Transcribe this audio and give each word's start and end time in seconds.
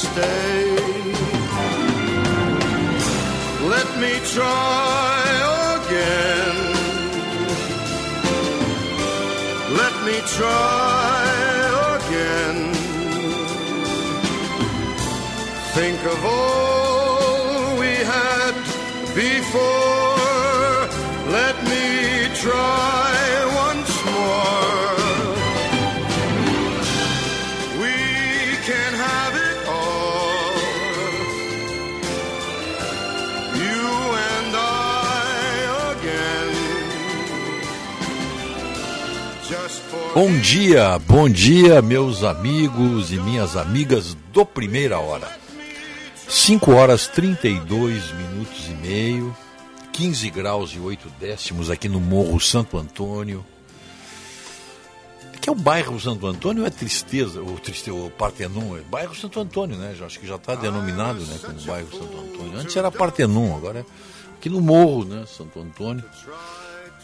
Stay. 0.00 0.39
Bom 40.12 40.40
dia, 40.40 40.98
bom 40.98 41.28
dia, 41.28 41.80
meus 41.80 42.24
amigos 42.24 43.12
e 43.12 43.16
minhas 43.20 43.56
amigas 43.56 44.16
do 44.32 44.44
Primeira 44.44 44.98
Hora. 44.98 45.30
5 46.28 46.72
horas 46.72 47.06
32 47.06 48.12
minutos 48.14 48.68
e 48.68 48.72
meio, 48.72 49.36
15 49.92 50.28
graus 50.30 50.70
e 50.72 50.80
8 50.80 51.08
décimos 51.20 51.70
aqui 51.70 51.88
no 51.88 52.00
Morro 52.00 52.40
Santo 52.40 52.76
Antônio. 52.76 53.46
Que 55.40 55.48
é 55.48 55.52
o 55.52 55.54
bairro 55.54 55.98
Santo 56.00 56.26
Antônio 56.26 56.66
é 56.66 56.70
Tristeza, 56.70 57.40
ou 57.40 57.56
Tristeza, 57.60 57.96
o 57.96 58.10
Partenon? 58.10 58.76
É 58.76 58.80
bairro 58.80 59.14
Santo 59.14 59.38
Antônio, 59.38 59.76
né? 59.76 59.94
Acho 60.04 60.18
que 60.18 60.26
já 60.26 60.34
está 60.34 60.56
denominado 60.56 61.20
né, 61.20 61.38
como 61.40 61.60
bairro 61.62 61.90
Santo 61.92 62.18
Antônio. 62.18 62.58
Antes 62.58 62.76
era 62.76 62.90
Partenon, 62.90 63.56
agora 63.56 63.78
é 63.78 63.84
aqui 64.36 64.50
no 64.50 64.60
Morro, 64.60 65.04
né? 65.04 65.24
Santo 65.26 65.60
Antônio. 65.60 66.04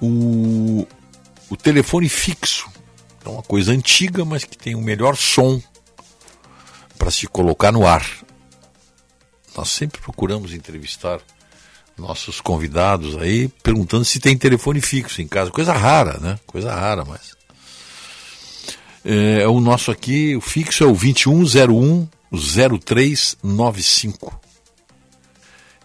o, 0.00 0.86
o 1.48 1.56
telefone 1.56 2.08
fixo. 2.08 2.68
É 3.24 3.28
uma 3.28 3.42
coisa 3.42 3.70
antiga, 3.72 4.24
mas 4.24 4.44
que 4.44 4.58
tem 4.58 4.74
o 4.74 4.80
melhor 4.80 5.16
som 5.16 5.62
para 6.98 7.10
se 7.10 7.26
colocar 7.26 7.72
no 7.72 7.86
ar. 7.86 8.06
Nós 9.56 9.70
sempre 9.70 10.00
procuramos 10.02 10.52
entrevistar 10.52 11.20
nossos 11.96 12.42
convidados 12.42 13.16
aí, 13.16 13.48
perguntando 13.62 14.04
se 14.04 14.20
tem 14.20 14.36
telefone 14.36 14.82
fixo 14.82 15.22
em 15.22 15.28
casa. 15.28 15.50
Coisa 15.50 15.72
rara, 15.72 16.18
né? 16.20 16.38
Coisa 16.46 16.74
rara, 16.74 17.06
mas. 17.06 17.35
É, 19.08 19.46
o 19.46 19.60
nosso 19.60 19.92
aqui, 19.92 20.34
o 20.34 20.40
fixo 20.40 20.82
é 20.82 20.86
o 20.86 20.92
2101 20.92 22.08
0395. 22.32 24.40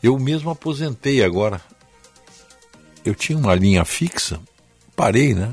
Eu 0.02 0.18
mesmo 0.18 0.50
aposentei 0.50 1.24
agora. 1.24 1.62
Eu 3.06 3.14
tinha 3.14 3.38
uma 3.38 3.54
linha 3.54 3.86
fixa, 3.86 4.40
parei, 4.96 5.36
né? 5.36 5.52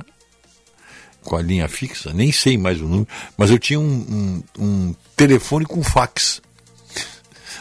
Com 1.22 1.36
a 1.36 1.42
linha 1.42 1.68
fixa, 1.68 2.10
nem 2.14 2.32
sei 2.32 2.56
mais 2.56 2.80
o 2.80 2.86
número, 2.86 3.08
mas 3.36 3.50
eu 3.50 3.58
tinha 3.58 3.78
um, 3.78 3.84
um, 3.84 4.42
um 4.58 4.94
telefone 5.14 5.66
com 5.66 5.84
fax 5.84 6.40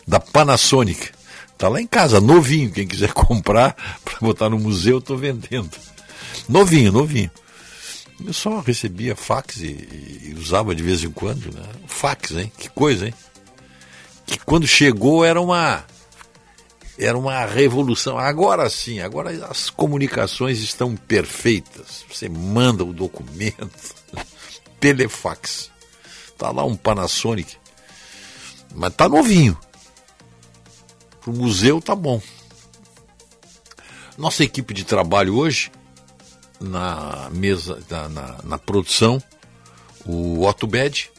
da 0.08 0.22
Panasonic. 0.22 1.10
Tá 1.58 1.68
lá 1.68 1.82
em 1.82 1.88
casa, 1.88 2.22
novinho. 2.22 2.72
Quem 2.72 2.88
quiser 2.88 3.12
comprar 3.12 3.76
para 4.06 4.20
botar 4.22 4.50
no 4.50 4.58
museu, 4.58 4.96
eu 4.98 5.02
tô 5.02 5.18
vendendo. 5.18 5.70
Novinho, 6.48 6.94
novinho. 6.94 7.30
Eu 8.24 8.34
só 8.34 8.60
recebia 8.60 9.16
fax 9.16 9.58
e, 9.58 9.68
e, 9.68 10.36
usava 10.38 10.74
de 10.74 10.82
vez 10.82 11.04
em 11.04 11.12
quando, 11.12 11.54
né? 11.54 11.64
Fax, 11.86 12.32
hein? 12.32 12.52
Que 12.58 12.68
coisa, 12.70 13.08
hein? 13.08 13.14
Que 14.26 14.40
quando 14.40 14.68
chegou 14.68 15.24
era 15.24 15.40
uma 15.40 15.86
era 16.98 17.18
uma 17.18 17.46
revolução. 17.46 18.18
Agora 18.18 18.68
sim, 18.70 19.00
agora 19.00 19.46
as 19.46 19.70
comunicações 19.70 20.60
estão 20.60 20.96
perfeitas. 20.96 22.04
Você 22.10 22.28
manda 22.28 22.84
o 22.84 22.92
documento, 22.92 23.96
telefax. 24.80 25.70
Tá 26.38 26.52
lá 26.52 26.66
um 26.66 26.76
Panasonic, 26.76 27.56
mas 28.76 28.94
tá 28.96 29.08
novinho. 29.08 29.58
Pro 31.22 31.34
museu 31.34 31.80
tá 31.80 31.96
bom. 31.96 32.22
Nossa 34.18 34.44
equipe 34.44 34.74
de 34.74 34.84
trabalho 34.84 35.36
hoje 35.36 35.72
na 36.60 37.30
mesa, 37.32 37.80
na, 37.90 38.10
na, 38.10 38.38
na 38.44 38.58
produção, 38.58 39.22
o 40.06 40.46
Otto 40.46 40.66
Bed, 40.66 41.12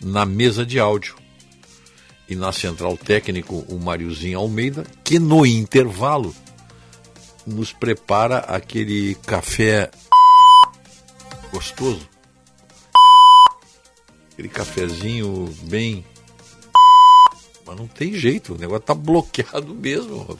na 0.00 0.24
mesa 0.24 0.64
de 0.64 0.78
áudio 0.78 1.16
e 2.28 2.36
na 2.36 2.52
central 2.52 2.96
técnico 2.96 3.64
o 3.68 3.78
Mariozinho 3.78 4.38
Almeida, 4.38 4.84
que 5.04 5.18
no 5.18 5.44
intervalo 5.44 6.34
nos 7.46 7.72
prepara 7.72 8.38
aquele 8.38 9.14
café 9.26 9.90
gostoso. 11.52 12.08
Aquele 14.32 14.48
cafezinho 14.48 15.52
bem. 15.62 16.04
Mas 17.66 17.76
não 17.76 17.86
tem 17.86 18.14
jeito, 18.14 18.54
o 18.54 18.58
negócio 18.58 18.82
tá 18.82 18.94
bloqueado 18.94 19.74
mesmo. 19.74 20.38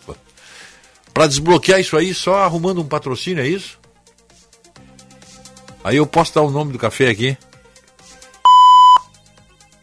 Para 1.13 1.27
desbloquear 1.27 1.81
isso 1.81 1.97
aí, 1.97 2.15
só 2.15 2.37
arrumando 2.37 2.81
um 2.81 2.89
patrocínio, 2.89 3.43
é 3.43 3.49
isso? 3.49 3.82
Aí 5.85 5.97
eu 5.97 6.07
posso 6.07 6.35
dar 6.35 6.43
o 6.43 6.51
nome 6.51 6.73
do 6.73 6.79
café 6.79 7.09
aqui? 7.09 7.37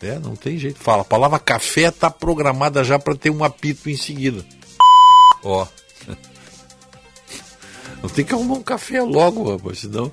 É, 0.01 0.17
não 0.17 0.35
tem 0.35 0.57
jeito. 0.57 0.79
Fala, 0.79 1.01
a 1.01 1.05
palavra 1.05 1.39
café 1.39 1.91
tá 1.91 2.09
programada 2.09 2.83
já 2.83 2.97
para 2.97 3.15
ter 3.15 3.29
um 3.29 3.43
apito 3.43 3.89
em 3.89 3.97
seguida. 3.97 4.45
Ó. 5.43 5.67
Não 8.01 8.09
tem 8.09 8.23
que 8.23 8.33
arrumar 8.33 8.53
um 8.53 8.63
café 8.63 9.01
logo, 9.01 9.51
rapaz, 9.51 9.79
senão, 9.79 10.09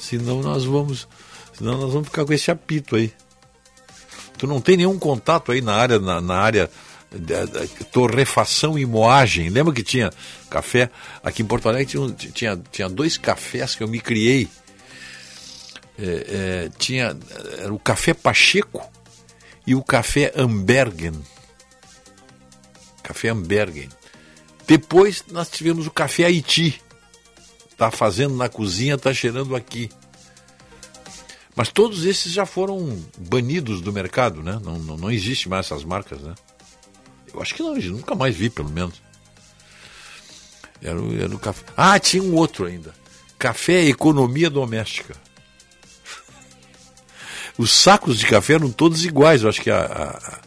senão 0.00 0.40
nós 0.42 0.64
vamos, 0.64 1.08
senão 1.52 1.76
nós 1.76 1.92
vamos 1.92 2.06
ficar 2.06 2.24
com 2.24 2.32
esse 2.32 2.52
apito 2.52 2.94
aí. 2.94 3.12
Tu 4.38 4.46
não 4.46 4.60
tem 4.60 4.76
nenhum 4.76 4.96
contato 4.96 5.50
aí 5.50 5.60
na 5.60 5.74
área, 5.74 5.98
na, 5.98 6.20
na 6.20 6.36
área 6.36 6.70
de, 7.10 7.84
torrefação 7.86 8.78
e 8.78 8.86
moagem. 8.86 9.50
Lembra 9.50 9.74
que 9.74 9.82
tinha 9.82 10.10
café 10.48 10.88
aqui 11.22 11.42
em 11.42 11.46
Porto 11.46 11.68
Alegre 11.68 11.86
tinha, 11.86 12.10
tinha, 12.32 12.62
tinha 12.70 12.88
dois 12.88 13.18
cafés 13.18 13.74
que 13.74 13.82
eu 13.82 13.88
me 13.88 14.00
criei 14.00 14.48
é, 16.00 16.64
é, 16.64 16.70
tinha 16.78 17.16
era 17.58 17.72
o 17.72 17.78
café 17.78 18.14
Pacheco 18.14 18.82
e 19.66 19.74
o 19.74 19.82
café 19.82 20.32
Ambergen. 20.34 21.20
Café 23.02 23.28
Ambergen. 23.28 23.88
Depois 24.66 25.24
nós 25.30 25.50
tivemos 25.50 25.86
o 25.86 25.90
café 25.90 26.24
Haiti. 26.24 26.80
Tá 27.76 27.90
fazendo 27.90 28.36
na 28.36 28.48
cozinha, 28.48 28.98
tá 28.98 29.12
cheirando 29.12 29.56
aqui. 29.56 29.90
Mas 31.56 31.70
todos 31.70 32.04
esses 32.04 32.32
já 32.32 32.46
foram 32.46 33.04
banidos 33.18 33.80
do 33.80 33.92
mercado, 33.92 34.42
né? 34.42 34.58
Não, 34.62 34.78
não, 34.78 34.96
não 34.96 35.10
existe 35.10 35.48
mais 35.48 35.66
essas 35.66 35.84
marcas, 35.84 36.20
né? 36.20 36.34
Eu 37.32 37.40
acho 37.40 37.54
que 37.54 37.62
não, 37.62 37.74
nunca 37.74 38.14
mais 38.14 38.34
vi, 38.34 38.48
pelo 38.48 38.70
menos. 38.70 39.02
Era, 40.82 40.98
era 41.22 41.34
o 41.34 41.38
café. 41.38 41.64
Ah, 41.76 41.98
tinha 41.98 42.22
um 42.22 42.34
outro 42.34 42.66
ainda. 42.66 42.94
Café 43.38 43.84
Economia 43.84 44.48
Doméstica. 44.48 45.14
Os 47.60 47.72
sacos 47.72 48.18
de 48.18 48.24
café 48.24 48.54
eram 48.54 48.72
todos 48.72 49.04
iguais. 49.04 49.42
Eu 49.42 49.50
acho 49.50 49.60
que 49.60 49.70
a, 49.70 49.84
a, 49.84 50.40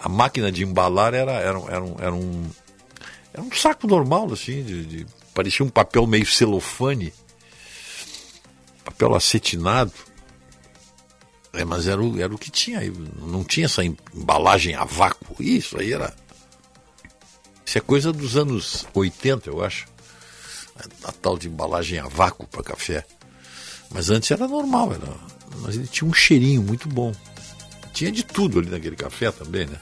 a 0.00 0.08
máquina 0.08 0.50
de 0.50 0.64
embalar 0.64 1.14
era, 1.14 1.30
era, 1.34 1.60
era, 1.60 1.84
um, 1.84 1.96
era, 2.00 2.12
um, 2.12 2.50
era 3.32 3.42
um 3.44 3.52
saco 3.52 3.86
normal, 3.86 4.32
assim, 4.32 4.64
de, 4.64 4.84
de, 4.84 5.06
parecia 5.32 5.64
um 5.64 5.68
papel 5.68 6.08
meio 6.08 6.26
celofane, 6.26 7.14
papel 8.84 9.14
acetinado. 9.14 9.92
É, 11.52 11.64
mas 11.64 11.86
era 11.86 12.02
o, 12.02 12.20
era 12.20 12.34
o 12.34 12.38
que 12.38 12.50
tinha, 12.50 12.80
não 13.20 13.44
tinha 13.44 13.66
essa 13.66 13.84
embalagem 13.84 14.74
a 14.74 14.84
vácuo. 14.84 15.36
Isso 15.38 15.78
aí 15.78 15.92
era. 15.92 16.12
Isso 17.64 17.78
é 17.78 17.80
coisa 17.80 18.12
dos 18.12 18.36
anos 18.36 18.88
80, 18.92 19.50
eu 19.50 19.64
acho. 19.64 19.86
A 21.04 21.12
tal 21.12 21.38
de 21.38 21.46
embalagem 21.46 22.00
a 22.00 22.08
vácuo 22.08 22.44
para 22.48 22.64
café. 22.64 23.06
Mas 23.90 24.10
antes 24.10 24.30
era 24.30 24.46
normal, 24.46 24.92
era, 24.92 25.14
mas 25.60 25.76
ele 25.76 25.86
tinha 25.86 26.08
um 26.08 26.12
cheirinho 26.12 26.62
muito 26.62 26.88
bom. 26.88 27.14
Tinha 27.92 28.12
de 28.12 28.22
tudo 28.22 28.58
ali 28.58 28.68
naquele 28.68 28.96
café 28.96 29.30
também, 29.30 29.66
né? 29.66 29.80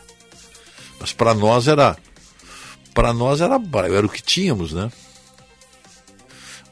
Mas 0.98 1.12
para 1.12 1.34
nós 1.34 1.68
era 1.68 1.96
para 2.94 3.12
nós 3.12 3.40
era 3.40 3.60
era 3.94 4.06
o 4.06 4.08
que 4.08 4.22
tínhamos, 4.22 4.72
né? 4.72 4.90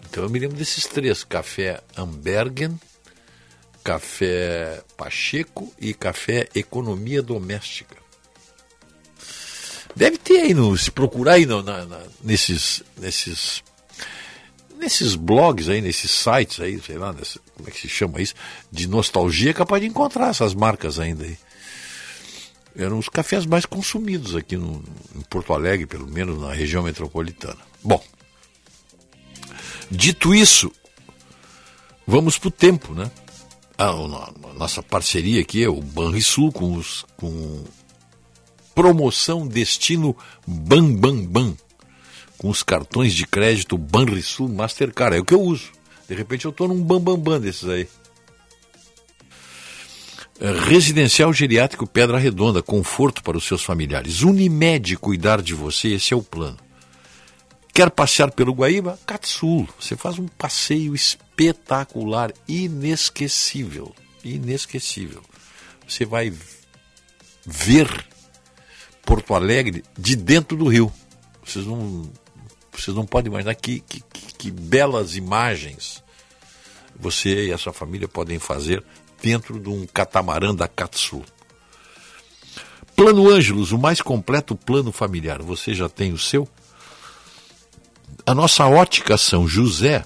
Então 0.09 0.25
eu 0.25 0.31
me 0.31 0.39
lembro 0.39 0.57
desses 0.57 0.87
três: 0.87 1.25
café 1.25 1.83
Ambergen, 1.97 2.79
café 3.83 4.83
Pacheco 4.97 5.73
e 5.79 5.93
café 5.93 6.49
Economia 6.55 7.21
Doméstica. 7.21 7.97
Deve 9.95 10.19
ter 10.19 10.41
aí, 10.41 10.55
no, 10.55 10.77
se 10.77 10.91
procurar 10.91 11.35
aí 11.35 11.47
no, 11.47 11.63
na, 11.63 11.85
na, 11.85 12.01
nesses, 12.23 12.83
nesses 12.97 13.63
nesses 14.79 15.15
blogs 15.15 15.69
aí, 15.69 15.81
nesses 15.81 16.11
sites 16.11 16.61
aí, 16.61 16.81
sei 16.81 16.99
lá, 16.99 17.15
como 17.57 17.69
é 17.69 17.71
que 17.71 17.81
se 17.81 17.89
chama 17.89 18.21
isso, 18.21 18.35
de 18.71 18.87
nostalgia, 18.87 19.51
é 19.51 19.55
capaz 19.55 19.81
de 19.81 19.89
encontrar 19.89 20.29
essas 20.29 20.55
marcas 20.55 20.99
ainda 20.99 21.25
aí. 21.25 21.39
Eram 22.77 22.99
os 22.99 23.09
cafés 23.09 23.47
mais 23.47 23.65
consumidos 23.65 24.35
aqui 24.35 24.57
no, 24.57 24.83
em 25.15 25.21
Porto 25.23 25.53
Alegre, 25.53 25.87
pelo 25.87 26.09
menos 26.09 26.41
na 26.41 26.53
região 26.53 26.83
metropolitana. 26.83 27.59
Bom, 27.83 28.03
dito 29.91 30.35
isso, 30.35 30.73
vamos 32.07 32.37
para 32.37 32.49
o 32.49 32.51
tempo, 32.51 32.93
né? 32.93 33.11
A, 33.79 33.89
a, 33.89 34.55
nossa 34.57 34.83
parceria 34.83 35.41
aqui 35.41 35.63
é 35.63 35.69
o 35.69 35.81
Banrisul 35.81 36.53
com, 36.53 36.75
os, 36.75 37.05
com 37.17 37.65
promoção 38.75 39.47
destino 39.47 40.17
Bam 40.47 40.95
Bam 40.95 41.25
Bam 41.25 41.57
com 42.45 42.51
os 42.51 42.63
cartões 42.63 43.15
de 43.15 43.27
crédito 43.27 43.79
Banrisul 43.79 44.51
Mastercard. 44.51 45.17
É 45.17 45.19
o 45.19 45.25
que 45.25 45.33
eu 45.33 45.41
uso. 45.41 45.73
De 46.07 46.15
repente 46.15 46.45
eu 46.45 46.51
estou 46.51 46.69
num 46.69 46.77
bambambam 46.77 47.17
bam, 47.17 47.33
bam 47.33 47.41
desses 47.41 47.67
aí. 47.67 47.89
É, 50.39 50.53
residencial 50.53 51.33
Geriátrico 51.33 51.87
Pedra 51.87 52.19
Redonda, 52.19 52.63
conforto 52.63 53.23
para 53.23 53.39
os 53.39 53.45
seus 53.45 53.63
familiares. 53.63 54.21
Unimed 54.21 54.99
cuidar 54.99 55.41
de 55.41 55.55
você, 55.55 55.95
esse 55.95 56.13
é 56.13 56.17
o 56.19 56.23
plano. 56.23 56.59
Quer 57.73 57.89
passear 57.89 58.31
pelo 58.31 58.53
Guaíba? 58.53 58.99
Catsul. 59.07 59.67
Você 59.81 59.97
faz 59.97 60.19
um 60.19 60.29
passeio 60.29 60.95
espetacular, 60.95 62.31
inesquecível. 62.47 63.95
Inesquecível. 64.23 65.23
Você 65.89 66.05
vai 66.05 66.31
ver 67.47 67.89
Porto 69.03 69.33
Alegre 69.33 69.83
de 69.99 70.15
dentro 70.15 70.59
do 70.59 70.69
rio. 70.69 70.93
Vocês 71.43 71.65
não 71.65 72.13
vocês 72.81 72.97
não 72.97 73.07
podem 73.07 73.31
imaginar 73.31 73.55
que, 73.55 73.81
que, 73.81 74.03
que 74.39 74.51
belas 74.51 75.17
imagens 75.17 76.03
você 76.97 77.47
e 77.47 77.53
a 77.53 77.59
sua 77.59 77.73
família 77.73 78.09
podem 78.09 78.39
fazer 78.39 78.83
dentro 79.21 79.59
de 79.59 79.69
um 79.69 79.87
catamarã 79.87 80.55
da 80.55 80.69
Katsu. 80.69 81.23
Plano 82.95 83.29
Ângelos, 83.29 83.73
o 83.73 83.79
mais 83.79 84.01
completo 84.01 84.55
plano 84.55 84.93
familiar. 84.93 85.43
Você 85.43 85.75
já 85.75 85.89
tem 85.89 86.13
o 86.13 86.19
seu? 86.19 86.49
A 88.25 88.35
nossa 88.35 88.67
ótica 88.67 89.17
São 89.19 89.49
José 89.49 90.05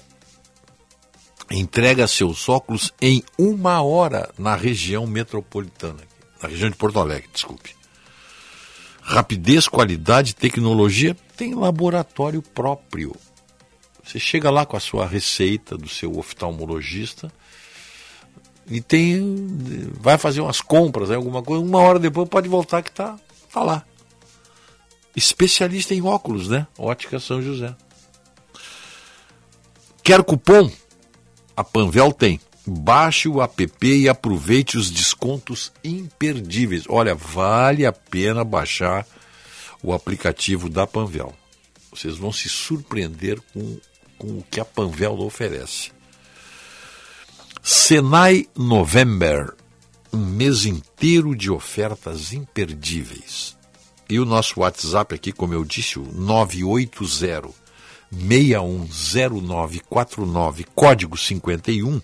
entrega 1.51 2.07
seus 2.07 2.49
óculos 2.49 2.91
em 3.01 3.23
uma 3.37 3.81
hora 3.81 4.29
na 4.37 4.55
região 4.55 5.05
metropolitana, 5.05 5.99
na 6.41 6.49
região 6.49 6.69
de 6.69 6.75
Porto 6.75 6.99
Alegre, 6.99 7.29
desculpe. 7.31 7.78
Rapidez, 9.09 9.67
qualidade, 9.67 10.35
tecnologia, 10.35 11.17
tem 11.35 11.55
laboratório 11.55 12.43
próprio. 12.43 13.15
Você 14.03 14.19
chega 14.19 14.51
lá 14.51 14.67
com 14.67 14.77
a 14.77 14.79
sua 14.79 15.07
receita 15.07 15.75
do 15.75 15.89
seu 15.89 16.15
oftalmologista 16.15 17.31
e 18.67 18.79
tem 18.79 19.47
vai 19.99 20.19
fazer 20.19 20.41
umas 20.41 20.61
compras, 20.61 21.09
alguma 21.09 21.41
coisa, 21.41 21.65
uma 21.65 21.79
hora 21.79 21.97
depois 21.97 22.29
pode 22.29 22.47
voltar 22.47 22.83
que 22.83 22.91
está 22.91 23.17
tá 23.51 23.63
lá. 23.63 23.83
Especialista 25.15 25.95
em 25.95 26.03
óculos, 26.03 26.47
né? 26.47 26.67
Ótica 26.77 27.19
São 27.19 27.41
José. 27.41 27.75
Quer 30.03 30.23
cupom? 30.23 30.71
A 31.57 31.63
Panvel 31.63 32.13
tem. 32.13 32.39
Baixe 32.69 33.27
o 33.27 33.41
app 33.41 33.67
e 33.81 34.07
aproveite 34.07 34.77
os 34.77 34.91
descontos 34.91 35.71
imperdíveis. 35.83 36.83
Olha, 36.87 37.15
vale 37.15 37.83
a 37.83 37.91
pena 37.91 38.43
baixar 38.43 39.07
o 39.81 39.91
aplicativo 39.91 40.69
da 40.69 40.85
Panvel. 40.85 41.33
Vocês 41.91 42.15
vão 42.15 42.31
se 42.31 42.47
surpreender 42.47 43.41
com, 43.53 43.79
com 44.19 44.37
o 44.37 44.45
que 44.49 44.59
a 44.59 44.65
Panvel 44.65 45.19
oferece. 45.19 45.91
Senai 47.63 48.47
November, 48.55 49.55
um 50.13 50.23
mês 50.23 50.65
inteiro 50.65 51.35
de 51.35 51.49
ofertas 51.49 52.33
imperdíveis. 52.33 53.57
E 54.07 54.19
o 54.19 54.25
nosso 54.25 54.59
WhatsApp 54.59 55.15
aqui, 55.15 55.31
como 55.31 55.55
eu 55.55 55.65
disse, 55.65 55.97
o 55.97 56.03
980 56.03 57.49
610949, 58.11 60.65
código 60.75 61.17
51, 61.17 61.99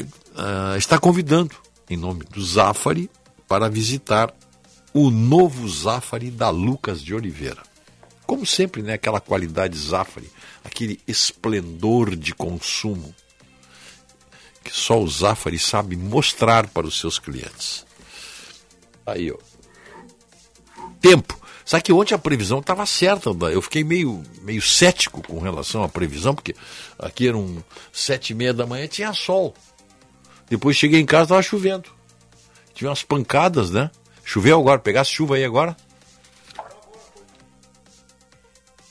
uh, 0.00 0.76
está 0.76 0.98
convidando, 0.98 1.54
em 1.88 1.96
nome 1.96 2.24
do 2.24 2.44
Zafari, 2.44 3.10
para 3.46 3.68
visitar 3.68 4.32
o 4.94 5.10
novo 5.10 5.68
Zafari 5.68 6.30
da 6.30 6.50
Lucas 6.50 7.02
de 7.02 7.14
Oliveira. 7.14 7.62
Como 8.26 8.46
sempre, 8.46 8.82
né, 8.82 8.94
aquela 8.94 9.20
qualidade 9.20 9.76
Zafari, 9.76 10.30
aquele 10.64 11.00
esplendor 11.06 12.16
de 12.16 12.34
consumo 12.34 13.14
que 14.62 14.74
só 14.74 15.00
o 15.00 15.08
Zafari 15.08 15.58
sabe 15.58 15.96
mostrar 15.96 16.68
para 16.68 16.86
os 16.86 16.98
seus 16.98 17.18
clientes. 17.18 17.84
Aí, 19.04 19.30
ó. 19.30 19.36
Tempo. 21.00 21.38
Sabe 21.64 21.84
que 21.84 21.92
ontem 21.92 22.14
a 22.14 22.18
previsão 22.18 22.58
estava 22.58 22.84
certa, 22.86 23.30
eu 23.30 23.62
fiquei 23.62 23.84
meio, 23.84 24.22
meio 24.42 24.60
cético 24.60 25.22
com 25.22 25.38
relação 25.38 25.82
à 25.82 25.88
previsão, 25.88 26.34
porque 26.34 26.54
aqui 26.98 27.28
eram 27.28 27.64
sete 27.92 28.30
e 28.30 28.34
meia 28.34 28.52
da 28.52 28.66
manhã 28.66 28.86
tinha 28.86 29.12
sol. 29.12 29.54
Depois 30.52 30.76
cheguei 30.76 31.00
em 31.00 31.06
casa 31.06 31.22
estava 31.22 31.40
chovendo. 31.40 31.88
Tive 32.74 32.86
umas 32.86 33.02
pancadas, 33.02 33.70
né? 33.70 33.90
Choveu 34.22 34.60
agora, 34.60 34.78
pegasse 34.78 35.10
chuva 35.10 35.36
aí 35.36 35.44
agora? 35.46 35.74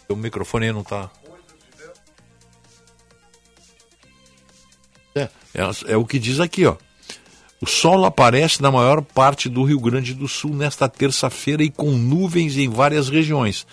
O 0.09 0.15
microfone 0.15 0.65
aí 0.65 0.71
não 0.71 0.81
está. 0.81 1.11
É, 5.13 5.29
é, 5.53 5.61
é 5.89 5.95
o 5.95 6.03
que 6.03 6.17
diz 6.17 6.39
aqui, 6.39 6.65
ó. 6.65 6.77
O 7.61 7.67
sol 7.67 8.05
aparece 8.05 8.59
na 8.59 8.71
maior 8.71 9.03
parte 9.03 9.47
do 9.47 9.63
Rio 9.63 9.79
Grande 9.79 10.15
do 10.15 10.27
Sul 10.27 10.55
nesta 10.55 10.89
terça-feira 10.89 11.61
e 11.61 11.69
com 11.69 11.91
nuvens 11.91 12.57
em 12.57 12.69
várias 12.69 13.07
regiões, 13.07 13.67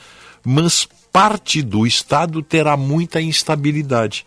mas 0.45 0.87
parte 1.11 1.63
do 1.63 1.87
estado 1.87 2.43
terá 2.43 2.77
muita 2.77 3.19
instabilidade. 3.19 4.27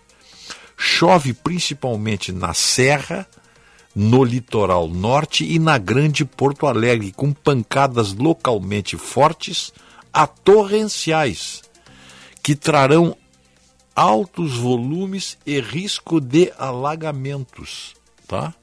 Chove 0.75 1.31
principalmente 1.31 2.31
na 2.31 2.55
Serra, 2.55 3.27
no 3.95 4.23
litoral 4.23 4.87
norte 4.87 5.43
e 5.43 5.59
na 5.59 5.77
Grande 5.77 6.23
Porto 6.25 6.65
Alegre, 6.65 7.11
com 7.11 7.33
pancadas 7.33 8.13
localmente 8.13 8.97
fortes 8.97 9.73
a 10.13 10.25
torrenciais, 10.25 11.61
que 12.41 12.55
trarão 12.55 13.15
altos 13.95 14.57
volumes 14.57 15.37
e 15.45 15.59
risco 15.59 16.19
de 16.19 16.51
alagamentos, 16.57 17.93
tá? 18.27 18.53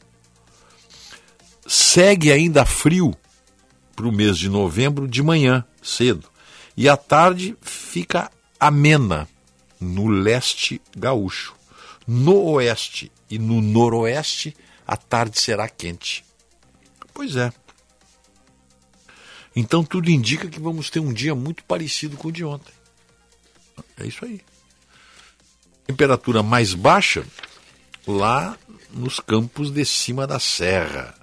Segue 1.66 2.32
ainda 2.32 2.64
frio 2.64 3.14
para 3.94 4.08
o 4.08 4.12
mês 4.12 4.38
de 4.38 4.48
novembro 4.48 5.06
de 5.06 5.22
manhã, 5.22 5.64
cedo, 5.82 6.28
e 6.76 6.88
à 6.88 6.96
tarde 6.96 7.56
fica 7.60 8.30
amena 8.58 9.28
no 9.80 10.08
leste 10.08 10.80
gaúcho. 10.96 11.54
No 12.06 12.42
oeste 12.52 13.12
e 13.30 13.38
no 13.38 13.60
noroeste, 13.60 14.56
a 14.88 14.96
tarde 14.96 15.40
será 15.40 15.68
quente. 15.68 16.24
Pois 17.14 17.36
é. 17.36 17.52
Então 19.54 19.84
tudo 19.84 20.10
indica 20.10 20.48
que 20.48 20.58
vamos 20.58 20.90
ter 20.90 20.98
um 20.98 21.12
dia 21.12 21.34
muito 21.36 21.62
parecido 21.62 22.16
com 22.16 22.28
o 22.28 22.32
de 22.32 22.44
ontem. 22.44 22.72
É 23.96 24.06
isso 24.06 24.24
aí 24.24 24.42
temperatura 25.88 26.42
mais 26.42 26.74
baixa 26.74 27.24
lá 28.06 28.58
nos 28.90 29.18
campos 29.18 29.70
de 29.70 29.84
cima 29.86 30.26
da 30.26 30.38
serra. 30.38 31.14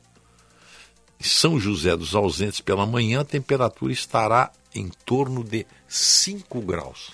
Em 1.19 1.23
São 1.23 1.59
José 1.59 1.95
dos 1.95 2.15
Ausentes, 2.15 2.61
pela 2.61 2.85
manhã, 2.85 3.21
a 3.21 3.25
temperatura 3.25 3.93
estará 3.93 4.51
em 4.73 4.89
torno 5.05 5.43
de 5.43 5.67
5 5.87 6.59
graus. 6.61 7.11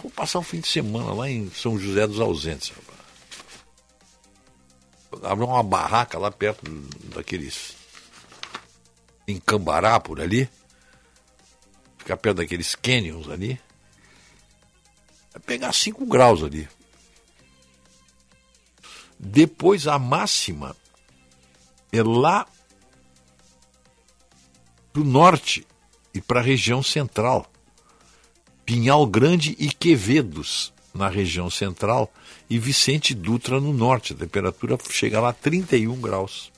Vou 0.00 0.10
passar 0.10 0.40
um 0.40 0.42
fim 0.42 0.60
de 0.60 0.68
semana 0.68 1.14
lá 1.14 1.30
em 1.30 1.50
São 1.50 1.78
José 1.78 2.06
dos 2.06 2.20
Ausentes. 2.20 2.70
Abrir 5.22 5.44
uma 5.44 5.62
barraca 5.62 6.18
lá 6.18 6.30
perto 6.30 6.64
daqueles. 7.14 7.76
Em 9.26 9.38
Cambará, 9.38 9.98
por 10.00 10.20
ali. 10.20 10.48
Ficar 11.98 12.16
perto 12.16 12.38
daqueles 12.38 12.74
canyons 12.74 13.28
ali. 13.28 13.60
Vai 15.32 15.42
pegar 15.42 15.72
5 15.72 16.04
graus 16.06 16.42
ali. 16.42 16.68
Depois 19.18 19.86
a 19.86 19.98
máxima 19.98 20.76
é 21.90 22.02
lá 22.02 22.46
para 24.92 25.02
o 25.02 25.04
norte 25.04 25.66
e 26.12 26.20
para 26.20 26.40
a 26.40 26.42
região 26.42 26.82
central. 26.82 27.50
Pinhal 28.64 29.06
Grande 29.06 29.56
e 29.58 29.68
Quevedos 29.70 30.72
na 30.94 31.08
região 31.08 31.50
central 31.50 32.12
e 32.54 32.58
Vicente 32.58 33.14
Dutra 33.14 33.60
no 33.60 33.72
norte. 33.72 34.12
A 34.12 34.16
temperatura 34.16 34.78
chega 34.88 35.20
lá 35.20 35.30
a 35.30 35.32
31 35.32 36.00
graus. 36.00 36.52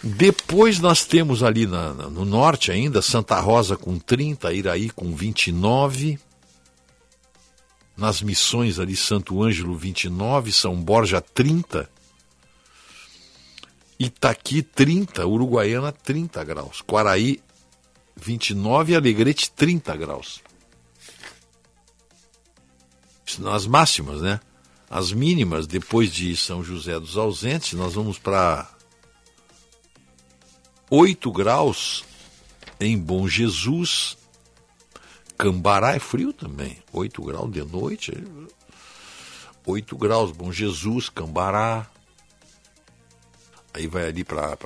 Depois 0.00 0.78
nós 0.78 1.04
temos 1.04 1.42
ali 1.42 1.66
na, 1.66 1.92
no 1.92 2.24
norte 2.24 2.70
ainda 2.70 3.02
Santa 3.02 3.40
Rosa 3.40 3.76
com 3.76 3.98
30, 3.98 4.52
Iraí 4.52 4.90
com 4.90 5.12
29. 5.12 6.20
Nas 7.96 8.22
missões 8.22 8.78
ali 8.78 8.94
Santo 8.94 9.42
Ângelo 9.42 9.76
29, 9.76 10.52
São 10.52 10.76
Borja 10.76 11.20
30. 11.20 11.90
Itaqui 13.98 14.62
30, 14.62 15.26
Uruguaiana 15.26 15.90
30 15.90 16.44
graus. 16.44 16.80
Quaraí 16.80 17.40
29 18.14 18.92
e 18.92 18.96
Alegrete 18.96 19.50
30 19.50 19.96
graus. 19.96 20.40
Nas 23.38 23.66
máximas, 23.66 24.20
né? 24.20 24.40
As 24.90 25.12
mínimas, 25.12 25.66
depois 25.66 26.12
de 26.12 26.36
São 26.36 26.62
José 26.62 26.98
dos 27.00 27.16
Ausentes, 27.16 27.72
nós 27.72 27.94
vamos 27.94 28.18
para 28.18 28.68
8 30.90 31.32
graus 31.32 32.04
em 32.78 32.98
Bom 32.98 33.26
Jesus. 33.26 34.18
Cambará 35.38 35.96
é 35.96 35.98
frio 35.98 36.32
também, 36.32 36.76
8 36.92 37.22
graus 37.22 37.50
de 37.50 37.64
noite. 37.64 38.12
8 39.64 39.96
graus, 39.96 40.30
Bom 40.32 40.52
Jesus, 40.52 41.08
Cambará. 41.08 41.86
Aí 43.72 43.86
vai 43.86 44.06
ali 44.08 44.22
para 44.22 44.58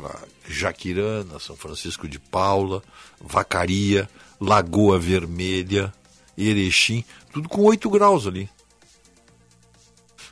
Jaquirana, 0.48 1.38
São 1.38 1.54
Francisco 1.54 2.08
de 2.08 2.18
Paula, 2.18 2.82
Vacaria, 3.20 4.10
Lagoa 4.40 4.98
Vermelha, 4.98 5.94
Erechim, 6.36 7.04
tudo 7.32 7.48
com 7.48 7.62
8 7.62 7.88
graus 7.88 8.26
ali. 8.26 8.50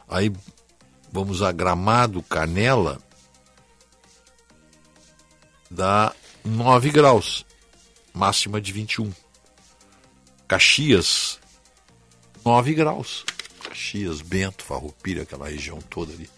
Aí 0.09 0.33
vamos 1.11 1.43
a 1.43 1.53
Gramado, 1.53 2.23
Canela, 2.23 3.01
dá 5.71 6.15
9 6.45 6.91
graus, 6.91 7.47
máxima 8.13 8.61
de 8.61 8.73
21. 8.73 9.13
Caxias, 10.47 11.39
9 12.45 12.75
graus. 12.75 13.25
Caxias, 13.63 14.21
Bento, 14.21 14.65
Farroupilha, 14.65 15.23
aquela 15.23 15.49
região 15.49 15.81
toda 15.81 16.13
ali, 16.13 16.29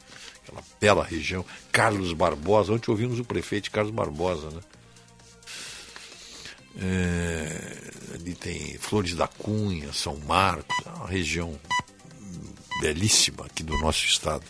aquela 0.43 0.63
bela 0.81 1.05
região. 1.05 1.45
Carlos 1.73 2.13
Barbosa, 2.13 2.73
ontem 2.73 2.91
ouvimos 2.91 3.19
o 3.19 3.25
prefeito 3.25 3.71
Carlos 3.71 3.93
Barbosa, 3.93 4.51
né? 4.51 4.61
É, 6.79 8.15
ali 8.15 8.35
tem 8.35 8.77
Flores 8.79 9.15
da 9.15 9.27
Cunha, 9.27 9.93
São 9.93 10.17
Marcos, 10.19 10.77
é 10.85 10.91
uma 10.91 11.09
região 11.09 11.59
belíssima 12.81 13.47
aqui 13.47 13.63
do 13.63 13.77
nosso 13.79 14.05
estado. 14.05 14.45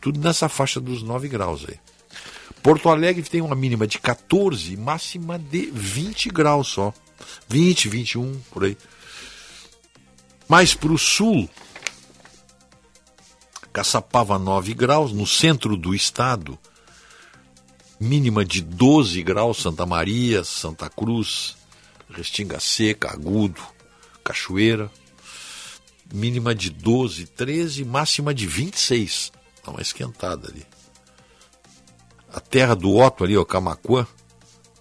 Tudo 0.00 0.20
nessa 0.20 0.48
faixa 0.48 0.80
dos 0.80 1.02
9 1.02 1.28
graus 1.28 1.64
aí. 1.68 1.78
Porto 2.62 2.88
Alegre 2.88 3.22
tem 3.22 3.40
uma 3.40 3.54
mínima 3.54 3.86
de 3.86 3.98
14 3.98 4.72
e 4.72 4.76
máxima 4.76 5.38
de 5.38 5.70
20 5.72 6.28
graus 6.30 6.68
só. 6.68 6.92
20, 7.48 7.88
21, 7.88 8.40
por 8.50 8.64
aí. 8.64 8.76
Mais 10.48 10.74
para 10.74 10.92
o 10.92 10.98
sul, 10.98 11.48
Caçapava 13.72 14.38
9 14.38 14.74
graus, 14.74 15.12
no 15.12 15.26
centro 15.26 15.76
do 15.76 15.94
estado, 15.94 16.58
mínima 18.00 18.44
de 18.44 18.60
12 18.60 19.22
graus, 19.22 19.58
Santa 19.58 19.86
Maria, 19.86 20.42
Santa 20.42 20.88
Cruz, 20.90 21.56
Restinga 22.10 22.58
Seca, 22.58 23.12
Agudo, 23.12 23.60
Cachoeira, 24.24 24.90
mínima 26.12 26.54
de 26.54 26.70
12, 26.70 27.26
13, 27.26 27.84
máxima 27.84 28.32
de 28.34 28.46
26. 28.46 29.32
Dá 29.64 29.70
uma 29.70 29.82
esquentada 29.82 30.48
ali 30.48 30.66
a 32.32 32.40
terra 32.40 32.74
do 32.74 32.96
Otto 32.96 33.24
ali, 33.24 33.36
o 33.36 33.44
Camacuã, 33.44 34.06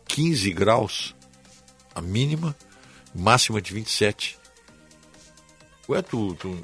15 0.08 0.52
graus, 0.52 1.16
a 1.94 2.02
mínima, 2.02 2.56
máxima 3.16 3.62
de 3.62 3.74
27. 3.74 4.38
Ué, 5.90 6.02
tu, 6.02 6.36
tu, 6.36 6.62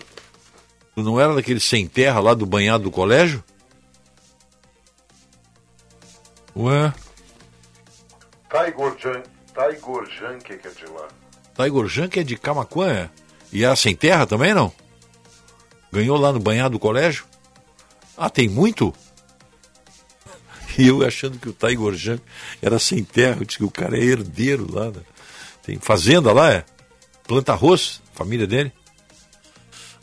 Tu 0.93 1.01
não 1.01 1.20
era 1.20 1.34
daquele 1.34 1.60
sem 1.60 1.88
terra 1.88 2.20
lá 2.20 2.34
do 2.34 2.46
banhado 2.46 2.84
do 2.84 2.91
colégio? 2.91 3.43
Ué? 6.55 6.93
Taigor 8.48 8.96
Jan, 9.00 9.24
Taigor 9.53 10.08
Jan 10.08 10.38
que 10.38 10.53
é 10.53 10.58
de 10.58 10.86
lá. 10.86 11.08
Taigor 11.55 11.88
Jan 11.88 12.08
que 12.08 12.20
é 12.20 12.24
de 12.24 12.38
Camacuã, 12.38 12.91
é? 12.91 13.10
E 13.53 13.63
era 13.63 13.75
sem 13.75 13.95
terra 13.95 14.25
também, 14.25 14.51
não? 14.51 14.74
Ganhou 15.91 16.17
lá 16.17 16.33
no 16.33 16.39
banhado 16.39 16.72
do 16.72 16.79
colégio? 16.79 17.24
Ah, 18.17 18.29
tem 18.29 18.50
muito? 18.50 18.93
E 20.75 20.88
eu 20.88 21.05
achando 21.05 21.38
que 21.38 21.50
o 21.50 21.93
Jan 21.93 22.19
era 22.60 22.79
sem 22.79 23.03
terra, 23.03 23.38
eu 23.41 23.45
disse 23.45 23.60
que 23.60 23.63
o 23.63 23.69
cara 23.69 23.95
é 23.95 24.03
herdeiro 24.03 24.67
lá. 24.74 24.89
Né? 24.89 25.01
Tem 25.62 25.77
fazenda 25.77 26.33
lá, 26.33 26.51
é? 26.51 26.65
Planta 27.27 27.51
arroz, 27.51 28.01
família 28.15 28.48
dele. 28.48 28.74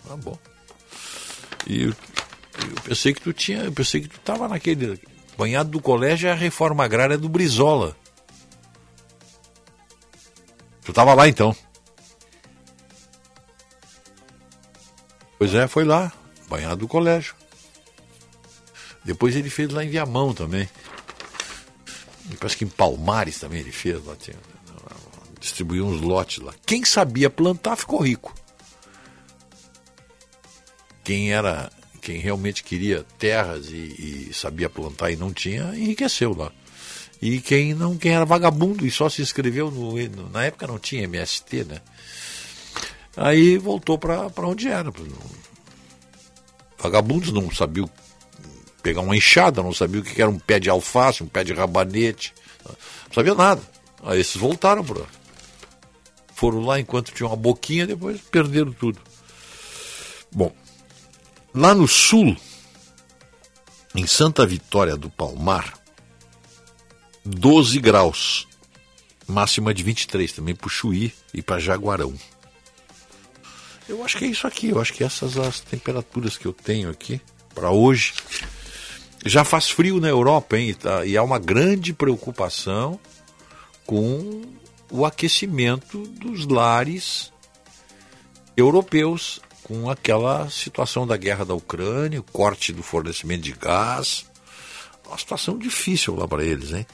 Ah, 0.08 0.16
bom. 0.16 0.38
E 1.66 1.82
eu, 1.82 1.88
eu, 1.88 2.82
pensei 2.84 3.12
que 3.12 3.20
tu 3.20 3.32
tinha, 3.32 3.64
eu 3.64 3.72
pensei 3.72 4.00
que 4.00 4.08
tu 4.08 4.16
estava 4.18 4.46
naquele 4.46 5.00
banhado 5.36 5.70
do 5.70 5.80
colégio 5.80 6.28
é 6.28 6.32
a 6.32 6.36
reforma 6.36 6.84
agrária 6.84 7.18
do 7.18 7.28
Brizola. 7.28 7.96
Tu 10.84 10.92
estava 10.92 11.14
lá 11.14 11.28
então? 11.28 11.52
Pois 15.40 15.54
é, 15.54 15.66
foi 15.66 15.84
lá, 15.84 16.12
banhado 16.48 16.76
do 16.76 16.86
colégio. 16.86 17.34
Depois 19.04 19.34
ele 19.34 19.50
fez 19.50 19.70
lá 19.70 19.82
em 19.82 19.88
Viamão 19.88 20.32
também. 20.32 20.68
E 22.30 22.36
parece 22.36 22.56
que 22.56 22.64
em 22.64 22.68
Palmares 22.68 23.40
também 23.40 23.58
ele 23.58 23.72
fez 23.72 24.04
lá. 24.04 24.14
Tinha, 24.14 24.36
distribuiu 25.40 25.84
uns 25.84 26.00
lotes 26.00 26.38
lá. 26.38 26.54
Quem 26.64 26.84
sabia 26.84 27.28
plantar 27.28 27.74
ficou 27.74 28.00
rico 28.00 28.32
quem 31.10 31.32
era 31.32 31.70
quem 32.00 32.18
realmente 32.18 32.62
queria 32.62 33.04
terras 33.18 33.66
e, 33.68 34.28
e, 34.30 34.30
sabia 34.32 34.70
plantar 34.70 35.10
e 35.10 35.16
não 35.16 35.32
tinha, 35.32 35.74
enriqueceu 35.74 36.32
lá. 36.36 36.52
E 37.20 37.40
quem 37.40 37.74
não, 37.74 37.98
quem 37.98 38.12
era 38.12 38.24
vagabundo 38.24 38.86
e 38.86 38.90
só 38.92 39.08
se 39.08 39.20
inscreveu 39.20 39.72
no, 39.72 39.96
na 40.30 40.44
época 40.44 40.68
não 40.68 40.78
tinha 40.78 41.02
MST, 41.02 41.64
né? 41.64 41.80
Aí 43.16 43.58
voltou 43.58 43.98
para 43.98 44.46
onde 44.46 44.68
era. 44.68 44.92
Vagabundos 46.78 47.32
não 47.32 47.50
sabiam 47.50 47.90
pegar 48.82 49.02
uma 49.02 49.16
enxada, 49.16 49.62
não 49.62 49.74
sabiam 49.74 50.02
o 50.02 50.04
que 50.04 50.20
era 50.20 50.30
um 50.30 50.38
pé 50.38 50.58
de 50.58 50.70
alface, 50.70 51.22
um 51.22 51.26
pé 51.26 51.44
de 51.44 51.52
rabanete, 51.52 52.32
não 52.64 52.74
sabia 53.14 53.34
nada. 53.34 53.62
Aí 54.02 54.20
esses 54.20 54.36
voltaram 54.36 54.84
para 54.84 55.04
foram 56.34 56.60
lá 56.64 56.80
enquanto 56.80 57.12
tinham 57.12 57.28
uma 57.28 57.36
boquinha, 57.36 57.86
depois 57.86 58.18
perderam 58.22 58.72
tudo. 58.72 58.98
Bom, 60.32 60.50
Lá 61.52 61.74
no 61.74 61.88
sul, 61.88 62.36
em 63.92 64.06
Santa 64.06 64.46
Vitória 64.46 64.96
do 64.96 65.10
Palmar, 65.10 65.74
12 67.24 67.80
graus, 67.80 68.46
máxima 69.26 69.74
de 69.74 69.82
23 69.82 70.30
também 70.30 70.54
para 70.54 70.68
Chuí 70.68 71.12
e 71.34 71.42
para 71.42 71.58
Jaguarão. 71.58 72.14
Eu 73.90 74.04
acho 74.04 74.18
que 74.18 74.24
é 74.24 74.28
isso 74.28 74.46
aqui, 74.46 74.68
eu 74.68 74.80
acho 74.80 74.92
que 74.92 75.02
essas 75.02 75.36
as 75.36 75.58
temperaturas 75.58 76.38
que 76.38 76.46
eu 76.46 76.52
tenho 76.52 76.88
aqui 76.88 77.20
para 77.52 77.72
hoje. 77.72 78.14
Já 79.26 79.42
faz 79.42 79.68
frio 79.68 79.98
na 79.98 80.06
Europa, 80.06 80.56
hein? 80.56 80.72
Tá, 80.74 81.04
e 81.04 81.16
há 81.16 81.22
uma 81.24 81.40
grande 81.40 81.92
preocupação 81.92 83.00
com 83.84 84.42
o 84.92 85.04
aquecimento 85.04 86.06
dos 86.06 86.46
lares 86.46 87.32
europeus 88.56 89.40
com 89.64 89.90
aquela 89.90 90.48
situação 90.48 91.04
da 91.04 91.16
guerra 91.16 91.44
da 91.44 91.54
Ucrânia, 91.54 92.20
o 92.20 92.24
corte 92.24 92.72
do 92.72 92.84
fornecimento 92.84 93.42
de 93.42 93.52
gás. 93.52 94.24
Uma 95.04 95.18
situação 95.18 95.58
difícil 95.58 96.14
lá 96.14 96.28
para 96.28 96.44
eles, 96.44 96.72
hein? 96.72 96.86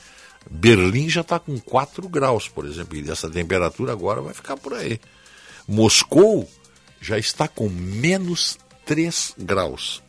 Berlim 0.51 1.11
já 1.11 1.21
está 1.21 1.38
com 1.38 1.61
4 1.61 2.09
graus, 2.09 2.49
por 2.49 2.64
exemplo, 2.64 2.97
e 2.97 3.11
essa 3.11 3.29
temperatura 3.29 3.92
agora 3.92 4.23
vai 4.23 4.33
ficar 4.33 4.57
por 4.57 4.73
aí. 4.73 4.99
Moscou 5.68 6.49
já 7.07 7.16
está 7.16 7.47
com 7.47 7.69
menos 7.69 8.59
3 8.85 9.35
graus. 9.38 10.03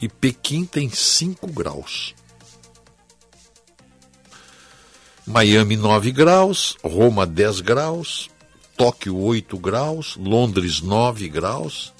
E 0.00 0.08
Pequim 0.08 0.64
tem 0.64 0.88
5 0.88 1.46
graus. 1.48 2.14
Miami 5.26 5.76
9 5.76 6.10
graus, 6.10 6.78
Roma 6.82 7.26
10 7.26 7.60
graus, 7.60 8.30
Tóquio 8.78 9.14
8 9.18 9.58
graus, 9.58 10.16
Londres 10.16 10.80
9 10.80 11.28
graus. 11.28 11.92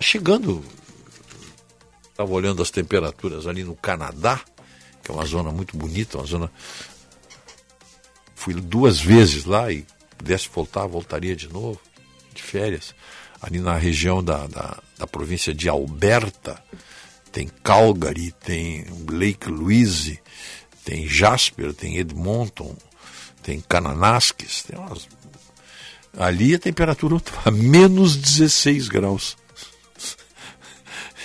Chegando, 0.00 0.64
estava 2.10 2.32
olhando 2.32 2.62
as 2.62 2.70
temperaturas 2.72 3.46
ali 3.46 3.62
no 3.62 3.76
Canadá, 3.76 4.40
que 5.04 5.10
é 5.12 5.14
uma 5.14 5.24
zona 5.24 5.52
muito 5.52 5.76
bonita, 5.76 6.18
uma 6.18 6.26
zona. 6.26 6.50
Fui 8.34 8.54
duas 8.54 8.98
vezes 8.98 9.44
lá 9.44 9.70
e 9.70 9.86
pudesse 10.20 10.48
voltar, 10.52 10.86
voltaria 10.86 11.34
de 11.34 11.48
novo, 11.48 11.80
de 12.34 12.42
férias. 12.42 12.94
Ali 13.40 13.58
na 13.58 13.76
região 13.76 14.22
da, 14.22 14.46
da, 14.46 14.78
da 14.98 15.06
província 15.06 15.54
de 15.54 15.68
Alberta, 15.68 16.62
tem 17.32 17.48
Calgary, 17.64 18.32
tem 18.32 18.84
Lake 19.08 19.48
Louise, 19.48 20.20
tem 20.84 21.08
Jasper, 21.08 21.72
tem 21.72 21.96
Edmonton, 21.96 22.76
tem 23.42 23.60
Cananasques, 23.60 24.62
tem 24.64 24.78
umas... 24.78 25.08
ali 26.18 26.54
a 26.54 26.58
temperatura 26.58 27.16
está 27.16 27.48
menos 27.50 28.16
16 28.16 28.88
graus. 28.88 29.38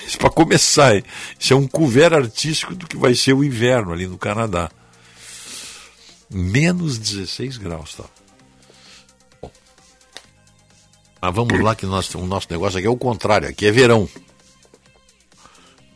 Isso 0.07 0.19
para 0.19 0.29
começar, 0.29 0.95
hein? 0.95 1.03
isso 1.37 1.51
é 1.51 1.55
um 1.55 1.67
couvert 1.67 2.13
artístico 2.13 2.75
do 2.75 2.87
que 2.87 2.95
vai 2.95 3.15
ser 3.15 3.33
o 3.33 3.43
inverno 3.43 3.91
ali 3.91 4.07
no 4.07 4.17
Canadá. 4.17 4.69
Menos 6.29 6.97
16 6.97 7.57
graus, 7.57 7.95
tá? 7.95 8.05
Mas 11.25 11.33
vamos 11.33 11.57
lá 11.59 11.75
que 11.75 11.87
nós, 11.87 12.13
o 12.13 12.27
nosso 12.27 12.45
negócio 12.51 12.77
aqui 12.77 12.85
é 12.85 12.89
o 12.89 12.95
contrário, 12.95 13.49
aqui 13.49 13.65
é 13.65 13.71
verão. 13.71 14.07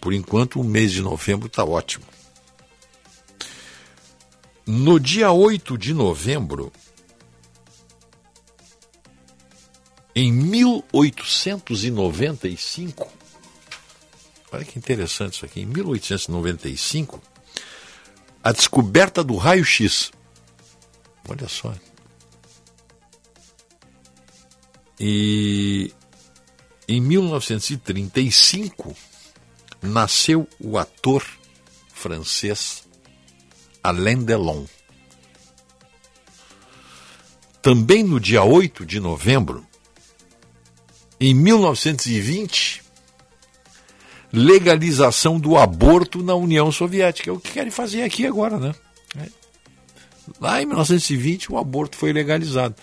Por 0.01 0.11
enquanto 0.11 0.59
o 0.59 0.63
mês 0.63 0.91
de 0.91 1.03
novembro 1.03 1.45
está 1.45 1.63
ótimo. 1.63 2.03
No 4.65 4.99
dia 4.99 5.31
8 5.31 5.77
de 5.77 5.93
novembro, 5.93 6.73
em 10.15 10.33
1895, 10.33 13.07
olha 14.51 14.65
que 14.65 14.79
interessante 14.79 15.35
isso 15.35 15.45
aqui, 15.45 15.61
em 15.61 15.67
1895, 15.67 17.21
a 18.43 18.51
descoberta 18.51 19.23
do 19.23 19.37
raio-x. 19.37 20.11
Olha 21.27 21.47
só. 21.47 21.75
E 24.99 25.93
em 26.87 26.99
1935 26.99 28.95
nasceu 29.81 30.47
o 30.59 30.77
ator 30.77 31.25
francês 31.93 32.83
Alain 33.83 34.23
Delon. 34.23 34.65
Também 37.61 38.03
no 38.03 38.19
dia 38.19 38.43
8 38.43 38.85
de 38.85 38.99
novembro, 38.99 39.65
em 41.19 41.33
1920, 41.33 42.81
legalização 44.31 45.39
do 45.39 45.57
aborto 45.57 46.23
na 46.23 46.35
União 46.35 46.71
Soviética. 46.71 47.29
É 47.29 47.33
o 47.33 47.39
que 47.39 47.51
querem 47.51 47.71
fazer 47.71 48.03
aqui 48.03 48.25
agora, 48.25 48.57
né? 48.57 48.73
Lá 50.39 50.61
em 50.61 50.65
1920 50.65 51.51
o 51.51 51.57
aborto 51.57 51.97
foi 51.97 52.13
legalizado. 52.13 52.75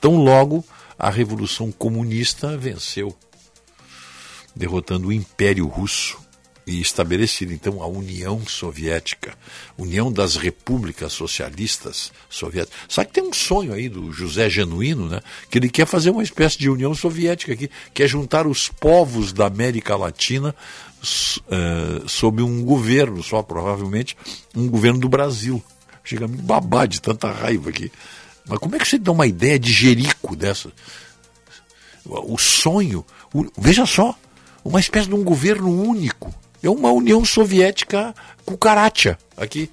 Tão 0.00 0.16
logo 0.16 0.64
a 0.98 1.10
Revolução 1.10 1.72
Comunista 1.72 2.56
venceu, 2.56 3.16
derrotando 4.54 5.08
o 5.08 5.12
Império 5.12 5.66
Russo 5.66 6.24
e 6.66 6.80
estabelecida 6.80 7.52
então 7.52 7.82
a 7.82 7.86
União 7.86 8.40
Soviética, 8.46 9.34
União 9.76 10.10
das 10.10 10.36
Repúblicas 10.36 11.12
Socialistas 11.12 12.12
Soviéticas. 12.28 12.78
Sabe 12.88 13.08
que 13.08 13.14
tem 13.14 13.24
um 13.24 13.32
sonho 13.32 13.72
aí 13.72 13.88
do 13.88 14.12
José 14.12 14.48
Genuíno, 14.48 15.08
né? 15.08 15.20
Que 15.50 15.58
ele 15.58 15.68
quer 15.68 15.86
fazer 15.86 16.10
uma 16.10 16.22
espécie 16.22 16.58
de 16.58 16.70
União 16.70 16.94
Soviética 16.94 17.52
aqui, 17.52 17.70
quer 17.92 18.08
juntar 18.08 18.46
os 18.46 18.68
povos 18.68 19.32
da 19.32 19.46
América 19.46 19.96
Latina 19.96 20.54
uh, 21.02 22.08
sob 22.08 22.42
um 22.42 22.64
governo, 22.64 23.22
só 23.22 23.42
provavelmente 23.42 24.16
um 24.54 24.68
governo 24.68 25.00
do 25.00 25.08
Brasil. 25.08 25.62
Chega 26.02 26.26
a 26.26 26.28
me 26.28 26.36
babar 26.36 26.86
de 26.86 27.00
tanta 27.00 27.30
raiva 27.30 27.70
aqui. 27.70 27.90
Mas 28.46 28.58
como 28.58 28.76
é 28.76 28.78
que 28.78 28.86
você 28.86 28.98
dá 28.98 29.12
uma 29.12 29.26
ideia 29.26 29.58
de 29.58 29.72
Jerico 29.72 30.36
dessa? 30.36 30.70
O 32.04 32.36
sonho, 32.36 33.04
o, 33.32 33.46
veja 33.56 33.86
só, 33.86 34.16
uma 34.64 34.80
espécie 34.80 35.08
de 35.08 35.14
um 35.14 35.24
governo 35.24 35.70
único 35.70 36.34
é 36.62 36.70
uma 36.70 36.90
União 36.90 37.24
Soviética 37.24 38.14
cucaracha 38.44 39.18
aqui. 39.36 39.70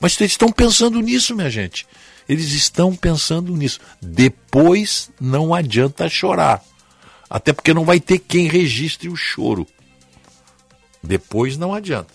Mas 0.00 0.18
eles 0.20 0.32
estão 0.32 0.52
pensando 0.52 1.00
nisso, 1.00 1.34
minha 1.34 1.50
gente. 1.50 1.86
Eles 2.28 2.52
estão 2.52 2.94
pensando 2.94 3.56
nisso. 3.56 3.80
Depois 4.00 5.10
não 5.20 5.52
adianta 5.52 6.08
chorar. 6.08 6.62
Até 7.28 7.52
porque 7.52 7.74
não 7.74 7.84
vai 7.84 7.98
ter 7.98 8.18
quem 8.18 8.48
registre 8.48 9.08
o 9.08 9.16
choro. 9.16 9.66
Depois 11.02 11.56
não 11.56 11.74
adianta. 11.74 12.14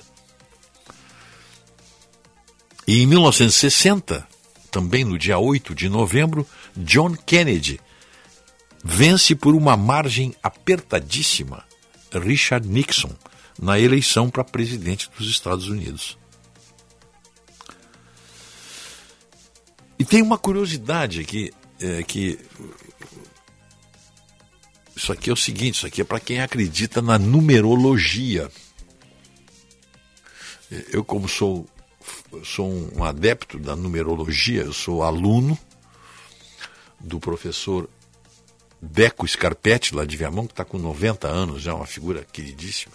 E 2.88 3.02
em 3.02 3.08
1960, 3.08 4.28
também 4.74 5.06
no 5.06 5.20
dia 5.20 5.38
8 5.38 5.76
de 5.76 5.88
novembro, 5.88 6.48
John 6.76 7.16
Kennedy 7.16 7.80
vence 8.84 9.36
por 9.36 9.54
uma 9.54 9.78
margem 9.78 10.36
apertadíssima 10.42 11.64
Richard 12.12 12.68
Nixon 12.68 13.12
na 13.62 13.80
eleição 13.80 14.32
para 14.32 14.44
presidente 14.44 15.10
dos 15.16 15.30
Estados 15.30 15.68
Unidos. 15.68 16.18
E 20.00 20.04
tem 20.04 20.24
uma 20.24 20.40
curiosidade 20.40 21.22
aqui, 21.22 21.54
é, 21.80 22.02
que 22.02 22.40
isso 24.96 25.14
aqui 25.14 25.30
é 25.30 25.34
o 25.34 25.38
seguinte, 25.38 25.76
isso 25.76 25.86
aqui 25.86 26.02
é 26.02 26.04
para 26.04 26.20
quem 26.20 26.42
acredita 26.42 27.00
na 27.00 27.20
numerologia. 27.20 28.52
Eu, 30.92 31.04
como 31.04 31.30
sou, 31.30 31.68
sou 32.44 32.70
um 32.96 33.04
adepto 33.04 33.60
da 33.60 33.76
numerologia, 33.76 34.62
eu 34.62 34.74
sou 34.74 35.04
aluno 35.04 35.58
do 37.00 37.20
professor 37.20 37.90
Deco 38.82 39.28
Scarpetti, 39.28 39.96
lá 39.96 40.06
de 40.06 40.18
Viamão, 40.18 40.46
que 40.46 40.54
está 40.54 40.66
com 40.66 40.78
90 40.78 41.28
anos, 41.28 41.62
já 41.62 41.72
é 41.72 41.74
uma 41.74 41.86
figura 41.86 42.26
queridíssima, 42.32 42.94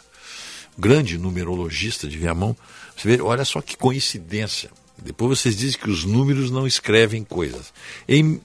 grande 0.76 1.16
numerologista 1.16 2.06
de 2.08 2.18
Viamão. 2.18 2.56
Você 2.96 3.08
vê, 3.16 3.22
olha 3.22 3.44
só 3.44 3.60
que 3.60 3.76
coincidência. 3.76 4.70
Depois 5.00 5.38
vocês 5.38 5.56
dizem 5.56 5.80
que 5.80 5.90
os 5.90 6.04
números 6.04 6.50
não 6.50 6.66
escrevem 6.66 7.22
coisas. 7.24 7.72
Em, 8.08 8.40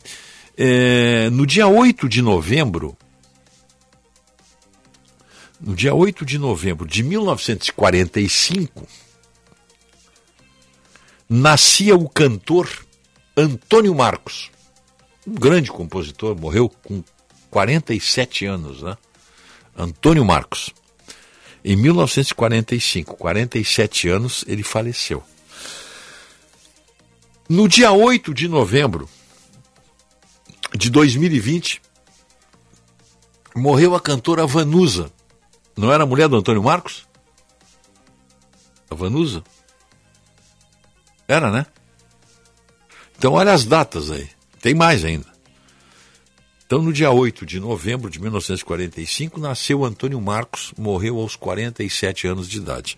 é, 0.58 1.29
no 1.32 1.45
dia 1.45 1.67
8 1.67 2.08
de 2.08 2.21
novembro, 2.21 2.95
no 5.60 5.75
dia 5.75 5.93
8 5.93 6.25
de 6.25 6.38
novembro 6.38 6.88
de 6.88 7.03
1945, 7.03 8.88
nascia 11.36 11.96
o 11.96 12.08
cantor 12.08 12.69
Antônio 13.36 13.96
Marcos, 13.96 14.52
um 15.26 15.34
grande 15.34 15.72
compositor, 15.72 16.39
morreu 16.39 16.69
com 16.69 17.04
47 17.50 18.46
anos, 18.46 18.84
né? 18.84 18.96
Antônio 19.76 20.24
Marcos. 20.24 20.69
Em 21.65 21.76
1945, 21.76 23.15
47 23.15 24.10
anos, 24.10 24.46
ele 24.48 24.62
faleceu. 24.62 25.24
No 27.50 27.67
dia 27.67 27.91
8 27.91 28.32
de 28.32 28.48
novembro 28.48 29.10
de 30.78 30.91
2020, 30.91 31.82
morreu 33.56 33.96
a 33.96 34.00
cantora 34.00 34.46
Vanusa. 34.46 35.12
Não 35.76 35.91
era 35.91 36.04
a 36.04 36.08
mulher 36.08 36.28
do 36.28 36.36
Antônio 36.36 36.62
Marcos? 36.62 37.08
A 38.88 38.93
Vanusa? 38.93 39.43
Era, 41.27 41.51
né? 41.51 41.65
Então 43.17 43.33
olha 43.33 43.53
as 43.53 43.65
datas 43.65 44.12
aí. 44.12 44.29
Tem 44.62 44.73
mais 44.73 45.03
ainda. 45.03 45.33
Então, 46.65 46.81
no 46.81 46.91
dia 46.91 47.12
8 47.12 47.45
de 47.45 47.59
novembro 47.59 48.09
de 48.09 48.19
1945, 48.19 49.39
nasceu 49.39 49.86
Antônio 49.86 50.19
Marcos, 50.19 50.73
morreu 50.77 51.19
aos 51.19 51.36
47 51.36 52.25
anos 52.25 52.49
de 52.49 52.57
idade. 52.57 52.97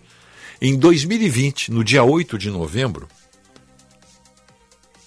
Em 0.62 0.78
2020, 0.78 1.70
no 1.70 1.84
dia 1.84 2.02
8 2.02 2.38
de 2.38 2.50
novembro, 2.50 3.06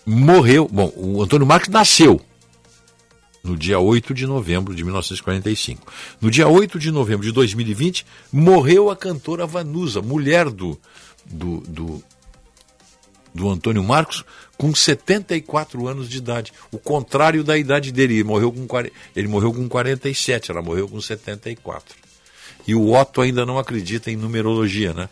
morreu. 0.05 0.67
Bom, 0.71 0.93
o 0.95 1.23
Antônio 1.23 1.47
Marcos 1.47 1.69
nasceu 1.69 2.21
no 3.43 3.57
dia 3.57 3.79
8 3.79 4.13
de 4.13 4.27
novembro 4.27 4.75
de 4.75 4.83
1945. 4.83 5.91
No 6.21 6.29
dia 6.29 6.47
8 6.47 6.77
de 6.77 6.91
novembro 6.91 7.25
de 7.25 7.31
2020, 7.31 8.05
morreu 8.31 8.91
a 8.91 8.95
cantora 8.95 9.47
Vanusa, 9.47 10.01
mulher 10.01 10.49
do, 10.49 10.79
do, 11.25 11.61
do, 11.61 12.03
do 13.33 13.49
Antônio 13.49 13.83
Marcos, 13.83 14.23
com 14.57 14.73
74 14.73 15.87
anos 15.87 16.09
de 16.09 16.17
idade. 16.17 16.51
O 16.71 16.77
contrário 16.77 17.43
da 17.43 17.57
idade 17.57 17.91
dele. 17.91 18.15
Ele 18.15 18.23
morreu 18.23 18.51
com, 18.51 18.67
ele 19.15 19.27
morreu 19.27 19.53
com 19.53 19.67
47, 19.67 20.51
ela 20.51 20.61
morreu 20.61 20.87
com 20.87 20.99
74. 20.99 21.95
E 22.67 22.75
o 22.75 22.93
Otto 22.93 23.21
ainda 23.21 23.45
não 23.45 23.57
acredita 23.57 24.11
em 24.11 24.15
numerologia, 24.15 24.93
né? 24.93 25.09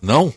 Não? 0.00 0.32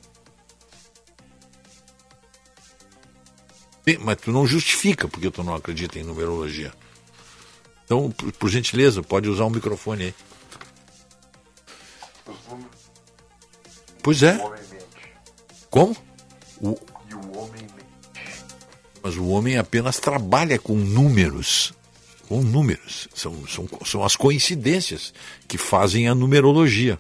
Mas 4.00 4.18
tu 4.18 4.32
não 4.32 4.46
justifica 4.46 5.08
porque 5.08 5.30
tu 5.30 5.44
não 5.44 5.56
acredita 5.56 6.00
em 6.00 6.04
numerologia. 6.04 6.72
Então, 7.84 8.10
por, 8.12 8.32
por 8.32 8.50
gentileza, 8.50 9.04
pode 9.04 9.28
usar 9.28 9.44
o 9.44 9.48
um 9.48 9.52
microfone 9.52 10.06
aí. 10.06 10.16
Pois 14.02 14.24
é. 14.24 14.38
Como? 15.70 15.96
O... 16.60 16.78
E 17.10 17.14
o 17.14 17.38
homem 17.38 17.62
mente. 17.62 18.26
Mas 19.02 19.18
o 19.18 19.28
homem 19.28 19.58
apenas 19.58 20.00
trabalha 20.00 20.60
com 20.60 20.76
números. 20.76 21.74
Com 22.28 22.42
números. 22.42 23.08
São, 23.14 23.48
são, 23.48 23.68
são 23.86 24.04
as 24.04 24.16
coincidências 24.16 25.14
que 25.48 25.58
fazem 25.58 26.08
a 26.08 26.16
numerologia. 26.16 27.00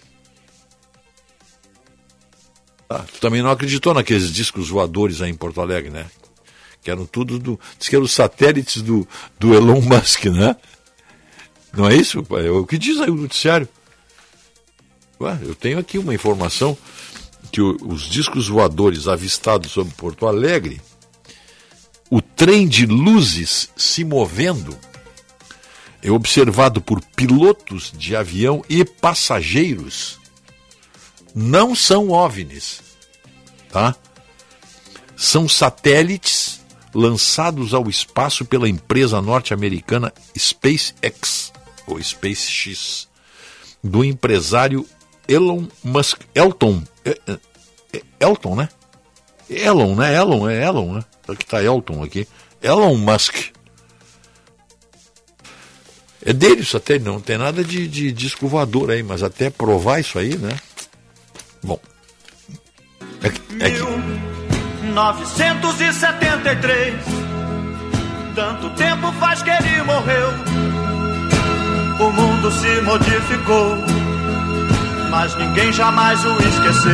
Ah, 2.89 3.05
tu 3.11 3.21
também 3.21 3.41
não 3.41 3.51
acreditou 3.51 3.93
naqueles 3.93 4.31
discos 4.31 4.69
voadores 4.69 5.21
aí 5.21 5.31
em 5.31 5.35
Porto 5.35 5.61
Alegre, 5.61 5.89
né? 5.89 6.07
Que 6.83 6.91
eram 6.91 7.05
tudo 7.05 7.39
do. 7.39 7.59
Diz 7.79 7.87
que 7.87 7.95
eram 7.95 8.03
os 8.03 8.11
satélites 8.11 8.81
do, 8.81 9.07
do 9.39 9.53
Elon 9.53 9.79
Musk, 9.81 10.25
né? 10.25 10.55
Não 11.71 11.87
é 11.87 11.95
isso? 11.95 12.25
É 12.31 12.49
o 12.49 12.65
que 12.65 12.77
diz 12.77 12.99
aí 12.99 13.09
o 13.09 13.15
noticiário. 13.15 13.67
Ué, 15.21 15.39
eu 15.43 15.55
tenho 15.55 15.79
aqui 15.79 15.97
uma 15.97 16.13
informação 16.13 16.77
que 17.51 17.61
os 17.61 18.03
discos 18.03 18.47
voadores 18.47 19.07
avistados 19.07 19.71
sobre 19.71 19.93
Porto 19.93 20.25
Alegre, 20.25 20.81
o 22.09 22.21
trem 22.21 22.67
de 22.67 22.85
luzes 22.85 23.69
se 23.75 24.03
movendo 24.03 24.77
é 26.01 26.09
observado 26.09 26.81
por 26.81 27.01
pilotos 27.15 27.91
de 27.95 28.15
avião 28.15 28.63
e 28.67 28.83
passageiros. 28.83 30.19
Não 31.35 31.75
são 31.75 32.09
OVNIs, 32.09 32.81
tá? 33.69 33.95
São 35.15 35.47
satélites 35.47 36.59
lançados 36.93 37.73
ao 37.73 37.89
espaço 37.89 38.43
pela 38.43 38.67
empresa 38.67 39.21
norte-americana 39.21 40.11
SpaceX, 40.37 41.53
ou 41.87 42.01
SpaceX, 42.01 43.07
do 43.83 44.03
empresário 44.03 44.85
Elon 45.31 45.65
Musk, 45.81 46.19
Elton, 46.35 46.83
é, 47.05 47.17
é, 47.25 47.37
é, 47.93 48.01
Elton, 48.19 48.55
né? 48.55 48.67
Elon, 49.49 49.95
né? 49.95 50.13
Elon, 50.13 50.49
é 50.49 50.65
Elon, 50.65 50.95
né? 50.95 51.05
Aqui 51.27 51.45
tá 51.45 51.63
Elton 51.63 52.03
aqui. 52.03 52.27
Elon 52.61 52.97
Musk. 52.97 53.53
É 56.23 56.33
dele 56.33 56.61
isso 56.61 56.75
até, 56.75 56.99
não 56.99 57.21
tem 57.21 57.37
nada 57.37 57.63
de, 57.63 57.87
de 57.87 58.11
disco 58.11 58.47
voador 58.47 58.91
aí, 58.91 59.01
mas 59.01 59.23
até 59.23 59.49
provar 59.49 60.01
isso 60.01 60.19
aí, 60.19 60.37
né? 60.37 60.59
Bom. 61.63 61.79
É, 63.23 63.27
é 63.27 63.31
que... 63.71 63.81
1973 64.83 66.95
Tanto 68.35 68.69
tempo 68.71 69.09
faz 69.13 69.41
que 69.41 69.49
ele 69.49 69.81
morreu 69.83 70.27
O 71.99 72.11
mundo 72.11 72.51
se 72.51 72.81
modificou 72.81 73.77
mas 75.11 75.35
ninguém 75.35 75.71
jamais 75.71 76.25
o 76.25 76.31
esqueceu. 76.41 76.91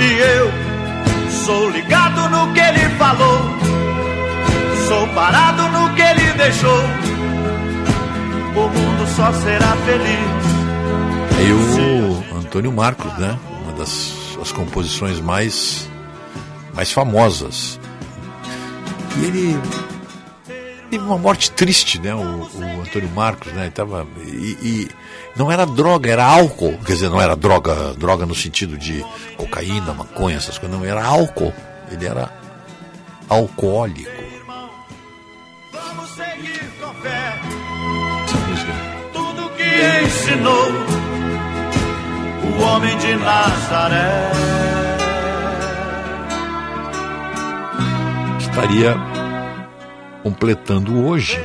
E 0.00 0.12
eu 0.18 0.50
sou 1.44 1.70
ligado 1.70 2.28
no 2.30 2.52
que 2.52 2.60
ele 2.60 2.88
falou, 2.96 3.40
sou 4.88 5.06
parado 5.08 5.68
no 5.68 5.94
que 5.94 6.02
ele 6.02 6.32
deixou. 6.32 6.82
O 8.56 8.68
mundo 8.68 9.06
só 9.14 9.32
será 9.32 9.76
feliz. 9.84 10.42
E 11.40 11.52
o 11.52 12.38
Antônio 12.38 12.72
Marcos, 12.72 13.12
né? 13.18 13.38
Uma 13.62 13.72
das 13.74 14.22
as 14.42 14.50
composições 14.50 15.20
mais, 15.20 15.88
mais 16.74 16.90
famosas. 16.90 17.78
E 19.16 19.24
ele 19.24 19.60
teve 20.92 21.04
uma 21.04 21.16
morte 21.16 21.50
triste, 21.52 21.98
né? 21.98 22.14
O, 22.14 22.18
o 22.18 22.82
Antônio 22.82 23.08
Marcos, 23.14 23.50
né? 23.54 23.62
Ele 23.62 23.70
tava, 23.70 24.06
e, 24.26 24.58
e, 24.62 24.88
não 25.34 25.50
era 25.50 25.64
droga, 25.64 26.10
era 26.10 26.22
álcool. 26.22 26.76
Quer 26.84 26.92
dizer, 26.92 27.08
não 27.08 27.18
era 27.18 27.34
droga, 27.34 27.94
droga 27.94 28.26
no 28.26 28.34
sentido 28.34 28.76
de 28.76 29.02
cocaína, 29.38 29.94
maconha, 29.94 30.36
essas 30.36 30.58
coisas, 30.58 30.78
não, 30.78 30.84
era 30.84 31.02
álcool. 31.02 31.54
Ele 31.90 32.06
era 32.06 32.30
alcoólico. 33.26 34.10
Vamos 35.72 36.10
seguir 36.10 36.60
com 36.78 36.92
fé. 37.00 37.40
Tudo 39.14 39.48
que 39.56 40.04
ensinou 40.04 40.68
o 42.44 42.62
homem 42.64 42.98
de 42.98 43.16
Nazaré. 43.16 44.30
Estaria 48.40 49.21
completando 50.22 51.04
hoje 51.04 51.38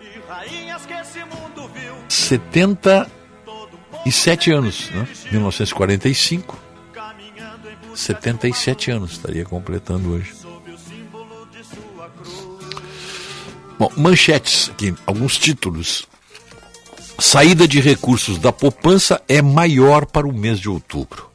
E 0.00 0.18
rainhas 0.28 0.86
que 0.86 0.94
esse 0.94 1.18
mundo 1.20 1.70
viu 1.74 1.94
77 2.08 4.50
anos, 4.50 4.90
né? 4.90 5.06
1945, 5.30 6.58
caminhando 6.92 7.68
em 7.68 7.76
busca 7.76 7.96
77 7.96 8.90
anos 8.90 9.12
estaria 9.12 9.44
completando 9.44 10.10
hoje. 10.10 10.34
Bom, 13.78 13.92
manchetes 13.96 14.70
aqui, 14.70 14.92
alguns 15.06 15.38
títulos. 15.38 16.08
Saída 17.18 17.68
de 17.68 17.80
recursos 17.80 18.38
da 18.38 18.52
poupança 18.52 19.22
é 19.28 19.42
maior 19.42 20.06
para 20.06 20.26
o 20.26 20.32
mês 20.32 20.58
de 20.58 20.68
outubro. 20.68 21.30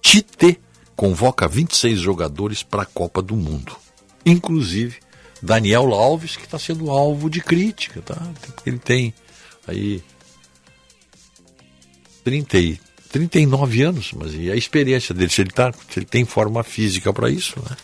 Tite 0.00 0.60
convoca 0.96 1.48
26 1.48 1.98
jogadores 1.98 2.62
para 2.62 2.82
a 2.82 2.86
Copa 2.86 3.20
do 3.20 3.34
Mundo. 3.34 3.76
Inclusive 4.24 4.96
Daniel 5.42 5.92
Alves, 5.92 6.36
que 6.36 6.44
está 6.44 6.58
sendo 6.58 6.90
alvo 6.90 7.28
de 7.28 7.40
crítica, 7.40 8.00
tá? 8.00 8.16
Ele 8.64 8.78
tem 8.78 9.14
aí 9.66 10.02
30 12.24 12.58
e, 12.58 12.80
39 13.10 13.82
anos, 13.82 14.12
mas 14.14 14.34
e 14.34 14.50
a 14.50 14.56
experiência 14.56 15.14
dele, 15.14 15.30
se 15.30 15.42
ele, 15.42 15.50
tá, 15.50 15.72
se 15.72 15.98
ele 15.98 16.06
tem 16.06 16.24
forma 16.24 16.62
física 16.62 17.12
para 17.12 17.30
isso, 17.30 17.54
né? 17.58 17.76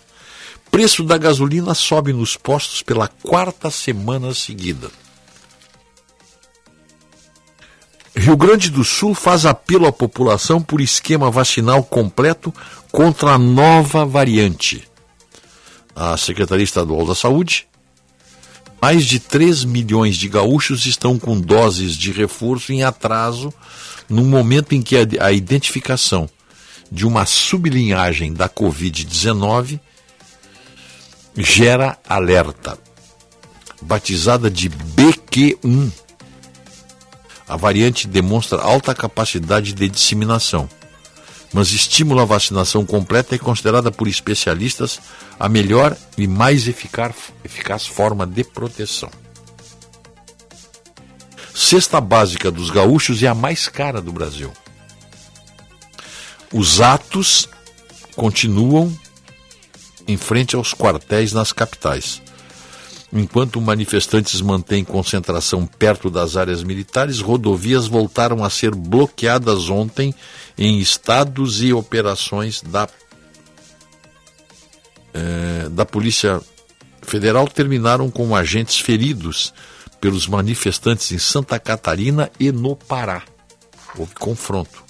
Preço 0.70 1.05
da 1.05 1.18
gasolina 1.18 1.74
sobe 1.74 2.12
nos 2.12 2.37
postos 2.37 2.83
pela 2.83 3.09
quarta 3.09 3.70
semana 3.70 4.33
seguida. 4.33 4.90
Rio 8.16 8.37
Grande 8.37 8.70
do 8.70 8.85
Sul 8.85 9.14
faz 9.14 9.46
apelo 9.46 9.87
à 9.87 9.92
população 9.92 10.61
por 10.61 10.81
esquema 10.81 11.31
vacinal 11.31 11.83
completo 11.83 12.55
contra 12.90 13.33
a 13.33 13.38
nova 13.38 14.05
variante. 14.05 14.89
A 15.94 16.16
Secretaria 16.16 16.64
Estadual 16.64 17.07
da 17.07 17.14
Saúde, 17.14 17.66
mais 18.81 19.05
de 19.05 19.20
3 19.20 19.64
milhões 19.64 20.16
de 20.16 20.29
gaúchos 20.29 20.87
estão 20.87 21.18
com 21.18 21.38
doses 21.38 21.96
de 21.96 22.12
reforço 22.12 22.72
em 22.72 22.83
atraso 22.83 23.53
no 24.09 24.24
momento 24.24 24.74
em 24.74 24.81
que 24.83 24.96
a, 25.20 25.33
identificação 25.33 26.29
de 26.90 27.07
uma 27.07 27.26
sublinhagem 27.26 28.33
da 28.33 28.48
Covid-19 28.48 29.79
gera 31.37 31.98
alerta. 32.09 32.79
Batizada 33.83 34.50
de 34.50 34.68
BQ1, 34.68 35.92
a 37.48 37.57
variante 37.57 38.09
demonstra 38.09 38.61
alta 38.61 38.94
capacidade 38.94 39.72
de 39.72 39.88
disseminação, 39.88 40.68
mas 41.53 41.73
estimula 41.73 42.23
a 42.23 42.27
vacinação 42.27 42.87
completa 42.87 43.35
e 43.35 43.37
é 43.37 43.39
considerada 43.39 43.91
por 43.91 44.07
especialistas 44.07 45.01
a 45.39 45.49
melhor 45.49 45.97
e 46.17 46.27
mais 46.27 46.69
eficaz 46.69 47.87
forma 47.87 48.27
de 48.27 48.45
proteção. 48.45 49.11
Cesta 51.55 52.01
básica 52.01 52.51
dos 52.51 52.71
gaúchos 52.71 53.23
é 53.23 53.27
a 53.27 53.35
mais 53.35 53.69
cara 53.69 54.01
do 54.01 54.13
Brasil. 54.13 54.53
Os 56.53 56.81
atos 56.81 57.49
continuam 58.17 58.93
em 60.07 60.17
frente 60.17 60.57
aos 60.57 60.75
quartéis 60.75 61.33
nas 61.33 61.53
capitais. 61.53 62.23
Enquanto 63.13 63.61
manifestantes 63.61 64.41
mantêm 64.41 64.85
concentração 64.85 65.67
perto 65.67 66.11
das 66.11 66.37
áreas 66.37 66.63
militares, 66.63 67.21
rodovias 67.21 67.89
voltaram 67.89 68.45
a 68.45 68.51
ser 68.51 68.73
bloqueadas 68.73 69.69
ontem 69.69 70.15
em 70.61 70.79
estados 70.79 71.62
e 71.62 71.73
operações 71.73 72.61
da, 72.61 72.87
eh, 75.14 75.68
da 75.70 75.87
Polícia 75.87 76.38
Federal 77.01 77.49
terminaram 77.49 78.11
com 78.11 78.37
agentes 78.37 78.79
feridos 78.79 79.55
pelos 80.03 80.27
manifestantes 80.27 81.11
em 81.12 81.18
Santa 81.18 81.59
Catarina 81.59 82.31
e 82.38 82.53
no 82.53 82.77
Pará. 82.77 83.23
Houve 83.96 84.14
confronto. 84.14 84.85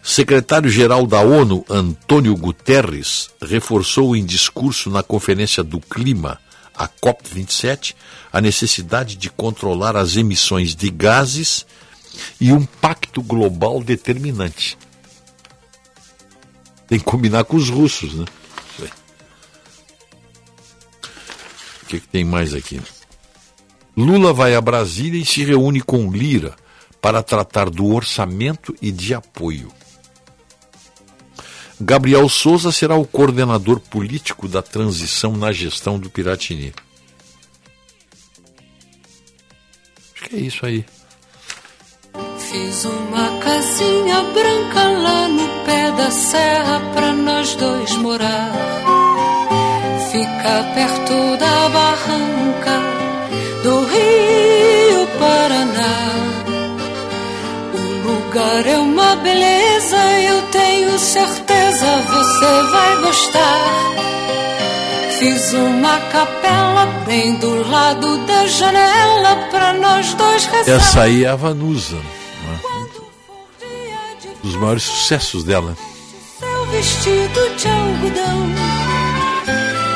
Secretário-geral 0.00 1.06
da 1.06 1.20
ONU, 1.20 1.64
Antônio 1.68 2.36
Guterres, 2.36 3.30
reforçou 3.42 4.14
em 4.14 4.24
discurso 4.24 4.90
na 4.90 5.02
Conferência 5.02 5.64
do 5.64 5.80
Clima, 5.80 6.38
a 6.74 6.86
COP27, 6.86 7.96
a 8.32 8.40
necessidade 8.40 9.16
de 9.16 9.28
controlar 9.30 9.96
as 9.96 10.16
emissões 10.16 10.74
de 10.76 10.90
gases 10.90 11.66
e 12.40 12.52
um 12.52 12.64
pacto 12.64 13.22
global 13.22 13.82
determinante. 13.82 14.78
Tem 16.86 16.98
que 16.98 17.04
combinar 17.04 17.44
com 17.44 17.56
os 17.56 17.68
russos, 17.68 18.14
né? 18.14 18.24
O 21.82 21.86
que, 21.86 22.00
que 22.00 22.08
tem 22.08 22.24
mais 22.24 22.54
aqui? 22.54 22.80
Lula 23.96 24.32
vai 24.32 24.54
a 24.54 24.60
Brasília 24.60 25.20
e 25.20 25.24
se 25.24 25.44
reúne 25.44 25.80
com 25.80 26.10
Lira 26.10 26.56
para 27.00 27.22
tratar 27.22 27.68
do 27.68 27.86
orçamento 27.94 28.74
e 28.80 28.90
de 28.90 29.14
apoio. 29.14 29.70
Gabriel 31.80 32.28
Souza 32.28 32.72
será 32.72 32.96
o 32.96 33.06
coordenador 33.06 33.78
político 33.78 34.48
da 34.48 34.62
transição 34.62 35.36
na 35.36 35.52
gestão 35.52 35.98
do 35.98 36.08
Piratini. 36.08 36.72
Acho 40.14 40.24
que 40.30 40.36
é 40.36 40.40
isso 40.40 40.64
aí. 40.64 40.84
Fiz 42.54 42.84
uma 42.84 43.38
casinha 43.40 44.22
branca 44.32 44.88
lá 44.88 45.26
no 45.26 45.48
pé 45.64 45.90
da 45.90 46.08
serra 46.08 46.80
pra 46.94 47.12
nós 47.12 47.52
dois 47.56 47.96
morar. 47.96 48.52
Fica 50.12 50.64
perto 50.72 51.36
da 51.36 51.68
barranca 51.70 52.80
do 53.64 53.84
Rio 53.86 55.04
Paraná. 55.18 55.96
O 57.74 58.08
lugar 58.08 58.64
é 58.68 58.78
uma 58.78 59.16
beleza, 59.16 59.96
eu 60.22 60.42
tenho 60.52 60.96
certeza 60.96 61.86
você 62.06 62.70
vai 62.70 62.96
gostar. 63.02 63.64
Fiz 65.18 65.52
uma 65.54 65.98
capela 66.12 66.86
bem 67.04 67.34
do 67.34 67.68
lado 67.68 68.16
da 68.18 68.46
janela 68.46 69.36
pra 69.50 69.72
nós 69.72 70.14
dois 70.14 70.46
rezar. 70.46 70.76
Essa 70.76 71.02
aí 71.02 71.24
é 71.24 71.28
a 71.28 71.34
Vanusa, 71.34 71.98
dos 74.44 74.54
maiores 74.56 74.82
sucessos 74.82 75.42
dela. 75.42 75.74
Seu 76.38 76.66
vestido 76.66 77.56
de 77.56 77.68
algodão 77.68 78.54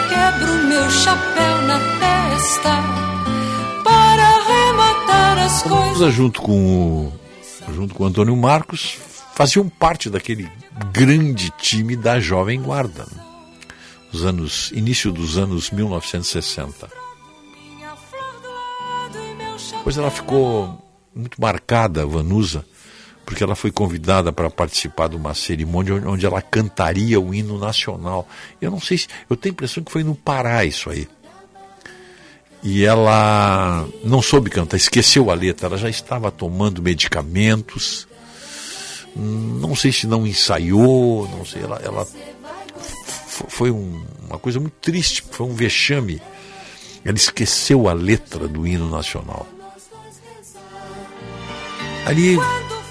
Quebro 0.09 0.55
meu 0.65 0.91
chapéu 0.91 1.63
na 1.63 1.79
testa 2.01 2.83
Para 3.85 5.45
as 5.45 5.63
coisas 5.63 6.15
junto 6.15 6.43
com 6.43 7.09
o, 7.09 7.13
junto 7.73 7.95
com 7.95 8.05
o 8.05 8.07
Antônio 8.07 8.37
Marcos, 8.37 8.99
faziam 9.35 9.69
parte 9.69 10.11
daquele 10.11 10.51
grande 10.93 11.51
time 11.59 11.97
da 11.97 12.21
Jovem 12.21 12.61
Guarda, 12.61 13.07
né? 13.15 13.23
os 14.13 14.25
anos, 14.25 14.71
início 14.73 15.11
dos 15.11 15.39
anos 15.39 15.71
1960. 15.71 16.91
Minha 17.75 17.97
flor 17.97 18.41
do 18.43 18.49
lado 18.49 19.19
e 19.19 19.35
meu 19.35 19.59
chapéu 19.59 19.79
Depois 19.79 19.99
ela 19.99 20.11
ficou 20.11 20.79
muito 21.15 21.41
marcada, 21.41 22.07
Vanusa, 22.07 22.65
porque 23.29 23.45
ela 23.45 23.55
foi 23.55 23.71
convidada 23.71 24.33
para 24.33 24.49
participar 24.49 25.07
de 25.11 25.15
uma 25.15 25.35
cerimônia 25.35 25.97
onde- 26.09 26.25
ela 26.25 26.41
cantaria 26.41 27.21
o 27.21 27.35
hino 27.35 27.59
nacional. 27.59 28.27
Eu 28.59 28.71
não 28.71 28.81
sei 28.81 28.97
se. 28.97 29.07
Eu 29.29 29.37
tenho 29.37 29.53
a 29.53 29.55
impressão 29.55 29.85
que 29.85 29.93
foi 29.93 30.03
no 30.03 30.15
Pará 30.15 30.65
isso 30.65 30.89
aí. 30.89 31.07
E 32.63 32.87
ela 32.87 33.87
não 34.03 34.23
soube 34.23 34.49
cantar, 34.49 34.79
esqueceu 34.79 35.31
a 35.31 35.35
letra, 35.35 35.67
ela 35.67 35.77
já 35.77 35.91
estava 35.91 36.31
tomando 36.31 36.81
medicamentos. 36.81 38.09
Não 39.15 39.77
sei 39.77 39.93
se 39.93 40.07
não 40.07 40.27
ensaiou, 40.27 41.29
não 41.29 41.45
sei, 41.45 41.63
ela, 41.65 41.79
ela 41.85 42.09
foi 43.49 43.71
um- 43.71 44.03
uma 44.27 44.39
coisa 44.39 44.59
muito 44.59 44.77
triste, 44.81 45.23
foi 45.31 45.47
um 45.47 45.55
vexame. 45.55 46.19
Ela 47.05 47.17
esqueceu 47.19 47.91
a 47.91 47.93
letra 47.93 48.49
do 48.49 48.67
hino 48.67 48.89
nacional. 48.89 49.47
Ali, 52.07 52.39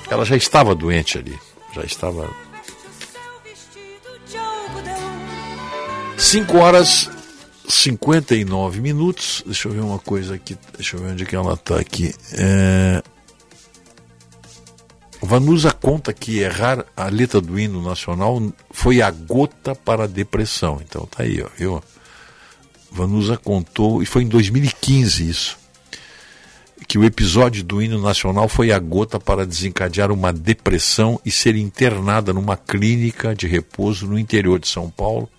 ela 0.10 0.26
já 0.26 0.36
estava 0.36 0.74
doente 0.74 1.18
ali, 1.18 1.38
já 1.74 1.84
estava 1.84 2.30
Seu 2.64 3.42
vestido 3.44 4.20
de 4.28 4.38
algodão 4.38 6.18
5 6.18 6.58
horas 6.58 7.10
59 7.68 8.80
minutos. 8.80 9.44
Deixa 9.46 9.68
eu 9.68 9.74
ver 9.74 9.82
uma 9.82 10.00
coisa 10.00 10.36
aqui. 10.36 10.58
Deixa 10.76 10.96
eu 10.96 11.02
ver 11.02 11.12
onde 11.12 11.24
é 11.24 11.26
que 11.26 11.36
ela 11.36 11.54
está 11.54 11.78
aqui. 11.80 12.14
É... 12.34 13.04
Vanusa 15.22 15.72
conta 15.72 16.14
que 16.14 16.40
errar 16.40 16.86
a 16.96 17.06
letra 17.10 17.42
do 17.42 17.60
hino 17.60 17.82
nacional 17.82 18.42
foi 18.72 19.02
a 19.02 19.12
gota 19.12 19.76
para 19.76 20.06
a 20.06 20.08
depressão. 20.08 20.80
Então 20.88 21.06
tá 21.06 21.24
aí, 21.24 21.42
ó. 21.42 21.48
Viu? 21.58 21.84
Vanusa 22.92 23.38
contou, 23.38 24.02
e 24.02 24.06
foi 24.06 24.24
em 24.24 24.28
2015 24.28 25.30
isso, 25.30 25.58
que 26.86 26.98
o 26.98 27.04
episódio 27.04 27.64
do 27.64 27.82
hino 27.82 28.02
nacional 28.02 28.48
foi 28.48 28.72
a 28.72 28.80
gota 28.80 29.20
para 29.20 29.46
desencadear 29.46 30.12
uma 30.12 30.32
depressão 30.32 31.20
e 31.26 31.32
ser 31.32 31.56
internada 31.56 32.34
numa 32.34 32.56
clínica 32.56 33.36
de 33.36 33.48
repouso 33.48 34.08
no 34.08 34.20
interior 34.20 34.60
de 34.60 34.68
São 34.68 34.90
Paulo 34.90 35.30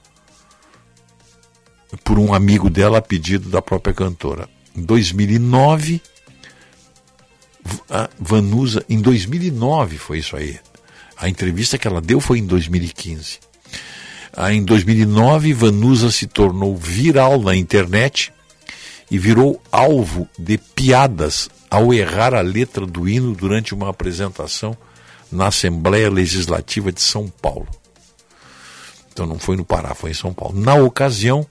por 2.05 2.19
um 2.19 2.35
amigo 2.35 2.69
dela 2.69 2.99
a 2.99 3.03
pedido 3.03 3.49
da 3.49 3.63
própria 3.63 3.95
cantora. 3.95 4.49
Em 4.77 4.83
2009, 4.83 6.03
a 7.89 8.09
Vanusa, 8.19 8.85
em 8.89 9.01
2009 9.01 9.99
foi 9.99 10.19
isso 10.19 10.37
aí. 10.37 10.59
A 11.17 11.29
entrevista 11.29 11.79
que 11.79 11.89
ela 11.89 12.01
deu 12.01 12.21
foi 12.21 12.39
em 12.39 12.47
2015. 12.47 13.41
Ah, 14.33 14.53
em 14.53 14.63
2009, 14.63 15.53
Vanusa 15.53 16.11
se 16.11 16.27
tornou 16.27 16.77
viral 16.77 17.41
na 17.41 17.57
internet 17.57 18.33
e 19.11 19.19
virou 19.19 19.61
alvo 19.71 20.29
de 20.39 20.59
piadas 20.59 21.49
ao 21.71 21.93
errar 21.93 22.35
a 22.35 22.41
letra 22.41 22.87
do 22.87 23.09
hino 23.09 23.35
durante 23.35 23.75
uma 23.75 23.89
apresentação 23.89 24.77
na 25.31 25.49
Assembleia 25.49 26.11
Legislativa 26.11 26.91
de 26.91 27.01
São 27.01 27.29
Paulo. 27.29 27.69
Então 29.13 29.27
não 29.27 29.39
foi 29.39 29.57
no 29.57 29.65
Pará, 29.65 29.95
foi 29.95 30.11
em 30.11 30.15
São 30.15 30.33
Paulo. 30.33 30.59
Na 30.59 30.75
ocasião, 30.75 31.47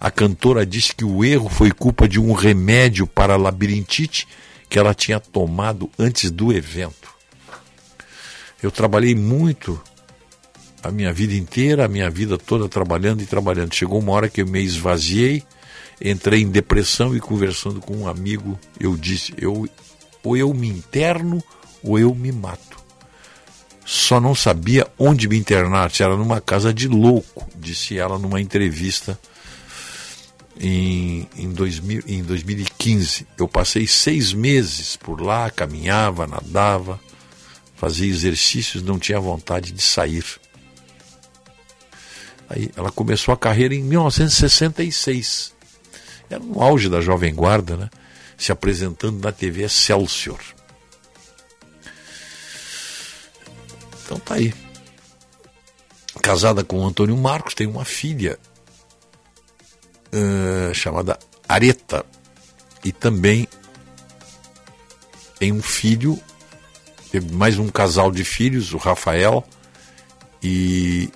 a 0.00 0.10
cantora 0.10 0.64
disse 0.64 0.94
que 0.94 1.04
o 1.04 1.24
erro 1.24 1.48
foi 1.48 1.70
culpa 1.70 2.08
de 2.08 2.20
um 2.20 2.32
remédio 2.32 3.06
para 3.06 3.36
labirintite 3.36 4.26
que 4.68 4.78
ela 4.78 4.94
tinha 4.94 5.18
tomado 5.18 5.90
antes 5.98 6.30
do 6.30 6.52
evento. 6.52 7.10
Eu 8.62 8.70
trabalhei 8.70 9.14
muito 9.14 9.80
a 10.82 10.90
minha 10.90 11.12
vida 11.12 11.34
inteira, 11.34 11.84
a 11.84 11.88
minha 11.88 12.08
vida 12.08 12.38
toda 12.38 12.68
trabalhando 12.68 13.22
e 13.22 13.26
trabalhando. 13.26 13.74
Chegou 13.74 13.98
uma 13.98 14.12
hora 14.12 14.28
que 14.28 14.42
eu 14.42 14.46
me 14.46 14.62
esvaziei, 14.62 15.42
entrei 16.00 16.42
em 16.42 16.50
depressão 16.50 17.14
e 17.14 17.20
conversando 17.20 17.80
com 17.80 17.96
um 17.96 18.08
amigo, 18.08 18.58
eu 18.78 18.96
disse, 18.96 19.34
eu 19.36 19.68
ou 20.22 20.36
eu 20.36 20.52
me 20.52 20.68
interno 20.68 21.42
ou 21.82 21.98
eu 21.98 22.14
me 22.14 22.30
mato. 22.30 22.78
Só 23.84 24.20
não 24.20 24.34
sabia 24.34 24.86
onde 24.98 25.28
me 25.28 25.36
internar, 25.36 25.90
se 25.90 26.02
era 26.02 26.16
numa 26.16 26.40
casa 26.40 26.72
de 26.72 26.86
louco, 26.86 27.48
disse 27.56 27.98
ela 27.98 28.18
numa 28.18 28.40
entrevista 28.40 29.18
em, 30.60 31.28
em, 31.36 31.50
2000, 31.50 32.02
em 32.06 32.22
2015. 32.22 33.26
Eu 33.36 33.48
passei 33.48 33.86
seis 33.86 34.32
meses 34.32 34.96
por 34.96 35.20
lá, 35.20 35.50
caminhava, 35.50 36.26
nadava, 36.26 37.00
fazia 37.74 38.08
exercícios, 38.08 38.82
não 38.82 38.98
tinha 38.98 39.18
vontade 39.18 39.72
de 39.72 39.82
sair. 39.82 40.24
Aí 42.48 42.70
ela 42.76 42.90
começou 42.90 43.32
a 43.32 43.36
carreira 43.36 43.74
em 43.74 43.82
1966. 43.82 45.52
Era 46.30 46.42
no 46.42 46.62
auge 46.62 46.88
da 46.88 47.00
Jovem 47.00 47.34
Guarda, 47.34 47.76
né? 47.76 47.90
Se 48.38 48.52
apresentando 48.52 49.20
na 49.20 49.32
TV 49.32 49.64
Excelsior. 49.64 50.40
Então 54.04 54.18
tá 54.20 54.36
aí. 54.36 54.54
Casada 56.22 56.62
com 56.62 56.86
Antônio 56.86 57.16
Marcos, 57.16 57.54
tem 57.54 57.66
uma 57.66 57.84
filha 57.84 58.38
uh, 60.12 60.72
chamada 60.72 61.18
Areta. 61.48 62.06
E 62.84 62.92
também 62.92 63.46
tem 65.38 65.52
um 65.52 65.62
filho, 65.62 66.18
teve 67.10 67.34
mais 67.34 67.58
um 67.58 67.68
casal 67.68 68.10
de 68.10 68.24
filhos, 68.24 68.72
o 68.72 68.78
Rafael 68.78 69.44
e 70.42 71.10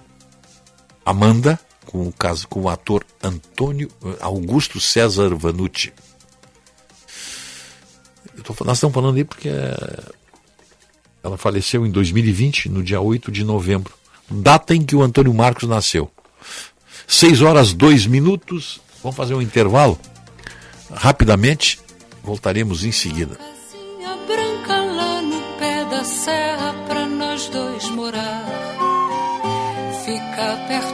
Amanda, 1.04 1.58
com 1.94 2.08
o, 2.08 2.12
caso, 2.12 2.48
com 2.48 2.62
o 2.62 2.68
ator 2.68 3.06
Antônio 3.22 3.88
Augusto 4.20 4.80
César 4.80 5.32
Vanucci. 5.36 5.92
Tô, 8.42 8.52
nós 8.64 8.78
estamos 8.78 8.92
falando 8.92 9.16
aí 9.16 9.22
porque 9.22 9.48
ela 11.22 11.38
faleceu 11.38 11.86
em 11.86 11.92
2020, 11.92 12.68
no 12.68 12.82
dia 12.82 13.00
8 13.00 13.30
de 13.30 13.44
novembro, 13.44 13.94
data 14.28 14.74
em 14.74 14.82
que 14.82 14.96
o 14.96 15.02
Antônio 15.04 15.32
Marcos 15.32 15.68
nasceu. 15.68 16.10
6 17.06 17.42
horas 17.42 17.72
2 17.72 18.08
minutos. 18.08 18.80
Vamos 19.00 19.16
fazer 19.16 19.34
um 19.34 19.40
intervalo? 19.40 19.96
Rapidamente, 20.92 21.78
voltaremos 22.24 22.82
em 22.82 22.90
seguida. 22.90 23.38
Branca 24.26 24.76
lá 24.78 25.22
no 25.22 25.40
pé 25.58 25.84
da 25.84 26.02
serra 26.02 26.74
pra 26.88 27.06
nós 27.06 27.48
dois 27.50 27.88
morar. 27.90 28.44
Fica 30.04 30.56
perto 30.66 30.93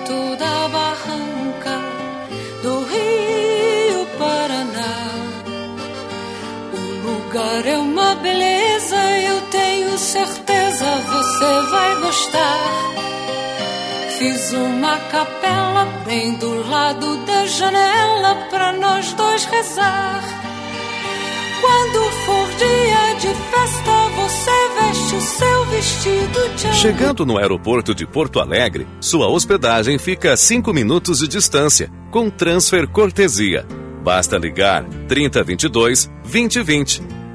Lugar 7.41 7.67
é 7.67 7.79
uma 7.79 8.15
beleza, 8.17 8.97
eu 8.97 9.41
tenho 9.51 9.97
certeza 9.97 10.85
você 10.85 11.71
vai 11.71 12.01
gostar. 12.01 12.71
Fiz 14.19 14.53
uma 14.53 14.99
capela 15.11 15.87
bem 16.05 16.35
do 16.35 16.69
lado 16.69 17.17
da 17.25 17.47
janela 17.47 18.35
pra 18.51 18.75
nós 18.75 19.15
dois 19.15 19.47
rezar. 19.47 20.23
Quando 21.63 22.13
for 22.27 22.47
dia 22.59 23.15
de 23.21 23.35
festa, 23.35 24.09
você 24.17 24.51
veste 24.79 25.15
o 25.15 25.21
seu 25.23 25.65
vestido 25.67 26.49
de 26.57 26.75
Chegando 26.75 27.25
no 27.25 27.39
aeroporto 27.39 27.95
de 27.95 28.07
Porto 28.07 28.39
Alegre, 28.39 28.87
sua 29.01 29.29
hospedagem 29.29 29.99
fica 29.99 30.35
a 30.35 30.37
5 30.37 30.75
minutos 30.75 31.21
de 31.21 31.29
distância, 31.29 31.91
com 32.11 32.29
transfer 32.29 32.87
cortesia. 32.87 33.67
Basta 34.05 34.37
ligar 34.37 34.85
3022 35.09 36.11
2020. 36.23 37.20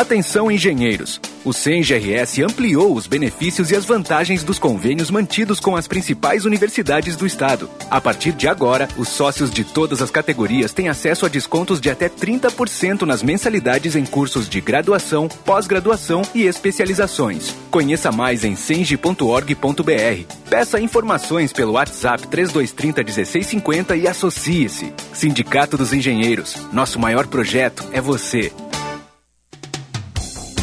Atenção 0.00 0.50
engenheiros! 0.50 1.20
O 1.44 1.52
CENGRS 1.52 2.42
ampliou 2.42 2.94
os 2.94 3.06
benefícios 3.06 3.70
e 3.70 3.76
as 3.76 3.84
vantagens 3.84 4.42
dos 4.42 4.58
convênios 4.58 5.10
mantidos 5.10 5.60
com 5.60 5.76
as 5.76 5.86
principais 5.86 6.46
universidades 6.46 7.16
do 7.16 7.26
estado. 7.26 7.68
A 7.90 8.00
partir 8.00 8.32
de 8.32 8.48
agora, 8.48 8.88
os 8.96 9.08
sócios 9.08 9.50
de 9.50 9.62
todas 9.62 10.00
as 10.00 10.10
categorias 10.10 10.72
têm 10.72 10.88
acesso 10.88 11.26
a 11.26 11.28
descontos 11.28 11.82
de 11.82 11.90
até 11.90 12.08
30% 12.08 13.02
nas 13.02 13.22
mensalidades 13.22 13.94
em 13.94 14.06
cursos 14.06 14.48
de 14.48 14.58
graduação, 14.58 15.28
pós-graduação 15.28 16.22
e 16.34 16.44
especializações. 16.44 17.54
Conheça 17.70 18.10
mais 18.10 18.42
em 18.42 18.56
senge.org.br. 18.56 20.34
Peça 20.48 20.80
informações 20.80 21.52
pelo 21.52 21.72
WhatsApp 21.72 22.26
3230 22.26 23.02
1650 23.02 23.96
e 23.96 24.08
associe-se. 24.08 24.94
Sindicato 25.12 25.76
dos 25.76 25.92
Engenheiros. 25.92 26.56
Nosso 26.72 26.98
maior 26.98 27.26
projeto 27.26 27.84
é 27.92 28.00
você. 28.00 28.50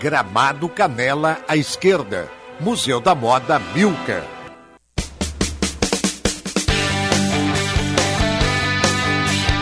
Gramado 0.00 0.68
Canela 0.68 1.38
à 1.48 1.56
esquerda. 1.56 2.30
Museu 2.60 3.00
da 3.00 3.14
Moda 3.14 3.60
Milka. 3.74 4.24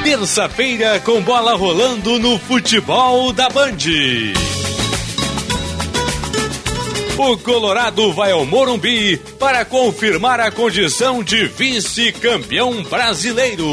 Terça-feira 0.05 1.01
com 1.01 1.20
bola 1.22 1.57
rolando 1.57 2.18
no 2.18 2.39
futebol 2.39 3.32
da 3.32 3.49
Band. 3.49 3.76
O 7.18 7.37
Colorado 7.39 8.12
vai 8.12 8.30
ao 8.30 8.45
Morumbi 8.45 9.16
para 9.39 9.64
confirmar 9.64 10.39
a 10.39 10.51
condição 10.51 11.22
de 11.22 11.47
vice-campeão 11.47 12.82
brasileiro. 12.84 13.66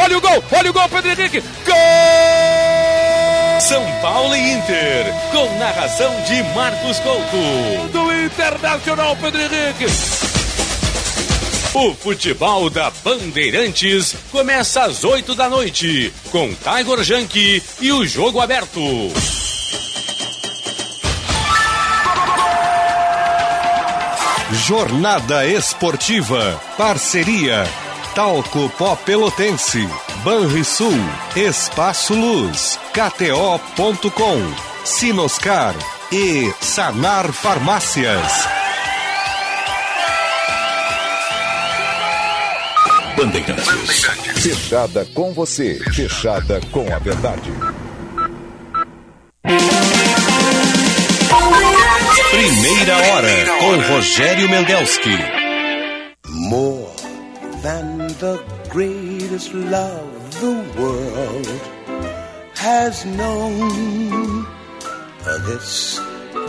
Olha 0.00 0.16
o 0.16 0.20
gol, 0.20 0.44
olha 0.52 0.70
o 0.70 0.72
gol, 0.72 0.88
Pedro 0.88 1.10
Henrique. 1.10 1.40
Gol! 1.66 2.57
São 3.60 3.84
Paulo 4.00 4.36
e 4.36 4.52
Inter, 4.52 5.06
com 5.32 5.58
narração 5.58 6.10
de 6.22 6.42
Marcos 6.54 7.00
Couto. 7.00 7.88
Do 7.92 8.12
Internacional, 8.24 9.16
Pedro 9.16 9.40
Henrique. 9.40 9.86
O 11.74 11.94
futebol 11.94 12.70
da 12.70 12.90
Bandeirantes 13.02 14.14
começa 14.30 14.84
às 14.84 15.02
8 15.02 15.34
da 15.34 15.48
noite, 15.48 16.12
com 16.30 16.48
Tiger 16.54 17.02
Junk 17.02 17.62
e 17.80 17.92
o 17.92 18.06
jogo 18.06 18.40
aberto. 18.40 18.80
Jornada 24.52 25.46
Esportiva. 25.46 26.60
Parceria. 26.76 27.87
Talco 28.18 28.68
Pó 28.70 28.96
Pelotense. 28.96 29.88
Banrisul. 30.24 30.90
Espaço 31.36 32.14
Luz. 32.14 32.76
KTO.com. 32.92 34.40
Sinoscar. 34.84 35.72
E 36.10 36.52
Sanar 36.60 37.32
Farmácias. 37.32 38.48
Bandeirantes. 43.16 44.04
Fechada 44.42 45.06
com 45.14 45.32
você. 45.32 45.78
Fechada 45.92 46.60
com 46.72 46.92
a 46.92 46.98
verdade. 46.98 47.52
Primeira 52.30 52.96
hora 52.96 53.46
com 53.60 53.94
Rogério 53.94 54.48
Mendelski. 54.48 55.16
More 56.26 56.97
than 57.62 57.98
the 58.24 58.42
greatest 58.70 59.52
love 59.54 60.40
the 60.40 60.56
world 60.78 61.46
has 62.54 63.04
known. 63.04 64.46
Uh, 65.26 65.38
this 65.46 65.98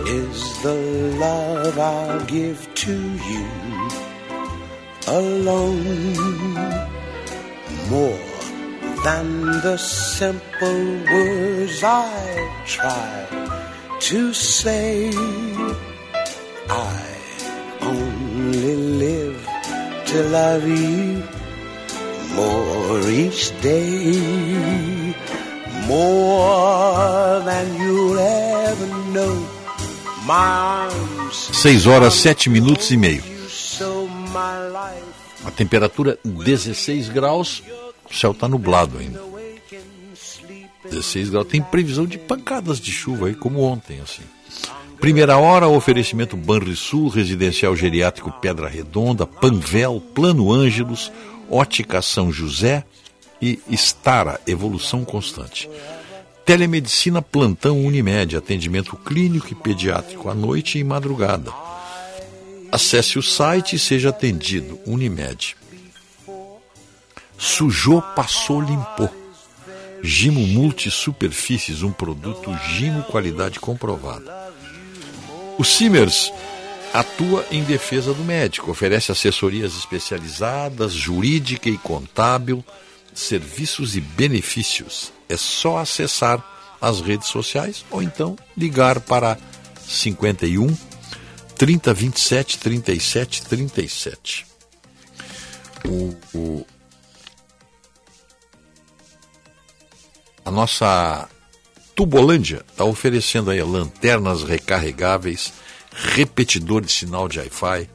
is 0.06 0.64
the 0.64 0.76
love 1.18 1.78
I'll 1.80 2.26
give 2.26 2.60
to 2.86 2.96
you 3.32 3.48
alone. 5.08 6.54
More 7.90 8.30
than 9.04 9.46
the 9.62 9.78
simple 9.78 10.84
words 11.12 11.84
I 11.84 12.64
try 12.66 13.28
to 14.00 14.34
say. 14.34 15.12
I 16.70 17.02
only 17.82 18.76
live 18.76 19.29
to 20.12 20.24
love 20.30 20.68
you 20.68 21.24
more 22.34 23.10
each 23.12 23.52
day. 23.62 25.14
More 25.86 27.42
than 27.46 27.76
you'll 27.80 28.18
ever 28.18 28.88
know. 29.14 29.48
My 30.26 30.88
arms. 30.90 31.50
6 31.54 31.86
horas 31.86 32.16
7 32.16 32.50
minutos 32.50 32.90
e 32.92 32.98
meio. 32.98 33.24
A 35.46 35.52
temperatura 35.52 36.18
16 36.24 37.10
graus, 37.10 37.64
o 38.10 38.14
céu 38.14 38.32
está 38.32 38.48
nublado 38.48 38.98
ainda. 38.98 39.22
16 40.90 41.30
graus. 41.30 41.48
Tem 41.48 41.62
previsão 41.62 42.06
de 42.06 42.18
pancadas 42.18 42.80
de 42.80 42.92
chuva 42.92 43.28
aí, 43.28 43.36
como 43.36 43.62
ontem, 43.62 44.00
assim. 44.02 44.24
Primeira 45.00 45.38
hora, 45.38 45.68
oferecimento 45.68 46.36
Banrisul, 46.36 47.08
Residencial 47.08 47.74
Geriátrico 47.74 48.34
Pedra 48.34 48.68
Redonda, 48.68 49.26
Panvel, 49.26 50.04
Plano 50.14 50.52
Ângelos, 50.52 51.10
Ótica 51.50 52.02
São 52.02 52.34
José 52.34 52.84
e 53.42 53.62
Estara, 53.70 54.42
Evolução 54.46 55.06
Constante. 55.06 55.70
Telemedicina 56.46 57.22
Plantão 57.22 57.80
Unimed, 57.86 58.36
atendimento 58.36 58.98
clínico 58.98 59.48
e 59.52 59.56
pediátrico 59.56 60.30
à 60.30 60.34
noite 60.34 60.78
e 60.78 60.84
madrugada. 60.84 61.54
Acesse 62.70 63.18
o 63.18 63.24
site 63.24 63.78
e 63.78 63.80
seja 63.80 64.10
atendido. 64.10 64.80
Unimed. 64.86 65.56
Sujou, 67.38 68.02
passou, 68.02 68.60
limpou. 68.60 69.10
Gimo 70.04 70.46
Multisuperfícies, 70.46 71.84
um 71.84 71.92
produto 71.92 72.54
Gimo 72.68 73.04
qualidade 73.04 73.60
comprovada. 73.62 74.49
O 75.60 75.64
Simers 75.66 76.32
atua 76.94 77.46
em 77.52 77.62
defesa 77.66 78.14
do 78.14 78.24
médico, 78.24 78.72
oferece 78.72 79.12
assessorias 79.12 79.76
especializadas, 79.76 80.94
jurídica 80.94 81.68
e 81.68 81.78
contábil, 81.78 82.64
serviços 83.14 83.98
e 83.98 84.00
benefícios. 84.00 85.12
É 85.28 85.36
só 85.36 85.80
acessar 85.80 86.42
as 86.80 87.02
redes 87.02 87.28
sociais 87.28 87.84
ou 87.92 88.02
então 88.02 88.38
ligar 88.56 89.02
para 89.02 89.38
51 89.86 90.74
3027 91.58 92.58
37 92.58 93.46
37. 93.46 94.48
O, 95.84 96.16
o, 96.34 96.66
a 100.46 100.52
nossa 100.52 101.28
Tubolândia 102.00 102.64
está 102.72 102.86
oferecendo 102.86 103.52
aí 103.52 103.62
lanternas 103.62 104.42
recarregáveis, 104.42 105.52
repetidor 105.92 106.80
de 106.80 106.94
sinal 106.94 107.28
de 107.28 107.40
Wi-Fi, 107.40 107.90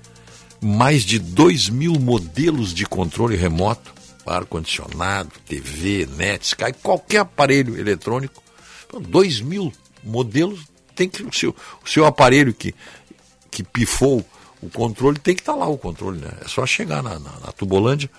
mais 0.60 1.04
de 1.04 1.18
2 1.18 1.70
mil 1.70 1.94
modelos 1.94 2.74
de 2.74 2.84
controle 2.84 3.34
remoto, 3.34 3.94
ar-condicionado, 4.26 5.30
TV, 5.46 6.06
net, 6.18 6.44
Sky, 6.44 6.74
qualquer 6.82 7.20
aparelho 7.20 7.80
eletrônico. 7.80 8.42
2 8.92 9.36
então, 9.36 9.48
mil 9.48 9.72
modelos, 10.02 10.60
tem 10.94 11.08
que 11.08 11.22
o 11.22 11.32
seu, 11.32 11.56
o 11.82 11.88
seu 11.88 12.04
aparelho 12.04 12.52
que, 12.52 12.74
que 13.50 13.62
pifou 13.62 14.22
o 14.60 14.68
controle, 14.68 15.18
tem 15.18 15.34
que 15.34 15.40
estar 15.40 15.54
tá 15.54 15.58
lá 15.60 15.66
o 15.66 15.78
controle, 15.78 16.18
né? 16.18 16.30
É 16.44 16.48
só 16.48 16.66
chegar 16.66 17.02
na, 17.02 17.18
na, 17.18 17.40
na 17.40 17.52
Tubolândia 17.52 18.10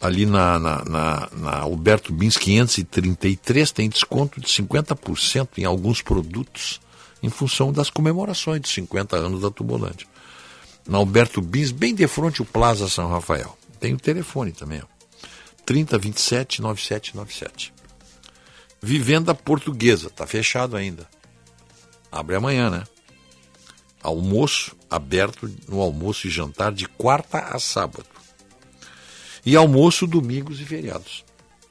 ali 0.00 0.26
na, 0.26 0.58
na, 0.58 0.84
na, 0.84 1.28
na 1.32 1.58
Alberto 1.60 2.12
Bins 2.12 2.36
533 2.36 3.72
tem 3.72 3.88
desconto 3.88 4.40
de 4.40 4.46
50% 4.46 5.48
em 5.58 5.64
alguns 5.64 6.02
produtos 6.02 6.80
em 7.22 7.30
função 7.30 7.72
das 7.72 7.90
comemorações 7.90 8.60
de 8.60 8.68
50 8.68 9.16
anos 9.16 9.40
da 9.40 9.50
Tubolândia. 9.50 10.06
Na 10.86 10.98
Alberto 10.98 11.40
Bins, 11.40 11.72
bem 11.72 11.94
de 11.94 12.06
frente 12.06 12.42
o 12.42 12.44
Plaza 12.44 12.88
São 12.88 13.08
Rafael. 13.08 13.56
Tem 13.80 13.94
o 13.94 13.98
telefone 13.98 14.52
também, 14.52 14.80
ó. 14.80 14.96
3027 15.64 16.62
9797. 16.62 17.74
Vivenda 18.80 19.34
Portuguesa, 19.34 20.08
tá 20.10 20.26
fechado 20.26 20.76
ainda. 20.76 21.08
Abre 22.12 22.36
amanhã, 22.36 22.70
né? 22.70 22.84
Almoço 24.00 24.76
aberto 24.88 25.50
no 25.66 25.80
almoço 25.80 26.28
e 26.28 26.30
jantar 26.30 26.72
de 26.72 26.86
quarta 26.86 27.38
a 27.38 27.58
sábado. 27.58 28.06
E 29.46 29.56
almoço 29.56 30.06
domingos 30.08 30.60
e 30.60 30.64
feriados. 30.64 31.24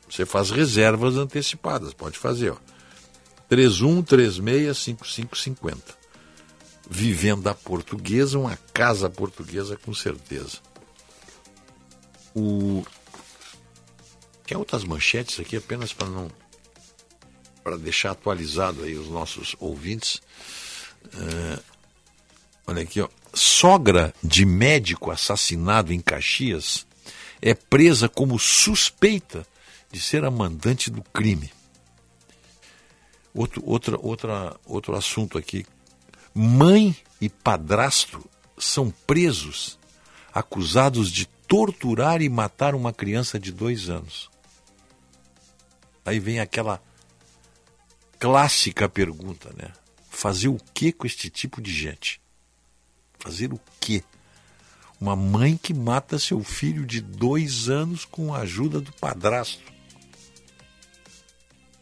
Você 0.10 0.26
faz 0.26 0.50
reservas 0.50 1.18
antecipadas, 1.18 1.94
pode 1.94 2.18
fazer, 2.18 2.52
ó. 2.52 2.58
31365550. 3.52 5.78
Vivenda 6.90 7.54
portuguesa, 7.54 8.40
uma 8.40 8.56
casa 8.74 9.10
portuguesa 9.10 9.76
com 9.76 9.94
certeza. 9.94 10.60
O 12.34 12.86
Tem 14.46 14.58
outras 14.58 14.86
manchetes 14.86 15.38
aqui 15.40 15.58
apenas 15.58 15.92
para 15.92 16.08
não 16.08 16.32
para 17.64 17.78
deixar 17.78 18.12
atualizado 18.12 18.84
aí 18.84 18.96
os 18.96 19.10
nossos 19.10 19.56
ouvintes. 19.60 20.22
Uh, 21.08 21.60
olha 22.68 22.84
aqui, 22.84 23.02
ó. 23.02 23.10
Sogra 23.34 24.14
de 24.24 24.46
médico 24.46 25.12
assassinado 25.12 25.92
em 25.92 26.00
Caxias 26.00 26.86
é 27.46 27.54
presa 27.54 28.10
como 28.10 28.40
suspeita 28.40 29.46
de 29.92 30.02
ser 30.02 30.26
a 30.26 30.32
mandante 30.32 30.90
do 30.90 31.04
crime. 31.04 31.54
Outro, 33.32 33.62
outra, 33.64 34.00
outra, 34.02 34.60
outro 34.66 34.96
assunto 34.96 35.38
aqui. 35.38 35.64
Mãe 36.34 36.98
e 37.22 37.30
padrasto 37.30 38.28
são 38.58 38.90
presos, 38.90 39.78
acusados 40.34 41.12
de 41.12 41.28
torturar 41.48 42.20
e 42.20 42.30
matar 42.30 42.74
uma 42.74 42.92
criança 42.92 43.40
de 43.40 43.52
dois 43.52 43.90
anos. 43.92 44.32
Aí 46.04 46.20
vem 46.20 46.40
aquela 46.40 46.82
clássica 48.18 48.90
pergunta, 48.90 49.54
né? 49.56 49.72
Fazer 50.10 50.48
o 50.48 50.58
que 50.74 50.92
com 50.92 51.06
este 51.06 51.30
tipo 51.30 51.62
de 51.62 51.72
gente? 51.72 52.20
Fazer 53.20 53.54
o 53.54 53.60
quê? 53.80 54.04
Uma 55.00 55.16
mãe 55.16 55.58
que 55.58 55.74
mata 55.74 56.18
seu 56.18 56.44
filho 56.44 56.86
de 56.86 57.02
dois 57.02 57.70
anos 57.70 58.06
com 58.06 58.34
a 58.34 58.40
ajuda 58.40 58.80
do 58.80 58.92
padrasto. 58.94 59.74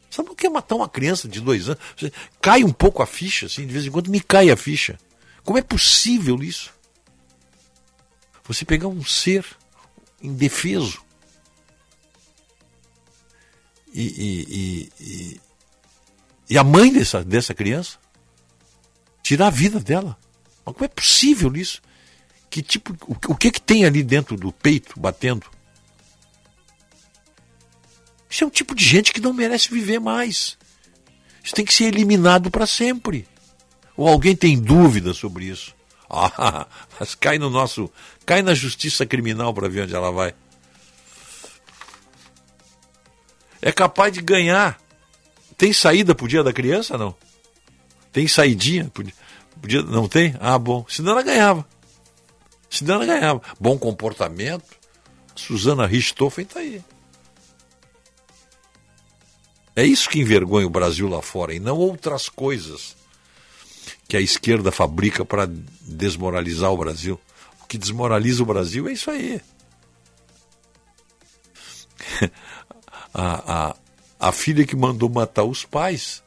Sabe 0.10 0.30
o 0.30 0.36
que 0.36 0.46
é 0.46 0.50
matar 0.50 0.76
uma 0.76 0.90
criança 0.90 1.28
de 1.28 1.42
dois 1.42 1.70
anos? 1.70 1.82
Cai 2.42 2.64
um 2.64 2.72
pouco 2.72 3.02
a 3.02 3.06
ficha, 3.06 3.48
assim, 3.48 3.66
de 3.66 3.74
vez 3.74 3.86
em 3.86 3.92
quando 3.92 4.10
me 4.10 4.20
cai 4.20 4.50
a 4.50 4.58
ficha. 4.58 5.00
Como 5.44 5.58
é 5.58 5.62
possível 5.62 6.42
isso? 6.44 6.74
Você 8.44 8.66
pegar 8.66 8.88
um 8.88 9.04
ser 9.04 9.46
indefeso 10.22 11.04
e, 13.94 14.02
e, 14.02 14.92
e, 15.00 15.42
e, 16.50 16.58
a 16.58 16.64
mãe 16.64 16.92
dessa, 16.92 17.24
dessa 17.24 17.54
criança 17.54 18.00
tirar 19.22 19.48
a 19.48 19.52
vida 19.52 19.80
dela. 19.80 20.18
Mas 20.66 20.74
como 20.74 20.86
é 20.86 20.88
possível 20.88 21.56
isso? 21.56 21.82
Que 22.54 22.62
tipo, 22.62 22.96
o, 23.08 23.14
o 23.32 23.36
que 23.36 23.50
que 23.50 23.60
tem 23.60 23.84
ali 23.84 24.04
dentro 24.04 24.38
do 24.38 24.52
peito 24.52 25.00
batendo? 25.00 25.48
Isso 28.30 28.44
é 28.44 28.48
um 28.48 28.52
tipo 28.52 28.76
de 28.76 28.86
gente 28.86 29.12
que 29.12 29.20
não 29.20 29.34
merece 29.34 29.72
viver 29.72 29.98
mais. 29.98 30.56
Isso 31.44 31.56
tem 31.56 31.66
que 31.66 31.74
ser 31.74 31.86
eliminado 31.86 32.52
para 32.52 32.68
sempre. 32.68 33.28
Ou 33.98 34.08
alguém 34.08 34.36
tem 34.36 34.56
dúvida 34.56 35.16
sobre 35.16 35.46
isso? 35.46 35.74
Ah, 36.16 36.68
mas 37.00 37.16
cai 37.16 37.40
no 37.40 37.50
nosso. 37.50 37.90
cai 38.24 38.44
na 38.44 38.54
justiça 38.54 39.04
criminal 39.04 39.52
para 39.52 39.68
ver 39.68 39.86
onde 39.86 39.96
ela 39.96 40.12
vai. 40.12 40.36
É 43.60 43.72
capaz 43.72 44.14
de 44.14 44.22
ganhar. 44.22 44.80
Tem 45.58 45.74
saída 45.74 46.14
pro 46.14 46.28
dia 46.28 46.44
da 46.44 46.54
criança, 46.54 47.00
não? 47.00 47.16
Tem 48.12 48.28
saidinha? 48.28 48.92
Podia, 48.94 49.82
não 49.82 50.08
tem? 50.08 50.36
Ah, 50.40 50.60
bom. 50.60 50.86
Senão 50.88 51.14
ela 51.14 51.24
ganhava. 51.24 51.73
Senão 52.74 52.96
ela 52.96 53.06
ganhava. 53.06 53.40
Bom 53.60 53.78
comportamento. 53.78 54.66
Suzana 55.36 55.86
Richthofen 55.86 56.44
está 56.44 56.60
aí. 56.60 56.84
É 59.76 59.86
isso 59.86 60.10
que 60.10 60.20
envergonha 60.20 60.66
o 60.66 60.72
Brasil 60.72 61.08
lá 61.08 61.22
fora 61.22 61.54
e 61.54 61.60
não 61.60 61.78
outras 61.78 62.30
coisas 62.30 62.96
que 64.08 64.18
a 64.18 64.22
esquerda 64.22 64.72
fabrica 64.72 65.24
para 65.24 65.48
desmoralizar 65.82 66.72
o 66.72 66.78
Brasil. 66.78 67.22
O 67.62 67.68
que 67.68 67.78
desmoraliza 67.78 68.42
o 68.42 68.46
Brasil 68.48 68.88
é 68.88 68.94
isso 68.94 69.12
aí. 69.12 69.40
a, 73.14 73.70
a, 73.70 73.76
a 74.20 74.32
filha 74.32 74.66
que 74.66 74.76
mandou 74.76 75.10
matar 75.10 75.44
os 75.44 75.64
pais 75.64 76.24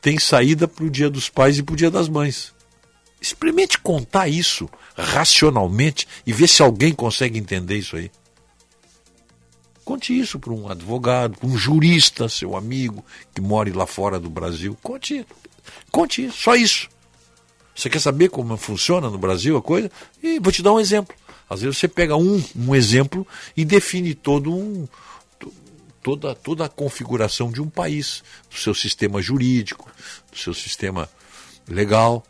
tem 0.00 0.20
saída 0.20 0.68
para 0.68 0.84
o 0.84 0.90
dia 0.90 1.10
dos 1.10 1.28
pais 1.28 1.58
e 1.58 1.64
para 1.64 1.72
o 1.72 1.76
dia 1.76 1.90
das 1.90 2.08
mães. 2.08 2.56
Experimente 3.20 3.78
contar 3.78 4.28
isso 4.28 4.68
racionalmente 4.96 6.06
e 6.26 6.32
ver 6.32 6.48
se 6.48 6.62
alguém 6.62 6.92
consegue 6.92 7.38
entender 7.38 7.76
isso 7.76 7.96
aí. 7.96 8.10
Conte 9.84 10.18
isso 10.18 10.38
para 10.38 10.52
um 10.52 10.68
advogado, 10.68 11.38
para 11.38 11.48
um 11.48 11.56
jurista, 11.56 12.28
seu 12.28 12.56
amigo, 12.56 13.04
que 13.34 13.40
mora 13.40 13.74
lá 13.74 13.86
fora 13.86 14.20
do 14.20 14.28
Brasil. 14.28 14.76
Conte, 14.82 15.26
conte 15.90 16.26
isso, 16.26 16.38
só 16.42 16.54
isso. 16.54 16.88
Você 17.74 17.88
quer 17.88 18.00
saber 18.00 18.28
como 18.28 18.56
funciona 18.56 19.08
no 19.08 19.16
Brasil 19.16 19.56
a 19.56 19.62
coisa? 19.62 19.90
E 20.22 20.38
vou 20.40 20.52
te 20.52 20.62
dar 20.62 20.72
um 20.72 20.80
exemplo. 20.80 21.16
Às 21.48 21.62
vezes 21.62 21.78
você 21.78 21.88
pega 21.88 22.16
um, 22.16 22.42
um 22.54 22.74
exemplo 22.74 23.26
e 23.56 23.64
define 23.64 24.14
todo 24.14 24.54
um, 24.54 24.86
toda, 26.02 26.34
toda 26.34 26.64
a 26.64 26.68
configuração 26.68 27.50
de 27.50 27.60
um 27.60 27.68
país, 27.68 28.22
do 28.50 28.56
seu 28.56 28.74
sistema 28.74 29.22
jurídico, 29.22 29.90
do 30.30 30.36
seu 30.36 30.52
sistema 30.52 31.08
legal. 31.66 32.24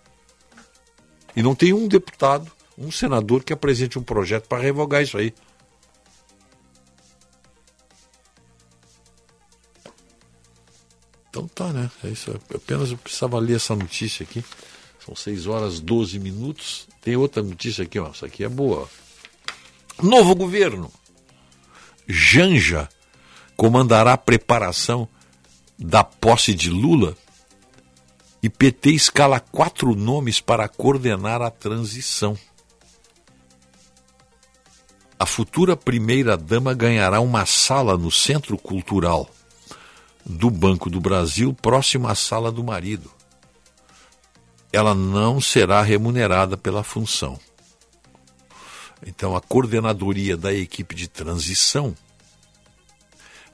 E 1.38 1.42
não 1.42 1.54
tem 1.54 1.72
um 1.72 1.86
deputado, 1.86 2.50
um 2.76 2.90
senador 2.90 3.44
que 3.44 3.52
apresente 3.52 3.96
um 3.96 4.02
projeto 4.02 4.48
para 4.48 4.60
revogar 4.60 5.04
isso 5.04 5.16
aí. 5.16 5.32
Então 11.30 11.46
tá, 11.46 11.72
né? 11.72 11.88
É 12.02 12.08
isso. 12.08 12.36
Apenas 12.52 12.90
eu 12.90 12.98
precisava 12.98 13.38
ler 13.38 13.54
essa 13.54 13.76
notícia 13.76 14.24
aqui. 14.24 14.44
São 14.98 15.14
6 15.14 15.46
horas 15.46 15.78
12 15.78 16.18
minutos. 16.18 16.88
Tem 17.00 17.14
outra 17.14 17.40
notícia 17.40 17.84
aqui, 17.84 18.00
ó. 18.00 18.08
Essa 18.08 18.26
aqui 18.26 18.42
é 18.42 18.48
boa. 18.48 18.90
Novo 20.02 20.34
governo. 20.34 20.90
Janja 22.08 22.88
comandará 23.56 24.14
a 24.14 24.18
preparação 24.18 25.08
da 25.78 26.02
posse 26.02 26.52
de 26.52 26.68
Lula. 26.68 27.16
E 28.42 28.48
PT 28.48 28.90
escala 28.90 29.40
quatro 29.40 29.94
nomes 29.94 30.40
para 30.40 30.68
coordenar 30.68 31.42
a 31.42 31.50
transição. 31.50 32.38
A 35.18 35.26
futura 35.26 35.76
primeira-dama 35.76 36.72
ganhará 36.72 37.20
uma 37.20 37.44
sala 37.44 37.98
no 37.98 38.10
Centro 38.10 38.56
Cultural 38.56 39.28
do 40.24 40.50
Banco 40.50 40.88
do 40.88 41.00
Brasil, 41.00 41.52
próximo 41.52 42.06
à 42.06 42.14
sala 42.14 42.52
do 42.52 42.62
marido. 42.62 43.10
Ela 44.72 44.94
não 44.94 45.40
será 45.40 45.82
remunerada 45.82 46.56
pela 46.56 46.84
função. 46.84 47.40
Então, 49.04 49.34
a 49.34 49.40
coordenadoria 49.40 50.36
da 50.36 50.52
equipe 50.52 50.94
de 50.94 51.08
transição 51.08 51.96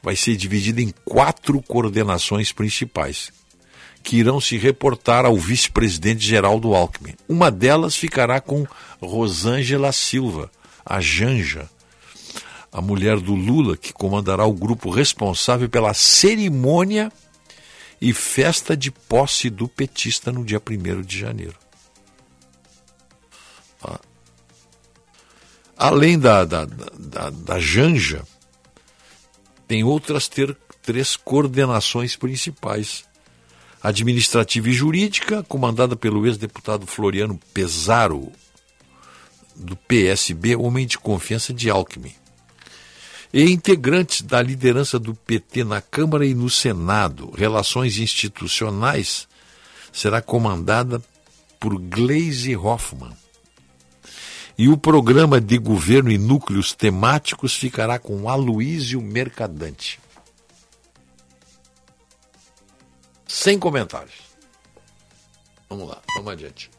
vai 0.02 0.16
ser 0.16 0.36
dividida 0.36 0.82
em 0.82 0.92
quatro 1.04 1.62
coordenações 1.62 2.52
principais, 2.52 3.32
que 4.04 4.18
irão 4.18 4.38
se 4.38 4.58
reportar 4.58 5.24
ao 5.24 5.34
vice-presidente 5.34 6.24
Geraldo 6.24 6.74
Alckmin. 6.74 7.14
Uma 7.26 7.50
delas 7.50 7.96
ficará 7.96 8.38
com 8.38 8.66
Rosângela 9.00 9.90
Silva, 9.92 10.50
a 10.84 11.00
Janja, 11.00 11.68
a 12.70 12.82
mulher 12.82 13.18
do 13.18 13.34
Lula, 13.34 13.78
que 13.78 13.94
comandará 13.94 14.44
o 14.44 14.52
grupo 14.52 14.90
responsável 14.90 15.70
pela 15.70 15.94
cerimônia 15.94 17.10
e 17.98 18.12
festa 18.12 18.76
de 18.76 18.90
posse 18.90 19.48
do 19.48 19.66
petista 19.66 20.30
no 20.30 20.44
dia 20.44 20.60
1 20.60 21.00
de 21.00 21.18
janeiro. 21.18 21.56
Ah. 23.82 24.00
Além 25.78 26.18
da, 26.18 26.44
da, 26.44 26.66
da, 26.66 27.30
da 27.30 27.58
Janja, 27.58 28.22
tem 29.66 29.82
outras 29.82 30.28
ter, 30.28 30.54
três 30.82 31.16
coordenações 31.16 32.16
principais. 32.16 33.04
Administrativa 33.84 34.68
e 34.68 34.72
jurídica, 34.72 35.44
comandada 35.44 35.94
pelo 35.94 36.26
ex-deputado 36.26 36.86
Floriano 36.86 37.38
Pesaro, 37.52 38.32
do 39.54 39.76
PSB, 39.76 40.56
homem 40.56 40.86
de 40.86 40.98
confiança 40.98 41.52
de 41.52 41.70
Alckmin 41.70 42.14
e 43.34 43.50
integrantes 43.50 44.22
da 44.22 44.40
liderança 44.40 44.96
do 44.96 45.12
PT 45.12 45.64
na 45.64 45.80
Câmara 45.80 46.24
e 46.24 46.32
no 46.32 46.48
Senado. 46.48 47.32
Relações 47.36 47.98
institucionais 47.98 49.26
será 49.92 50.22
comandada 50.22 51.02
por 51.58 51.76
Gleisi 51.76 52.56
Hoffmann. 52.56 53.12
E 54.56 54.68
o 54.68 54.76
programa 54.76 55.40
de 55.40 55.58
governo 55.58 56.12
e 56.12 56.16
núcleos 56.16 56.72
temáticos 56.72 57.56
ficará 57.56 57.98
com 57.98 58.28
Aloísio 58.28 59.02
Mercadante. 59.02 59.98
Sem 63.34 63.58
comentários. 63.58 64.14
Vamos 65.68 65.88
lá, 65.88 66.00
vamos 66.14 66.32
adiante. 66.32 66.70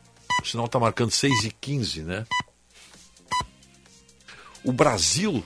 O 0.41 0.47
sinal 0.47 0.67
está 0.67 0.79
marcando 0.79 1.11
6 1.11 1.43
e 1.43 1.51
15 1.51 2.01
né? 2.03 2.25
O 4.63 4.71
Brasil 4.71 5.43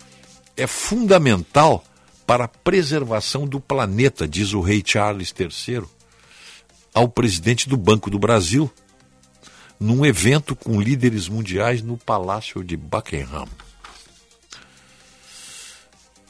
é 0.56 0.68
fundamental 0.68 1.84
para 2.28 2.44
a 2.44 2.48
preservação 2.48 3.48
do 3.48 3.60
planeta, 3.60 4.28
diz 4.28 4.54
o 4.54 4.62
rei 4.62 4.84
Charles 4.86 5.34
III 5.38 5.84
ao 6.94 7.10
presidente 7.10 7.68
do 7.68 7.76
Banco 7.76 8.12
do 8.12 8.20
Brasil, 8.20 8.72
num 9.80 10.06
evento 10.06 10.56
com 10.56 10.80
líderes 10.80 11.28
mundiais 11.28 11.82
no 11.82 11.98
Palácio 11.98 12.64
de 12.64 12.78
Buckingham. 12.78 13.48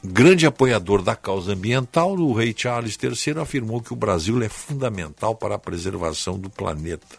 Grande 0.02 0.46
apoiador 0.46 1.02
da 1.02 1.14
causa 1.14 1.52
ambiental, 1.52 2.14
o 2.14 2.32
rei 2.32 2.54
Charles 2.56 2.96
III 3.02 3.40
afirmou 3.40 3.82
que 3.82 3.92
o 3.92 3.96
Brasil 3.96 4.42
é 4.42 4.48
fundamental 4.48 5.36
para 5.36 5.56
a 5.56 5.58
preservação 5.58 6.38
do 6.38 6.48
planeta. 6.48 7.18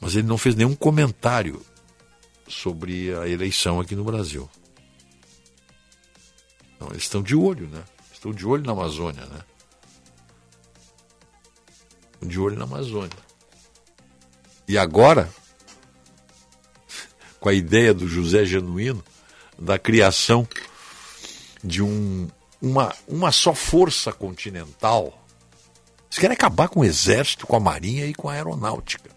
Mas 0.00 0.14
ele 0.14 0.28
não 0.28 0.38
fez 0.38 0.54
nenhum 0.54 0.76
comentário 0.76 1.60
sobre 2.46 3.12
a 3.16 3.28
eleição 3.28 3.80
aqui 3.80 3.96
no 3.96 4.04
Brasil. 4.04 4.48
Então, 6.76 6.88
eles 6.90 7.02
estão 7.02 7.20
de 7.20 7.34
olho, 7.34 7.68
né? 7.68 7.82
Estão 8.12 8.32
de 8.32 8.46
olho 8.46 8.64
na 8.64 8.72
Amazônia, 8.72 9.26
né? 9.26 9.40
De 12.22 12.38
olho 12.38 12.56
na 12.56 12.64
Amazônia. 12.64 13.18
E 14.68 14.78
agora, 14.78 15.28
com 17.40 17.48
a 17.48 17.52
ideia 17.52 17.92
do 17.92 18.06
José 18.06 18.44
Genuíno, 18.46 19.02
da 19.60 19.78
criação 19.78 20.48
de 21.62 21.82
um, 21.82 22.28
uma, 22.60 22.94
uma 23.06 23.30
só 23.30 23.54
força 23.54 24.12
continental. 24.12 25.22
Eles 26.06 26.18
querem 26.18 26.34
acabar 26.34 26.68
com 26.68 26.80
o 26.80 26.84
exército, 26.84 27.46
com 27.46 27.54
a 27.54 27.60
marinha 27.60 28.06
e 28.06 28.14
com 28.14 28.28
a 28.28 28.32
aeronáutica. 28.32 29.10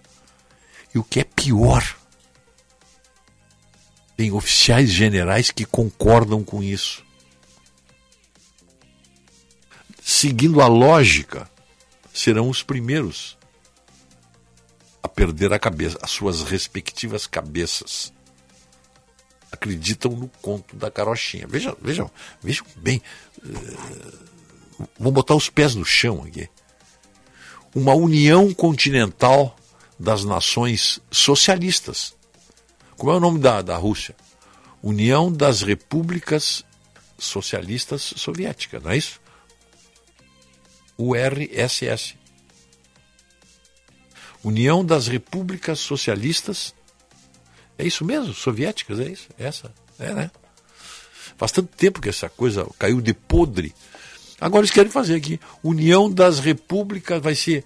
E 0.93 0.99
o 0.99 1.03
que 1.03 1.21
é 1.21 1.23
pior, 1.23 1.95
tem 4.15 4.31
oficiais 4.31 4.91
generais 4.91 5.49
que 5.49 5.65
concordam 5.65 6.43
com 6.43 6.61
isso. 6.61 7.03
Seguindo 10.03 10.61
a 10.61 10.67
lógica, 10.67 11.49
serão 12.13 12.49
os 12.49 12.61
primeiros 12.61 13.37
a 15.01 15.07
perder 15.07 15.51
a 15.51 15.59
cabeça, 15.59 15.97
as 16.01 16.11
suas 16.11 16.43
respectivas 16.43 17.25
cabeças. 17.25 18.13
Acreditam 19.53 20.11
no 20.13 20.27
conto 20.41 20.75
da 20.75 20.89
carochinha. 20.89 21.45
Vejam, 21.47 21.77
vejam, 21.79 22.09
vejam 22.41 22.65
bem. 22.75 22.99
Uh, 23.37 24.87
vamos 24.97 25.13
botar 25.13 25.35
os 25.35 25.47
pés 25.47 25.75
no 25.75 25.85
chão 25.85 26.23
aqui. 26.27 26.49
Uma 27.75 27.93
união 27.93 28.51
continental 28.51 29.55
das 29.99 30.25
nações 30.25 30.99
socialistas. 31.11 32.15
Como 32.97 33.11
é 33.11 33.15
o 33.15 33.19
nome 33.19 33.37
da, 33.37 33.61
da 33.61 33.77
Rússia? 33.77 34.15
União 34.81 35.31
das 35.31 35.61
Repúblicas 35.61 36.65
Socialistas 37.17 38.13
Soviéticas, 38.17 38.81
não 38.81 38.89
é 38.91 38.97
isso? 38.97 39.21
URSS. 40.97 42.15
União 44.43 44.83
das 44.83 45.07
Repúblicas 45.07 45.79
Socialistas. 45.79 46.73
É 47.77 47.85
isso 47.85 48.05
mesmo? 48.05 48.33
Soviéticas, 48.33 48.99
é 48.99 49.09
isso? 49.09 49.29
Essa? 49.37 49.73
É, 49.99 50.13
né? 50.13 50.31
Faz 51.37 51.51
tanto 51.51 51.75
tempo 51.75 52.01
que 52.01 52.09
essa 52.09 52.29
coisa 52.29 52.67
caiu 52.77 53.01
de 53.01 53.13
podre. 53.13 53.73
Agora 54.39 54.61
eles 54.61 54.71
querem 54.71 54.91
fazer 54.91 55.15
aqui. 55.15 55.39
União 55.63 56.11
das 56.11 56.39
Repúblicas 56.39 57.21
vai 57.21 57.35
ser 57.35 57.65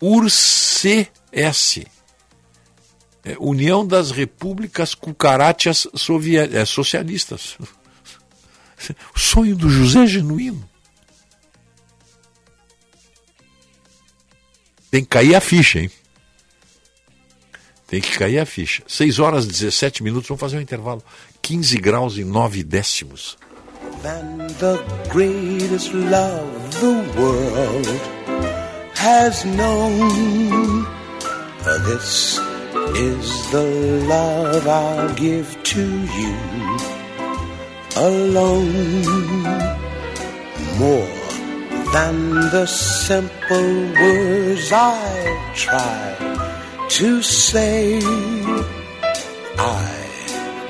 URCS. 0.00 1.80
É, 3.22 3.36
União 3.38 3.86
das 3.86 4.10
Repúblicas 4.10 4.94
Cucarachas 4.94 5.86
é, 6.52 6.64
Socialistas. 6.64 7.58
O 9.14 9.18
sonho 9.18 9.54
do 9.54 9.68
José 9.68 10.06
Genuíno. 10.06 10.66
Tem 14.90 15.02
que 15.02 15.08
cair 15.10 15.34
a 15.34 15.40
ficha, 15.40 15.80
hein? 15.80 15.90
Tem 17.90 18.00
que 18.00 18.16
cair 18.16 18.38
a 18.38 18.46
ficha. 18.46 18.84
6 18.86 19.18
horas 19.18 19.44
e 19.46 19.48
17 19.48 20.04
minutos, 20.04 20.28
vamos 20.28 20.40
fazer 20.40 20.56
um 20.56 20.60
intervalo. 20.60 21.02
15 21.42 21.76
graus 21.78 22.16
e 22.16 22.24
9 22.24 22.62
décimos. 22.62 23.36
Than 24.04 24.46
the 24.60 24.78
greatest 25.08 25.92
love 25.92 26.46
the 26.78 27.20
world 27.20 28.00
has 28.94 29.44
known. 29.44 30.86
This 31.84 32.38
is 32.94 33.50
the 33.50 33.64
love 34.06 34.68
I'll 34.68 35.12
give 35.14 35.60
to 35.60 35.80
you 35.80 36.36
alone. 37.96 39.42
More 40.78 41.08
than 41.92 42.50
the 42.50 42.66
simple 42.66 43.92
words 44.00 44.72
I 44.72 45.52
try 45.56 46.29
to 46.90 47.22
say. 47.22 48.00
I 49.56 50.00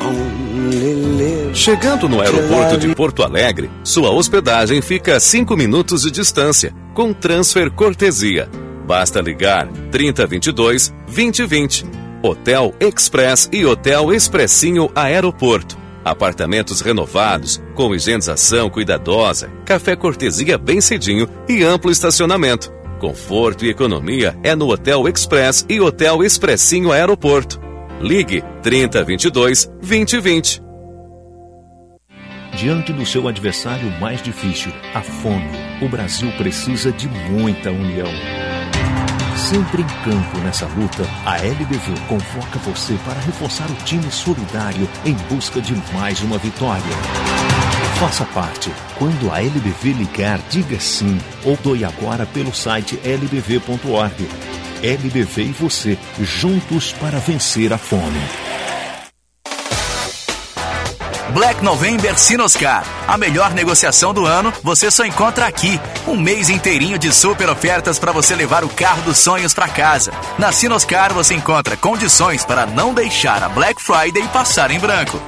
only 0.01 0.95
live. 0.95 1.55
Chegando 1.55 2.09
no 2.09 2.21
aeroporto 2.21 2.77
de 2.77 2.95
Porto 2.95 3.23
Alegre, 3.23 3.71
sua 3.83 4.11
hospedagem 4.11 4.83
fica 4.83 5.17
a 5.17 5.21
5 5.21 5.57
minutos 5.57 6.03
de 6.03 6.11
distância, 6.11 6.75
com 6.95 7.15
transfer 7.15 7.71
cortesia. 7.71 8.51
Basta 8.87 9.21
ligar 9.21 9.67
3022 9.91 10.93
2020. 11.07 11.87
Hotel 12.23 12.75
Express 12.79 13.49
e 13.51 13.65
Hotel 13.65 14.13
Expressinho 14.13 14.91
Aeroporto. 14.95 15.79
Apartamentos 16.05 16.83
renovados, 16.83 17.63
com 17.75 17.95
higienização 17.95 18.69
cuidadosa, 18.69 19.51
café 19.65 19.97
cortesia 19.97 20.59
bem 20.59 20.83
cedinho 20.83 21.27
e 21.49 21.65
amplo 21.65 21.91
estacionamento. 21.91 22.80
Conforto 23.01 23.65
e 23.65 23.71
economia 23.71 24.39
é 24.43 24.55
no 24.55 24.71
Hotel 24.71 25.09
Express 25.09 25.65
e 25.71 25.81
Hotel 25.81 26.23
Expressinho 26.23 26.93
Aeroporto. 26.93 27.59
Ligue 27.99 28.45
3022 28.63 29.65
2020. 29.81 30.63
Diante 32.55 32.93
do 32.93 33.07
seu 33.07 33.27
adversário 33.27 33.91
mais 33.99 34.23
difícil, 34.23 34.71
a 34.93 35.01
fome, 35.01 35.51
o 35.81 35.89
Brasil 35.89 36.31
precisa 36.33 36.93
de 36.93 37.09
muita 37.09 37.71
união. 37.71 38.09
Sempre 39.35 39.81
em 39.81 39.87
campo 40.05 40.39
nessa 40.45 40.67
luta, 40.67 41.03
a 41.25 41.39
LBV 41.39 41.95
convoca 42.07 42.59
você 42.59 42.99
para 43.07 43.19
reforçar 43.21 43.71
o 43.71 43.75
time 43.87 44.11
solidário 44.11 44.87
em 45.07 45.15
busca 45.35 45.59
de 45.63 45.75
mais 45.95 46.21
uma 46.21 46.37
vitória. 46.37 47.40
Faça 48.01 48.25
parte. 48.25 48.73
Quando 48.97 49.31
a 49.31 49.43
LBV 49.43 49.93
ligar, 49.93 50.41
diga 50.49 50.81
sim 50.81 51.21
ou 51.45 51.55
doe 51.63 51.85
agora 51.85 52.25
pelo 52.25 52.51
site 52.51 52.99
lbv.org. 53.05 54.27
LBV 54.83 55.43
e 55.43 55.53
você, 55.53 55.99
juntos 56.19 56.95
para 56.95 57.19
vencer 57.19 57.75
a 57.75 57.77
fome. 57.77 58.50
Black 61.31 61.63
November 61.63 62.19
Sinoscar. 62.19 62.85
A 63.07 63.17
melhor 63.17 63.53
negociação 63.53 64.13
do 64.13 64.27
ano 64.27 64.53
você 64.63 64.91
só 64.91 65.05
encontra 65.05 65.47
aqui. 65.47 65.81
Um 66.07 66.17
mês 66.17 66.51
inteirinho 66.51 66.99
de 66.99 67.13
super 67.13 67.49
ofertas 67.49 67.99
para 67.99 68.13
você 68.13 68.35
levar 68.35 68.65
o 68.65 68.69
carro 68.69 69.03
dos 69.03 69.19
sonhos 69.19 69.55
para 69.55 69.69
casa. 69.69 70.13
Na 70.39 70.51
Sinoscar 70.53 71.13
você 71.13 71.35
encontra 71.35 71.77
condições 71.77 72.45
para 72.45 72.67
não 72.67 72.93
deixar 72.93 73.43
a 73.43 73.49
Black 73.49 73.81
Friday 73.81 74.27
passar 74.33 74.71
em 74.71 74.79
branco. 74.79 75.21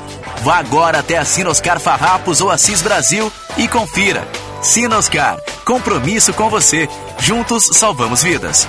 Vá 0.42 0.56
agora 0.56 0.98
até 0.98 1.18
a 1.18 1.24
Sinoscar 1.24 1.78
Farrapos 1.78 2.40
ou 2.40 2.50
Assis 2.50 2.82
Brasil 2.82 3.32
e 3.56 3.68
confira. 3.68 4.26
Sinoscar, 4.60 5.38
compromisso 5.64 6.32
com 6.32 6.50
você. 6.50 6.88
Juntos 7.18 7.64
salvamos 7.72 8.22
vidas. 8.22 8.68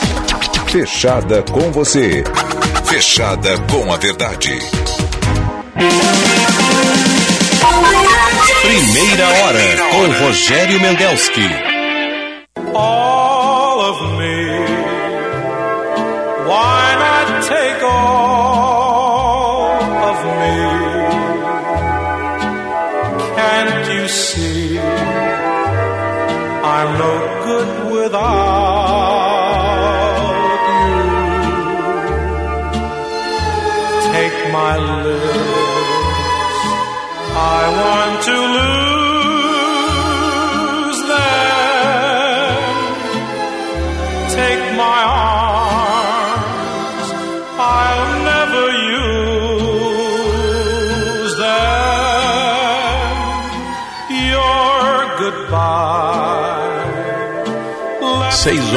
Fechada 0.72 1.44
com 1.44 1.72
você. 1.72 2.24
Fechada 2.86 3.56
com 3.72 3.94
a 3.94 3.98
verdade. 3.98 4.58
Primeira 8.64 9.30
hora 9.30 9.60
com 9.92 10.08
Rogério 10.26 10.82
Mendelski. 10.82 11.67
All 12.78 13.17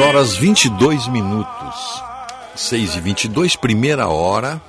horas 0.01 0.35
22 0.35 1.07
minutos. 1.07 2.03
6 2.55 2.95
e 2.95 2.99
22, 2.99 3.55
primeira 3.55 4.07
hora. 4.07 4.61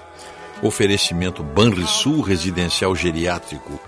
Oferecimento 0.63 1.43
Banrisul 1.43 2.21
Residencial 2.21 2.95
Geriátrico 2.95 3.81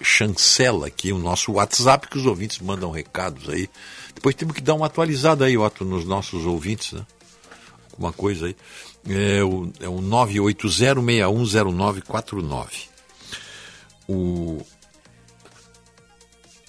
chancela 0.01 0.88
aqui 0.88 1.11
o 1.11 1.17
nosso 1.17 1.53
WhatsApp, 1.53 2.07
que 2.07 2.17
os 2.17 2.26
ouvintes 2.26 2.59
mandam 2.59 2.91
recados 2.91 3.49
aí. 3.49 3.70
Depois 4.13 4.36
temos 4.36 4.53
que 4.53 4.61
dar 4.61 4.74
uma 4.74 4.88
atualizada 4.88 5.45
aí, 5.45 5.57
Otto, 5.57 5.86
nos 5.86 6.05
nossos 6.05 6.45
ouvintes, 6.45 6.93
né? 6.93 7.05
Alguma 8.00 8.14
coisa 8.14 8.45
aí. 8.45 8.56
É 9.10 9.43
o, 9.43 9.70
é 9.82 9.89
o 9.89 9.97
980610949. 9.97 12.88
O, 14.08 14.66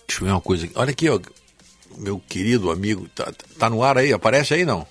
Deixa 0.09 0.23
eu 0.23 0.27
ver 0.27 0.33
uma 0.33 0.41
coisa 0.41 0.65
aqui. 0.67 0.75
Olha 0.77 0.91
aqui, 0.91 1.09
ó. 1.09 1.21
Meu 1.97 2.19
querido 2.19 2.73
amigo. 2.73 3.09
Tá, 3.11 3.33
tá 3.57 3.71
no 3.71 3.85
ar 3.85 3.97
aí? 3.97 4.13
Aparece 4.13 4.55
aí 4.55 4.65
não? 4.65 4.85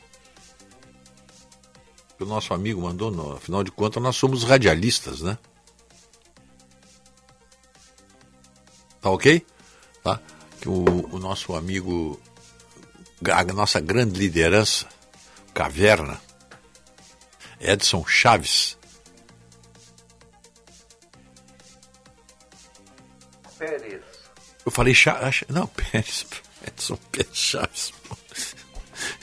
O 2.17 2.23
nosso 2.25 2.53
amigo 2.53 2.81
mandou, 2.81 3.33
afinal 3.33 3.61
de 3.63 3.71
contas, 3.71 4.01
nós 4.01 4.15
somos 4.15 4.43
radialistas, 4.43 5.19
né? 5.21 5.37
Tá 9.01 9.09
ok? 9.09 9.45
Tá? 10.03 10.21
O, 10.65 11.15
o 11.15 11.19
nosso 11.19 11.55
amigo, 11.55 12.19
a 13.25 13.43
nossa 13.53 13.79
grande 13.79 14.19
liderança, 14.19 14.85
Caverna, 15.53 16.19
Edson 17.59 18.05
Chaves. 18.07 18.77
Pérez. 23.57 24.01
Eu 24.65 24.71
falei 24.71 24.93
Chaves. 24.93 25.43
Não, 25.49 25.67
Pérez. 25.91 26.25
Edson 26.65 26.97
Pérez 27.11 27.35
Chaves. 27.35 27.93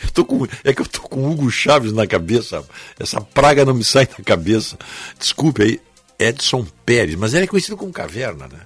Eu 0.03 0.11
tô 0.11 0.24
com, 0.24 0.47
é 0.64 0.72
que 0.72 0.80
eu 0.80 0.87
tô 0.87 1.03
com 1.03 1.30
Hugo 1.30 1.51
Chaves 1.51 1.93
na 1.93 2.07
cabeça. 2.07 2.64
Essa 2.99 3.20
praga 3.20 3.64
não 3.64 3.74
me 3.74 3.84
sai 3.84 4.07
da 4.07 4.22
cabeça. 4.24 4.78
Desculpe 5.18 5.62
aí, 5.62 5.80
Edson 6.18 6.66
Pérez. 6.84 7.16
Mas 7.16 7.34
ele 7.34 7.45
é 7.45 7.47
conhecido 7.47 7.76
como 7.76 7.93
Caverna, 7.93 8.49
né? 8.49 8.61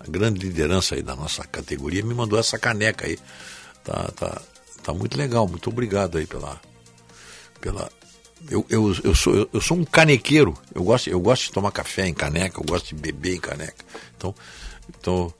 A 0.00 0.10
grande 0.10 0.40
liderança 0.46 0.94
aí 0.94 1.02
da 1.02 1.14
nossa 1.14 1.44
categoria 1.44 2.04
me 2.04 2.14
mandou 2.14 2.38
essa 2.38 2.58
caneca 2.58 3.06
aí. 3.06 3.18
Tá, 3.84 4.10
tá, 4.16 4.42
tá 4.82 4.94
muito 4.94 5.16
legal. 5.16 5.46
Muito 5.46 5.68
obrigado 5.68 6.18
aí 6.18 6.26
pela. 6.26 6.60
pela 7.60 7.90
eu, 8.48 8.64
eu, 8.68 8.96
eu, 9.04 9.14
sou, 9.14 9.48
eu, 9.52 9.60
sou 9.60 9.76
um 9.76 9.84
canequeiro. 9.84 10.56
Eu 10.74 10.84
gosto, 10.84 11.10
eu 11.10 11.20
gosto 11.20 11.44
de 11.44 11.52
tomar 11.52 11.72
café 11.72 12.06
em 12.06 12.14
caneca, 12.14 12.60
eu 12.60 12.64
gosto 12.64 12.94
de 12.94 12.94
beber 12.94 13.34
em 13.34 13.40
caneca. 13.40 13.84
Então, 14.16 14.34
então 14.88 15.34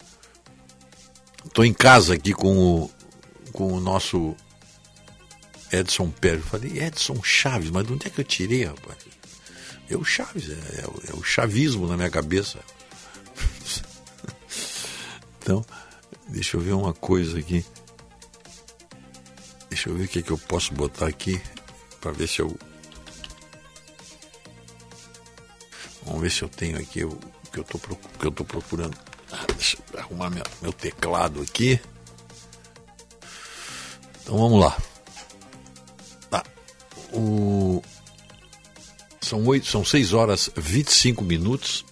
Estou 1.45 1.65
em 1.65 1.73
casa 1.73 2.15
aqui 2.15 2.33
com 2.33 2.57
o, 2.57 2.91
com 3.53 3.73
o 3.73 3.81
nosso 3.81 4.37
Edson 5.73 6.11
Pérez. 6.11 6.45
Falei, 6.45 6.79
Edson 6.79 7.23
Chaves, 7.23 7.71
mas 7.71 7.87
de 7.87 7.93
onde 7.93 8.07
é 8.07 8.11
que 8.11 8.21
eu 8.21 8.25
tirei, 8.25 8.65
rapaz? 8.65 8.99
É 9.89 9.97
o 9.97 10.05
Chaves, 10.05 10.51
é, 10.51 10.53
é, 10.53 11.11
é 11.11 11.15
o 11.15 11.23
chavismo 11.23 11.87
na 11.89 11.97
minha 11.97 12.11
cabeça. 12.11 12.61
então, 15.43 15.65
deixa 16.29 16.57
eu 16.57 16.61
ver 16.61 16.73
uma 16.73 16.93
coisa 16.93 17.39
aqui. 17.39 17.65
Deixa 19.69 19.89
eu 19.89 19.97
ver 19.97 20.05
o 20.05 20.09
que, 20.09 20.19
é 20.19 20.23
que 20.23 20.31
eu 20.31 20.39
posso 20.39 20.73
botar 20.75 21.07
aqui 21.07 21.41
para 22.01 22.13
ver 22.13 22.29
se 22.29 22.41
eu. 22.41 22.57
Vamos 26.05 26.23
ver 26.23 26.31
se 26.31 26.43
eu 26.43 26.49
tenho 26.49 26.79
aqui 26.79 27.05
o 27.05 27.19
que 27.53 27.59
eu 27.59 27.63
estou 27.63 27.81
que 28.35 28.45
procurando. 28.45 28.97
Ah, 29.33 29.47
deixa 29.55 29.77
eu 29.93 30.01
arrumar 30.01 30.31
meu, 30.31 30.45
meu 30.63 30.73
teclado 30.73 31.43
aqui. 31.43 31.81
Então 34.23 34.39
vamos 34.39 34.61
lá. 34.61 34.77
Tá. 36.31 36.45
O... 37.13 37.83
São, 39.21 39.45
8, 39.45 39.67
são 39.67 39.85
6 39.85 40.13
horas 40.13 40.51
25 40.57 41.23
minutos. 41.23 41.85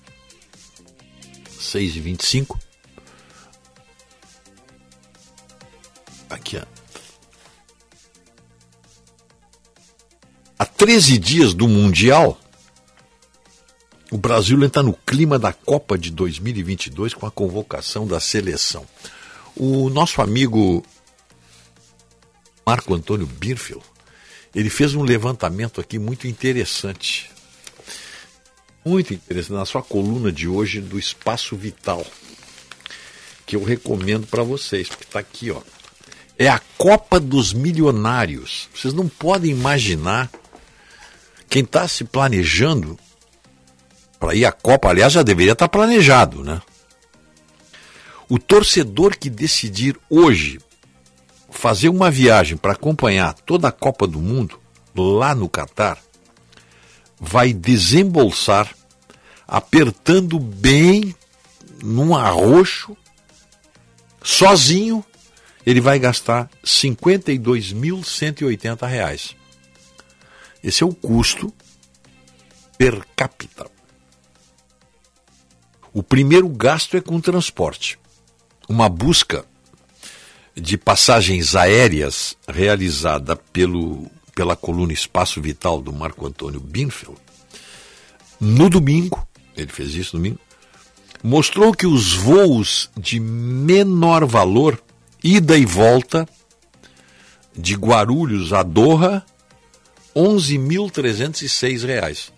6 1.60 1.96
e 1.96 2.00
25. 2.00 2.58
Aqui, 6.30 6.56
ó. 6.56 6.64
Há 10.58 10.66
13 10.66 11.18
dias 11.18 11.54
do 11.54 11.68
Mundial, 11.68 12.38
o 14.10 14.16
Brasil 14.16 14.62
está 14.64 14.82
no 14.82 14.94
clima 14.94 15.38
da 15.38 15.52
Copa 15.52 15.98
de 15.98 16.10
2022 16.10 17.12
com 17.12 17.26
a 17.26 17.30
convocação 17.30 18.06
da 18.06 18.18
seleção. 18.18 18.86
O 19.54 19.90
nosso 19.90 20.22
amigo 20.22 20.82
Marco 22.64 22.94
Antônio 22.94 23.26
Birfel, 23.26 23.82
ele 24.54 24.70
fez 24.70 24.94
um 24.94 25.02
levantamento 25.02 25.80
aqui 25.80 25.98
muito 25.98 26.26
interessante. 26.26 27.30
Muito 28.84 29.12
interessante, 29.12 29.58
na 29.58 29.66
sua 29.66 29.82
coluna 29.82 30.32
de 30.32 30.48
hoje 30.48 30.80
do 30.80 30.98
Espaço 30.98 31.54
Vital, 31.54 32.06
que 33.44 33.56
eu 33.56 33.62
recomendo 33.62 34.26
para 34.26 34.42
vocês, 34.42 34.88
porque 34.88 35.04
está 35.04 35.18
aqui, 35.18 35.50
ó. 35.50 35.60
É 36.38 36.48
a 36.48 36.60
Copa 36.78 37.18
dos 37.18 37.52
Milionários. 37.52 38.68
Vocês 38.74 38.94
não 38.94 39.08
podem 39.08 39.50
imaginar 39.50 40.30
quem 41.48 41.62
está 41.62 41.86
se 41.88 42.04
planejando 42.04 42.98
para 44.18 44.34
ir 44.34 44.44
à 44.44 44.52
Copa, 44.52 44.88
aliás, 44.88 45.12
já 45.12 45.22
deveria 45.22 45.52
estar 45.52 45.66
tá 45.66 45.68
planejado, 45.68 46.42
né? 46.42 46.60
O 48.28 48.38
torcedor 48.38 49.16
que 49.16 49.30
decidir 49.30 49.98
hoje 50.10 50.58
fazer 51.50 51.88
uma 51.88 52.10
viagem 52.10 52.56
para 52.56 52.72
acompanhar 52.72 53.34
toda 53.34 53.68
a 53.68 53.72
Copa 53.72 54.06
do 54.06 54.20
Mundo 54.20 54.60
lá 54.94 55.34
no 55.34 55.48
Catar 55.48 55.98
vai 57.18 57.52
desembolsar 57.52 58.72
apertando 59.46 60.38
bem 60.38 61.14
num 61.82 62.14
arroxo 62.14 62.96
sozinho 64.22 65.04
ele 65.64 65.80
vai 65.80 65.98
gastar 65.98 66.50
52.180 66.64 68.86
reais. 68.86 69.34
Esse 70.62 70.82
é 70.82 70.86
o 70.86 70.94
custo 70.94 71.52
per 72.78 73.06
capita. 73.14 73.77
O 75.92 76.02
primeiro 76.02 76.48
gasto 76.48 76.96
é 76.96 77.00
com 77.00 77.20
transporte. 77.20 77.98
Uma 78.68 78.88
busca 78.88 79.44
de 80.54 80.76
passagens 80.76 81.54
aéreas 81.54 82.36
realizada 82.46 83.36
pelo, 83.36 84.10
pela 84.34 84.56
coluna 84.56 84.92
Espaço 84.92 85.40
Vital 85.40 85.80
do 85.80 85.92
Marco 85.92 86.26
Antônio 86.26 86.60
Binfeld, 86.60 87.18
no 88.40 88.70
domingo, 88.70 89.26
ele 89.56 89.72
fez 89.72 89.94
isso 89.94 90.16
no 90.16 90.22
domingo, 90.22 90.40
mostrou 91.22 91.72
que 91.72 91.86
os 91.86 92.14
voos 92.14 92.90
de 92.96 93.18
menor 93.18 94.24
valor, 94.24 94.80
ida 95.22 95.58
e 95.58 95.66
volta, 95.66 96.28
de 97.56 97.74
Guarulhos 97.74 98.52
a 98.52 98.62
Doha, 98.62 99.24
11.306 100.14 101.84
reais. 101.84 102.32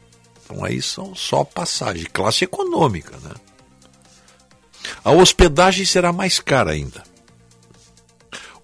Então 0.51 0.65
aí 0.65 0.83
são 0.83 1.15
só 1.15 1.45
passagem, 1.45 2.05
classe 2.13 2.43
econômica, 2.45 3.17
né? 3.19 3.31
A 5.05 5.13
hospedagem 5.13 5.87
será 5.87 6.13
mais 6.13 6.41
cara 6.41 6.73
ainda. 6.73 7.05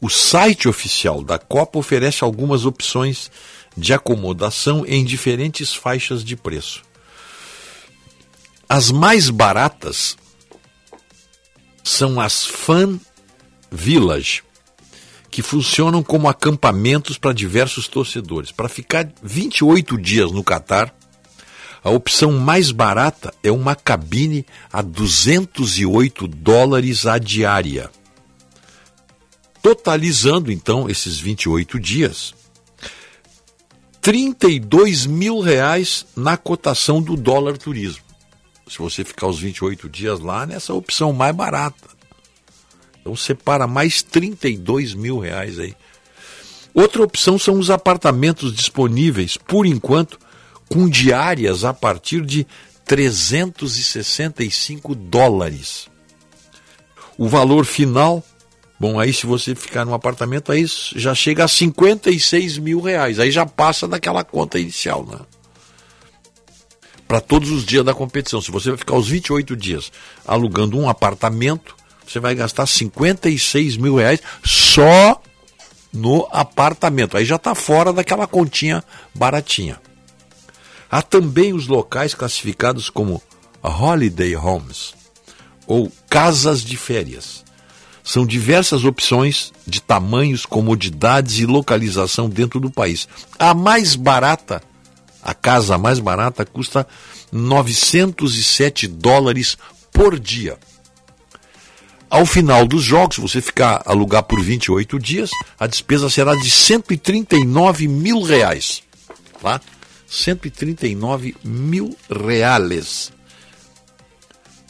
O 0.00 0.10
site 0.10 0.68
oficial 0.68 1.22
da 1.22 1.38
Copa 1.38 1.78
oferece 1.78 2.24
algumas 2.24 2.66
opções 2.66 3.30
de 3.76 3.94
acomodação 3.94 4.84
em 4.84 5.04
diferentes 5.04 5.72
faixas 5.72 6.24
de 6.24 6.34
preço. 6.34 6.82
As 8.68 8.90
mais 8.90 9.30
baratas 9.30 10.16
são 11.84 12.20
as 12.20 12.44
Fan 12.44 12.98
Village, 13.70 14.42
que 15.30 15.40
funcionam 15.40 16.02
como 16.02 16.28
acampamentos 16.28 17.16
para 17.16 17.32
diversos 17.32 17.86
torcedores. 17.86 18.50
Para 18.50 18.68
ficar 18.68 19.08
28 19.22 19.96
dias 19.96 20.32
no 20.32 20.42
Catar, 20.42 20.92
a 21.86 21.90
opção 21.90 22.32
mais 22.32 22.72
barata 22.72 23.32
é 23.44 23.52
uma 23.52 23.76
cabine 23.76 24.44
a 24.72 24.82
208 24.82 26.26
dólares 26.26 27.06
a 27.06 27.16
diária. 27.16 27.88
Totalizando 29.62 30.50
então 30.50 30.90
esses 30.90 31.16
28 31.16 31.78
dias, 31.78 32.34
32 34.00 35.06
mil 35.06 35.38
reais 35.38 36.04
na 36.16 36.36
cotação 36.36 37.00
do 37.00 37.16
dólar 37.16 37.56
turismo. 37.56 38.02
Se 38.68 38.78
você 38.78 39.04
ficar 39.04 39.28
os 39.28 39.38
28 39.38 39.88
dias 39.88 40.18
lá, 40.18 40.44
nessa 40.44 40.74
opção 40.74 41.12
mais 41.12 41.36
barata. 41.36 41.88
Então 43.00 43.14
separa 43.14 43.68
mais 43.68 44.02
32 44.02 44.92
mil 44.92 45.20
reais 45.20 45.56
aí. 45.60 45.76
Outra 46.74 47.04
opção 47.04 47.38
são 47.38 47.60
os 47.60 47.70
apartamentos 47.70 48.52
disponíveis, 48.52 49.36
por 49.36 49.64
enquanto, 49.64 50.25
com 50.68 50.88
diárias 50.88 51.64
a 51.64 51.72
partir 51.72 52.24
de 52.24 52.46
365 52.84 54.94
dólares. 54.94 55.88
O 57.18 57.28
valor 57.28 57.64
final, 57.64 58.22
bom, 58.78 59.00
aí 59.00 59.12
se 59.12 59.26
você 59.26 59.54
ficar 59.54 59.84
num 59.84 59.94
apartamento, 59.94 60.52
aí 60.52 60.64
já 60.94 61.14
chega 61.14 61.44
a 61.44 61.48
56 61.48 62.58
mil 62.58 62.80
reais. 62.80 63.18
Aí 63.18 63.30
já 63.30 63.46
passa 63.46 63.88
daquela 63.88 64.22
conta 64.22 64.58
inicial, 64.58 65.06
né? 65.06 65.18
Para 67.08 67.20
todos 67.20 67.50
os 67.50 67.64
dias 67.64 67.84
da 67.84 67.94
competição. 67.94 68.40
Se 68.40 68.50
você 68.50 68.70
vai 68.70 68.78
ficar 68.78 68.96
os 68.96 69.08
28 69.08 69.56
dias 69.56 69.92
alugando 70.26 70.78
um 70.78 70.88
apartamento, 70.88 71.74
você 72.06 72.20
vai 72.20 72.34
gastar 72.34 72.66
56 72.66 73.76
mil 73.76 73.96
reais 73.96 74.20
só 74.44 75.20
no 75.92 76.28
apartamento. 76.30 77.16
Aí 77.16 77.24
já 77.24 77.36
está 77.36 77.54
fora 77.54 77.92
daquela 77.92 78.26
continha 78.26 78.84
baratinha. 79.14 79.80
Há 80.90 81.02
também 81.02 81.52
os 81.52 81.66
locais 81.66 82.14
classificados 82.14 82.88
como 82.90 83.22
holiday 83.62 84.36
homes 84.36 84.94
ou 85.66 85.90
casas 86.08 86.62
de 86.62 86.76
férias. 86.76 87.44
São 88.04 88.24
diversas 88.24 88.84
opções 88.84 89.52
de 89.66 89.82
tamanhos, 89.82 90.46
comodidades 90.46 91.40
e 91.40 91.46
localização 91.46 92.28
dentro 92.28 92.60
do 92.60 92.70
país. 92.70 93.08
A 93.36 93.52
mais 93.52 93.96
barata, 93.96 94.62
a 95.20 95.34
casa 95.34 95.76
mais 95.76 95.98
barata, 95.98 96.46
custa 96.46 96.86
907 97.32 98.86
dólares 98.86 99.58
por 99.92 100.20
dia. 100.20 100.56
Ao 102.08 102.24
final 102.24 102.64
dos 102.68 102.84
jogos, 102.84 103.18
você 103.18 103.40
ficar 103.40 103.82
alugar 103.84 104.22
por 104.22 104.40
28 104.40 105.00
dias, 105.00 105.30
a 105.58 105.66
despesa 105.66 106.08
será 106.08 106.36
de 106.36 106.48
139 106.48 107.88
mil 107.88 108.22
reais. 108.22 108.84
Tá? 109.42 109.60
139 110.06 111.36
mil 111.44 111.96
reais. 112.10 113.12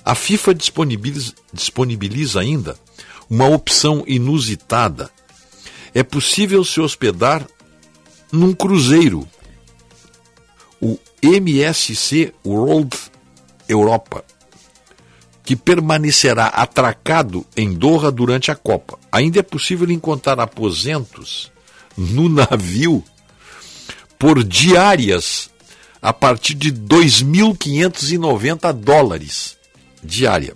A 0.05 0.14
FIFA 0.14 0.55
disponibiliza, 0.55 1.32
disponibiliza 1.53 2.41
ainda 2.41 2.78
uma 3.28 3.49
opção 3.49 4.05
inusitada. 4.07 5.11
É 5.95 6.03
possível 6.03 6.64
se 6.64 6.80
hospedar 6.80 7.47
num 8.30 8.53
cruzeiro, 8.53 9.26
o 10.80 10.99
MSC 11.22 12.32
World 12.45 12.97
Europa 13.68 14.24
que 15.47 15.55
permanecerá 15.55 16.47
atracado 16.47 17.47
em 17.57 17.72
Doha 17.72 18.11
durante 18.11 18.51
a 18.51 18.57
Copa. 18.57 18.99
Ainda 19.12 19.39
é 19.39 19.43
possível 19.45 19.89
encontrar 19.89 20.41
aposentos 20.41 21.53
no 21.97 22.28
navio 22.28 23.03
por 24.19 24.43
diárias 24.43 25.51
a 26.01 26.12
partir 26.12 26.55
de 26.55 26.73
2.590 26.73 28.73
dólares 28.73 29.57
diária. 30.03 30.55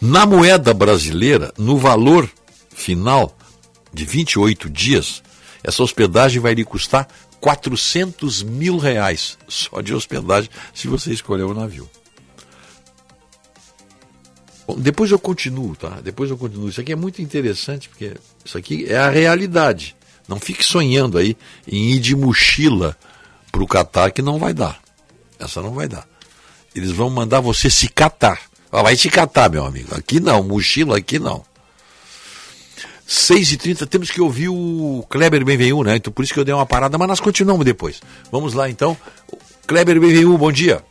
Na 0.00 0.24
moeda 0.26 0.74
brasileira, 0.74 1.52
no 1.56 1.78
valor 1.78 2.28
final 2.70 3.36
de 3.92 4.04
28 4.04 4.68
dias, 4.68 5.22
essa 5.62 5.80
hospedagem 5.82 6.40
vai 6.40 6.54
lhe 6.54 6.64
custar 6.64 7.08
400 7.40 8.42
mil 8.42 8.78
reais 8.78 9.38
só 9.48 9.80
de 9.80 9.94
hospedagem 9.94 10.50
se 10.74 10.88
você 10.88 11.12
escolher 11.12 11.44
o 11.44 11.54
navio. 11.54 11.88
Bom, 14.66 14.78
depois 14.78 15.10
eu 15.10 15.18
continuo, 15.18 15.76
tá? 15.76 16.00
Depois 16.02 16.30
eu 16.30 16.38
continuo. 16.38 16.68
Isso 16.68 16.80
aqui 16.80 16.92
é 16.92 16.96
muito 16.96 17.20
interessante 17.20 17.88
porque 17.88 18.14
isso 18.44 18.56
aqui 18.56 18.86
é 18.88 18.96
a 18.96 19.10
realidade. 19.10 19.96
Não 20.28 20.38
fique 20.38 20.64
sonhando 20.64 21.18
aí 21.18 21.36
em 21.66 21.92
ir 21.92 22.00
de 22.00 22.14
mochila 22.16 22.96
para 23.50 23.62
o 23.62 23.66
Catar 23.66 24.10
que 24.10 24.22
não 24.22 24.38
vai 24.38 24.54
dar. 24.54 24.78
Essa 25.38 25.60
não 25.60 25.72
vai 25.72 25.88
dar. 25.88 26.06
Eles 26.74 26.90
vão 26.90 27.10
mandar 27.10 27.40
você 27.40 27.68
se 27.68 27.88
catar. 27.88 28.40
Vai 28.70 28.96
te 28.96 29.10
catar, 29.10 29.50
meu 29.50 29.66
amigo. 29.66 29.94
Aqui 29.94 30.18
não, 30.18 30.42
mochila 30.42 30.96
aqui 30.96 31.18
não. 31.18 31.44
6h30, 33.06 33.86
temos 33.86 34.10
que 34.10 34.22
ouvir 34.22 34.48
o 34.48 35.04
Kleber 35.10 35.44
Benvenu, 35.44 35.82
né? 35.82 35.96
Então 35.96 36.10
por 36.10 36.24
isso 36.24 36.32
que 36.32 36.40
eu 36.40 36.44
dei 36.44 36.54
uma 36.54 36.64
parada, 36.64 36.96
mas 36.96 37.08
nós 37.08 37.20
continuamos 37.20 37.66
depois. 37.66 38.00
Vamos 38.30 38.54
lá 38.54 38.70
então. 38.70 38.96
Kleber 39.66 40.00
Benvenu, 40.00 40.38
bom 40.38 40.50
dia. 40.50 40.82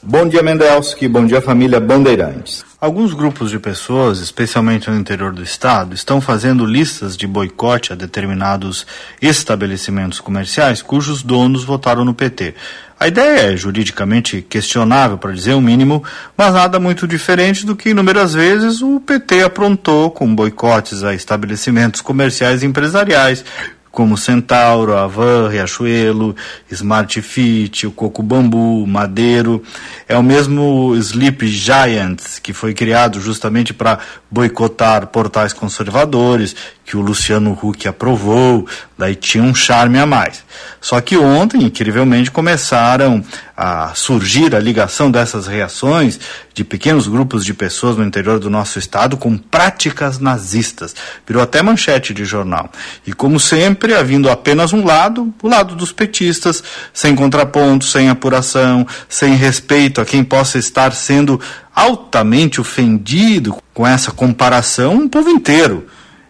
Bom 0.00 0.28
dia, 0.28 0.42
Mendelski. 0.42 1.08
Bom 1.08 1.26
dia, 1.26 1.40
família 1.40 1.80
Bandeirantes. 1.80 2.64
Alguns 2.84 3.14
grupos 3.14 3.50
de 3.50 3.58
pessoas, 3.58 4.18
especialmente 4.18 4.90
no 4.90 4.96
interior 4.98 5.32
do 5.32 5.42
estado, 5.42 5.94
estão 5.94 6.20
fazendo 6.20 6.66
listas 6.66 7.16
de 7.16 7.26
boicote 7.26 7.94
a 7.94 7.96
determinados 7.96 8.86
estabelecimentos 9.22 10.20
comerciais 10.20 10.82
cujos 10.82 11.22
donos 11.22 11.64
votaram 11.64 12.04
no 12.04 12.12
PT. 12.12 12.54
A 13.00 13.08
ideia 13.08 13.54
é 13.54 13.56
juridicamente 13.56 14.42
questionável, 14.42 15.16
para 15.16 15.32
dizer 15.32 15.54
o 15.54 15.62
mínimo, 15.62 16.04
mas 16.36 16.52
nada 16.52 16.78
muito 16.78 17.08
diferente 17.08 17.64
do 17.64 17.74
que 17.74 17.88
inúmeras 17.88 18.34
vezes 18.34 18.82
o 18.82 19.00
PT 19.00 19.42
aprontou 19.42 20.10
com 20.10 20.34
boicotes 20.34 21.02
a 21.02 21.14
estabelecimentos 21.14 22.02
comerciais 22.02 22.62
e 22.62 22.66
empresariais, 22.66 23.46
como 23.94 24.18
Centauro, 24.18 24.96
Avan, 24.98 25.48
Riachuelo, 25.48 26.34
Smart 26.70 27.22
Fit, 27.22 27.86
o 27.86 27.92
Coco 27.92 28.22
Bambu, 28.22 28.84
Madeiro. 28.86 29.62
É 30.08 30.18
o 30.18 30.22
mesmo 30.22 30.94
Sleep 30.96 31.46
Giants, 31.46 32.40
que 32.40 32.52
foi 32.52 32.74
criado 32.74 33.20
justamente 33.20 33.72
para 33.72 34.00
boicotar 34.28 35.06
portais 35.06 35.52
conservadores, 35.52 36.56
que 36.84 36.96
o 36.96 37.00
Luciano 37.00 37.58
Huck 37.60 37.88
aprovou, 37.88 38.68
daí 38.96 39.14
tinha 39.14 39.42
um 39.42 39.54
charme 39.54 39.98
a 39.98 40.04
mais. 40.04 40.44
Só 40.80 41.00
que 41.00 41.16
ontem, 41.16 41.62
incrivelmente, 41.62 42.30
começaram 42.30 43.24
a 43.56 43.94
surgir 43.94 44.54
a 44.54 44.58
ligação 44.58 45.10
dessas 45.10 45.46
reações 45.46 46.20
de 46.52 46.62
pequenos 46.62 47.08
grupos 47.08 47.44
de 47.44 47.54
pessoas 47.54 47.96
no 47.96 48.04
interior 48.04 48.38
do 48.38 48.50
nosso 48.50 48.78
estado 48.78 49.16
com 49.16 49.38
práticas 49.38 50.18
nazistas. 50.18 50.94
Virou 51.26 51.42
até 51.42 51.62
manchete 51.62 52.12
de 52.12 52.24
jornal. 52.24 52.70
E 53.06 53.12
como 53.12 53.40
sempre, 53.40 53.94
havendo 53.94 54.28
apenas 54.28 54.72
um 54.72 54.84
lado, 54.84 55.32
o 55.42 55.48
lado 55.48 55.74
dos 55.74 55.90
petistas, 55.90 56.62
sem 56.92 57.14
contraponto, 57.14 57.86
sem 57.86 58.10
apuração, 58.10 58.86
sem 59.08 59.34
respeito 59.36 60.00
a 60.00 60.04
quem 60.04 60.22
possa 60.22 60.58
estar 60.58 60.92
sendo 60.92 61.40
altamente 61.74 62.60
ofendido 62.60 63.56
com 63.72 63.86
essa 63.86 64.12
comparação, 64.12 64.94
um 64.94 65.08
povo 65.08 65.30
inteiro. 65.30 65.86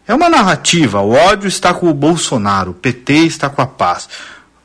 É 0.06 0.14
uma 0.14 0.28
narrativa. 0.28 1.00
O 1.00 1.12
ódio 1.12 1.48
está 1.48 1.72
com 1.72 1.88
o 1.88 1.94
Bolsonaro, 1.94 2.72
o 2.72 2.74
PT 2.74 3.14
está 3.14 3.48
com 3.48 3.62
a 3.62 3.66
paz. 3.66 4.08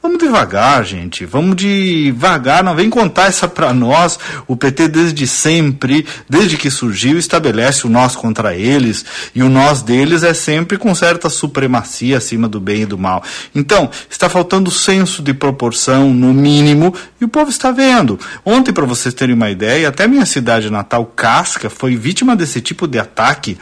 Vamos 0.02 0.20
devagar, 0.20 0.86
gente. 0.86 1.26
Vamos 1.26 1.58
devagar. 1.58 2.64
Não 2.64 2.74
vem 2.74 2.90
contar 2.90 3.28
essa 3.28 3.50
para 3.50 3.74
nós. 3.74 4.18
O 4.48 4.56
PT 4.56 4.88
desde 4.88 5.28
sempre, 5.28 6.06
desde 6.28 6.56
que 6.56 6.72
surgiu, 6.72 7.18
estabelece 7.18 7.86
o 7.86 7.90
nós 7.90 8.16
contra 8.16 8.56
eles 8.56 9.06
e 9.36 9.44
o 9.44 9.50
nós 9.50 9.82
deles 9.82 10.24
é 10.24 10.34
sempre 10.34 10.78
com 10.78 10.96
certa 10.96 11.30
supremacia 11.30 12.18
acima 12.18 12.48
do 12.48 12.62
bem 12.62 12.84
e 12.84 12.86
do 12.86 12.98
mal. 12.98 13.22
Então, 13.54 13.90
está 14.10 14.30
faltando 14.30 14.72
senso 14.72 15.22
de 15.22 15.34
proporção 15.34 16.14
no 16.14 16.34
mínimo 16.34 16.94
e 17.20 17.26
o 17.26 17.30
povo 17.30 17.50
está 17.50 17.70
vendo. 17.70 18.18
Ontem, 18.46 18.72
para 18.72 18.86
vocês 18.86 19.14
terem 19.14 19.36
uma 19.36 19.50
ideia, 19.50 19.90
até 19.90 20.08
minha 20.08 20.26
cidade 20.26 20.70
natal, 20.70 21.06
Casca, 21.14 21.70
foi 21.70 21.98
vítima 21.98 22.38
desse 22.38 22.62
tipo 22.62 22.88
de 22.88 23.00
ataque 23.00 23.58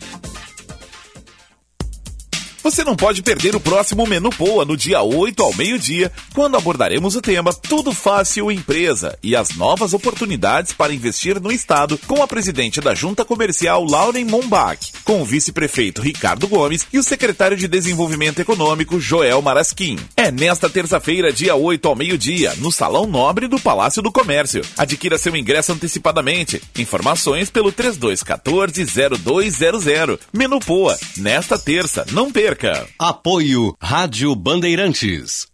Você 2.63 2.83
não 2.83 2.95
pode 2.95 3.23
perder 3.23 3.55
o 3.55 3.59
próximo 3.59 4.05
Menu 4.05 4.29
Poa 4.29 4.63
no 4.63 4.77
dia 4.77 5.01
8 5.01 5.41
ao 5.41 5.51
meio-dia, 5.55 6.11
quando 6.31 6.55
abordaremos 6.55 7.15
o 7.15 7.21
tema 7.21 7.51
Tudo 7.51 7.91
Fácil 7.91 8.51
Empresa 8.51 9.17
e 9.23 9.35
as 9.35 9.55
novas 9.55 9.95
oportunidades 9.95 10.71
para 10.71 10.93
investir 10.93 11.41
no 11.41 11.51
Estado 11.51 11.97
com 12.05 12.21
a 12.21 12.27
presidente 12.27 12.79
da 12.79 12.93
Junta 12.93 13.25
Comercial 13.25 13.83
Lauren 13.83 14.25
Mombach, 14.25 14.91
com 15.03 15.23
o 15.23 15.25
vice-prefeito 15.25 16.03
Ricardo 16.03 16.47
Gomes 16.47 16.85
e 16.93 16.99
o 16.99 17.03
secretário 17.03 17.57
de 17.57 17.67
Desenvolvimento 17.67 18.39
Econômico 18.39 18.99
Joel 18.99 19.41
Marasquim. 19.41 19.97
É 20.15 20.29
nesta 20.29 20.69
terça-feira, 20.69 21.33
dia 21.33 21.55
8 21.55 21.87
ao 21.87 21.95
meio-dia, 21.95 22.53
no 22.57 22.71
Salão 22.71 23.07
Nobre 23.07 23.47
do 23.47 23.59
Palácio 23.59 24.03
do 24.03 24.11
Comércio. 24.11 24.61
Adquira 24.77 25.17
seu 25.17 25.35
ingresso 25.35 25.71
antecipadamente. 25.71 26.61
Informações 26.77 27.49
pelo 27.49 27.73
3214-0200. 27.73 30.19
Menu 30.31 30.59
Poa, 30.59 30.95
nesta 31.17 31.57
terça, 31.57 32.05
não 32.11 32.31
perca 32.31 32.50
perca. 32.51 32.85
Apoio 32.99 33.73
Rádio 33.81 34.35
Bandeirantes. 34.35 35.47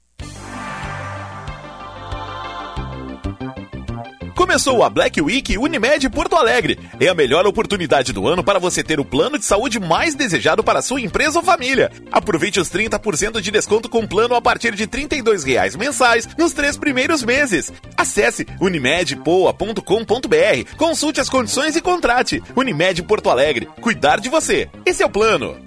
Começou 4.35 4.83
a 4.83 4.89
Black 4.89 5.21
Week 5.21 5.57
Unimed 5.57 6.09
Porto 6.09 6.35
Alegre. 6.35 6.79
É 6.99 7.07
a 7.07 7.13
melhor 7.13 7.45
oportunidade 7.45 8.13
do 8.13 8.27
ano 8.27 8.43
para 8.43 8.59
você 8.59 8.83
ter 8.83 8.99
o 8.99 9.05
plano 9.05 9.37
de 9.37 9.45
saúde 9.45 9.79
mais 9.79 10.15
desejado 10.15 10.63
para 10.63 10.81
sua 10.81 11.01
empresa 11.01 11.39
ou 11.39 11.45
família. 11.45 11.91
Aproveite 12.11 12.59
os 12.59 12.69
30% 12.69 13.41
de 13.41 13.51
desconto 13.51 13.89
com 13.89 14.07
plano 14.07 14.35
a 14.35 14.41
partir 14.41 14.75
de 14.75 14.87
32 14.87 15.43
reais 15.43 15.75
mensais 15.75 16.27
nos 16.37 16.53
três 16.53 16.77
primeiros 16.77 17.23
meses. 17.23 17.71
Acesse 17.95 18.45
unimedpoa.com.br, 18.61 20.75
consulte 20.77 21.19
as 21.19 21.29
condições 21.29 21.75
e 21.75 21.81
contrate. 21.81 22.41
Unimed 22.55 23.03
Porto 23.03 23.29
Alegre. 23.29 23.67
Cuidar 23.81 24.19
de 24.19 24.29
você. 24.29 24.69
Esse 24.85 25.03
é 25.03 25.05
o 25.05 25.09
plano. 25.09 25.66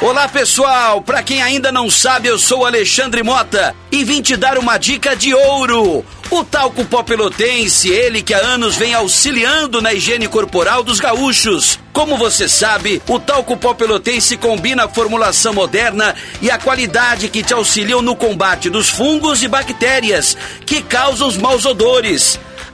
Olá 0.00 0.28
pessoal, 0.28 1.02
para 1.02 1.24
quem 1.24 1.42
ainda 1.42 1.72
não 1.72 1.90
sabe, 1.90 2.28
eu 2.28 2.38
sou 2.38 2.64
Alexandre 2.64 3.20
Mota 3.24 3.74
e 3.90 4.04
vim 4.04 4.22
te 4.22 4.36
dar 4.36 4.56
uma 4.56 4.78
dica 4.78 5.16
de 5.16 5.34
ouro. 5.34 6.04
O 6.30 6.44
talco 6.44 6.84
pó 6.84 7.02
pelotense, 7.02 7.88
ele 7.88 8.22
que 8.22 8.32
há 8.32 8.38
anos 8.38 8.76
vem 8.76 8.94
auxiliando 8.94 9.82
na 9.82 9.92
higiene 9.92 10.28
corporal 10.28 10.84
dos 10.84 11.00
gaúchos. 11.00 11.80
Como 11.92 12.16
você 12.16 12.48
sabe, 12.48 13.02
o 13.08 13.18
talco 13.18 13.56
pó 13.56 13.74
pelotense 13.74 14.36
combina 14.36 14.84
a 14.84 14.88
formulação 14.88 15.52
moderna 15.52 16.14
e 16.40 16.48
a 16.48 16.58
qualidade 16.58 17.28
que 17.28 17.42
te 17.42 17.52
auxiliam 17.52 18.00
no 18.00 18.14
combate 18.14 18.70
dos 18.70 18.88
fungos 18.88 19.42
e 19.42 19.48
bactérias 19.48 20.36
que 20.64 20.80
causam 20.80 21.26
os 21.26 21.36
maus 21.36 21.66
odores. 21.66 22.38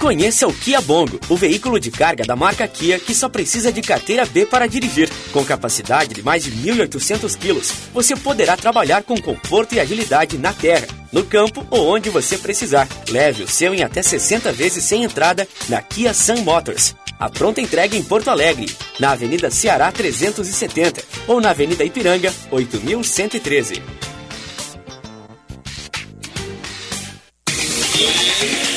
Conheça 0.00 0.48
o 0.48 0.52
Kia 0.54 0.80
Bongo, 0.80 1.20
o 1.28 1.36
veículo 1.36 1.78
de 1.78 1.90
carga 1.90 2.24
da 2.24 2.34
marca 2.34 2.66
Kia 2.66 2.98
que 2.98 3.14
só 3.14 3.28
precisa 3.28 3.70
de 3.70 3.82
carteira 3.82 4.24
B 4.24 4.46
para 4.46 4.66
dirigir. 4.66 5.10
Com 5.30 5.44
capacidade 5.44 6.14
de 6.14 6.22
mais 6.22 6.42
de 6.42 6.50
1.800 6.52 7.36
quilos, 7.36 7.70
você 7.92 8.16
poderá 8.16 8.56
trabalhar 8.56 9.02
com 9.02 9.20
conforto 9.20 9.74
e 9.74 9.78
agilidade 9.78 10.38
na 10.38 10.54
terra, 10.54 10.86
no 11.12 11.22
campo 11.22 11.66
ou 11.70 11.86
onde 11.86 12.08
você 12.08 12.38
precisar. 12.38 12.88
Leve 13.10 13.42
o 13.42 13.48
seu 13.48 13.74
em 13.74 13.82
até 13.82 14.02
60 14.02 14.50
vezes 14.52 14.82
sem 14.84 15.04
entrada 15.04 15.46
na 15.68 15.82
Kia 15.82 16.14
Sun 16.14 16.36
Motors. 16.44 16.96
A 17.18 17.28
pronta 17.28 17.60
entrega 17.60 17.94
em 17.94 18.02
Porto 18.02 18.30
Alegre, 18.30 18.74
na 18.98 19.10
Avenida 19.10 19.50
Ceará 19.50 19.92
370 19.92 21.04
ou 21.28 21.42
na 21.42 21.50
Avenida 21.50 21.84
Ipiranga 21.84 22.32
8113. 22.50 23.82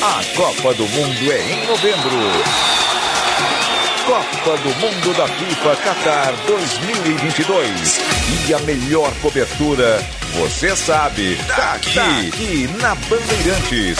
A 0.06 0.22
Copa 0.36 0.74
do 0.74 0.86
Mundo 0.86 1.32
é 1.32 1.54
em 1.54 1.66
novembro. 1.66 2.18
Copa 4.06 4.58
do 4.58 4.76
Mundo 4.76 5.14
da 5.18 5.26
FIFA 5.30 5.78
Qatar 5.78 6.34
2022. 6.45 8.01
E 8.49 8.54
a 8.54 8.60
melhor 8.60 9.14
cobertura, 9.22 10.06
você 10.34 10.76
sabe, 10.76 11.38
tá 11.47 11.76
aqui, 11.76 11.93
tá 11.93 12.20
aqui 12.20 12.70
na 12.82 12.95
Bandeirantes. 12.95 13.97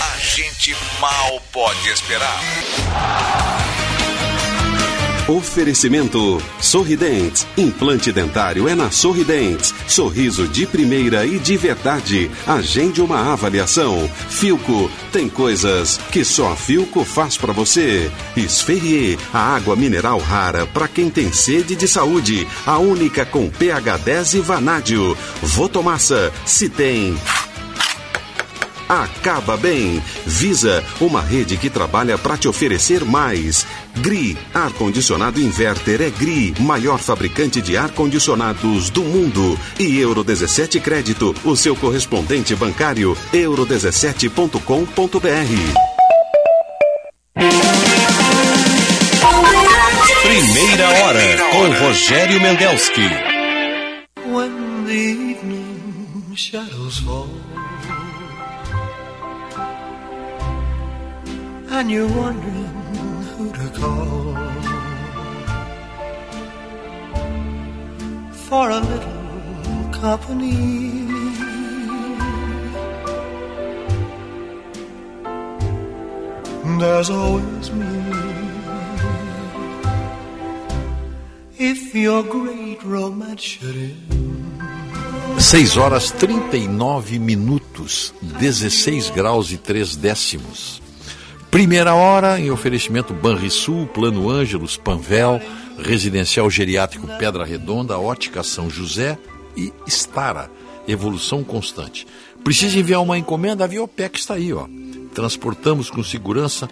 A 0.00 0.18
gente 0.20 0.76
mal 1.00 1.42
pode 1.50 1.88
esperar. 1.88 3.59
Oferecimento 5.30 6.42
Sorridentes. 6.60 7.46
Implante 7.56 8.10
dentário 8.10 8.66
é 8.66 8.74
na 8.74 8.90
Sorridentes. 8.90 9.72
Sorriso 9.86 10.48
de 10.48 10.66
primeira 10.66 11.24
e 11.24 11.38
de 11.38 11.56
verdade. 11.56 12.28
Agende 12.44 13.00
uma 13.00 13.32
avaliação. 13.32 14.10
Filco. 14.28 14.90
Tem 15.12 15.28
coisas 15.28 15.98
que 16.10 16.24
só 16.24 16.50
a 16.50 16.56
Filco 16.56 17.04
faz 17.04 17.36
para 17.36 17.52
você. 17.52 18.10
Esferrier. 18.36 19.20
A 19.32 19.54
água 19.54 19.76
mineral 19.76 20.18
rara 20.18 20.66
para 20.66 20.88
quem 20.88 21.08
tem 21.08 21.32
sede 21.32 21.76
de 21.76 21.86
saúde. 21.86 22.44
A 22.66 22.78
única 22.78 23.24
com 23.24 23.48
pH 23.48 23.98
10 23.98 24.34
e 24.34 24.40
vanádio. 24.40 25.16
Votomassa. 25.40 26.32
Se 26.44 26.68
tem 26.68 27.16
acaba 28.90 29.56
bem. 29.56 30.02
Visa, 30.26 30.84
uma 31.00 31.22
rede 31.22 31.56
que 31.56 31.70
trabalha 31.70 32.18
para 32.18 32.36
te 32.36 32.48
oferecer 32.48 33.04
mais. 33.04 33.64
GRI, 33.96 34.36
ar-condicionado 34.52 35.40
inverter 35.40 36.02
é 36.02 36.10
GRI, 36.10 36.56
maior 36.58 36.98
fabricante 36.98 37.62
de 37.62 37.76
ar-condicionados 37.76 38.90
do 38.90 39.02
mundo. 39.02 39.56
E 39.78 39.96
Euro 39.98 40.24
17 40.24 40.80
Crédito, 40.80 41.32
o 41.44 41.54
seu 41.54 41.76
correspondente 41.76 42.56
bancário, 42.56 43.16
euro17.com.br. 43.32 46.00
Primeira 50.22 50.88
hora 50.88 51.38
com 51.52 51.68
Rogério 51.86 52.40
Mendelski. 52.40 53.08
When 54.26 54.84
the 54.86 54.92
evening 54.92 56.34
shadows 56.36 56.98
fall 57.00 57.28
and 61.70 61.90
you're 61.90 62.08
wondering 62.08 62.66
who 63.36 63.52
to 63.52 63.68
call 63.78 64.34
for 68.32 68.70
a 68.70 68.80
little 68.80 69.90
company. 69.92 71.06
There's 76.78 77.10
always 77.10 77.70
me. 77.70 77.86
If 81.58 81.94
your 81.94 82.22
great 82.22 82.82
romance 82.82 83.42
should 83.42 83.76
end. 83.76 84.20
6 85.38 85.76
horas 85.76 86.10
39 86.10 87.18
minutos, 87.18 88.14
16 88.38 89.10
graus 89.10 89.50
e 89.52 89.56
3 89.56 89.96
décimos. 89.96 90.80
Primeira 91.50 91.94
hora 91.94 92.38
em 92.38 92.50
oferecimento 92.52 93.12
Banrisul, 93.12 93.88
Plano 93.88 94.30
Ângelos, 94.30 94.76
Panvel, 94.76 95.40
Residencial 95.78 96.48
Geriátrico 96.48 97.08
Pedra 97.18 97.44
Redonda, 97.44 97.98
Ótica 97.98 98.44
São 98.44 98.70
José 98.70 99.18
e 99.56 99.72
Stara, 99.88 100.48
Evolução 100.86 101.42
Constante. 101.42 102.06
Precisa 102.44 102.78
enviar 102.78 103.02
uma 103.02 103.18
encomenda? 103.18 103.64
A 103.64 103.66
Viopec 103.66 104.16
está 104.16 104.34
aí, 104.34 104.52
ó. 104.52 104.68
Transportamos 105.12 105.90
com 105.90 106.04
segurança 106.04 106.68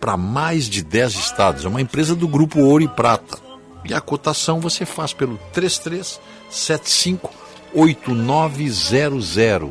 para 0.00 0.16
mais 0.16 0.68
de 0.68 0.84
10 0.84 1.14
estados. 1.14 1.64
É 1.64 1.68
uma 1.68 1.80
empresa 1.80 2.14
do 2.14 2.28
Grupo 2.28 2.60
Ouro 2.60 2.84
e 2.84 2.88
Prata. 2.88 3.38
E 3.84 3.92
a 3.92 4.00
cotação 4.00 4.60
você 4.60 4.86
faz 4.86 5.12
pelo 5.12 5.40
3375 5.52 7.32
8900. 7.74 9.70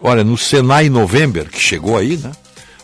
Olha, 0.00 0.22
no 0.22 0.38
Senai 0.38 0.88
November, 0.88 1.50
que 1.50 1.58
chegou 1.58 1.96
aí, 1.96 2.16
né? 2.16 2.30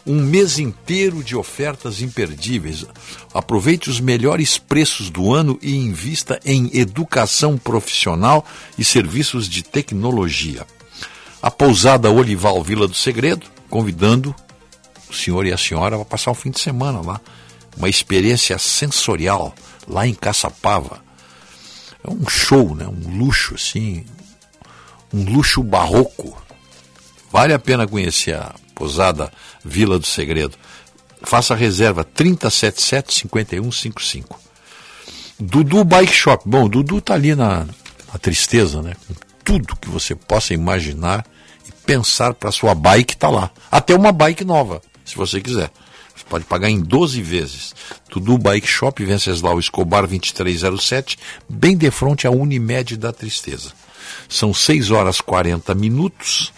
Um 0.09 0.23
mês 0.23 0.59
inteiro 0.59 1.23
de 1.23 1.37
ofertas 1.37 2.01
imperdíveis. 2.01 2.87
Aproveite 3.35 3.91
os 3.91 4.01
melhores 4.01 4.57
preços 4.57 5.11
do 5.11 5.35
ano 5.35 5.59
e 5.61 5.77
invista 5.77 6.41
em 6.47 6.71
educação 6.73 7.59
profissional 7.59 8.43
e 8.79 8.83
serviços 8.83 9.47
de 9.47 9.63
tecnologia. 9.63 10.67
A 11.43 11.51
pousada 11.51 12.11
Olival 12.11 12.63
Vila 12.65 12.89
do 12.89 12.95
Segredo, 12.95 13.47
convidando 13.69 14.35
o 15.11 15.15
senhor 15.15 15.45
e 15.45 15.53
a 15.53 15.59
senhora 15.59 15.97
vão 15.97 16.07
passar 16.07 16.31
o 16.31 16.35
fim 16.35 16.51
de 16.51 16.59
semana 16.59 17.03
lá. 17.03 17.21
Uma 17.77 17.91
experiência 17.91 18.59
sensorial 18.59 19.55
lá 19.87 20.07
em 20.07 20.15
Caçapava. 20.15 21.03
É 22.03 22.11
um 22.11 22.27
show, 22.27 22.75
né? 22.75 22.87
Um 22.87 23.19
luxo, 23.19 23.57
assim. 23.57 24.07
Um 25.13 25.25
luxo 25.25 25.63
barroco. 25.63 26.41
Vale 27.31 27.53
a 27.53 27.59
pena 27.59 27.87
conhecer 27.87 28.35
a 28.35 28.55
posada 28.79 29.31
Vila 29.65 29.99
do 29.99 30.07
Segredo. 30.07 30.57
Faça 31.23 31.53
a 31.53 31.57
reserva 31.57 32.05
3077-5155. 32.05 34.37
Dudu 35.41 35.83
Bike 35.85 36.13
Shop. 36.13 36.49
Bom, 36.49 36.69
Dudu 36.69 37.01
tá 37.01 37.15
ali 37.15 37.35
na, 37.35 37.67
na 38.13 38.19
tristeza, 38.21 38.81
né? 38.81 38.95
Com 39.07 39.15
tudo 39.45 39.75
que 39.77 39.89
você 39.89 40.15
possa 40.15 40.55
imaginar 40.55 41.27
e 41.67 41.73
pensar 41.85 42.35
para 42.35 42.53
sua 42.53 42.73
bike 42.73 43.17
tá 43.17 43.29
lá. 43.29 43.51
Até 43.71 43.97
uma 43.97 44.13
bike 44.13 44.45
nova, 44.45 44.81
se 45.05 45.17
você 45.17 45.41
quiser. 45.41 45.73
Você 46.15 46.25
pode 46.29 46.45
pagar 46.45 46.71
em 46.71 46.81
12 46.81 47.21
vezes. 47.23 47.75
Dudu 48.11 48.39
Bike 48.39 48.67
Shop, 48.67 49.05
Venceslau 49.05 49.59
Escobar 49.59 50.07
2307, 50.07 51.19
bem 51.49 51.77
de 51.77 51.91
frente 51.91 52.27
à 52.27 52.31
Unimed 52.31 52.97
da 52.97 53.13
Tristeza. 53.13 53.73
São 54.29 54.53
6 54.53 54.91
horas 54.91 55.21
40 55.21 55.75
minutos. 55.75 56.53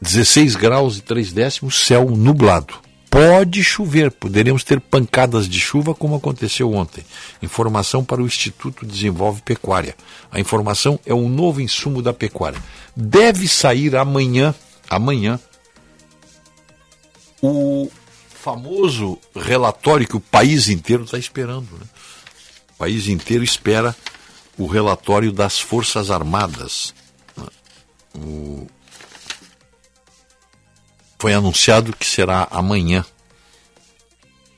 16 0.00 0.56
graus 0.56 0.98
e 0.98 1.02
3 1.02 1.32
décimos, 1.32 1.86
céu 1.86 2.10
nublado. 2.10 2.74
Pode 3.08 3.64
chover, 3.64 4.10
poderemos 4.10 4.62
ter 4.62 4.78
pancadas 4.78 5.48
de 5.48 5.58
chuva 5.58 5.94
como 5.94 6.16
aconteceu 6.16 6.72
ontem. 6.74 7.02
Informação 7.40 8.04
para 8.04 8.20
o 8.20 8.26
Instituto 8.26 8.84
Desenvolve 8.84 9.40
Pecuária. 9.40 9.96
A 10.30 10.38
informação 10.38 11.00
é 11.06 11.14
um 11.14 11.28
novo 11.28 11.60
insumo 11.60 12.02
da 12.02 12.12
pecuária. 12.12 12.62
Deve 12.94 13.48
sair 13.48 13.96
amanhã, 13.96 14.54
amanhã, 14.90 15.40
o 17.40 17.90
famoso 18.28 19.18
relatório 19.34 20.06
que 20.06 20.16
o 20.16 20.20
país 20.20 20.68
inteiro 20.68 21.04
está 21.04 21.18
esperando. 21.18 21.68
Né? 21.72 21.86
O 22.74 22.78
país 22.78 23.08
inteiro 23.08 23.42
espera 23.42 23.96
o 24.58 24.66
relatório 24.66 25.32
das 25.32 25.58
Forças 25.58 26.10
Armadas. 26.10 26.94
O 28.14 28.66
foi 31.18 31.34
anunciado 31.34 31.96
que 31.96 32.06
será 32.06 32.46
amanhã. 32.50 33.04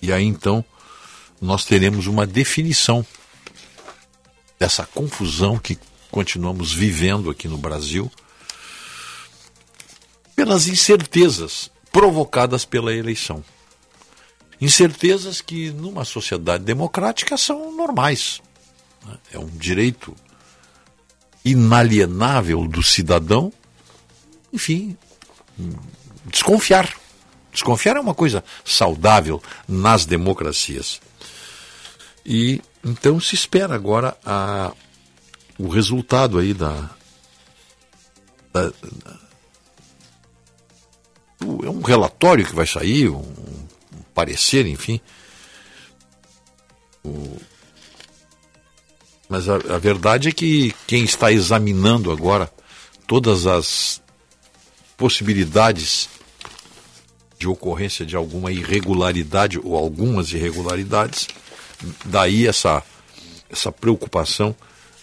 E 0.01 0.13
aí 0.13 0.25
então 0.25 0.65
nós 1.41 1.65
teremos 1.65 2.07
uma 2.07 2.27
definição 2.27 3.05
dessa 4.59 4.85
confusão 4.87 5.59
que 5.59 5.79
continuamos 6.11 6.73
vivendo 6.73 7.31
aqui 7.31 7.47
no 7.47 7.59
Brasil 7.59 8.11
pelas 10.35 10.67
incertezas 10.69 11.71
provocadas 11.93 12.65
pela 12.65 12.95
eleição. 12.95 13.45
Incertezas 14.61 15.41
que 15.41 15.71
numa 15.71 16.05
sociedade 16.05 16.65
democrática 16.65 17.37
são 17.37 17.75
normais. 17.77 18.41
Né? 19.05 19.17
É 19.33 19.39
um 19.39 19.47
direito 19.47 20.15
inalienável 21.45 22.67
do 22.67 22.83
cidadão, 22.83 23.53
enfim, 24.53 24.97
desconfiar. 26.31 26.93
Desconfiar 27.53 27.97
é 27.97 28.01
uma 28.01 28.15
coisa 28.15 28.45
saudável 28.65 29.43
nas 29.67 30.05
democracias. 30.05 31.01
E 32.25 32.61
então 32.85 33.19
se 33.21 33.35
espera 33.35 33.75
agora 33.75 34.17
a, 34.25 34.73
o 35.59 35.69
resultado 35.69 36.39
aí 36.39 36.55
da, 36.55 36.91
da, 38.53 38.69
da 38.69 39.29
é 41.65 41.71
um 41.71 41.83
relatório 41.83 42.45
que 42.45 42.55
vai 42.55 42.67
sair, 42.67 43.09
um, 43.09 43.19
um 43.19 44.03
parecer, 44.15 44.67
enfim. 44.67 45.01
O, 47.05 47.39
mas 49.29 49.49
a, 49.49 49.57
a 49.57 49.79
verdade 49.79 50.29
é 50.29 50.33
que 50.33 50.75
quem 50.87 51.05
está 51.05 51.31
examinando 51.31 52.11
agora 52.11 52.51
todas 53.07 53.47
as 53.47 54.03
possibilidades 54.97 56.09
de 57.39 57.49
ocorrência 57.49 58.05
de 58.05 58.17
alguma 58.17 58.51
irregularidade 58.51 59.59
ou 59.63 59.77
algumas 59.77 60.33
irregularidades, 60.33 61.29
daí 62.05 62.47
essa, 62.47 62.83
essa 63.49 63.71
preocupação 63.71 64.55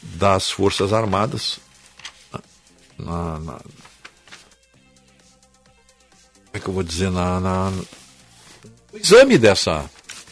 das 0.02 0.52
Forças 0.52 0.92
Armadas 0.92 1.60
na, 2.98 3.40
na, 3.40 3.54
como 6.46 6.54
é 6.54 6.60
que 6.60 6.68
eu 6.68 6.74
vou 6.74 6.84
dizer, 6.84 7.12
na, 7.12 7.40
na, 7.40 7.72
no 7.72 7.86
exame 8.94 9.38
dessa, 9.38 9.90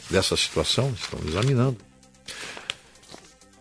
dessa 0.09 0.37
situação, 0.37 0.93
estão 0.93 1.19
examinando. 1.27 1.77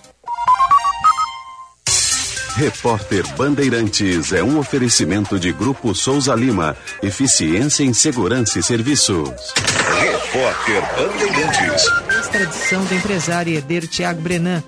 Repórter 2.58 3.24
Bandeirantes 3.36 4.32
é 4.32 4.42
um 4.42 4.58
oferecimento 4.58 5.38
de 5.38 5.52
Grupo 5.52 5.94
Souza 5.94 6.34
Lima. 6.34 6.76
Eficiência 7.00 7.84
em 7.84 7.92
Segurança 7.92 8.58
e 8.58 8.64
Serviços. 8.64 9.54
Repórter 10.00 10.82
Bandeirantes. 10.96 12.07
Extradição 12.28 12.84
do 12.84 12.94
empresário 12.94 13.54
herdeiro 13.54 13.86
Tiago 13.86 14.20
Brenan. 14.20 14.62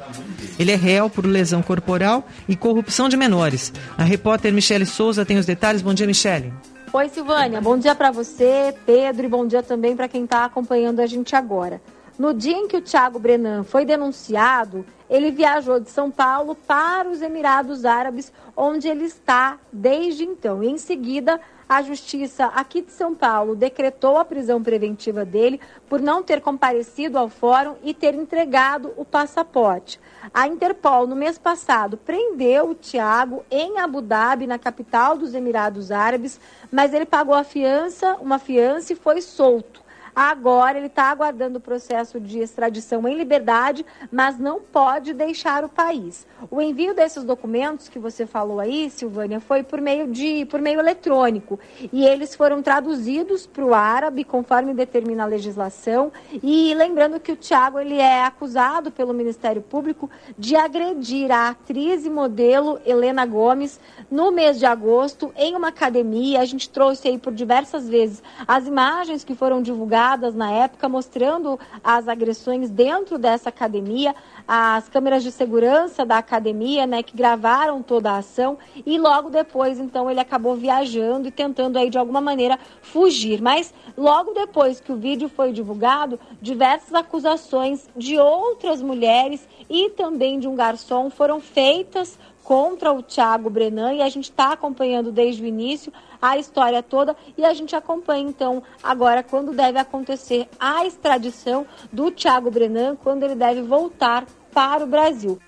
Ele 0.59 0.73
é 0.73 0.77
réu 0.77 1.11
por 1.11 1.27
lesão 1.27 1.61
corporal 1.61 2.27
e 2.49 2.57
corrupção 2.57 3.07
de 3.07 3.19
menores. 3.19 3.71
A 3.99 4.03
repórter 4.03 4.51
Michele 4.51 4.87
Souza 4.87 5.27
tem 5.27 5.37
os 5.37 5.45
detalhes. 5.45 5.83
Bom 5.83 5.93
dia, 5.93 6.07
Michele. 6.07 6.55
Oi, 6.91 7.11
Silvânia. 7.11 7.61
Bom 7.61 7.77
dia 7.77 7.95
para 7.95 8.11
você, 8.11 8.75
Pedro, 8.87 9.27
e 9.27 9.29
bom 9.29 9.47
dia 9.47 9.63
também 9.63 9.95
para 9.95 10.09
quem 10.09 10.25
está 10.25 10.47
acompanhando 10.47 11.01
a 11.01 11.07
gente 11.07 11.37
agora. 11.37 11.83
No 12.21 12.35
dia 12.35 12.55
em 12.55 12.69
que 12.69 12.77
o 12.77 12.83
Thiago 12.83 13.19
Brenan 13.19 13.65
foi 13.65 13.87
denunciado, 13.87 14.85
ele 15.09 15.31
viajou 15.31 15.81
de 15.81 15.89
São 15.89 16.11
Paulo 16.11 16.55
para 16.55 17.09
os 17.09 17.23
Emirados 17.23 17.87
Árabes, 17.87 18.31
onde 18.55 18.89
ele 18.89 19.05
está 19.05 19.59
desde 19.73 20.25
então. 20.25 20.63
E 20.63 20.69
em 20.69 20.77
seguida, 20.77 21.41
a 21.67 21.81
justiça 21.81 22.45
aqui 22.49 22.83
de 22.83 22.93
São 22.93 23.15
Paulo 23.15 23.57
decretou 23.57 24.19
a 24.19 24.25
prisão 24.27 24.63
preventiva 24.63 25.25
dele 25.25 25.59
por 25.89 25.99
não 25.99 26.23
ter 26.23 26.43
comparecido 26.43 27.17
ao 27.17 27.31
fórum 27.31 27.77
e 27.83 27.95
ter 27.95 28.15
entregado 28.15 28.93
o 28.99 29.05
passaporte. 29.07 29.99
A 30.35 30.47
Interpol, 30.47 31.07
no 31.07 31.17
mês 31.17 31.39
passado, 31.39 31.97
prendeu 31.97 32.69
o 32.69 32.75
Tiago 32.75 33.43
em 33.51 33.79
Abu 33.79 34.03
Dhabi, 34.03 34.47
na 34.47 34.59
capital 34.59 35.17
dos 35.17 35.33
Emirados 35.33 35.91
Árabes, 35.91 36.39
mas 36.71 36.93
ele 36.93 37.07
pagou 37.07 37.35
a 37.35 37.45
fiança, 37.45 38.17
uma 38.21 38.39
fiança 38.39 38.93
e 38.93 38.97
foi 38.97 39.23
solto. 39.23 39.80
Agora 40.15 40.77
ele 40.77 40.87
está 40.87 41.05
aguardando 41.05 41.59
o 41.59 41.61
processo 41.61 42.19
de 42.19 42.41
extradição 42.41 43.07
em 43.07 43.17
liberdade, 43.17 43.87
mas 44.11 44.39
não 44.39 44.61
pode 44.61 45.13
deixar 45.13 45.65
o 45.65 45.69
país. 45.69 46.27
O 46.51 46.61
envio 46.61 46.95
desses 46.95 47.23
documentos 47.25 47.89
que 47.89 47.99
você 47.99 48.27
falou 48.27 48.61
aí, 48.61 48.91
Silvânia, 48.91 49.41
foi 49.41 49.63
por 49.63 49.81
meio 49.81 50.09
de 50.09 50.45
por 50.47 50.61
meio 50.61 50.81
eletrônico 50.81 51.59
e 51.93 52.05
eles 52.05 52.35
foram 52.35 52.63
traduzidos 52.63 53.47
para 53.47 53.65
o 53.65 53.75
árabe 53.75 54.25
conforme 54.25 54.75
determina 54.75 55.25
a 55.25 55.27
legislação. 55.27 56.13
E 56.43 56.75
lembrando 56.75 57.21
que 57.21 57.33
o 57.33 57.37
Tiago 57.37 57.79
ele 57.79 57.97
é 57.97 58.25
acusado 58.25 58.91
pelo 58.91 59.15
Ministério 59.15 59.63
Público 59.63 60.11
de 60.37 60.57
agredir 60.57 61.31
a 61.31 61.51
atriz 61.51 62.05
e 62.05 62.11
modelo 62.11 62.81
Helena 62.85 63.25
Gomes 63.25 63.79
no 64.11 64.33
mês 64.33 64.59
de 64.59 64.67
agosto 64.67 65.33
em 65.37 65.55
uma 65.55 65.69
academia. 65.69 66.41
A 66.41 66.45
gente 66.45 66.69
trouxe 66.69 67.09
aí 67.09 67.19
por 67.19 67.33
diversas 67.33 67.89
vezes 67.89 68.23
as 68.47 68.67
imagens 68.67 69.23
que 69.23 69.35
foram 69.35 69.63
divulgadas 69.63 70.00
divulgadas 70.01 70.35
na 70.35 70.51
época, 70.51 70.89
mostrando 70.89 71.61
as 71.85 72.09
agressões 72.09 72.71
dentro 72.71 73.19
dessa 73.19 73.51
academia, 73.51 74.15
as 74.49 74.89
câmeras 74.89 75.23
de 75.23 75.31
segurança 75.31 76.07
da 76.07 76.17
academia, 76.19 76.87
né, 76.87 77.03
que 77.03 77.15
gravaram 77.15 77.83
toda 77.83 78.13
a 78.13 78.17
ação, 78.17 78.57
e 78.87 78.99
logo 78.99 79.29
depois, 79.29 79.79
então, 79.79 80.11
ele 80.11 80.19
acabou 80.19 80.55
viajando 80.55 81.29
e 81.29 81.31
tentando 81.31 81.77
aí 81.79 81.91
de 81.91 81.99
alguma 81.99 82.21
maneira 82.21 82.59
fugir. 82.81 83.43
Mas 83.43 83.75
logo 83.97 84.33
depois 84.33 84.81
que 84.81 84.91
o 84.91 84.97
vídeo 84.97 85.29
foi 85.29 85.53
divulgado, 85.53 86.19
diversas 86.41 86.95
acusações 86.95 87.89
de 87.95 88.19
outras 88.19 88.81
mulheres 88.81 89.47
e 89.69 89.91
também 89.91 90.41
de 90.41 90.49
um 90.49 90.55
garçom 90.55 91.11
foram 91.11 91.41
feitas 91.41 92.19
contra 92.51 92.93
o 92.93 93.01
Thiago 93.01 93.49
Brenan 93.49 93.93
e 93.93 94.03
a 94.03 94.09
gente 94.09 94.25
está 94.25 94.55
acompanhando 94.55 95.13
desde 95.13 95.41
o 95.41 95.47
início 95.47 95.93
a 96.21 96.37
história 96.37 96.83
toda 96.83 97.15
e 97.39 97.45
a 97.45 97.55
gente 97.55 97.77
acompanha 97.77 98.29
então 98.29 98.61
agora 98.83 99.23
quando 99.23 99.53
deve 99.53 99.79
acontecer 99.79 100.49
a 100.59 100.85
extradição 100.85 101.65
do 101.93 102.11
Thiago 102.11 102.51
Brenan, 102.51 102.97
quando 102.97 103.23
ele 103.23 103.37
deve 103.37 103.63
voltar 103.63 104.27
para 104.53 104.83
o 104.83 104.87
Brasil. 104.89 105.39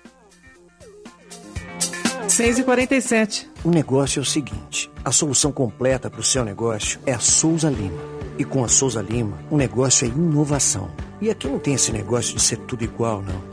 6h47. 2.25 3.49
O 3.65 3.69
negócio 3.69 4.19
é 4.19 4.21
o 4.21 4.25
seguinte: 4.25 4.89
a 5.03 5.11
solução 5.11 5.51
completa 5.51 6.09
para 6.09 6.21
o 6.21 6.23
seu 6.23 6.45
negócio 6.45 7.01
é 7.05 7.11
a 7.11 7.19
Souza 7.19 7.69
Lima. 7.69 7.99
E 8.39 8.45
com 8.45 8.63
a 8.63 8.69
Souza 8.69 9.01
Lima, 9.01 9.37
o 9.51 9.57
negócio 9.57 10.05
é 10.05 10.07
inovação. 10.07 10.89
E 11.19 11.29
aqui 11.29 11.49
não 11.49 11.59
tem 11.59 11.73
esse 11.73 11.91
negócio 11.91 12.33
de 12.33 12.41
ser 12.41 12.59
tudo 12.59 12.85
igual, 12.85 13.21
não. 13.21 13.52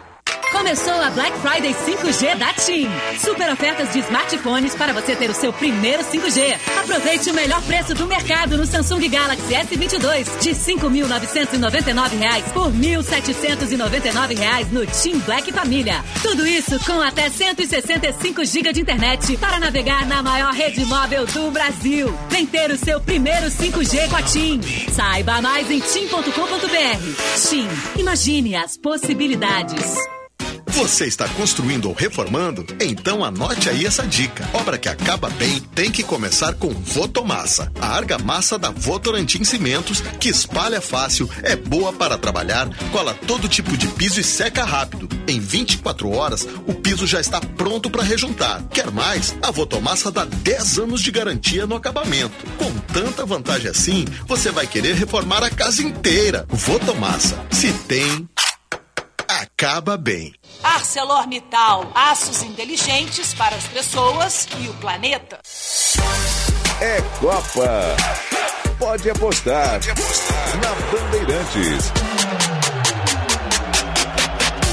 Começou 0.51 0.93
a 0.93 1.09
Black 1.09 1.37
Friday 1.39 1.73
5G 1.73 2.37
da 2.37 2.53
TIM. 2.53 2.89
Super 3.19 3.51
ofertas 3.51 3.91
de 3.93 3.99
smartphones 3.99 4.75
para 4.75 4.91
você 4.93 5.15
ter 5.15 5.29
o 5.29 5.33
seu 5.33 5.53
primeiro 5.53 6.03
5G. 6.03 6.59
Aproveite 6.83 7.29
o 7.29 7.33
melhor 7.33 7.61
preço 7.63 7.93
do 7.95 8.05
mercado 8.05 8.57
no 8.57 8.65
Samsung 8.65 9.07
Galaxy 9.09 9.53
S22 9.53 10.39
de 10.39 10.49
R$ 10.49 10.55
5.999 10.55 12.43
por 12.53 12.67
R$ 12.69 12.77
1.799 12.77 14.71
no 14.71 14.85
TIM 14.85 15.19
Black 15.19 15.51
Família. 15.53 16.03
Tudo 16.21 16.45
isso 16.45 16.77
com 16.85 17.01
até 17.01 17.29
165 17.29 18.43
GB 18.43 18.73
de 18.73 18.81
internet 18.81 19.37
para 19.37 19.59
navegar 19.59 20.05
na 20.05 20.21
maior 20.21 20.53
rede 20.53 20.85
móvel 20.85 21.25
do 21.27 21.49
Brasil. 21.51 22.13
Vem 22.29 22.45
ter 22.45 22.71
o 22.71 22.77
seu 22.77 22.99
primeiro 22.99 23.47
5G 23.47 24.09
com 24.09 24.17
a 24.17 24.21
TIM. 24.21 24.61
Saiba 24.91 25.41
mais 25.41 25.71
em 25.71 25.79
tim.com.br. 25.79 27.49
TIM. 27.49 27.67
Imagine 27.99 28.55
as 28.57 28.77
possibilidades. 28.77 30.20
Você 30.71 31.05
está 31.05 31.27
construindo 31.27 31.89
ou 31.89 31.93
reformando? 31.93 32.65
Então 32.79 33.25
anote 33.25 33.69
aí 33.69 33.85
essa 33.85 34.07
dica. 34.07 34.49
Obra 34.53 34.77
que 34.77 34.87
acaba 34.87 35.29
bem 35.31 35.59
tem 35.75 35.91
que 35.91 36.01
começar 36.01 36.53
com 36.53 36.69
Votomassa. 36.69 37.71
A 37.79 37.87
argamassa 37.95 38.57
da 38.57 38.71
Votorantim 38.71 39.43
Cimentos, 39.43 40.01
que 40.19 40.29
espalha 40.29 40.79
fácil, 40.79 41.29
é 41.43 41.55
boa 41.55 41.91
para 41.91 42.17
trabalhar, 42.17 42.69
cola 42.91 43.13
todo 43.13 43.49
tipo 43.49 43.75
de 43.75 43.87
piso 43.87 44.19
e 44.21 44.23
seca 44.23 44.63
rápido. 44.63 45.09
Em 45.27 45.39
24 45.39 46.09
horas, 46.09 46.47
o 46.65 46.73
piso 46.73 47.05
já 47.05 47.19
está 47.19 47.41
pronto 47.41 47.89
para 47.89 48.03
rejuntar. 48.03 48.63
Quer 48.71 48.89
mais? 48.91 49.35
A 49.41 49.51
Votomassa 49.51 50.09
dá 50.09 50.23
10 50.23 50.79
anos 50.79 51.01
de 51.01 51.11
garantia 51.11 51.67
no 51.67 51.75
acabamento. 51.75 52.45
Com 52.57 52.71
tanta 52.93 53.25
vantagem 53.25 53.69
assim, 53.69 54.05
você 54.25 54.51
vai 54.51 54.65
querer 54.65 54.95
reformar 54.95 55.43
a 55.43 55.49
casa 55.49 55.83
inteira. 55.83 56.45
Votomassa. 56.49 57.37
Se 57.51 57.71
tem, 57.87 58.27
acaba 59.61 59.95
bem. 59.95 60.33
ArcelorMittal, 60.63 61.91
aços 61.93 62.41
inteligentes 62.41 63.31
para 63.35 63.55
as 63.55 63.67
pessoas 63.67 64.47
e 64.59 64.67
o 64.67 64.73
planeta. 64.75 65.39
É 66.81 66.99
Copa. 67.19 67.95
Pode 68.79 69.07
apostar. 69.11 69.73
Pode 69.73 69.91
apostar. 69.91 70.57
Na 70.57 70.73
Bandeirantes. 70.91 71.91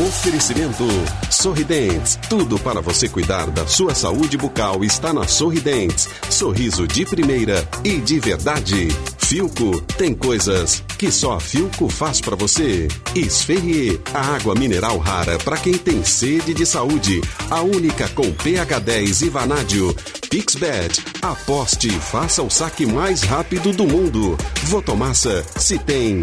Oferecimento 0.09 0.85
Sorridentes. 1.31 2.19
Tudo 2.31 2.59
para 2.59 2.81
você 2.81 3.11
cuidar 3.11 3.51
da 3.51 3.67
sua 3.67 3.95
saúde 3.95 4.39
bucal 4.39 4.83
está 4.83 5.13
na 5.13 5.29
Sorridentes. 5.29 6.09
Sorriso 6.31 6.89
de 6.89 7.05
primeira 7.05 7.69
e 7.85 7.99
de 7.99 8.19
verdade. 8.19 8.89
Filco 9.29 9.79
tem 9.99 10.15
coisas 10.15 10.83
que 10.97 11.13
só 11.13 11.35
a 11.35 11.41
Filco 11.41 11.91
faz 11.91 12.19
para 12.19 12.35
você. 12.35 12.89
Esferrier, 13.15 14.01
a 14.15 14.35
água 14.35 14.55
mineral 14.55 14.97
rara 14.97 15.37
para 15.37 15.59
quem 15.59 15.75
tem 15.75 16.03
sede 16.03 16.55
de 16.55 16.65
saúde. 16.65 17.21
A 17.51 17.61
única 17.61 18.09
com 18.09 18.33
pH 18.33 18.79
10 18.79 19.21
e 19.21 19.29
vanádio. 19.29 19.95
Pixbet, 20.31 21.05
aposte 21.21 21.89
e 21.89 22.01
faça 22.01 22.43
o 22.43 22.49
saque 22.49 22.87
mais 22.87 23.23
rápido 23.23 23.71
do 23.71 23.87
mundo. 23.87 24.35
Votomassa, 24.65 25.45
se 25.59 25.79
tem. 25.79 26.23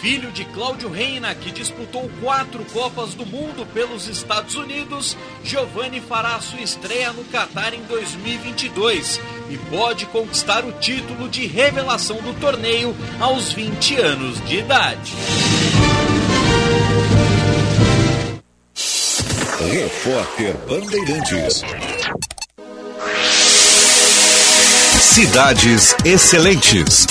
filho 0.00 0.30
de 0.30 0.44
Cláudio 0.46 0.88
Reina, 0.88 1.34
que 1.34 1.50
disputou 1.50 2.10
quatro 2.20 2.64
Copas 2.66 3.14
do 3.14 3.24
Mundo 3.24 3.66
pelos 3.72 4.08
Estados 4.08 4.54
Unidos, 4.54 5.16
Giovanni 5.42 6.00
fará 6.00 6.38
sua 6.40 6.60
estreia 6.60 7.12
no 7.12 7.24
Catar 7.24 7.74
em 7.74 7.82
2022 7.82 9.20
e 9.50 9.56
pode 9.70 10.06
conquistar 10.06 10.64
o 10.64 10.72
título 10.72 11.28
de 11.28 11.46
revelação 11.46 12.16
do 12.18 12.38
torneio 12.40 12.94
aos 13.20 13.52
20 13.52 13.96
anos 13.96 14.44
de 14.46 14.58
idade. 14.58 15.12
Repórter 19.58 20.54
Bandeirantes. 20.68 21.62
Cidades 25.00 25.96
Excelentes. 26.04 27.06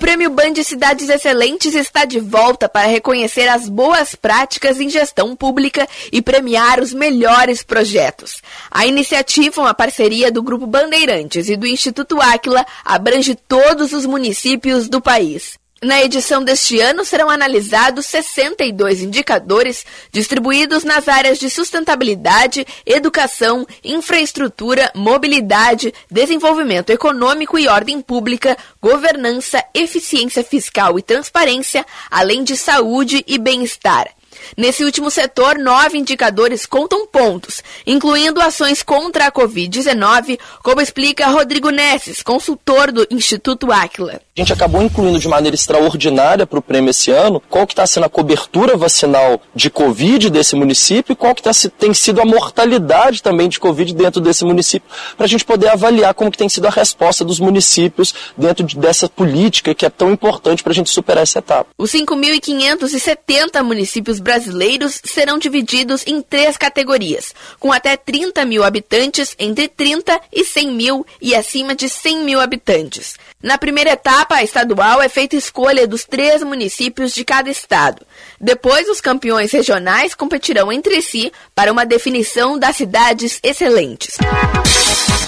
Prêmio 0.00 0.30
Band 0.30 0.54
Cidades 0.64 1.10
Excelentes 1.10 1.74
está 1.74 2.06
de 2.06 2.18
volta 2.18 2.70
para 2.70 2.88
reconhecer 2.88 3.46
as 3.46 3.68
boas 3.68 4.14
práticas 4.14 4.80
em 4.80 4.88
gestão 4.88 5.36
pública 5.36 5.86
e 6.10 6.22
premiar 6.22 6.80
os 6.80 6.94
melhores 6.94 7.62
projetos. 7.62 8.40
A 8.70 8.86
iniciativa, 8.86 9.60
uma 9.60 9.74
parceria 9.74 10.32
do 10.32 10.42
Grupo 10.42 10.66
Bandeirantes 10.66 11.50
e 11.50 11.56
do 11.56 11.66
Instituto 11.66 12.18
Áquila, 12.18 12.64
abrange 12.82 13.34
todos 13.34 13.92
os 13.92 14.06
municípios 14.06 14.88
do 14.88 15.02
país. 15.02 15.60
Na 15.82 16.02
edição 16.02 16.44
deste 16.44 16.78
ano 16.78 17.06
serão 17.06 17.30
analisados 17.30 18.04
62 18.04 19.00
indicadores 19.00 19.86
distribuídos 20.12 20.84
nas 20.84 21.08
áreas 21.08 21.38
de 21.38 21.48
sustentabilidade, 21.48 22.66
educação, 22.84 23.66
infraestrutura, 23.82 24.92
mobilidade, 24.94 25.94
desenvolvimento 26.10 26.90
econômico 26.90 27.58
e 27.58 27.66
ordem 27.66 28.02
pública, 28.02 28.58
governança, 28.78 29.64
eficiência 29.72 30.44
fiscal 30.44 30.98
e 30.98 31.02
transparência, 31.02 31.86
além 32.10 32.44
de 32.44 32.58
saúde 32.58 33.24
e 33.26 33.38
bem-estar. 33.38 34.19
Nesse 34.56 34.84
último 34.84 35.10
setor, 35.10 35.58
nove 35.58 35.98
indicadores 35.98 36.66
contam 36.66 37.06
pontos, 37.06 37.62
incluindo 37.86 38.40
ações 38.40 38.82
contra 38.82 39.26
a 39.26 39.32
Covid-19, 39.32 40.38
como 40.62 40.80
explica 40.80 41.26
Rodrigo 41.28 41.70
Nesses, 41.70 42.22
consultor 42.22 42.92
do 42.92 43.06
Instituto 43.10 43.72
Áquila. 43.72 44.20
A 44.36 44.40
gente 44.40 44.52
acabou 44.52 44.82
incluindo 44.82 45.18
de 45.18 45.28
maneira 45.28 45.54
extraordinária 45.54 46.46
para 46.46 46.58
o 46.58 46.62
prêmio 46.62 46.90
esse 46.90 47.10
ano 47.10 47.42
qual 47.48 47.66
que 47.66 47.72
está 47.72 47.86
sendo 47.86 48.06
a 48.06 48.08
cobertura 48.08 48.76
vacinal 48.76 49.40
de 49.54 49.68
Covid 49.68 50.30
desse 50.30 50.56
município 50.56 51.12
e 51.12 51.16
qual 51.16 51.34
que 51.34 51.42
tá, 51.42 51.50
tem 51.78 51.92
sido 51.92 52.20
a 52.20 52.24
mortalidade 52.24 53.22
também 53.22 53.48
de 53.48 53.60
Covid 53.60 53.92
dentro 53.94 54.20
desse 54.20 54.44
município, 54.44 54.88
para 55.16 55.26
a 55.26 55.28
gente 55.28 55.44
poder 55.44 55.68
avaliar 55.68 56.14
como 56.14 56.30
que 56.30 56.38
tem 56.38 56.48
sido 56.48 56.66
a 56.66 56.70
resposta 56.70 57.24
dos 57.24 57.38
municípios 57.38 58.14
dentro 58.36 58.64
de, 58.64 58.78
dessa 58.78 59.08
política 59.08 59.74
que 59.74 59.84
é 59.84 59.90
tão 59.90 60.10
importante 60.10 60.62
para 60.62 60.72
a 60.72 60.74
gente 60.74 60.90
superar 60.90 61.22
essa 61.22 61.38
etapa. 61.38 61.68
Os 61.76 61.92
5.570 61.92 63.62
municípios 63.62 64.20
brasileiros 64.20 64.29
brasileiros 64.30 65.00
serão 65.04 65.38
divididos 65.40 66.06
em 66.06 66.22
três 66.22 66.56
categorias, 66.56 67.34
com 67.58 67.72
até 67.72 67.96
30 67.96 68.44
mil 68.44 68.62
habitantes, 68.62 69.34
entre 69.40 69.66
30 69.66 70.20
e 70.32 70.44
100 70.44 70.70
mil 70.70 71.06
e 71.20 71.34
acima 71.34 71.74
de 71.74 71.88
100 71.88 72.22
mil 72.22 72.40
habitantes. 72.40 73.18
Na 73.42 73.58
primeira 73.58 73.90
etapa 73.90 74.40
estadual 74.40 75.02
é 75.02 75.08
feita 75.08 75.34
escolha 75.34 75.84
dos 75.84 76.04
três 76.04 76.44
municípios 76.44 77.12
de 77.12 77.24
cada 77.24 77.50
estado. 77.50 78.06
Depois, 78.40 78.88
os 78.88 79.00
campeões 79.00 79.50
regionais 79.50 80.14
competirão 80.14 80.70
entre 80.70 81.02
si 81.02 81.32
para 81.52 81.72
uma 81.72 81.84
definição 81.84 82.56
das 82.56 82.76
cidades 82.76 83.40
excelentes. 83.42 84.16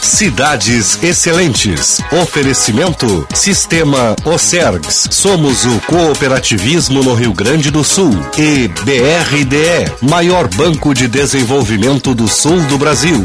Cidades 0.03 0.99
Excelentes. 1.01 2.01
Oferecimento 2.21 3.25
Sistema 3.33 4.17
Ocergs. 4.25 5.07
Somos 5.13 5.65
o 5.65 5.81
cooperativismo 5.87 7.05
no 7.05 7.15
Rio 7.15 7.33
Grande 7.33 7.71
do 7.71 7.85
Sul. 7.85 8.11
E 8.37 8.67
BRDE, 8.67 9.93
maior 10.03 10.49
banco 10.49 10.93
de 10.93 11.07
desenvolvimento 11.07 12.17
do 12.17 12.27
sul 12.27 12.61
do 12.65 12.77
Brasil. 12.77 13.25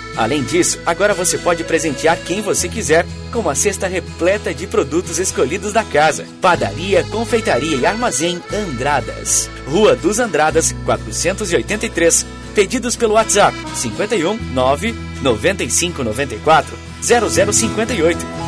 Além 0.15 0.43
disso, 0.43 0.79
agora 0.85 1.13
você 1.13 1.37
pode 1.37 1.63
presentear 1.63 2.17
quem 2.17 2.41
você 2.41 2.67
quiser 2.67 3.05
com 3.31 3.39
uma 3.39 3.55
cesta 3.55 3.87
repleta 3.87 4.53
de 4.53 4.67
produtos 4.67 5.19
escolhidos 5.19 5.71
da 5.71 5.83
casa. 5.83 6.25
Padaria, 6.41 7.03
Confeitaria 7.05 7.77
e 7.77 7.85
Armazém 7.85 8.41
Andradas. 8.53 9.49
Rua 9.67 9.95
dos 9.95 10.19
Andradas, 10.19 10.75
483. 10.85 12.25
Pedidos 12.53 12.95
pelo 12.97 13.13
WhatsApp 13.13 13.57
51 13.75 14.37
9 14.53 14.93
95 15.21 16.03
94 16.03 16.77
0058. 17.01 18.41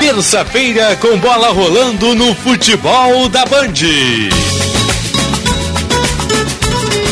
Terça-feira 0.00 0.94
com 0.96 1.16
bola 1.18 1.50
rolando 1.50 2.14
no 2.14 2.34
futebol 2.34 3.28
da 3.28 3.44
Band. 3.46 4.61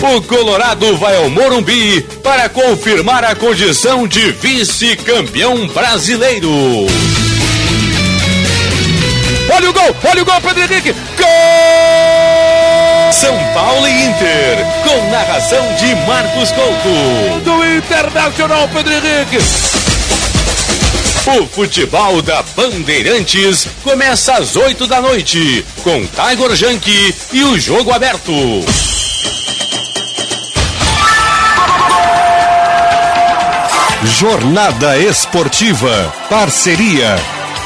O 0.02 0.22
Colorado 0.22 0.96
vai 0.96 1.14
ao 1.16 1.28
Morumbi 1.28 2.00
para 2.22 2.48
confirmar 2.48 3.22
a 3.22 3.34
condição 3.34 4.08
de 4.08 4.32
vice-campeão 4.32 5.68
brasileiro. 5.68 6.50
Olha 9.52 9.68
o 9.68 9.72
gol, 9.74 9.96
olha 10.04 10.22
o 10.22 10.24
gol, 10.24 10.40
Pedro 10.40 10.62
Henrique. 10.62 10.94
Gol! 11.18 13.12
São 13.12 13.36
Paulo 13.52 13.86
e 13.86 14.06
Inter, 14.06 14.66
com 14.84 15.10
narração 15.10 15.74
de 15.74 15.94
Marcos 16.06 16.50
Couto. 16.52 17.40
Do 17.44 17.76
Internacional, 17.76 18.70
Pedro 18.72 18.94
Henrique. 18.94 19.36
O 21.26 21.46
futebol 21.46 22.22
da 22.22 22.42
Bandeirantes 22.56 23.68
começa 23.82 24.32
às 24.32 24.56
8 24.56 24.86
da 24.86 25.02
noite, 25.02 25.62
com 25.82 26.06
Tiger 26.06 26.56
Junk 26.56 27.14
e 27.32 27.44
o 27.44 27.60
jogo 27.60 27.92
aberto. 27.92 28.32
Jornada 34.20 34.98
Esportiva. 34.98 36.12
Parceria. 36.28 37.16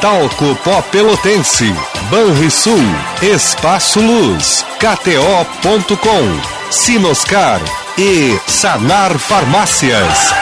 Talco 0.01 0.55
Pó 0.63 0.81
Pelotense. 0.83 1.75
Banrisul. 2.09 2.79
Espaço 3.21 4.01
Luz. 4.01 4.65
KTO.com. 4.79 6.41
Sinoscar 6.71 7.61
e 7.99 8.39
Sanar 8.47 9.19
Farmácias. 9.19 10.33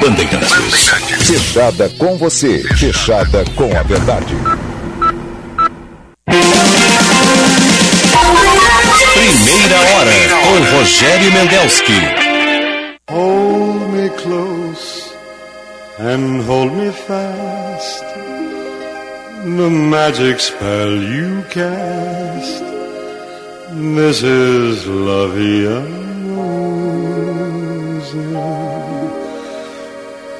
Bandeirantes. 0.00 1.26
Fechada 1.26 1.90
com 1.98 2.16
você. 2.16 2.62
Fechada 2.78 3.44
com 3.56 3.76
a 3.78 3.82
verdade. 3.82 4.34
Primeira 9.52 9.76
hora 9.76 10.10
com 10.44 10.76
Rogério 10.78 11.30
Mendelski. 11.30 11.92
Hold 13.10 13.92
me 13.92 14.08
close 14.16 15.12
and 15.98 16.42
hold 16.46 16.72
me 16.72 16.90
fast. 16.90 18.02
The 19.44 19.68
magic 19.68 20.40
spell 20.40 20.96
you 21.02 21.42
cast. 21.50 22.64
This 23.74 24.22
is 24.22 24.86
La 24.86 25.26
Via 25.26 25.82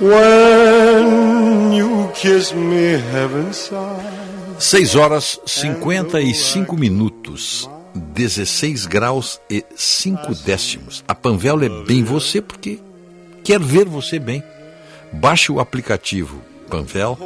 When 0.01 1.73
you 1.75 2.11
kiss 2.15 2.55
me, 2.55 2.97
heaven 3.13 3.53
sighs. 3.53 4.41
6 4.59 4.95
horas 4.95 5.39
55 5.47 6.75
minutos. 6.79 7.69
16 7.95 8.87
graus 8.87 9.41
e 9.51 9.65
5 9.75 10.35
décimos. 10.37 11.05
A 11.07 11.15
Panvel 11.15 11.63
é 11.63 11.69
bem 11.85 12.03
você 12.03 12.41
porque 12.41 12.81
quer 13.45 13.61
ver 13.61 13.87
você 13.87 14.19
bem. 14.19 14.43
Baixe 15.13 15.53
o 15.53 15.61
aplicativo 15.61 16.43
Panvel 16.69 17.19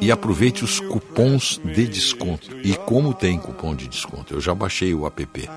e 0.00 0.12
aproveite 0.12 0.64
os 0.64 0.80
cupons 0.80 1.60
de 1.64 1.86
desconto. 1.86 2.56
E 2.62 2.74
como 2.74 3.14
tem 3.14 3.38
cupom 3.38 3.74
de 3.74 3.88
desconto? 3.88 4.34
Eu 4.34 4.40
já 4.40 4.54
baixei 4.54 4.94
o 4.94 5.06
app. 5.06 5.48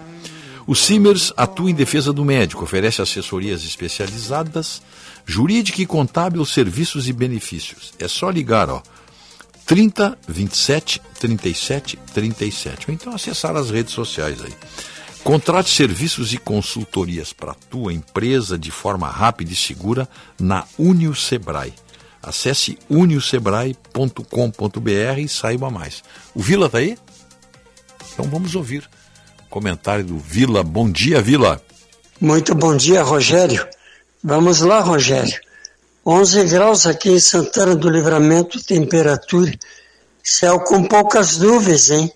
O 0.65 0.75
Simers 0.75 1.31
atua 1.37 1.71
em 1.71 1.73
defesa 1.73 2.11
do 2.11 2.25
médico, 2.25 2.63
oferece 2.63 3.01
assessorias 3.01 3.63
especializadas, 3.63 4.81
jurídica 5.25 5.81
e 5.81 5.85
contábil, 5.85 6.43
serviços 6.45 7.07
e 7.07 7.13
benefícios. 7.13 7.93
É 7.97 8.07
só 8.07 8.29
ligar, 8.29 8.69
ó. 8.69 8.81
30 9.67 10.17
27 10.27 11.01
37 11.19 11.99
37. 12.13 12.87
Ou 12.87 12.93
então 12.93 13.13
acessar 13.13 13.55
as 13.55 13.69
redes 13.69 13.93
sociais 13.93 14.41
aí. 14.41 14.53
Contrate 15.23 15.69
serviços 15.69 16.33
e 16.33 16.37
consultorias 16.37 17.33
para 17.33 17.51
a 17.51 17.57
tua 17.69 17.93
empresa 17.93 18.57
de 18.57 18.71
forma 18.71 19.09
rápida 19.09 19.51
e 19.51 19.55
segura 19.55 20.07
na 20.39 20.63
Unio 20.79 21.13
Sebrae. 21.13 21.73
Acesse 22.23 22.79
uniosebrae.com.br 22.89 25.19
e 25.19 25.27
saiba 25.27 25.69
mais. 25.69 26.01
O 26.33 26.41
Vila 26.41 26.67
está 26.67 26.77
aí? 26.77 26.97
Então 28.13 28.25
vamos 28.29 28.55
ouvir. 28.55 28.89
Comentário 29.49 30.05
do 30.05 30.17
Vila. 30.17 30.63
Bom 30.63 30.89
dia, 30.89 31.21
Vila. 31.21 31.61
Muito 32.19 32.55
bom 32.55 32.75
dia, 32.75 33.03
Rogério. 33.03 33.67
Vamos 34.23 34.61
lá, 34.61 34.79
Rogério. 34.79 35.46
11 36.09 36.45
graus 36.45 36.85
aqui 36.85 37.09
em 37.09 37.19
Santana 37.19 37.75
do 37.75 37.89
Livramento, 37.89 38.63
temperatura. 38.63 39.51
Céu 40.23 40.61
com 40.61 40.85
poucas 40.85 41.35
nuvens, 41.37 41.91
hein? 41.91 42.09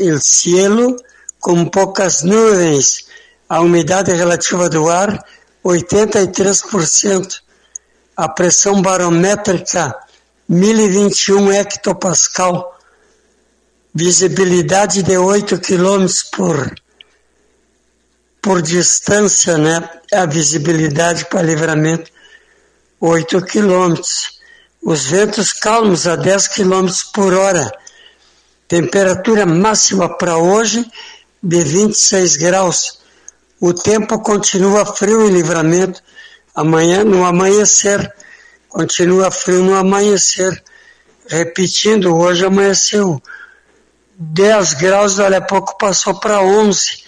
O 0.00 0.18
cielo 0.18 0.96
com 1.38 1.64
poucas 1.64 2.24
nuvens. 2.24 3.06
A 3.48 3.60
umidade 3.60 4.12
relativa 4.12 4.68
do 4.68 4.90
ar, 4.90 5.24
83%. 5.64 7.40
A 8.16 8.28
pressão 8.28 8.82
barométrica, 8.82 9.94
1021 10.48 11.52
hectopascal. 11.52 12.80
Visibilidade 13.94 15.04
de 15.04 15.16
8 15.16 15.60
km 15.60 16.04
por, 16.32 16.74
por 18.42 18.60
distância, 18.60 19.56
né? 19.56 19.88
A 20.12 20.26
visibilidade 20.26 21.26
para 21.26 21.42
livramento 21.42 22.17
8 23.00 23.42
quilômetros. 23.42 24.38
Os 24.82 25.06
ventos 25.06 25.52
calmos 25.52 26.06
a 26.06 26.16
10 26.16 26.48
quilômetros 26.48 27.02
por 27.02 27.32
hora. 27.34 27.70
Temperatura 28.66 29.46
máxima 29.46 30.16
para 30.16 30.38
hoje 30.38 30.84
de 31.42 31.62
26 31.62 32.36
graus. 32.36 32.98
O 33.60 33.72
tempo 33.72 34.20
continua 34.20 34.84
frio 34.84 35.28
em 35.28 35.32
livramento. 35.32 36.02
Amanhã, 36.54 37.04
no 37.04 37.24
amanhecer, 37.24 38.12
continua 38.68 39.30
frio 39.30 39.62
no 39.62 39.74
amanhecer. 39.74 40.62
Repetindo, 41.28 42.16
hoje 42.16 42.44
amanheceu 42.44 43.22
10 44.18 44.74
graus, 44.74 45.16
dali 45.16 45.36
a 45.36 45.40
pouco 45.40 45.78
passou 45.78 46.18
para 46.18 46.40
11. 46.40 47.04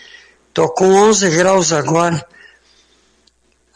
Estou 0.49 0.69
com 0.69 0.93
11 0.93 1.31
graus 1.31 1.73
agora. 1.73 2.25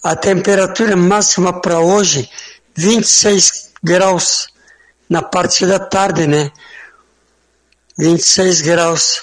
A 0.05 0.14
temperatura 0.14 0.94
máxima 0.94 1.62
para 1.62 1.81
hoje, 1.81 2.28
26 2.74 3.70
graus 3.82 4.48
na 5.09 5.22
parte 5.22 5.64
da 5.64 5.78
tarde, 5.78 6.26
né? 6.26 6.52
26 7.97 8.60
graus. 8.60 9.22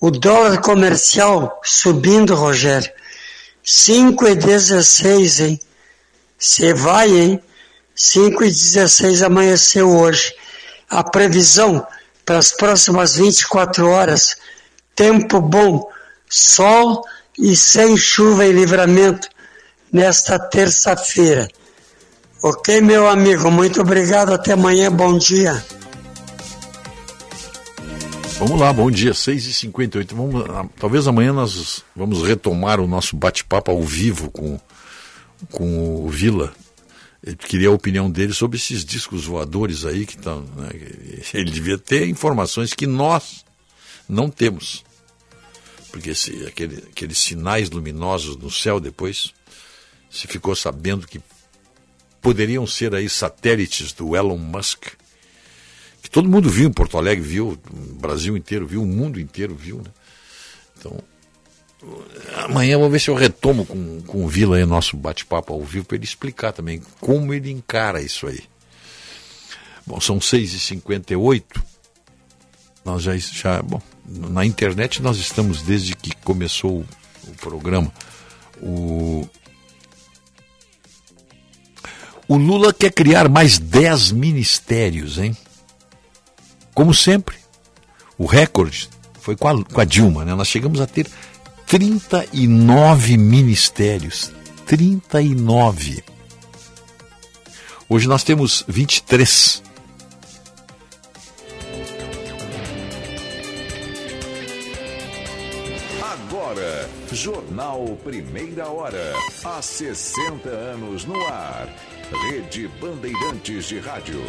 O 0.00 0.10
dólar 0.10 0.62
comercial 0.62 1.60
subindo, 1.62 2.34
Rogério. 2.34 2.90
5,16, 3.62 5.44
hein? 5.44 5.60
Você 6.38 6.72
vai, 6.72 7.10
hein? 7.10 7.42
5,16 7.94 9.22
amanheceu 9.22 9.90
hoje. 9.90 10.34
A 10.88 11.04
previsão 11.04 11.86
para 12.24 12.38
as 12.38 12.50
próximas 12.50 13.16
24 13.16 13.86
horas: 13.90 14.38
tempo 14.94 15.38
bom, 15.38 15.86
sol 16.30 17.04
e 17.38 17.54
sem 17.54 17.94
chuva 17.94 18.46
em 18.46 18.52
livramento 18.52 19.28
nesta 19.92 20.38
terça-feira. 20.38 21.48
Ok, 22.42 22.80
meu 22.80 23.08
amigo? 23.08 23.50
Muito 23.50 23.80
obrigado. 23.82 24.32
Até 24.32 24.52
amanhã. 24.52 24.90
Bom 24.90 25.16
dia. 25.18 25.64
Vamos 28.38 28.58
lá, 28.58 28.72
bom 28.72 28.90
dia, 28.90 29.12
6h58. 29.12 30.14
Vamos, 30.14 30.44
ah, 30.50 30.66
talvez 30.80 31.06
amanhã 31.06 31.32
nós 31.32 31.84
vamos 31.94 32.26
retomar 32.26 32.80
o 32.80 32.88
nosso 32.88 33.14
bate-papo 33.14 33.70
ao 33.70 33.80
vivo 33.82 34.30
com, 34.32 34.58
com 35.52 36.04
o 36.04 36.08
Vila. 36.08 36.52
Eu 37.24 37.36
queria 37.36 37.68
a 37.68 37.72
opinião 37.72 38.10
dele 38.10 38.32
sobre 38.32 38.58
esses 38.58 38.84
discos 38.84 39.26
voadores 39.26 39.84
aí 39.84 40.04
que 40.04 40.16
estão. 40.16 40.40
Né? 40.56 40.70
Ele 41.32 41.52
devia 41.52 41.78
ter 41.78 42.08
informações 42.08 42.74
que 42.74 42.84
nós 42.84 43.44
não 44.08 44.28
temos. 44.28 44.82
Porque 45.92 46.10
esse, 46.10 46.44
aquele, 46.44 46.78
aqueles 46.90 47.18
sinais 47.18 47.70
luminosos 47.70 48.36
no 48.36 48.50
céu 48.50 48.80
depois 48.80 49.32
se 50.12 50.28
ficou 50.28 50.54
sabendo 50.54 51.06
que 51.08 51.20
poderiam 52.20 52.66
ser 52.66 52.94
aí 52.94 53.08
satélites 53.08 53.92
do 53.92 54.14
Elon 54.14 54.36
Musk, 54.36 54.84
que 56.02 56.10
todo 56.10 56.28
mundo 56.28 56.50
viu 56.50 56.68
em 56.68 56.72
Porto 56.72 56.98
Alegre, 56.98 57.24
viu, 57.24 57.58
o 57.70 57.94
Brasil 57.94 58.36
inteiro 58.36 58.66
viu, 58.66 58.82
o 58.82 58.86
mundo 58.86 59.18
inteiro 59.18 59.54
viu, 59.54 59.78
né? 59.78 59.90
Então, 60.78 60.98
amanhã 62.44 62.76
vou 62.76 62.90
ver 62.90 63.00
se 63.00 63.08
eu 63.08 63.14
retomo 63.14 63.64
com, 63.64 64.02
com 64.02 64.24
o 64.24 64.28
Vila 64.28 64.56
aí 64.56 64.66
nosso 64.66 64.96
bate-papo 64.96 65.54
ao 65.54 65.62
vivo 65.62 65.86
para 65.86 65.96
ele 65.96 66.04
explicar 66.04 66.52
também 66.52 66.82
como 67.00 67.32
ele 67.32 67.50
encara 67.50 68.02
isso 68.02 68.26
aí. 68.26 68.42
Bom, 69.86 70.00
são 70.00 70.18
6h58. 70.18 71.42
Nós 72.84 73.02
já, 73.02 73.16
já 73.16 73.62
bom, 73.62 73.80
na 74.06 74.44
internet 74.44 75.00
nós 75.00 75.16
estamos 75.18 75.62
desde 75.62 75.94
que 75.94 76.14
começou 76.16 76.80
o, 76.80 76.86
o 77.28 77.34
programa. 77.36 77.92
O, 78.60 79.28
o 82.32 82.36
Lula 82.38 82.72
quer 82.72 82.90
criar 82.90 83.28
mais 83.28 83.58
10 83.58 84.12
ministérios, 84.12 85.18
hein? 85.18 85.36
Como 86.72 86.94
sempre, 86.94 87.36
o 88.16 88.24
recorde 88.24 88.88
foi 89.20 89.36
com 89.36 89.48
a, 89.48 89.62
com 89.62 89.78
a 89.78 89.84
Dilma, 89.84 90.24
né? 90.24 90.34
Nós 90.34 90.48
chegamos 90.48 90.80
a 90.80 90.86
ter 90.86 91.06
39 91.66 93.18
ministérios. 93.18 94.32
39. 94.64 96.02
Hoje 97.86 98.08
nós 98.08 98.24
temos 98.24 98.64
23. 98.66 99.62
Agora, 106.00 106.88
Jornal 107.12 107.98
Primeira 108.02 108.68
Hora. 108.68 109.12
Há 109.44 109.60
60 109.60 110.48
anos 110.48 111.04
no 111.04 111.26
ar. 111.26 111.68
Rede 112.12 112.68
Bandeirantes 112.80 113.66
de 113.66 113.78
Rádio. 113.78 114.20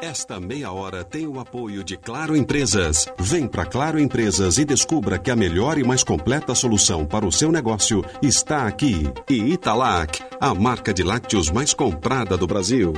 Esta 0.00 0.38
meia 0.38 0.70
hora 0.70 1.02
tem 1.02 1.26
o 1.26 1.40
apoio 1.40 1.82
de 1.82 1.96
Claro 1.96 2.36
Empresas. 2.36 3.08
Vem 3.18 3.48
para 3.48 3.66
Claro 3.66 3.98
Empresas 3.98 4.58
e 4.58 4.64
descubra 4.64 5.18
que 5.18 5.30
a 5.30 5.36
melhor 5.36 5.76
e 5.76 5.82
mais 5.82 6.04
completa 6.04 6.54
solução 6.54 7.04
para 7.04 7.26
o 7.26 7.32
seu 7.32 7.50
negócio 7.50 8.04
está 8.22 8.66
aqui. 8.66 9.10
E 9.28 9.52
Italac, 9.52 10.22
a 10.40 10.54
marca 10.54 10.94
de 10.94 11.02
lácteos 11.02 11.50
mais 11.50 11.74
comprada 11.74 12.36
do 12.36 12.46
Brasil. 12.46 12.92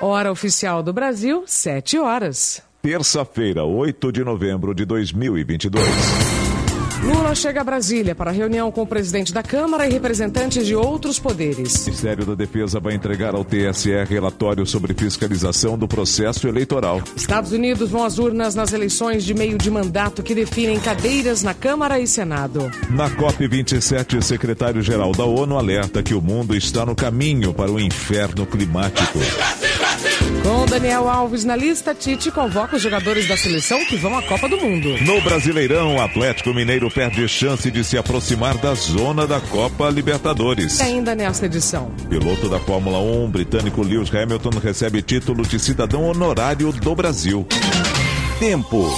Hora 0.00 0.32
oficial 0.32 0.82
do 0.82 0.92
Brasil, 0.92 1.44
7 1.46 1.98
horas. 1.98 2.62
Terça-feira, 2.80 3.64
8 3.64 4.12
de 4.12 4.24
novembro 4.24 4.74
de 4.74 4.84
2022. 4.86 6.37
Lula 7.02 7.34
chega 7.34 7.60
a 7.60 7.64
Brasília 7.64 8.14
para 8.14 8.30
reunião 8.30 8.70
com 8.72 8.82
o 8.82 8.86
presidente 8.86 9.32
da 9.32 9.42
Câmara 9.42 9.86
e 9.86 9.92
representantes 9.92 10.66
de 10.66 10.74
outros 10.74 11.18
poderes. 11.18 11.82
O 11.82 11.84
Ministério 11.86 12.26
da 12.26 12.34
Defesa 12.34 12.80
vai 12.80 12.94
entregar 12.94 13.34
ao 13.34 13.44
TSE 13.44 14.04
relatório 14.08 14.66
sobre 14.66 14.92
fiscalização 14.94 15.78
do 15.78 15.86
processo 15.86 16.48
eleitoral. 16.48 17.00
Estados 17.16 17.52
Unidos 17.52 17.90
vão 17.90 18.04
às 18.04 18.18
urnas 18.18 18.54
nas 18.54 18.72
eleições 18.72 19.24
de 19.24 19.32
meio 19.32 19.56
de 19.56 19.70
mandato 19.70 20.22
que 20.22 20.34
definem 20.34 20.80
cadeiras 20.80 21.42
na 21.42 21.54
Câmara 21.54 22.00
e 22.00 22.06
Senado. 22.06 22.70
Na 22.90 23.08
COP27, 23.10 24.20
secretário-geral 24.20 25.12
da 25.12 25.24
ONU 25.24 25.56
alerta 25.56 26.02
que 26.02 26.14
o 26.14 26.20
mundo 26.20 26.56
está 26.56 26.84
no 26.84 26.96
caminho 26.96 27.54
para 27.54 27.70
o 27.70 27.78
inferno 27.78 28.44
climático. 28.44 29.18
Com 30.42 30.66
Daniel 30.66 31.08
Alves 31.08 31.44
na 31.44 31.56
lista, 31.56 31.94
Tite 31.94 32.30
convoca 32.30 32.76
os 32.76 32.82
jogadores 32.82 33.26
da 33.28 33.36
seleção 33.36 33.84
que 33.84 33.96
vão 33.96 34.16
à 34.16 34.22
Copa 34.22 34.48
do 34.48 34.56
Mundo. 34.56 34.96
No 35.02 35.20
Brasileirão, 35.20 35.96
o 35.96 36.00
Atlético 36.00 36.54
Mineiro 36.54 36.90
perde 36.90 37.26
chance 37.28 37.70
de 37.70 37.84
se 37.84 37.98
aproximar 37.98 38.56
da 38.58 38.74
zona 38.74 39.26
da 39.26 39.40
Copa 39.40 39.90
Libertadores. 39.90 40.80
E 40.80 40.82
ainda 40.82 41.14
nesta 41.14 41.46
edição. 41.46 41.90
Piloto 42.08 42.48
da 42.48 42.58
Fórmula 42.58 42.98
1, 42.98 43.24
o 43.24 43.28
britânico 43.28 43.82
Lewis 43.82 44.14
Hamilton 44.14 44.50
recebe 44.62 45.02
título 45.02 45.46
de 45.46 45.58
cidadão 45.58 46.04
honorário 46.04 46.72
do 46.72 46.94
Brasil. 46.94 47.46
Tempo. 48.38 48.88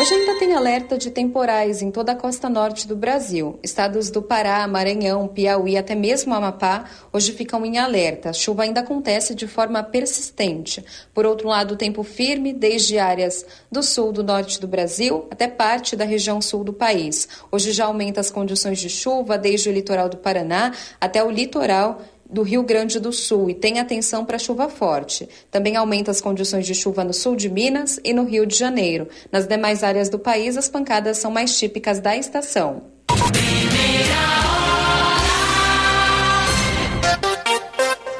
Hoje 0.00 0.14
ainda 0.14 0.38
tem 0.38 0.54
alerta 0.54 0.96
de 0.96 1.10
temporais 1.10 1.82
em 1.82 1.90
toda 1.90 2.12
a 2.12 2.16
costa 2.16 2.48
norte 2.48 2.88
do 2.88 2.96
Brasil. 2.96 3.58
Estados 3.62 4.08
do 4.08 4.22
Pará, 4.22 4.66
Maranhão, 4.66 5.28
Piauí, 5.28 5.76
até 5.76 5.94
mesmo 5.94 6.32
Amapá, 6.32 6.86
hoje 7.12 7.32
ficam 7.32 7.66
em 7.66 7.76
alerta. 7.76 8.30
A 8.30 8.32
chuva 8.32 8.62
ainda 8.62 8.80
acontece 8.80 9.34
de 9.34 9.46
forma 9.46 9.82
persistente. 9.82 10.82
Por 11.12 11.26
outro 11.26 11.46
lado, 11.46 11.74
o 11.74 11.76
tempo 11.76 12.02
firme 12.02 12.50
desde 12.54 12.98
áreas 12.98 13.44
do 13.70 13.82
sul 13.82 14.10
do 14.10 14.24
norte 14.24 14.58
do 14.58 14.66
Brasil 14.66 15.26
até 15.30 15.46
parte 15.46 15.94
da 15.94 16.06
região 16.06 16.40
sul 16.40 16.64
do 16.64 16.72
país. 16.72 17.28
Hoje 17.52 17.70
já 17.70 17.84
aumenta 17.84 18.20
as 18.20 18.30
condições 18.30 18.78
de 18.78 18.88
chuva 18.88 19.36
desde 19.36 19.68
o 19.68 19.72
litoral 19.72 20.08
do 20.08 20.16
Paraná 20.16 20.72
até 20.98 21.22
o 21.22 21.30
litoral 21.30 22.00
do 22.32 22.42
Rio 22.42 22.62
Grande 22.62 23.00
do 23.00 23.12
Sul 23.12 23.50
e 23.50 23.54
tem 23.54 23.78
atenção 23.78 24.24
para 24.24 24.38
chuva 24.38 24.68
forte. 24.68 25.28
Também 25.50 25.76
aumenta 25.76 26.10
as 26.10 26.20
condições 26.20 26.66
de 26.66 26.74
chuva 26.74 27.04
no 27.04 27.12
sul 27.12 27.36
de 27.36 27.48
Minas 27.48 27.98
e 28.04 28.12
no 28.12 28.24
Rio 28.24 28.46
de 28.46 28.56
Janeiro. 28.56 29.08
Nas 29.30 29.46
demais 29.46 29.82
áreas 29.82 30.08
do 30.08 30.18
país, 30.18 30.56
as 30.56 30.68
pancadas 30.68 31.18
são 31.18 31.30
mais 31.30 31.58
típicas 31.58 32.00
da 32.00 32.16
estação. 32.16 32.82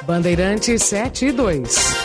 Bandeirantes 0.04 0.82
7 0.82 1.26
e 1.26 1.32
2. 1.32 1.99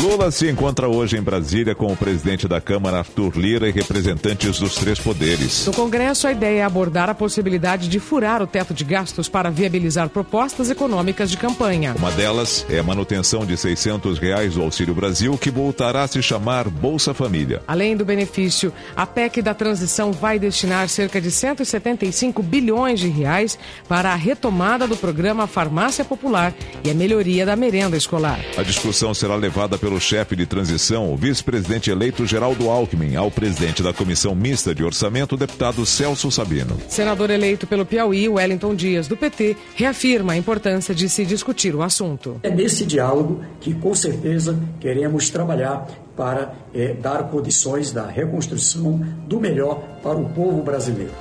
Lula 0.00 0.30
se 0.30 0.50
encontra 0.50 0.88
hoje 0.88 1.16
em 1.16 1.22
Brasília 1.22 1.74
com 1.74 1.92
o 1.92 1.96
presidente 1.96 2.48
da 2.48 2.60
Câmara, 2.60 2.98
Arthur 2.98 3.36
Lira, 3.36 3.68
e 3.68 3.72
representantes 3.72 4.58
dos 4.58 4.74
três 4.74 4.98
poderes. 4.98 5.66
No 5.66 5.72
Congresso, 5.72 6.26
a 6.26 6.32
ideia 6.32 6.60
é 6.60 6.62
abordar 6.62 7.08
a 7.08 7.14
possibilidade 7.14 7.88
de 7.88 8.00
furar 8.00 8.42
o 8.42 8.46
teto 8.46 8.74
de 8.74 8.84
gastos 8.84 9.28
para 9.28 9.50
viabilizar 9.50 10.08
propostas 10.08 10.68
econômicas 10.68 11.30
de 11.30 11.36
campanha. 11.36 11.94
Uma 11.96 12.10
delas 12.10 12.66
é 12.68 12.78
a 12.78 12.82
manutenção 12.82 13.46
de 13.46 13.56
600 13.56 14.18
reais 14.18 14.54
do 14.54 14.62
Auxílio 14.62 14.94
Brasil, 14.94 15.38
que 15.38 15.50
voltará 15.50 16.02
a 16.02 16.08
se 16.08 16.20
chamar 16.22 16.68
Bolsa 16.68 17.14
Família. 17.14 17.62
Além 17.66 17.96
do 17.96 18.04
benefício, 18.04 18.72
a 18.96 19.06
PEC 19.06 19.42
da 19.42 19.54
transição 19.54 20.12
vai 20.12 20.38
destinar 20.38 20.88
cerca 20.88 21.20
de 21.20 21.30
175 21.30 22.42
bilhões 22.42 22.98
de 22.98 23.08
reais 23.08 23.58
para 23.88 24.12
a 24.12 24.16
retomada 24.16 24.86
do 24.86 24.96
programa 24.96 25.46
Farmácia 25.46 26.04
Popular 26.04 26.52
e 26.82 26.90
a 26.90 26.94
melhoria 26.94 27.46
da 27.46 27.54
merenda 27.54 27.96
escolar. 27.96 28.40
A 28.56 28.62
discussão 28.62 29.14
será 29.14 29.36
levada 29.36 29.78
pelo 29.84 30.00
chefe 30.00 30.34
de 30.34 30.46
transição, 30.46 31.12
o 31.12 31.16
vice-presidente 31.16 31.90
eleito 31.90 32.24
Geraldo 32.24 32.70
Alckmin, 32.70 33.16
ao 33.16 33.30
presidente 33.30 33.82
da 33.82 33.92
Comissão 33.92 34.34
Mista 34.34 34.74
de 34.74 34.82
Orçamento, 34.82 35.36
deputado 35.36 35.84
Celso 35.84 36.30
Sabino. 36.30 36.78
Senador 36.88 37.28
eleito 37.28 37.66
pelo 37.66 37.84
Piauí, 37.84 38.26
Wellington 38.26 38.74
Dias, 38.74 39.06
do 39.06 39.14
PT, 39.14 39.54
reafirma 39.74 40.32
a 40.32 40.36
importância 40.38 40.94
de 40.94 41.06
se 41.06 41.26
discutir 41.26 41.74
o 41.74 41.82
assunto. 41.82 42.40
É 42.42 42.48
nesse 42.48 42.86
diálogo 42.86 43.44
que, 43.60 43.74
com 43.74 43.94
certeza, 43.94 44.58
queremos 44.80 45.28
trabalhar 45.28 45.86
para 46.16 46.54
é, 46.72 46.94
dar 46.94 47.24
condições 47.30 47.92
da 47.92 48.06
reconstrução 48.06 48.98
do 49.26 49.40
melhor 49.40 49.80
para 50.02 50.16
o 50.16 50.28
povo 50.28 50.62
brasileiro. 50.62 51.12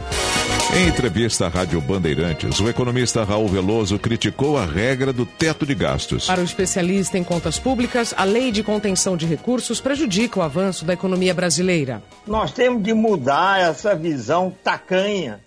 Em 0.75 0.87
entrevista 0.87 1.45
à 1.45 1.49
Rádio 1.49 1.79
Bandeirantes, 1.81 2.59
o 2.59 2.67
economista 2.67 3.23
Raul 3.23 3.47
Veloso 3.47 3.99
criticou 3.99 4.57
a 4.57 4.65
regra 4.65 5.13
do 5.13 5.25
teto 5.25 5.65
de 5.65 5.75
gastos. 5.75 6.25
Para 6.25 6.41
o 6.41 6.43
especialista 6.43 7.17
em 7.17 7.23
contas 7.23 7.59
públicas, 7.59 8.13
a 8.17 8.23
lei 8.23 8.51
de 8.51 8.63
contenção 8.63 9.15
de 9.15 9.25
recursos 9.25 9.79
prejudica 9.79 10.39
o 10.39 10.43
avanço 10.43 10.83
da 10.83 10.93
economia 10.93 11.33
brasileira. 11.33 12.01
Nós 12.25 12.51
temos 12.51 12.81
de 12.81 12.93
mudar 12.93 13.61
essa 13.61 13.95
visão 13.95 14.55
tacanha 14.63 15.41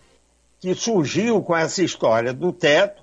que 0.61 0.75
surgiu 0.75 1.43
com 1.43 1.57
essa 1.57 1.83
história 1.83 2.33
do 2.33 2.53
teto. 2.53 3.03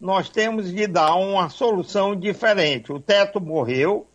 Nós 0.00 0.28
temos 0.28 0.72
de 0.72 0.86
dar 0.86 1.14
uma 1.16 1.48
solução 1.48 2.14
diferente. 2.14 2.92
O 2.92 3.00
teto 3.00 3.40
morreu, 3.40 4.06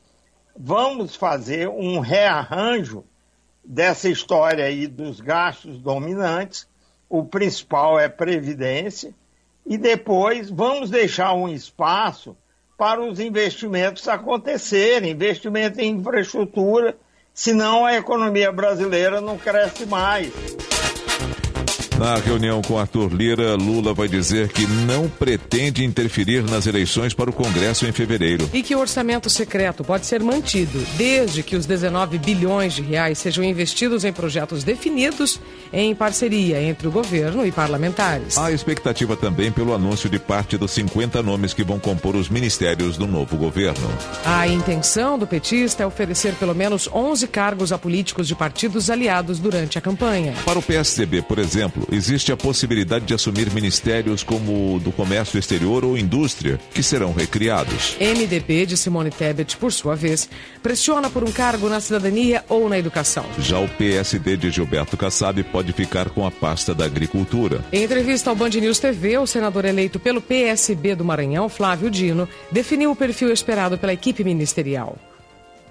vamos 0.60 1.16
fazer 1.16 1.70
um 1.70 2.00
rearranjo 2.00 3.06
dessa 3.64 4.10
história 4.10 4.66
aí 4.66 4.88
dos 4.88 5.22
gastos 5.22 5.80
dominantes. 5.80 6.68
O 7.08 7.24
principal 7.24 7.98
é 7.98 8.10
previdência, 8.10 9.16
e 9.66 9.78
depois 9.78 10.50
vamos 10.50 10.90
deixar 10.90 11.34
um 11.34 11.48
espaço 11.48 12.36
para 12.78 13.02
os 13.02 13.20
investimentos 13.20 14.08
acontecerem, 14.08 15.12
investimento 15.12 15.80
em 15.80 15.92
infraestrutura, 15.92 16.98
senão 17.34 17.86
a 17.86 17.96
economia 17.96 18.52
brasileira 18.52 19.22
não 19.22 19.38
cresce 19.38 19.86
mais. 19.86 20.32
Na 22.00 22.16
reunião 22.16 22.62
com 22.62 22.80
Arthur 22.80 23.14
Lira, 23.14 23.56
Lula 23.56 23.94
vai 23.94 24.08
dizer 24.08 24.48
que 24.48 24.66
não 24.66 25.10
pretende 25.10 25.84
interferir 25.84 26.42
nas 26.50 26.66
eleições 26.66 27.14
para 27.14 27.30
o 27.30 27.34
Congresso 27.34 27.86
em 27.86 27.92
fevereiro. 27.92 28.50
E 28.54 28.64
que 28.64 28.74
o 28.74 28.80
orçamento 28.80 29.30
secreto 29.30 29.84
pode 29.84 30.06
ser 30.06 30.24
mantido, 30.24 30.82
desde 30.96 31.44
que 31.44 31.58
os 31.58 31.66
19 31.66 32.18
bilhões 32.18 32.72
de 32.72 32.82
reais 32.82 33.18
sejam 33.18 33.44
investidos 33.44 34.06
em 34.06 34.14
projetos 34.14 34.64
definidos 34.64 35.42
em 35.74 35.94
parceria 35.94 36.62
entre 36.62 36.88
o 36.88 36.92
governo 36.92 37.46
e 37.46 37.52
parlamentares. 37.52 38.38
Há 38.38 38.50
expectativa 38.50 39.18
também 39.18 39.52
pelo 39.52 39.74
anúncio 39.74 40.10
de 40.10 40.20
parte 40.20 40.58
dos 40.58 40.72
50 40.72 41.22
nomes 41.22 41.54
que 41.54 41.66
vão 41.66 41.80
compor 41.80 42.16
os 42.16 42.30
ministérios 42.30 42.96
do 42.96 43.08
novo 43.08 43.36
governo. 43.36 43.90
A 44.24 44.48
intenção 44.48 45.20
do 45.20 45.28
petista 45.28 45.84
é 45.84 45.86
oferecer 45.86 46.34
pelo 46.36 46.56
menos 46.56 46.88
11 46.94 47.28
cargos 47.28 47.74
a 47.74 47.78
políticos 47.78 48.26
de 48.26 48.36
partidos 48.36 48.90
aliados 48.90 49.38
durante 49.38 49.78
a 49.78 49.82
campanha. 49.82 50.34
Para 50.46 50.60
o 50.60 50.62
PSDB, 50.62 51.22
por 51.24 51.38
exemplo, 51.38 51.89
existe 51.92 52.32
a 52.32 52.38
possibilidade 52.38 53.06
de 53.06 53.14
assumir 53.14 53.52
ministérios 53.52 54.24
como 54.24 54.76
o 54.76 54.80
do 54.80 54.92
comércio 54.92 55.38
exterior 55.38 55.84
ou 55.84 55.98
indústria, 55.98 56.60
que 56.74 56.84
serão 56.84 57.14
recriados. 57.14 57.98
MDB 58.00 58.66
de 58.66 58.78
Simone 58.78 59.12
Tebet, 59.12 59.58
por 59.58 59.72
sua 59.72 59.96
vez, 59.96 60.30
pressiona 60.62 61.10
por 61.10 61.24
um 61.24 61.32
cargo 61.32 61.70
na 61.70 61.80
cidadania 61.80 62.44
ou 62.50 62.70
na 62.70 62.78
educação. 62.78 63.26
Já 63.40 63.60
o 63.60 63.68
PSD 63.68 64.38
de 64.38 64.50
Gilberto 64.50 64.98
Kassab 64.98 65.42
pode 65.44 65.74
ficar 65.74 66.10
com 66.10 66.26
a 66.26 66.32
pasta 66.32 66.74
da 66.74 66.86
agricultura. 66.86 67.64
Em 67.72 67.84
entrevista 67.84 68.30
ao 68.30 68.36
Band 68.36 68.50
News 68.50 68.80
TV, 68.80 69.18
o 69.18 69.28
senador 69.28 69.66
eleito 69.66 70.00
pelo 70.00 70.22
PSB 70.22 70.96
do 70.96 71.06
Maranhão, 71.06 71.50
Flávio 71.50 71.90
Dino, 71.90 72.28
definiu 72.52 72.92
o 72.92 72.96
perfil 72.96 73.32
esperado 73.32 73.78
pela 73.78 73.94
equipe 73.94 74.24
ministerial. 74.24 74.98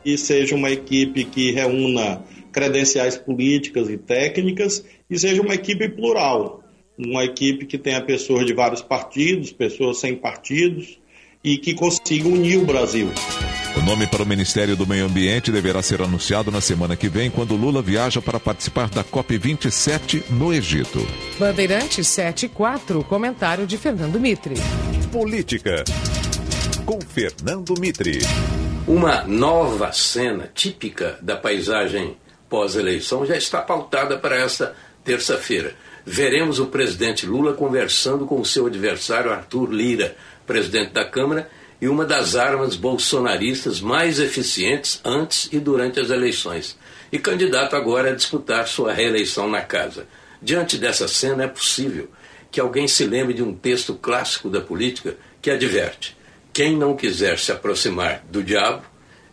E 0.04 0.16
seja 0.16 0.54
uma 0.54 0.70
equipe 0.70 1.24
que 1.24 1.52
reúna 1.52 2.20
credenciais 2.58 3.16
políticas 3.16 3.88
e 3.88 3.96
técnicas 3.96 4.84
e 5.08 5.16
seja 5.16 5.40
uma 5.40 5.54
equipe 5.54 5.88
plural, 5.88 6.64
uma 6.98 7.22
equipe 7.22 7.64
que 7.64 7.78
tenha 7.78 8.00
pessoas 8.00 8.44
de 8.44 8.52
vários 8.52 8.82
partidos, 8.82 9.52
pessoas 9.52 10.00
sem 10.00 10.16
partidos 10.16 10.98
e 11.44 11.56
que 11.56 11.72
consiga 11.72 12.28
unir 12.28 12.58
o 12.58 12.66
Brasil. 12.66 13.08
O 13.76 13.82
nome 13.82 14.08
para 14.08 14.24
o 14.24 14.26
Ministério 14.26 14.74
do 14.74 14.88
Meio 14.88 15.06
Ambiente 15.06 15.52
deverá 15.52 15.80
ser 15.82 16.02
anunciado 16.02 16.50
na 16.50 16.60
semana 16.60 16.96
que 16.96 17.08
vem, 17.08 17.30
quando 17.30 17.54
Lula 17.54 17.80
viaja 17.80 18.20
para 18.20 18.40
participar 18.40 18.90
da 18.90 19.04
COP27 19.04 20.24
no 20.30 20.52
Egito. 20.52 20.98
Bandeirantes 21.38 22.08
74, 22.08 23.04
comentário 23.04 23.68
de 23.68 23.78
Fernando 23.78 24.18
Mitre. 24.18 24.56
Política, 25.12 25.84
com 26.84 27.00
Fernando 27.00 27.74
Mitre. 27.78 28.18
Uma 28.84 29.22
nova 29.22 29.92
cena 29.92 30.50
típica 30.52 31.20
da 31.22 31.36
paisagem 31.36 32.16
pós-eleição 32.48 33.26
já 33.26 33.36
está 33.36 33.60
pautada 33.60 34.18
para 34.18 34.36
esta 34.36 34.74
terça-feira. 35.04 35.74
Veremos 36.04 36.58
o 36.58 36.66
presidente 36.66 37.26
Lula 37.26 37.52
conversando 37.52 38.26
com 38.26 38.40
o 38.40 38.44
seu 38.44 38.66
adversário 38.66 39.30
Arthur 39.30 39.70
Lira, 39.70 40.16
presidente 40.46 40.92
da 40.92 41.04
Câmara 41.04 41.50
e 41.80 41.88
uma 41.88 42.04
das 42.04 42.34
armas 42.34 42.76
bolsonaristas 42.76 43.80
mais 43.80 44.18
eficientes 44.18 45.00
antes 45.04 45.48
e 45.52 45.60
durante 45.60 46.00
as 46.00 46.10
eleições, 46.10 46.76
e 47.12 47.18
candidato 47.18 47.76
agora 47.76 48.10
a 48.10 48.14
disputar 48.14 48.66
sua 48.66 48.92
reeleição 48.92 49.48
na 49.48 49.60
casa. 49.60 50.06
Diante 50.42 50.76
dessa 50.76 51.06
cena, 51.06 51.44
é 51.44 51.48
possível 51.48 52.08
que 52.50 52.60
alguém 52.60 52.88
se 52.88 53.04
lembre 53.04 53.34
de 53.34 53.42
um 53.42 53.54
texto 53.54 53.94
clássico 53.94 54.48
da 54.48 54.60
política 54.60 55.16
que 55.40 55.50
adverte: 55.50 56.16
quem 56.52 56.76
não 56.76 56.96
quiser 56.96 57.38
se 57.38 57.52
aproximar 57.52 58.24
do 58.30 58.42
diabo, 58.42 58.82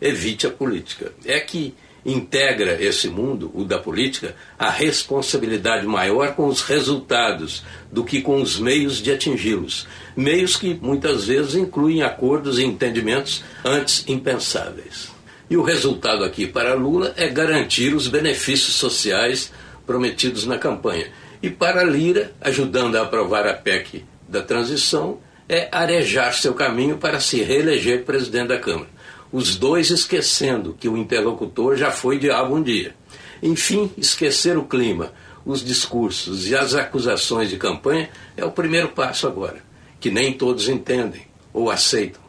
evite 0.00 0.46
a 0.46 0.50
política. 0.50 1.12
É 1.24 1.40
que 1.40 1.74
integra 2.06 2.80
esse 2.80 3.08
mundo, 3.08 3.50
o 3.52 3.64
da 3.64 3.78
política, 3.78 4.36
a 4.56 4.70
responsabilidade 4.70 5.84
maior 5.86 6.34
com 6.36 6.46
os 6.46 6.62
resultados 6.62 7.64
do 7.90 8.04
que 8.04 8.22
com 8.22 8.40
os 8.40 8.58
meios 8.58 8.98
de 8.98 9.10
atingi-los. 9.10 9.88
Meios 10.16 10.56
que 10.56 10.78
muitas 10.80 11.24
vezes 11.24 11.56
incluem 11.56 12.02
acordos 12.02 12.58
e 12.58 12.64
entendimentos 12.64 13.42
antes 13.64 14.04
impensáveis. 14.06 15.10
E 15.50 15.56
o 15.56 15.62
resultado 15.62 16.24
aqui 16.24 16.46
para 16.46 16.74
Lula 16.74 17.12
é 17.16 17.28
garantir 17.28 17.94
os 17.94 18.06
benefícios 18.06 18.76
sociais 18.76 19.52
prometidos 19.84 20.46
na 20.46 20.58
campanha. 20.58 21.08
E 21.42 21.50
para 21.50 21.84
Lira, 21.84 22.32
ajudando 22.40 22.96
a 22.96 23.02
aprovar 23.02 23.46
a 23.46 23.54
PEC 23.54 24.04
da 24.28 24.42
transição, 24.42 25.18
é 25.48 25.68
arejar 25.70 26.32
seu 26.32 26.54
caminho 26.54 26.98
para 26.98 27.20
se 27.20 27.42
reeleger 27.42 28.04
presidente 28.04 28.48
da 28.48 28.58
Câmara. 28.58 28.95
Os 29.32 29.56
dois 29.56 29.90
esquecendo 29.90 30.76
que 30.78 30.88
o 30.88 30.96
interlocutor 30.96 31.76
já 31.76 31.90
foi 31.90 32.18
diabo 32.18 32.54
um 32.54 32.62
dia. 32.62 32.94
Enfim, 33.42 33.90
esquecer 33.96 34.56
o 34.56 34.64
clima, 34.64 35.12
os 35.44 35.64
discursos 35.64 36.48
e 36.48 36.54
as 36.54 36.74
acusações 36.74 37.50
de 37.50 37.56
campanha 37.56 38.08
é 38.36 38.44
o 38.44 38.50
primeiro 38.50 38.88
passo 38.88 39.26
agora, 39.26 39.62
que 40.00 40.10
nem 40.10 40.32
todos 40.32 40.68
entendem 40.68 41.22
ou 41.52 41.70
aceitam. 41.70 42.20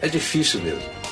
É 0.00 0.08
difícil 0.08 0.60
mesmo. 0.60 1.03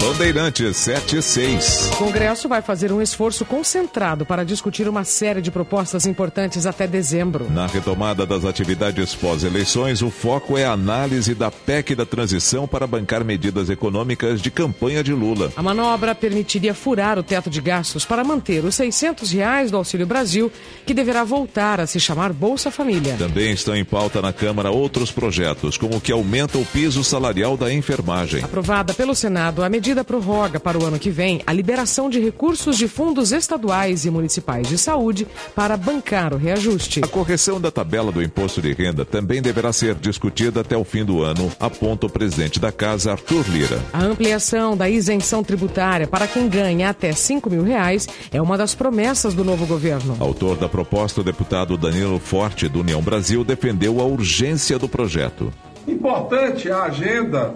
Bandeirantes 0.00 0.76
76. 0.76 1.90
O 1.92 1.96
Congresso 1.96 2.48
vai 2.48 2.62
fazer 2.62 2.92
um 2.92 3.02
esforço 3.02 3.44
concentrado 3.44 4.24
para 4.24 4.44
discutir 4.44 4.88
uma 4.88 5.02
série 5.02 5.42
de 5.42 5.50
propostas 5.50 6.06
importantes 6.06 6.66
até 6.66 6.86
dezembro. 6.86 7.50
Na 7.50 7.66
retomada 7.66 8.24
das 8.24 8.44
atividades 8.44 9.14
pós-eleições, 9.16 10.00
o 10.00 10.08
foco 10.08 10.56
é 10.56 10.64
a 10.64 10.72
análise 10.72 11.34
da 11.34 11.50
PEC 11.50 11.96
da 11.96 12.06
transição 12.06 12.68
para 12.68 12.86
bancar 12.86 13.24
medidas 13.24 13.68
econômicas 13.68 14.40
de 14.40 14.52
campanha 14.52 15.02
de 15.02 15.12
Lula. 15.12 15.52
A 15.56 15.62
manobra 15.62 16.14
permitiria 16.14 16.74
furar 16.74 17.18
o 17.18 17.22
teto 17.22 17.50
de 17.50 17.60
gastos 17.60 18.04
para 18.04 18.22
manter 18.22 18.64
os 18.64 18.76
600 18.76 19.32
reais 19.32 19.72
do 19.72 19.76
Auxílio 19.76 20.06
Brasil, 20.06 20.50
que 20.86 20.94
deverá 20.94 21.24
voltar 21.24 21.80
a 21.80 21.86
se 21.86 21.98
chamar 21.98 22.32
Bolsa 22.32 22.70
Família. 22.70 23.16
Também 23.18 23.52
estão 23.52 23.74
em 23.74 23.84
pauta 23.84 24.22
na 24.22 24.32
Câmara 24.32 24.70
outros 24.70 25.10
projetos, 25.10 25.76
como 25.76 25.96
o 25.96 26.00
que 26.00 26.12
aumenta 26.12 26.56
o 26.56 26.64
piso 26.64 27.02
salarial 27.02 27.56
da 27.56 27.72
enfermagem. 27.72 28.44
Aprovada 28.44 28.94
pelo 28.94 29.14
Senado, 29.14 29.64
a 29.64 29.68
medida 29.68 29.87
medida 29.88 30.04
prorroga 30.04 30.60
para 30.60 30.78
o 30.78 30.84
ano 30.84 30.98
que 30.98 31.08
vem 31.08 31.40
a 31.46 31.52
liberação 31.52 32.10
de 32.10 32.20
recursos 32.20 32.76
de 32.76 32.86
fundos 32.86 33.32
estaduais 33.32 34.04
e 34.04 34.10
municipais 34.10 34.68
de 34.68 34.76
saúde 34.76 35.26
para 35.54 35.78
bancar 35.78 36.34
o 36.34 36.36
reajuste. 36.36 37.00
A 37.02 37.08
correção 37.08 37.58
da 37.58 37.70
tabela 37.70 38.12
do 38.12 38.22
imposto 38.22 38.60
de 38.60 38.70
renda 38.74 39.06
também 39.06 39.40
deverá 39.40 39.72
ser 39.72 39.94
discutida 39.94 40.60
até 40.60 40.76
o 40.76 40.84
fim 40.84 41.06
do 41.06 41.22
ano, 41.22 41.50
aponta 41.58 42.04
o 42.04 42.10
presidente 42.10 42.60
da 42.60 42.70
casa, 42.70 43.12
Arthur 43.12 43.48
Lira. 43.48 43.80
A 43.90 44.04
ampliação 44.04 44.76
da 44.76 44.90
isenção 44.90 45.42
tributária 45.42 46.06
para 46.06 46.28
quem 46.28 46.50
ganha 46.50 46.90
até 46.90 47.10
5 47.10 47.48
mil 47.48 47.62
reais 47.62 48.06
é 48.30 48.42
uma 48.42 48.58
das 48.58 48.74
promessas 48.74 49.32
do 49.32 49.42
novo 49.42 49.64
governo. 49.64 50.18
Autor 50.20 50.58
da 50.58 50.68
proposta, 50.68 51.22
o 51.22 51.24
deputado 51.24 51.78
Danilo 51.78 52.18
Forte, 52.18 52.68
do 52.68 52.80
União 52.80 53.00
Brasil, 53.00 53.42
defendeu 53.42 54.02
a 54.02 54.04
urgência 54.04 54.78
do 54.78 54.86
projeto. 54.86 55.50
Importante 55.86 56.70
a 56.70 56.82
agenda 56.82 57.54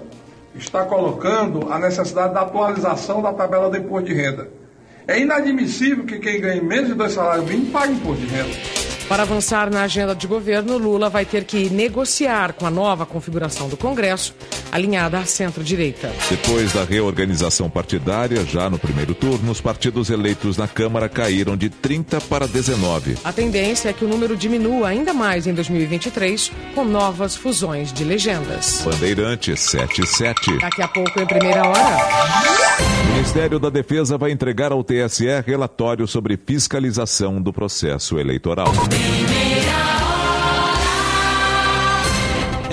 está 0.55 0.85
colocando 0.85 1.73
a 1.73 1.79
necessidade 1.79 2.35
da 2.35 2.43
atualização 2.43 3.23
da 3.23 3.33
tabela 3.33 3.71
do 3.71 3.77
imposto 3.77 4.09
de 4.09 4.15
renda. 4.15 4.49
É 5.07 5.19
inadmissível 5.19 6.05
que 6.05 6.19
quem 6.19 6.41
ganhe 6.41 6.61
menos 6.61 6.89
de 6.89 6.95
dois 6.95 7.13
salários 7.13 7.47
mínimos 7.47 7.71
pague 7.71 7.95
imposto 7.95 8.21
de 8.21 8.27
renda. 8.27 8.57
Para 9.13 9.25
avançar 9.25 9.71
na 9.71 9.83
agenda 9.83 10.15
de 10.15 10.27
governo, 10.27 10.79
Lula 10.79 11.11
vai 11.11 11.27
ter 11.27 11.45
que 11.45 11.69
negociar 11.69 12.55
com 12.55 12.65
a 12.65 12.71
nova 12.71 13.05
configuração 13.05 13.69
do 13.69 13.77
Congresso, 13.77 14.35
alinhada 14.73 15.19
à 15.19 15.27
centro-direita. 15.27 16.11
Depois 16.31 16.73
da 16.73 16.83
reorganização 16.83 17.69
partidária, 17.69 18.43
já 18.47 18.71
no 18.71 18.79
primeiro 18.79 19.15
turno, 19.15 19.53
os 19.53 19.61
partidos 19.61 20.09
eleitos 20.09 20.57
na 20.57 20.67
Câmara 20.67 21.11
caíram 21.11 21.59
de 21.59 21.69
30 21.69 22.23
para 22.23 22.49
19. 22.49 23.19
A 23.23 23.31
tendência 23.31 23.91
é 23.91 23.93
que 23.93 24.03
o 24.03 24.09
número 24.09 24.35
diminua 24.35 24.89
ainda 24.89 25.13
mais 25.13 25.47
em 25.47 25.53
2023, 25.53 26.51
com 26.75 26.83
novas 26.83 27.37
fusões 27.37 27.93
de 27.93 28.05
legendas. 28.05 28.81
Bandeirante 28.83 29.55
77. 29.55 30.59
Daqui 30.59 30.81
a 30.81 30.89
pouco, 30.89 31.21
em 31.21 31.27
primeira 31.27 31.69
hora. 31.69 32.43
O 33.03 33.13
Ministério 33.13 33.59
da 33.59 33.69
Defesa 33.69 34.17
vai 34.17 34.31
entregar 34.31 34.73
ao 34.73 34.83
TSE 34.83 35.27
relatório 35.47 36.07
sobre 36.07 36.39
fiscalização 36.47 37.43
do 37.43 37.53
processo 37.53 38.19
eleitoral. 38.19 38.73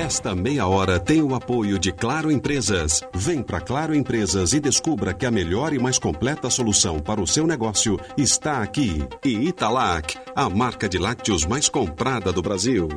Esta 0.10 0.36
meia 0.36 0.68
hora 0.68 1.00
tem 1.00 1.22
o 1.22 1.36
apoio 1.36 1.78
de 1.78 1.92
Claro 1.92 2.32
Empresas. 2.32 3.04
Vem 3.14 3.44
para 3.44 3.62
Claro 3.62 3.96
Empresas 3.96 4.54
e 4.54 4.60
descubra 4.60 5.14
que 5.14 5.26
a 5.26 5.30
melhor 5.30 5.72
e 5.72 5.78
mais 5.78 6.00
completa 6.00 6.50
solução 6.50 7.00
para 7.00 7.22
o 7.22 7.28
seu 7.28 7.46
negócio 7.46 8.00
está 8.18 8.62
aqui. 8.62 9.08
E 9.24 9.48
Italac, 9.48 10.18
a 10.36 10.50
marca 10.50 10.90
de 10.90 10.98
lácteos 10.98 11.46
mais 11.46 11.70
comprada 11.70 12.34
do 12.34 12.42
Brasil. 12.42 12.90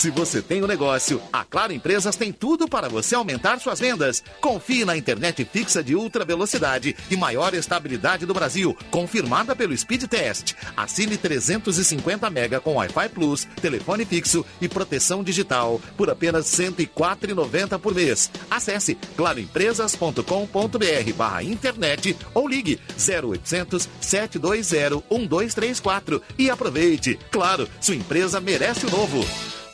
Se 0.00 0.10
você 0.10 0.40
tem 0.40 0.64
um 0.64 0.66
negócio, 0.66 1.20
a 1.30 1.44
Claro 1.44 1.74
Empresas 1.74 2.16
tem 2.16 2.32
tudo 2.32 2.66
para 2.66 2.88
você 2.88 3.14
aumentar 3.14 3.60
suas 3.60 3.78
vendas. 3.78 4.24
Confie 4.40 4.82
na 4.82 4.96
internet 4.96 5.44
fixa 5.44 5.84
de 5.84 5.94
ultra 5.94 6.24
velocidade 6.24 6.96
e 7.10 7.16
maior 7.18 7.52
estabilidade 7.52 8.24
do 8.24 8.32
Brasil, 8.32 8.74
confirmada 8.90 9.54
pelo 9.54 9.76
Speed 9.76 10.04
Test. 10.04 10.54
Assine 10.74 11.18
350 11.18 12.30
mega 12.30 12.58
com 12.60 12.76
Wi-Fi 12.76 13.10
Plus, 13.10 13.46
telefone 13.60 14.06
fixo 14.06 14.42
e 14.58 14.70
proteção 14.70 15.22
digital 15.22 15.78
por 15.98 16.08
apenas 16.08 16.50
R$ 16.58 16.70
104,90 16.70 17.78
por 17.78 17.94
mês. 17.94 18.30
Acesse 18.50 18.94
claroempresas.com.br 19.18 21.12
barra 21.14 21.42
internet 21.42 22.16
ou 22.32 22.48
ligue 22.48 22.80
0800 22.96 23.86
720 24.00 25.04
1234 25.10 26.22
e 26.38 26.48
aproveite. 26.48 27.18
Claro, 27.30 27.68
sua 27.78 27.96
empresa 27.96 28.40
merece 28.40 28.86
o 28.86 28.90
novo. 28.90 29.59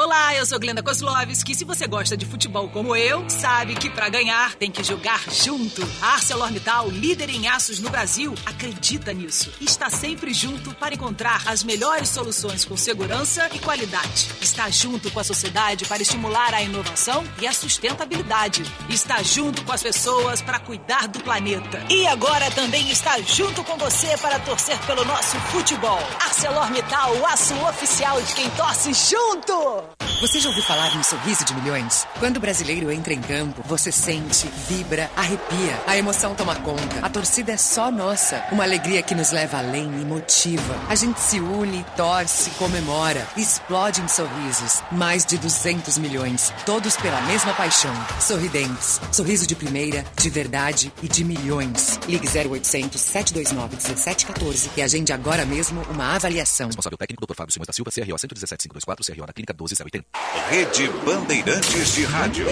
Olá, 0.00 0.32
eu 0.32 0.46
sou 0.46 0.60
Glenda 0.60 0.80
Kozlovski. 0.80 1.56
Se 1.56 1.64
você 1.64 1.88
gosta 1.88 2.16
de 2.16 2.24
futebol 2.24 2.68
como 2.68 2.94
eu, 2.94 3.28
sabe 3.28 3.74
que 3.74 3.90
para 3.90 4.08
ganhar 4.08 4.54
tem 4.54 4.70
que 4.70 4.84
jogar 4.84 5.20
junto. 5.28 5.82
A 6.00 6.12
ArcelorMittal, 6.12 6.88
líder 6.88 7.30
em 7.30 7.48
aços 7.48 7.80
no 7.80 7.90
Brasil, 7.90 8.32
acredita 8.46 9.12
nisso. 9.12 9.52
E 9.60 9.64
está 9.64 9.90
sempre 9.90 10.32
junto 10.32 10.72
para 10.76 10.94
encontrar 10.94 11.42
as 11.48 11.64
melhores 11.64 12.10
soluções 12.10 12.64
com 12.64 12.76
segurança 12.76 13.50
e 13.52 13.58
qualidade. 13.58 14.30
Está 14.40 14.70
junto 14.70 15.10
com 15.10 15.18
a 15.18 15.24
sociedade 15.24 15.84
para 15.86 16.00
estimular 16.00 16.54
a 16.54 16.62
inovação 16.62 17.24
e 17.42 17.48
a 17.48 17.52
sustentabilidade. 17.52 18.62
Está 18.88 19.20
junto 19.20 19.64
com 19.64 19.72
as 19.72 19.82
pessoas 19.82 20.40
para 20.40 20.60
cuidar 20.60 21.08
do 21.08 21.18
planeta. 21.24 21.84
E 21.90 22.06
agora 22.06 22.48
também 22.52 22.88
está 22.88 23.20
junto 23.22 23.64
com 23.64 23.76
você 23.76 24.16
para 24.18 24.38
torcer 24.38 24.78
pelo 24.86 25.04
nosso 25.04 25.36
futebol. 25.50 25.98
ArcelorMittal, 26.20 27.16
o 27.16 27.26
aço 27.26 27.54
oficial 27.66 28.22
de 28.22 28.32
quem 28.36 28.48
torce 28.50 28.92
junto! 28.94 29.87
Você 30.20 30.40
já 30.40 30.48
ouviu 30.48 30.64
falar 30.64 30.92
em 30.96 31.02
sorriso 31.04 31.44
de 31.44 31.54
milhões? 31.54 32.04
Quando 32.18 32.38
o 32.38 32.40
brasileiro 32.40 32.90
entra 32.90 33.14
em 33.14 33.20
campo, 33.20 33.62
você 33.64 33.92
sente, 33.92 34.48
vibra, 34.68 35.08
arrepia. 35.16 35.80
A 35.86 35.96
emoção 35.96 36.34
toma 36.34 36.56
conta. 36.56 36.98
A 37.00 37.08
torcida 37.08 37.52
é 37.52 37.56
só 37.56 37.88
nossa. 37.88 38.44
Uma 38.50 38.64
alegria 38.64 39.00
que 39.00 39.14
nos 39.14 39.30
leva 39.30 39.58
além 39.58 39.84
e 39.84 40.04
motiva. 40.04 40.74
A 40.88 40.96
gente 40.96 41.20
se 41.20 41.38
une, 41.38 41.84
torce, 41.96 42.50
comemora, 42.58 43.24
explode 43.36 44.00
em 44.00 44.08
sorrisos. 44.08 44.82
Mais 44.90 45.24
de 45.24 45.38
200 45.38 45.98
milhões, 45.98 46.52
todos 46.66 46.96
pela 46.96 47.20
mesma 47.22 47.54
paixão. 47.54 47.94
Sorridentes. 48.20 49.00
Sorriso 49.12 49.46
de 49.46 49.54
primeira, 49.54 50.04
de 50.20 50.30
verdade 50.30 50.92
e 51.00 51.06
de 51.06 51.22
milhões. 51.22 52.00
Ligue 52.08 52.26
0800 52.26 53.00
729 53.00 53.76
1714 53.76 54.70
e 54.76 54.82
agende 54.82 55.12
agora 55.12 55.46
mesmo 55.46 55.80
uma 55.82 56.16
avaliação. 56.16 56.66
Responsável 56.66 56.98
técnico 56.98 57.24
Dr. 57.24 57.34
Fábio 57.36 57.52
Simões 57.52 57.68
da 57.68 57.72
Silva, 57.72 57.92
CRO 57.92 58.04
117524, 58.04 59.14
CRO 59.14 59.26
na 59.26 59.32
Clínica 59.32 59.54
12080. 59.78 60.04
Rede 60.50 60.88
Bandeirantes 61.04 61.94
de 61.94 62.04
Rádio. 62.04 62.46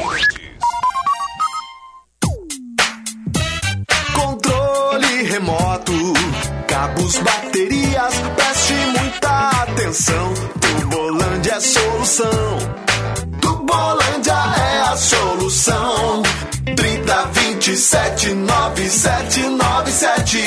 Controle 4.14 5.22
remoto, 5.24 5.92
cabos, 6.68 7.16
baterias, 7.18 8.14
preste 8.36 8.74
muita 8.98 9.48
atenção. 9.62 10.34
Tubolândia 10.60 11.54
é 11.54 11.60
solução. 11.60 12.58
Tubolândia 13.40 14.32
é 14.32 14.80
a 14.82 14.96
solução. 14.96 16.22
3027 16.76 18.34
9797. 18.34 20.38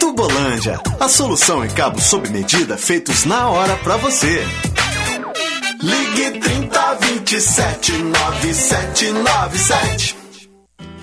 Tubolândia, 0.00 0.80
a 0.98 1.08
solução 1.08 1.64
em 1.64 1.70
cabos 1.70 2.02
sob 2.04 2.28
medida 2.30 2.76
feitos 2.76 3.24
na 3.24 3.48
hora 3.48 3.76
pra 3.76 3.96
você. 3.96 4.44
Ligue 5.82 6.40
3027 6.40 8.12
9797. 8.12 10.19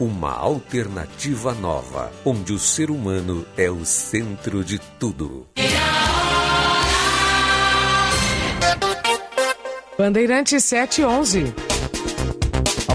Uma 0.00 0.30
alternativa 0.30 1.52
nova, 1.54 2.12
onde 2.24 2.52
o 2.52 2.58
ser 2.58 2.88
humano 2.88 3.44
é 3.56 3.68
o 3.68 3.84
centro 3.84 4.62
de 4.62 4.78
tudo. 4.96 5.48
Bandeirante 9.98 10.60
711. 10.60 11.52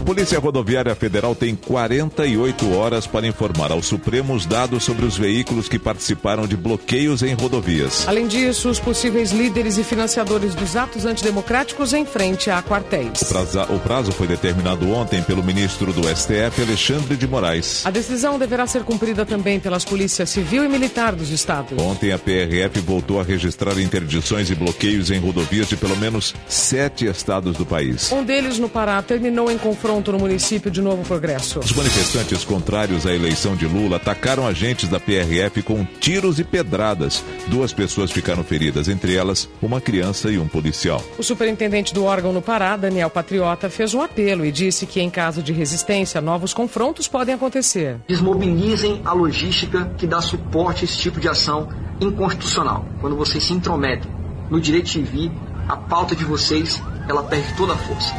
A 0.04 0.06
Polícia 0.06 0.38
Rodoviária 0.38 0.94
Federal 0.96 1.34
tem 1.34 1.56
48 1.56 2.76
horas 2.76 3.08
para 3.08 3.26
informar 3.26 3.72
ao 3.72 3.82
Supremo 3.82 4.34
os 4.34 4.46
dados 4.46 4.84
sobre 4.84 5.06
os 5.06 5.18
veículos 5.18 5.70
que 5.70 5.80
participaram 5.80 6.46
de 6.46 6.58
bloqueios 6.58 7.24
em 7.24 7.34
rodovias. 7.34 8.06
Além 8.06 8.28
disso, 8.28 8.70
os 8.70 8.82
possíveis 8.82 9.32
líderes 9.32 9.78
e 9.78 9.84
financiadores 9.84 10.56
dos 10.56 10.76
atos 10.76 11.06
antidemocráticos 11.06 11.94
em 11.94 12.06
frente 12.06 12.50
a 12.50 12.62
quartéis. 12.62 13.22
O 13.22 13.26
prazo, 13.28 13.62
o 13.62 13.80
prazo 13.80 14.12
foi 14.12 14.28
determinado 14.28 14.92
ontem 14.92 15.24
pelo 15.24 15.42
ministro 15.42 15.94
do 15.94 16.02
STF, 16.06 16.62
Alexandre 16.62 17.16
de 17.16 17.26
Moraes. 17.26 17.86
A 17.86 17.90
decisão 17.90 18.38
deverá 18.38 18.68
ser 18.68 18.84
cumprida 18.84 19.26
também 19.26 19.58
pelas 19.58 19.86
polícias 19.86 20.30
civil 20.30 20.66
e 20.66 20.68
militar 20.68 21.16
dos 21.16 21.30
estados. 21.30 21.82
Ontem 21.82 22.12
a 22.12 22.20
PRF 22.20 22.82
voltou 22.82 23.22
a 23.22 23.24
registrar 23.24 23.80
interdições 23.80 24.50
e 24.50 24.56
bloqueios 24.56 25.10
em 25.12 25.20
rodovias 25.20 25.70
de 25.70 25.78
pelo 25.78 25.96
menos 25.96 26.36
sete 26.46 27.06
estados 27.06 27.56
do 27.56 27.66
país. 27.66 28.12
Um 28.12 28.22
deles, 28.22 28.60
no 28.60 28.68
Pará, 28.68 29.02
terminou 29.02 29.50
em 29.50 29.58
confronto 29.58 29.93
no 30.02 30.20
município 30.20 30.72
de 30.72 30.82
Novo 30.82 31.04
Progresso. 31.04 31.60
Os 31.60 31.72
manifestantes 31.72 32.44
contrários 32.44 33.06
à 33.06 33.14
eleição 33.14 33.56
de 33.56 33.66
Lula 33.66 33.98
atacaram 33.98 34.48
agentes 34.48 34.90
da 34.90 35.00
PRF 35.00 35.62
com 35.62 35.86
tiros 36.00 36.40
e 36.40 36.44
pedradas. 36.44 37.24
Duas 37.48 37.72
pessoas 37.72 38.12
ficaram 38.12 38.44
feridas, 38.44 38.88
entre 38.88 39.16
elas 39.16 39.48
uma 39.62 39.80
criança 39.80 40.32
e 40.32 40.38
um 40.38 40.48
policial. 40.48 41.04
O 41.18 41.24
superintendente 41.24 41.94
do 41.94 42.04
órgão 42.04 42.34
no 42.34 42.42
Pará, 42.42 42.76
Daniel 42.76 43.10
Patriota, 43.10 43.70
fez 43.70 43.94
um 43.94 44.02
apelo 44.02 44.46
e 44.46 44.52
disse 44.52 44.86
que, 44.86 45.00
em 45.00 45.10
caso 45.10 45.44
de 45.44 45.54
resistência, 45.54 46.20
novos 46.20 46.54
confrontos 46.54 47.08
podem 47.08 47.36
acontecer. 47.36 47.98
Desmobilizem 48.08 49.02
a 49.06 49.14
logística 49.14 49.92
que 49.98 50.08
dá 50.08 50.22
suporte 50.22 50.82
a 50.82 50.86
esse 50.86 50.98
tipo 50.98 51.20
de 51.20 51.30
ação 51.30 51.70
inconstitucional. 52.02 52.86
Quando 53.00 53.16
vocês 53.16 53.44
se 53.44 53.54
intrometem 53.54 54.12
no 54.50 54.60
direito 54.60 54.90
de 54.90 55.02
vir, 55.02 55.32
a 55.68 55.78
pauta 55.78 56.16
de 56.16 56.26
vocês 56.26 56.82
ela 57.08 57.24
perde 57.24 57.54
toda 57.56 57.74
a 57.74 57.78
força. 57.78 58.14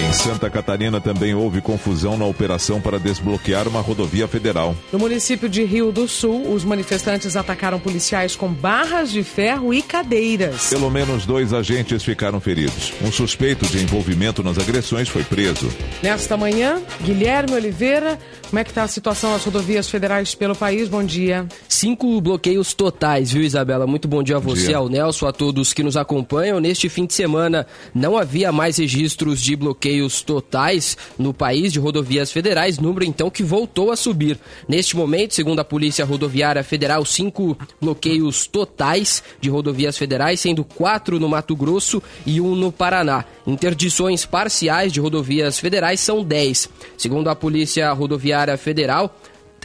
Em 0.00 0.14
Santa 0.14 0.48
Catarina 0.48 0.98
também 0.98 1.34
houve 1.34 1.60
confusão 1.60 2.16
na 2.16 2.24
operação 2.24 2.80
para 2.80 2.98
desbloquear 2.98 3.68
uma 3.68 3.82
rodovia 3.82 4.26
federal. 4.26 4.74
No 4.90 4.98
município 4.98 5.46
de 5.46 5.62
Rio 5.62 5.92
do 5.92 6.08
Sul, 6.08 6.54
os 6.54 6.64
manifestantes 6.64 7.36
atacaram 7.36 7.78
policiais 7.78 8.34
com 8.34 8.48
barras 8.48 9.12
de 9.12 9.22
ferro 9.22 9.74
e 9.74 9.82
cadeiras. 9.82 10.70
Pelo 10.70 10.90
menos 10.90 11.26
dois 11.26 11.52
agentes 11.52 12.02
ficaram 12.02 12.40
feridos. 12.40 12.94
Um 13.02 13.12
suspeito 13.12 13.66
de 13.66 13.82
envolvimento 13.82 14.42
nas 14.42 14.58
agressões 14.58 15.06
foi 15.06 15.22
preso. 15.22 15.70
Nesta 16.02 16.34
manhã, 16.34 16.80
Guilherme 17.02 17.52
Oliveira, 17.52 18.18
como 18.48 18.58
é 18.58 18.64
que 18.64 18.70
está 18.70 18.84
a 18.84 18.88
situação 18.88 19.32
das 19.32 19.44
rodovias 19.44 19.90
federais 19.90 20.34
pelo 20.34 20.56
país? 20.56 20.88
Bom 20.88 21.04
dia. 21.04 21.46
Cinco 21.68 22.18
bloqueios 22.22 22.72
totais, 22.72 23.32
viu, 23.32 23.42
Isabela? 23.42 23.86
Muito 23.86 24.08
bom 24.08 24.22
dia 24.22 24.36
a 24.36 24.40
você, 24.40 24.68
dia. 24.68 24.78
ao 24.78 24.88
Nelson, 24.88 25.26
a 25.26 25.32
todos 25.32 25.74
que 25.74 25.82
nos 25.82 25.98
acompanham. 25.98 26.58
Neste 26.58 26.88
fim 26.88 27.04
de 27.04 27.12
semana, 27.12 27.66
não 27.94 28.16
havia 28.16 28.50
mais 28.50 28.78
registros 28.78 29.42
de 29.42 29.54
bloqueios 29.54 29.89
totais 30.22 30.96
no 31.18 31.32
país 31.32 31.72
de 31.72 31.78
rodovias 31.78 32.30
federais, 32.30 32.78
número 32.78 33.04
então 33.04 33.30
que 33.30 33.42
voltou 33.42 33.90
a 33.90 33.96
subir. 33.96 34.38
Neste 34.68 34.96
momento, 34.96 35.34
segundo 35.34 35.60
a 35.60 35.64
Polícia 35.64 36.04
Rodoviária 36.04 36.62
Federal, 36.62 37.04
cinco 37.04 37.56
bloqueios 37.80 38.46
totais 38.46 39.22
de 39.40 39.50
rodovias 39.50 39.98
federais, 39.98 40.40
sendo 40.40 40.64
quatro 40.64 41.18
no 41.18 41.28
Mato 41.28 41.56
Grosso 41.56 42.02
e 42.24 42.40
um 42.40 42.54
no 42.54 42.70
Paraná. 42.70 43.24
Interdições 43.46 44.24
parciais 44.24 44.92
de 44.92 45.00
rodovias 45.00 45.58
federais 45.58 46.00
são 46.00 46.22
10. 46.22 46.68
Segundo 46.96 47.28
a 47.28 47.36
Polícia 47.36 47.92
Rodoviária 47.92 48.56
Federal, 48.56 49.14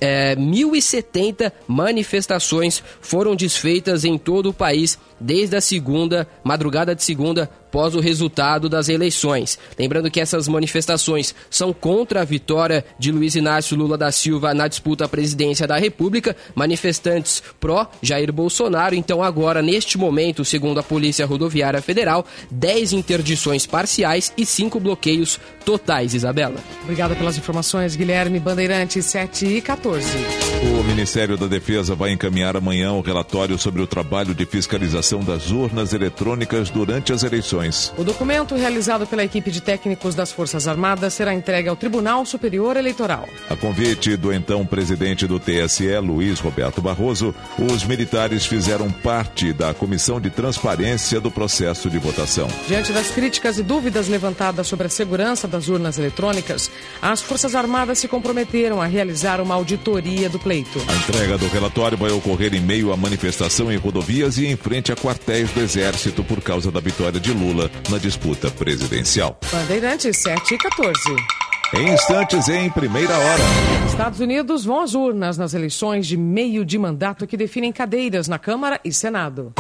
é, 0.01 0.35
1.070 0.35 1.51
manifestações 1.67 2.83
foram 2.99 3.35
desfeitas 3.35 4.03
em 4.03 4.17
todo 4.17 4.49
o 4.49 4.53
país 4.53 4.97
desde 5.19 5.55
a 5.55 5.61
segunda, 5.61 6.27
madrugada 6.43 6.95
de 6.95 7.03
segunda, 7.03 7.49
após 7.75 7.93
o 7.93 7.99
resultado 7.99 8.69
das 8.69 8.87
eleições. 8.87 9.59
Lembrando 9.77 10.09
que 10.09 10.21
essas 10.21 10.47
manifestações 10.47 11.35
são 11.49 11.73
contra 11.73 12.21
a 12.21 12.23
vitória 12.23 12.85
de 12.97 13.11
Luiz 13.11 13.35
Inácio 13.35 13.75
Lula 13.75 13.97
da 13.97 14.13
Silva 14.13 14.53
na 14.53 14.65
disputa 14.65 15.03
à 15.03 15.09
presidência 15.09 15.67
da 15.67 15.77
República, 15.77 16.37
manifestantes 16.55 17.43
pró 17.59 17.91
Jair 18.01 18.31
Bolsonaro. 18.31 18.95
Então, 18.95 19.21
agora, 19.21 19.61
neste 19.61 19.97
momento, 19.97 20.45
segundo 20.45 20.79
a 20.79 20.83
Polícia 20.83 21.25
Rodoviária 21.25 21.81
Federal, 21.81 22.25
10 22.49 22.93
interdições 22.93 23.65
parciais 23.65 24.31
e 24.37 24.45
5 24.45 24.79
bloqueios 24.79 25.37
totais, 25.65 26.13
Isabela. 26.13 26.55
Obrigada 26.83 27.13
pelas 27.13 27.37
informações, 27.37 27.93
Guilherme 27.93 28.39
Bandeirante, 28.39 29.01
7 29.01 29.47
e 29.47 29.61
14. 29.61 30.07
O 30.79 30.83
Ministério 30.85 31.35
da 31.35 31.45
Defesa 31.47 31.93
vai 31.93 32.13
encaminhar 32.13 32.55
amanhã 32.55 32.93
o 32.93 33.01
relatório 33.01 33.57
sobre 33.57 33.81
o 33.81 33.87
trabalho 33.87 34.33
de 34.33 34.45
fiscalização 34.45 35.04
das 35.05 35.51
urnas 35.51 35.93
eletrônicas 35.93 36.69
durante 36.69 37.13
as 37.13 37.23
eleições. 37.23 37.93
O 37.97 38.03
documento 38.03 38.55
realizado 38.55 39.05
pela 39.05 39.23
equipe 39.23 39.51
de 39.51 39.61
técnicos 39.61 40.15
das 40.15 40.31
Forças 40.31 40.67
Armadas 40.67 41.13
será 41.13 41.33
entregue 41.33 41.69
ao 41.69 41.75
Tribunal 41.75 42.25
Superior 42.25 42.75
Eleitoral. 42.75 43.29
A 43.49 43.55
convite 43.55 44.17
do 44.17 44.33
então 44.33 44.65
presidente 44.65 45.27
do 45.27 45.39
TSE, 45.39 45.95
Luiz 45.99 46.39
Roberto 46.39 46.81
Barroso, 46.81 47.35
os 47.59 47.83
militares 47.83 48.45
fizeram 48.47 48.89
parte 48.89 49.53
da 49.53 49.73
Comissão 49.73 50.19
de 50.19 50.31
Transparência 50.31 51.21
do 51.21 51.29
processo 51.29 51.87
de 51.89 51.99
votação. 51.99 52.47
Diante 52.67 52.91
das 52.91 53.09
críticas 53.09 53.59
e 53.59 53.63
dúvidas 53.63 54.07
levantadas 54.07 54.67
sobre 54.67 54.87
a 54.87 54.89
segurança 54.89 55.47
das 55.47 55.67
urnas 55.67 55.99
eletrônicas, 55.99 56.71
as 57.01 57.21
Forças 57.21 57.53
Armadas 57.53 57.99
se 57.99 58.07
comprometeram 58.07 58.81
a 58.81 58.85
realizar 58.85 59.39
uma 59.39 59.53
auditoria 59.53 60.29
do 60.29 60.39
pleito. 60.39 60.81
A 60.87 60.95
entrega 60.95 61.37
do 61.37 61.47
relatório 61.47 61.97
vai 61.97 62.11
ocorrer 62.11 62.55
em 62.55 62.61
meio 62.61 62.91
à 62.91 62.97
manifestação 62.97 63.71
em 63.71 63.77
rodovias 63.77 64.37
e 64.37 64.47
em 64.47 64.55
frente 64.55 64.91
a 64.95 65.01
quartéis 65.01 65.51
do 65.51 65.59
Exército 65.59 66.23
por 66.23 66.41
causa 66.41 66.71
da 66.71 66.79
vitória 66.79 67.19
de 67.19 67.33
Lula 67.33 67.69
na 67.89 67.97
disputa 67.97 68.49
presidencial. 68.49 69.37
Bandeirantes 69.51 70.17
7 70.17 70.55
e 70.55 70.57
14. 70.57 70.93
Em 71.73 71.93
instantes, 71.93 72.47
em 72.47 72.69
primeira 72.69 73.13
hora. 73.17 73.43
Estados 73.87 74.19
Unidos 74.19 74.63
vão 74.63 74.79
às 74.79 74.93
urnas 74.93 75.37
nas 75.37 75.53
eleições 75.53 76.07
de 76.07 76.15
meio 76.15 76.63
de 76.63 76.79
mandato 76.79 77.27
que 77.27 77.35
definem 77.35 77.71
cadeiras 77.71 78.27
na 78.27 78.39
Câmara 78.39 78.79
e 78.85 78.93
Senado. 78.93 79.53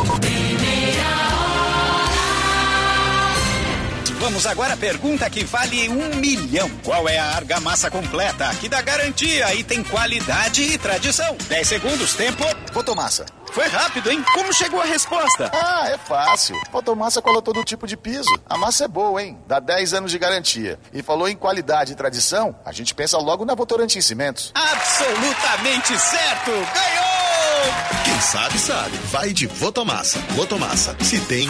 Vamos 4.25 4.47
agora 4.47 4.73
à 4.73 4.77
pergunta 4.77 5.29
que 5.29 5.43
vale 5.43 5.87
um 5.87 6.15
milhão. 6.15 6.67
Qual 6.83 7.07
é 7.07 7.19
a 7.19 7.35
argamassa 7.35 7.91
completa 7.91 8.49
que 8.55 8.67
dá 8.67 8.81
garantia 8.81 9.53
e 9.53 9.63
tem 9.63 9.83
qualidade 9.83 10.63
e 10.63 10.79
tradição? 10.79 11.37
10 11.47 11.67
segundos, 11.67 12.15
tempo. 12.15 12.43
Fotomassa. 12.73 13.27
Foi 13.51 13.67
rápido, 13.67 14.09
hein? 14.09 14.25
Como 14.33 14.51
chegou 14.51 14.81
a 14.81 14.83
resposta? 14.83 15.51
Ah, 15.53 15.89
é 15.89 15.97
fácil. 15.99 16.59
Fotomassa 16.71 17.21
cola 17.21 17.39
todo 17.39 17.63
tipo 17.63 17.85
de 17.85 17.95
piso. 17.95 18.27
A 18.49 18.57
massa 18.57 18.85
é 18.85 18.87
boa, 18.87 19.21
hein? 19.21 19.37
Dá 19.45 19.59
10 19.59 19.93
anos 19.93 20.09
de 20.09 20.17
garantia. 20.17 20.79
E 20.91 21.03
falou 21.03 21.29
em 21.29 21.35
qualidade 21.35 21.93
e 21.93 21.95
tradição, 21.95 22.55
a 22.65 22.71
gente 22.71 22.95
pensa 22.95 23.19
logo 23.19 23.45
na 23.45 23.53
Votorantim 23.53 24.01
Cimentos. 24.01 24.51
Absolutamente 24.55 25.99
certo! 25.99 26.49
Ganhou! 26.49 28.03
Quem 28.03 28.19
sabe, 28.21 28.57
sabe. 28.57 28.97
Vai 29.11 29.31
de 29.31 29.45
Votomassa. 29.45 30.17
Votomassa. 30.29 30.97
Se 30.99 31.19
tem, 31.19 31.47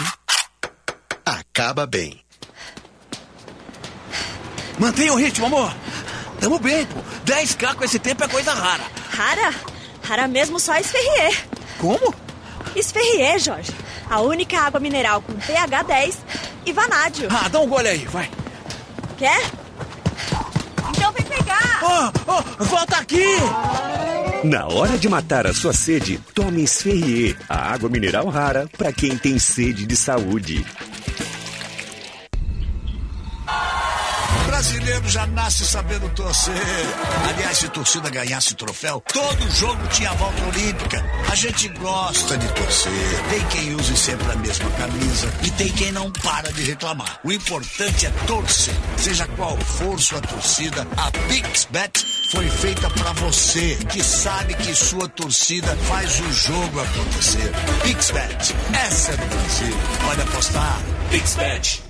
acaba 1.24 1.86
bem. 1.86 2.25
Mantenha 4.78 5.12
o 5.12 5.16
ritmo, 5.16 5.46
amor. 5.46 5.74
Tamo 6.40 6.58
bem, 6.58 6.86
pô. 6.86 7.00
10k 7.24 7.74
com 7.74 7.84
esse 7.84 7.98
tempo 7.98 8.22
é 8.24 8.28
coisa 8.28 8.52
rara. 8.52 8.84
Rara? 9.10 9.54
Rara 10.02 10.28
mesmo 10.28 10.60
só 10.60 10.76
Esferrier. 10.76 11.44
Como? 11.78 12.14
Esferrier, 12.74 13.38
Jorge. 13.38 13.72
A 14.08 14.20
única 14.20 14.60
água 14.60 14.78
mineral 14.78 15.22
com 15.22 15.32
pH 15.32 15.82
10 15.82 16.18
e 16.66 16.72
vanádio. 16.72 17.28
Ah, 17.30 17.48
dá 17.48 17.58
um 17.60 17.66
gole 17.68 17.88
aí, 17.88 18.04
vai. 18.06 18.30
Quer? 19.18 19.50
Então 20.90 21.12
vem 21.12 21.24
pegar! 21.24 21.80
Oh, 21.82 22.32
oh, 22.32 22.64
volta 22.64 22.98
aqui! 22.98 23.24
Na 24.44 24.66
hora 24.66 24.96
de 24.96 25.08
matar 25.08 25.46
a 25.46 25.54
sua 25.54 25.72
sede, 25.72 26.20
tome 26.34 26.62
Esferrier, 26.62 27.36
a 27.48 27.72
água 27.72 27.88
mineral 27.88 28.28
rara 28.28 28.68
para 28.76 28.92
quem 28.92 29.16
tem 29.16 29.38
sede 29.38 29.86
de 29.86 29.96
saúde. 29.96 30.64
Brasileiro 34.66 35.08
já 35.08 35.26
nasce 35.28 35.64
sabendo 35.64 36.08
torcer. 36.10 36.54
Aliás, 37.28 37.58
se 37.58 37.68
torcida 37.68 38.10
ganhasse 38.10 38.54
troféu, 38.54 39.02
todo 39.12 39.50
jogo 39.52 39.86
tinha 39.88 40.12
volta 40.14 40.42
olímpica. 40.44 41.04
A 41.30 41.34
gente 41.34 41.68
gosta 41.68 42.36
de 42.36 42.48
torcer. 42.48 43.24
Tem 43.30 43.46
quem 43.48 43.74
use 43.74 43.96
sempre 43.96 44.30
a 44.32 44.36
mesma 44.36 44.70
camisa 44.72 45.32
e 45.44 45.50
tem 45.52 45.68
quem 45.68 45.92
não 45.92 46.10
para 46.10 46.52
de 46.52 46.62
reclamar. 46.62 47.20
O 47.22 47.32
importante 47.32 48.06
é 48.06 48.10
torcer. 48.26 48.74
Seja 48.96 49.26
qual 49.36 49.56
for 49.58 50.00
sua 50.00 50.20
torcida, 50.20 50.86
a 50.96 51.10
PixBet 51.10 52.04
foi 52.32 52.48
feita 52.48 52.90
para 52.90 53.12
você, 53.12 53.78
que 53.88 54.02
sabe 54.02 54.54
que 54.54 54.74
sua 54.74 55.08
torcida 55.08 55.76
faz 55.88 56.20
o 56.20 56.32
jogo 56.32 56.80
acontecer. 56.80 57.52
PixBet, 57.82 58.54
essa 58.86 59.12
é 59.12 59.16
do 59.16 59.26
Brasil. 59.26 59.76
Pode 60.04 60.22
apostar. 60.22 60.80
PixBet. 61.10 61.85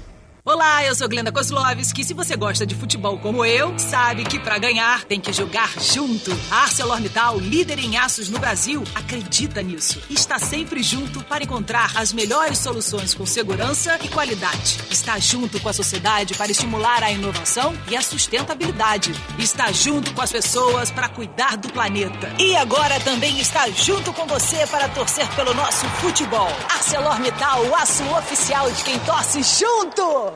Olá, 0.48 0.84
eu 0.84 0.94
sou 0.94 1.08
Glenda 1.08 1.32
Kozlovski. 1.32 2.04
Se 2.04 2.14
você 2.14 2.36
gosta 2.36 2.64
de 2.64 2.72
futebol 2.72 3.18
como 3.18 3.44
eu, 3.44 3.76
sabe 3.80 4.22
que 4.22 4.38
para 4.38 4.58
ganhar 4.58 5.02
tem 5.02 5.20
que 5.20 5.32
jogar 5.32 5.68
junto. 5.80 6.30
A 6.48 6.62
ArcelorMittal, 6.62 7.40
líder 7.40 7.80
em 7.80 7.96
aços 7.96 8.30
no 8.30 8.38
Brasil, 8.38 8.84
acredita 8.94 9.60
nisso. 9.60 10.00
Está 10.08 10.38
sempre 10.38 10.84
junto 10.84 11.20
para 11.24 11.42
encontrar 11.42 11.90
as 11.96 12.12
melhores 12.12 12.58
soluções 12.58 13.12
com 13.12 13.26
segurança 13.26 13.98
e 14.04 14.08
qualidade. 14.08 14.78
Está 14.88 15.18
junto 15.18 15.58
com 15.58 15.68
a 15.68 15.72
sociedade 15.72 16.34
para 16.34 16.52
estimular 16.52 17.02
a 17.02 17.10
inovação 17.10 17.74
e 17.90 17.96
a 17.96 18.00
sustentabilidade. 18.00 19.12
Está 19.40 19.72
junto 19.72 20.14
com 20.14 20.22
as 20.22 20.30
pessoas 20.30 20.92
para 20.92 21.08
cuidar 21.08 21.56
do 21.56 21.72
planeta. 21.72 22.32
E 22.38 22.54
agora 22.54 23.00
também 23.00 23.40
está 23.40 23.68
junto 23.70 24.12
com 24.12 24.28
você 24.28 24.64
para 24.68 24.88
torcer 24.90 25.26
pelo 25.34 25.52
nosso 25.54 25.88
futebol. 26.00 26.52
ArcelorMittal, 26.72 27.66
o 27.66 27.74
aço 27.74 28.04
oficial 28.16 28.70
de 28.70 28.84
quem 28.84 28.96
torce 29.00 29.42
junto. 29.42 30.35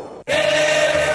Eu 0.31 1.10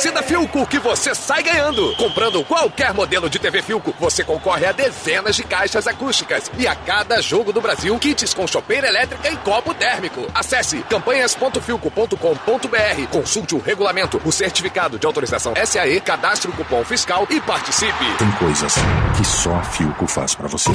torcida 0.00 0.22
Filco 0.22 0.66
que 0.66 0.78
você 0.78 1.14
sai 1.14 1.42
ganhando. 1.42 1.94
Comprando 1.96 2.42
qualquer 2.44 2.94
modelo 2.94 3.28
de 3.28 3.38
TV 3.38 3.60
Filco, 3.60 3.94
você 4.00 4.24
concorre 4.24 4.64
a 4.64 4.72
dezenas 4.72 5.36
de 5.36 5.42
caixas 5.42 5.86
acústicas 5.86 6.50
e 6.56 6.66
a 6.66 6.74
cada 6.74 7.20
jogo 7.20 7.52
do 7.52 7.60
Brasil, 7.60 7.98
kits 7.98 8.32
com 8.32 8.46
chopeira 8.46 8.88
elétrica 8.88 9.30
e 9.30 9.36
copo 9.36 9.74
térmico. 9.74 10.26
Acesse 10.34 10.78
campanhas.filco.com.br, 10.84 13.08
consulte 13.10 13.54
o 13.54 13.58
regulamento, 13.58 14.18
o 14.24 14.32
certificado 14.32 14.98
de 14.98 15.04
autorização 15.04 15.52
SAE, 15.62 16.00
cadastre 16.00 16.50
o 16.50 16.54
cupom 16.54 16.82
fiscal 16.82 17.26
e 17.28 17.38
participe. 17.38 18.16
Tem 18.18 18.30
coisas 18.32 18.74
que 19.18 19.24
só 19.26 19.52
a 19.52 19.62
Filco 19.64 20.06
faz 20.06 20.34
pra 20.34 20.48
você. 20.48 20.70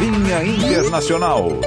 Linha 0.00 0.42
Internacional. 0.42 1.60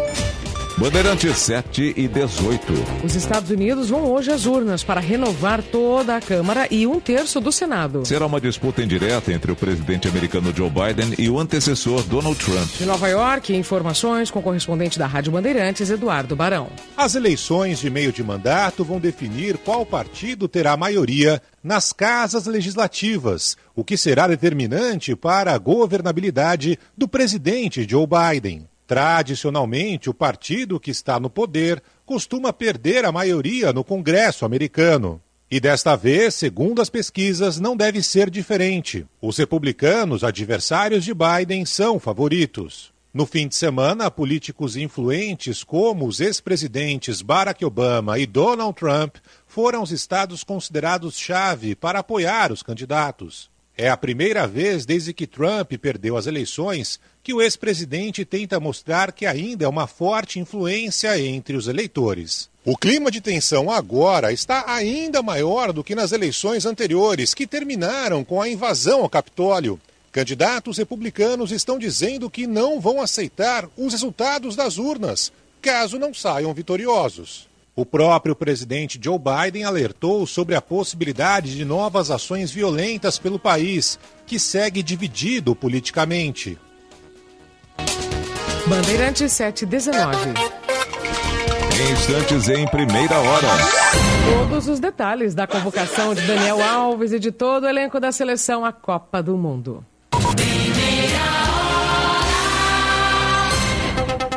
Bandeirantes 0.81 1.37
7 1.37 1.93
e 1.95 2.07
18. 2.07 2.73
Os 3.05 3.13
Estados 3.13 3.51
Unidos 3.51 3.91
vão 3.91 4.11
hoje 4.11 4.31
às 4.31 4.47
urnas 4.47 4.83
para 4.83 4.99
renovar 4.99 5.61
toda 5.61 6.15
a 6.15 6.19
Câmara 6.19 6.67
e 6.71 6.87
um 6.87 6.99
terço 6.99 7.39
do 7.39 7.51
Senado. 7.51 8.03
Será 8.03 8.25
uma 8.25 8.41
disputa 8.41 8.81
indireta 8.81 9.31
entre 9.31 9.51
o 9.51 9.55
presidente 9.55 10.07
americano 10.07 10.51
Joe 10.51 10.71
Biden 10.71 11.13
e 11.19 11.29
o 11.29 11.37
antecessor 11.37 12.01
Donald 12.05 12.35
Trump. 12.43 12.67
De 12.79 12.85
Nova 12.87 13.07
York, 13.07 13.55
informações 13.55 14.31
com 14.31 14.39
o 14.39 14.41
correspondente 14.41 14.97
da 14.97 15.05
Rádio 15.05 15.31
Bandeirantes, 15.31 15.91
Eduardo 15.91 16.35
Barão. 16.35 16.67
As 16.97 17.13
eleições 17.13 17.77
de 17.77 17.91
meio 17.91 18.11
de 18.11 18.23
mandato 18.23 18.83
vão 18.83 18.99
definir 18.99 19.59
qual 19.59 19.85
partido 19.85 20.47
terá 20.47 20.75
maioria 20.75 21.39
nas 21.63 21.93
casas 21.93 22.47
legislativas, 22.47 23.55
o 23.75 23.83
que 23.83 23.95
será 23.95 24.27
determinante 24.27 25.15
para 25.15 25.53
a 25.53 25.59
governabilidade 25.59 26.79
do 26.97 27.07
presidente 27.07 27.85
Joe 27.87 28.07
Biden. 28.07 28.65
Tradicionalmente, 28.91 30.09
o 30.09 30.13
partido 30.13 30.77
que 30.77 30.91
está 30.91 31.17
no 31.17 31.29
poder 31.29 31.81
costuma 32.05 32.51
perder 32.51 33.05
a 33.05 33.11
maioria 33.13 33.71
no 33.71 33.85
Congresso 33.85 34.43
americano. 34.43 35.21
E 35.49 35.61
desta 35.61 35.95
vez, 35.95 36.35
segundo 36.35 36.81
as 36.81 36.89
pesquisas, 36.89 37.57
não 37.57 37.77
deve 37.77 38.03
ser 38.03 38.29
diferente. 38.29 39.05
Os 39.21 39.37
republicanos, 39.37 40.25
adversários 40.25 41.05
de 41.05 41.13
Biden, 41.13 41.63
são 41.63 42.01
favoritos. 42.01 42.91
No 43.13 43.25
fim 43.25 43.47
de 43.47 43.55
semana, 43.55 44.11
políticos 44.11 44.75
influentes 44.75 45.63
como 45.63 46.05
os 46.05 46.19
ex-presidentes 46.19 47.21
Barack 47.21 47.63
Obama 47.63 48.19
e 48.19 48.25
Donald 48.25 48.75
Trump 48.77 49.15
foram 49.47 49.83
os 49.83 49.91
estados 49.91 50.43
considerados 50.43 51.17
chave 51.17 51.75
para 51.75 51.99
apoiar 51.99 52.51
os 52.51 52.61
candidatos. 52.61 53.49
É 53.77 53.89
a 53.89 53.95
primeira 53.95 54.45
vez 54.45 54.85
desde 54.85 55.13
que 55.13 55.25
Trump 55.25 55.71
perdeu 55.81 56.17
as 56.17 56.27
eleições 56.27 56.99
que 57.23 57.33
o 57.33 57.41
ex-presidente 57.41 58.25
tenta 58.25 58.59
mostrar 58.59 59.11
que 59.11 59.25
ainda 59.25 59.65
é 59.65 59.67
uma 59.67 59.87
forte 59.87 60.39
influência 60.39 61.19
entre 61.19 61.55
os 61.55 61.67
eleitores. 61.67 62.49
O 62.65 62.77
clima 62.77 63.09
de 63.09 63.21
tensão 63.21 63.71
agora 63.71 64.31
está 64.31 64.65
ainda 64.67 65.21
maior 65.21 65.73
do 65.73 65.83
que 65.83 65.95
nas 65.95 66.11
eleições 66.11 66.65
anteriores, 66.65 67.33
que 67.33 67.47
terminaram 67.47 68.23
com 68.23 68.41
a 68.41 68.49
invasão 68.49 69.01
ao 69.01 69.09
Capitólio. 69.09 69.79
Candidatos 70.11 70.77
republicanos 70.77 71.51
estão 71.51 71.79
dizendo 71.79 72.29
que 72.29 72.45
não 72.45 72.79
vão 72.79 73.01
aceitar 73.01 73.67
os 73.77 73.93
resultados 73.93 74.55
das 74.55 74.77
urnas, 74.77 75.31
caso 75.61 75.97
não 75.97 76.13
saiam 76.13 76.53
vitoriosos. 76.53 77.49
O 77.75 77.85
próprio 77.85 78.35
presidente 78.35 78.99
Joe 79.01 79.17
Biden 79.17 79.63
alertou 79.63 80.27
sobre 80.27 80.55
a 80.55 80.61
possibilidade 80.61 81.55
de 81.55 81.63
novas 81.63 82.11
ações 82.11 82.51
violentas 82.51 83.17
pelo 83.17 83.39
país, 83.39 83.97
que 84.27 84.37
segue 84.37 84.83
dividido 84.83 85.55
politicamente. 85.55 86.59
Bandeirantes 88.71 89.33
719. 89.33 90.15
Em 91.77 91.91
instantes, 91.91 92.47
em 92.47 92.65
primeira 92.67 93.19
hora. 93.19 93.47
Todos 94.39 94.69
os 94.69 94.79
detalhes 94.79 95.35
da 95.35 95.45
convocação 95.45 96.15
de 96.15 96.21
Daniel 96.21 96.63
Alves 96.63 97.11
e 97.11 97.19
de 97.19 97.33
todo 97.33 97.65
o 97.65 97.67
elenco 97.67 97.99
da 97.99 98.13
seleção 98.13 98.63
à 98.63 98.71
Copa 98.71 99.21
do 99.21 99.35
Mundo. 99.35 99.85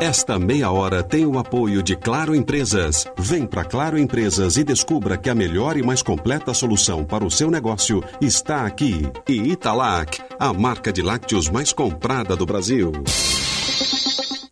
Esta 0.01 0.37
meia 0.37 0.69
hora 0.73 1.01
tem 1.01 1.25
o 1.25 1.39
apoio 1.39 1.81
de 1.81 1.95
Claro 1.95 2.35
Empresas. 2.35 3.07
Vem 3.17 3.47
para 3.47 3.63
Claro 3.65 3.97
Empresas 3.97 4.57
e 4.57 4.65
descubra 4.65 5.17
que 5.17 5.31
a 5.31 5.35
melhor 5.35 5.77
e 5.77 5.83
mais 5.83 6.03
completa 6.03 6.53
solução 6.53 7.05
para 7.05 7.25
o 7.25 7.31
seu 7.31 7.53
negócio 7.53 8.03
está 8.21 8.67
aqui. 8.67 9.09
E 9.29 9.53
Italac, 9.53 10.21
a 10.41 10.53
marca 10.53 10.93
de 10.93 11.03
lácteos 11.03 11.49
mais 11.49 11.73
comprada 11.73 12.35
do 12.35 12.45
Brasil. 12.45 12.91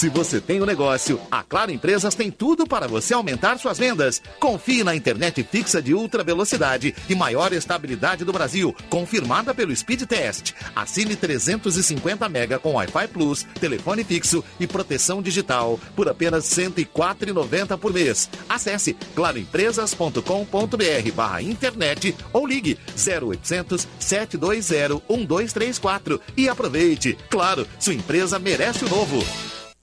Se 0.00 0.08
você 0.08 0.40
tem 0.40 0.62
um 0.62 0.64
negócio, 0.64 1.20
a 1.30 1.42
Claro 1.42 1.70
Empresas 1.70 2.14
tem 2.14 2.30
tudo 2.30 2.66
para 2.66 2.88
você 2.88 3.12
aumentar 3.12 3.58
suas 3.58 3.78
vendas. 3.78 4.22
Confie 4.38 4.82
na 4.82 4.96
internet 4.96 5.42
fixa 5.42 5.82
de 5.82 5.92
ultra 5.92 6.24
velocidade 6.24 6.94
e 7.06 7.14
maior 7.14 7.52
estabilidade 7.52 8.24
do 8.24 8.32
Brasil, 8.32 8.74
confirmada 8.88 9.52
pelo 9.52 9.76
Speed 9.76 10.04
Test. 10.04 10.54
Assine 10.74 11.16
350 11.16 12.26
mega 12.30 12.58
com 12.58 12.76
Wi-Fi 12.76 13.08
Plus, 13.08 13.46
telefone 13.60 14.02
fixo 14.02 14.42
e 14.58 14.66
proteção 14.66 15.20
digital 15.20 15.78
por 15.94 16.08
apenas 16.08 16.50
R$ 16.56 16.70
104,90 16.70 17.76
por 17.76 17.92
mês. 17.92 18.30
Acesse 18.48 18.94
claroempresas.com.br 19.14 21.12
barra 21.14 21.42
internet 21.42 22.16
ou 22.32 22.46
ligue 22.46 22.78
0800 22.96 23.86
720 23.98 25.02
1234 25.10 26.18
e 26.38 26.48
aproveite. 26.48 27.18
Claro, 27.28 27.68
sua 27.78 27.92
empresa 27.92 28.38
merece 28.38 28.86
o 28.86 28.88
novo. 28.88 29.22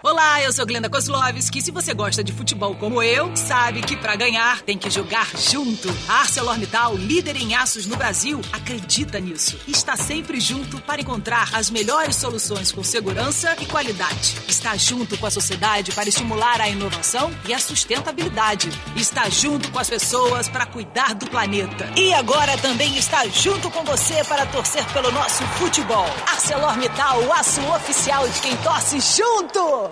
Olá, 0.00 0.40
eu 0.42 0.52
sou 0.52 0.64
Glenda 0.64 0.88
Kozlovski. 0.88 1.60
Se 1.60 1.72
você 1.72 1.92
gosta 1.92 2.22
de 2.22 2.32
futebol 2.32 2.72
como 2.76 3.02
eu, 3.02 3.34
sabe 3.36 3.80
que 3.80 3.96
para 3.96 4.14
ganhar 4.14 4.62
tem 4.62 4.78
que 4.78 4.88
jogar 4.88 5.26
junto. 5.36 5.88
A 6.08 6.20
ArcelorMittal, 6.20 6.94
líder 6.94 7.36
em 7.36 7.56
aços 7.56 7.84
no 7.84 7.96
Brasil, 7.96 8.40
acredita 8.52 9.18
nisso. 9.18 9.58
Está 9.66 9.96
sempre 9.96 10.38
junto 10.38 10.80
para 10.82 11.00
encontrar 11.00 11.50
as 11.52 11.68
melhores 11.68 12.14
soluções 12.14 12.70
com 12.70 12.84
segurança 12.84 13.56
e 13.60 13.66
qualidade. 13.66 14.36
Está 14.46 14.76
junto 14.76 15.18
com 15.18 15.26
a 15.26 15.32
sociedade 15.32 15.90
para 15.90 16.08
estimular 16.08 16.60
a 16.60 16.68
inovação 16.68 17.32
e 17.48 17.52
a 17.52 17.58
sustentabilidade. 17.58 18.70
Está 18.94 19.28
junto 19.28 19.68
com 19.72 19.80
as 19.80 19.90
pessoas 19.90 20.48
para 20.48 20.64
cuidar 20.64 21.12
do 21.16 21.28
planeta. 21.28 21.90
E 21.96 22.14
agora 22.14 22.56
também 22.58 22.96
está 22.96 23.26
junto 23.26 23.68
com 23.68 23.82
você 23.82 24.22
para 24.24 24.46
torcer 24.46 24.84
pelo 24.92 25.10
nosso 25.10 25.42
futebol. 25.58 26.06
ArcelorMittal, 26.28 27.24
o 27.24 27.32
aço 27.32 27.60
oficial 27.72 28.28
de 28.28 28.40
quem 28.40 28.56
torce 28.58 29.00
junto. 29.00 29.87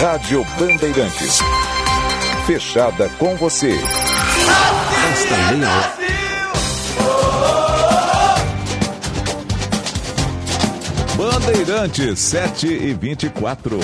Rádio 0.00 0.44
Bandeirantes. 0.58 1.38
Fechada 2.46 3.08
com 3.18 3.36
você. 3.36 3.70
Esta 5.12 5.36
meia 5.52 5.70
hora. 5.70 5.94
Bandeirantes 11.16 12.18
7 12.18 12.66
e 12.66 12.92
24. 12.92 13.78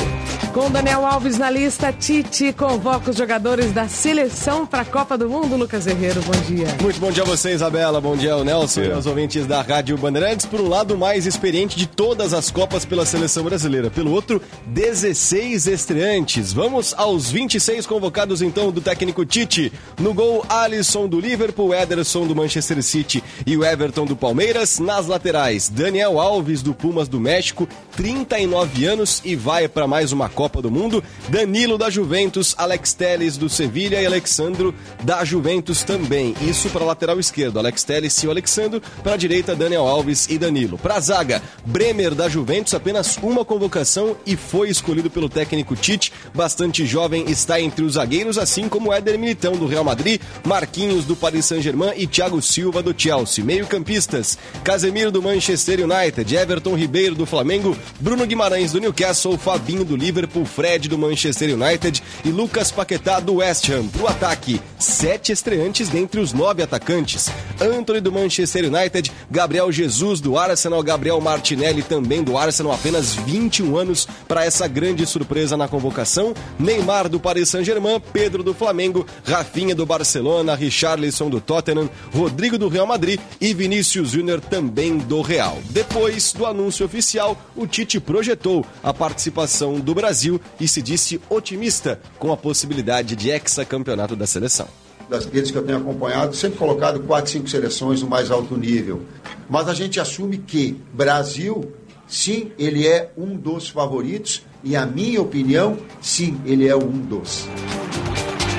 Com 0.53 0.69
Daniel 0.69 1.07
Alves 1.07 1.39
na 1.39 1.49
lista, 1.49 1.93
Tite 1.93 2.53
convoca 2.53 3.13
os 3.13 3.17
jogadores 3.17 3.71
da 3.71 3.87
seleção 3.87 4.67
para 4.67 4.81
a 4.81 4.85
Copa 4.85 5.17
do 5.17 5.31
Mundo. 5.31 5.57
Lucas 5.57 5.87
Herreiro, 5.87 6.21
bom 6.23 6.33
dia. 6.41 6.67
Muito 6.83 6.99
bom 6.99 7.13
dia 7.13 7.23
a 7.23 7.27
você, 7.27 7.53
Isabela. 7.53 8.01
Bom 8.01 8.17
dia 8.17 8.33
ao 8.33 8.43
Nelson 8.43 8.93
aos 8.93 9.07
ouvintes 9.07 9.47
da 9.47 9.63
Rádio 9.63 9.97
Bandeirantes. 9.97 10.47
Por 10.47 10.61
um 10.61 10.69
lado, 10.69 10.99
mais 10.99 11.25
experiente 11.25 11.77
de 11.77 11.87
todas 11.87 12.35
as 12.35 12.51
Copas 12.51 12.85
pela 12.85 13.07
seleção 13.07 13.45
brasileira. 13.45 13.91
Pelo 13.91 14.11
outro, 14.11 14.43
16 14.67 15.69
estreantes. 15.69 16.53
Vamos 16.53 16.95
aos 16.97 17.31
26 17.31 17.87
convocados 17.87 18.43
então 18.43 18.73
do 18.73 18.81
técnico 18.81 19.25
Tite. 19.25 19.73
No 20.01 20.13
gol, 20.13 20.45
Alisson 20.49 21.07
do 21.07 21.21
Liverpool, 21.21 21.73
Ederson 21.73 22.27
do 22.27 22.35
Manchester 22.35 22.83
City 22.83 23.23
e 23.47 23.57
o 23.57 23.65
Everton 23.65 24.05
do 24.05 24.17
Palmeiras. 24.17 24.81
Nas 24.81 25.07
laterais, 25.07 25.69
Daniel 25.69 26.19
Alves 26.19 26.61
do 26.61 26.75
Pumas 26.75 27.07
do 27.07 27.21
México, 27.21 27.69
39 27.97 28.85
anos 28.85 29.23
e 29.25 29.37
vai 29.37 29.69
para 29.69 29.87
mais 29.87 30.11
uma 30.11 30.29
Copa 30.29 30.40
do 30.49 30.71
Mundo. 30.71 31.05
Danilo 31.29 31.77
da 31.77 31.91
Juventus, 31.91 32.55
Alex 32.57 32.95
Telles 32.95 33.37
do 33.37 33.49
Sevilha 33.49 34.01
e 34.01 34.07
Alexandro 34.07 34.75
da 35.03 35.25
Juventus 35.25 35.83
também. 35.83 36.35
Isso 36.41 36.71
para 36.71 36.85
lateral 36.85 37.21
esquerdo, 37.21 37.59
Alex 37.59 37.85
Telles 37.85 38.17
e 38.23 38.27
o 38.27 38.31
Alexandro. 38.31 38.83
Para 39.03 39.15
a 39.15 39.17
direita, 39.17 39.55
Daniel 39.55 39.87
Alves 39.87 40.29
e 40.31 40.39
Danilo. 40.39 40.79
Para 40.79 40.97
a 40.97 41.01
zaga, 41.01 41.43
Bremer 41.65 42.15
da 42.15 42.29
Juventus, 42.29 42.75
apenas 42.75 43.19
uma 43.23 43.45
convocação 43.45 44.17
e 44.25 44.37
foi 44.37 44.71
escolhido 44.71 45.11
pelo 45.11 45.29
técnico 45.29 45.77
Tite. 45.77 46.13
Bastante 46.35 46.87
jovem, 46.87 47.31
está 47.31 47.61
entre 47.61 47.85
os 47.85 47.95
zagueiros, 47.95 48.39
assim 48.39 48.69
como 48.69 48.93
Éder 48.93 49.19
Militão 49.19 49.53
do 49.53 49.67
Real 49.67 49.85
Madrid, 49.85 50.21
Marquinhos 50.45 51.05
do 51.05 51.17
Paris 51.17 51.45
Saint-Germain 51.45 51.93
e 51.97 52.07
Thiago 52.07 52.41
Silva 52.41 52.83
do 52.83 52.95
Chelsea. 52.97 53.45
Meio-campistas, 53.45 54.39
Casemiro 54.65 55.11
do 55.11 55.23
Manchester 55.23 55.81
United, 55.81 56.35
Everton 56.35 56.75
Ribeiro 56.75 57.15
do 57.15 57.27
Flamengo, 57.27 57.77
Bruno 57.99 58.27
Guimarães 58.27 58.73
do 58.73 58.81
Newcastle, 58.81 59.37
Fabinho 59.37 59.85
do 59.85 59.97
Liverpool, 59.97 60.30
Fred 60.45 60.89
do 60.89 60.97
Manchester 60.97 61.55
United 61.55 62.03
e 62.25 62.31
Lucas 62.31 62.71
Paquetá 62.71 63.21
do 63.21 63.37
West 63.37 63.69
Ham. 63.69 63.89
Pro 63.89 64.07
ataque, 64.07 64.61
sete 64.79 65.33
estreantes 65.33 65.89
dentre 65.89 66.21
os 66.21 66.33
nove 66.33 66.63
atacantes. 66.63 67.29
Anthony 67.61 68.01
do 68.01 68.13
Manchester 68.13 68.73
United, 68.73 69.13
Gabriel 69.31 69.71
Jesus 69.71 70.21
do 70.21 70.39
Arsenal, 70.39 70.83
Gabriel 70.83 71.21
Martinelli 71.21 71.83
também 71.83 72.23
do 72.23 72.39
Arsenal, 72.39 72.73
apenas 72.73 73.15
21 73.15 73.77
anos 73.77 74.07
para 74.29 74.45
essa 74.45 74.69
grande 74.69 75.05
surpresa 75.07 75.57
na 75.57 75.69
convocação. 75.69 76.35
Neymar 76.59 77.09
do 77.09 77.19
Paris 77.19 77.49
Saint-Germain, 77.49 78.01
Pedro 78.13 78.43
do 78.43 78.55
Flamengo, 78.55 79.07
Rafinha 79.25 79.75
do 79.75 79.85
Barcelona, 79.85 80.55
Richarlison 80.55 81.29
do 81.29 81.41
Tottenham, 81.41 81.91
Rodrigo 82.15 82.57
do 82.57 82.69
Real 82.69 82.87
Madrid 82.87 83.21
e 83.41 83.53
Vinícius 83.53 84.11
Júnior 84.11 84.41
também 84.41 84.99
do 84.99 85.21
Real. 85.21 85.59
Depois 85.71 86.33
do 86.33 86.47
anúncio 86.47 86.87
oficial, 86.87 87.37
o 87.57 87.67
Tite 87.67 87.99
projetou 87.99 88.65
a 88.83 88.93
participação 88.93 89.81
do 89.81 89.95
Brasil 89.95 90.20
e 90.59 90.67
se 90.67 90.83
disse 90.83 91.21
otimista 91.29 92.01
com 92.19 92.33
a 92.33 92.37
possibilidade 92.37 93.17
de 93.17 93.31
hexacampeonato 93.31 94.17
da 94.17 94.27
seleção 94.27 94.69
das 95.11 95.27
redes 95.27 95.51
que 95.51 95.59
eu 95.59 95.65
tenho 95.65 95.79
acompanhado, 95.79 96.37
sempre 96.37 96.57
colocado 96.57 97.01
quatro, 97.01 97.33
cinco 97.33 97.51
seleções 97.51 98.01
no 98.01 98.09
mais 98.09 98.31
alto 98.31 98.57
nível. 98.57 99.03
Mas 99.49 99.69
a 99.69 99.75
gente 99.75 99.99
assume 99.99 100.39
que 100.39 100.81
Brasil, 100.95 101.73
sim, 102.07 102.53
ele 102.57 102.87
é 102.87 103.11
um 103.19 103.37
dos 103.37 103.69
favoritos 103.69 104.43
e, 104.63 104.77
a 104.77 104.87
minha 104.87 105.21
opinião, 105.21 105.77
sim, 106.01 106.41
ele 106.47 106.69
é 106.69 106.77
um 106.77 106.89
dos. 106.89 107.49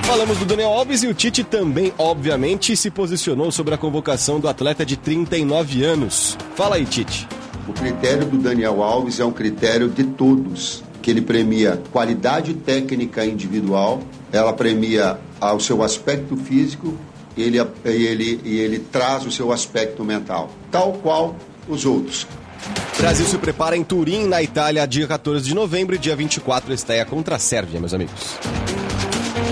Falamos 0.04 0.38
do 0.40 0.46
Daniel 0.46 0.74
Alves 0.74 1.04
e 1.04 1.08
o 1.08 1.14
Tite 1.14 1.42
também, 1.42 1.94
obviamente, 1.98 2.76
se 2.76 2.92
posicionou 2.92 3.50
sobre 3.50 3.74
a 3.74 3.78
convocação 3.78 4.42
do 4.42 4.50
atleta 4.50 4.86
de 4.86 4.98
39 4.98 5.86
anos. 5.86 6.38
Fala 6.54 6.76
aí, 6.76 6.86
Tite. 6.86 7.26
O 7.66 7.72
critério 7.72 8.26
do 8.26 8.38
Daniel 8.38 8.84
Alves 8.84 9.22
é 9.22 9.26
um 9.26 9.32
critério 9.32 9.88
de 9.88 10.04
todos, 10.04 10.84
que 11.02 11.12
ele 11.12 11.22
premia 11.22 11.82
qualidade 11.92 12.54
técnica 12.54 13.26
individual, 13.26 14.02
ela 14.32 14.54
premia 14.54 15.18
ao 15.40 15.60
seu 15.60 15.84
aspecto 15.84 16.38
físico 16.38 16.96
e 17.36 17.44
ele, 17.44 17.58
ele, 17.86 18.42
ele 18.46 18.80
traz 18.80 19.26
o 19.26 19.32
seu 19.32 19.52
aspecto 19.52 20.04
mental, 20.04 20.50
tal 20.70 20.94
qual 20.94 21.36
os 21.68 21.86
outros. 21.86 22.28
Brasil 22.98 23.26
se 23.26 23.38
prepara 23.38 23.76
em 23.76 23.84
Turim, 23.84 24.28
na 24.28 24.44
Itália, 24.44 24.86
dia 24.86 25.08
14 25.08 25.48
de 25.48 25.56
novembro 25.56 25.96
e 25.96 25.98
dia 25.98 26.16
24 26.16 26.72
estreia 26.74 27.06
contra 27.06 27.36
a 27.36 27.40
Sérvia, 27.40 27.80
meus 27.80 27.94
amigos. 27.94 28.38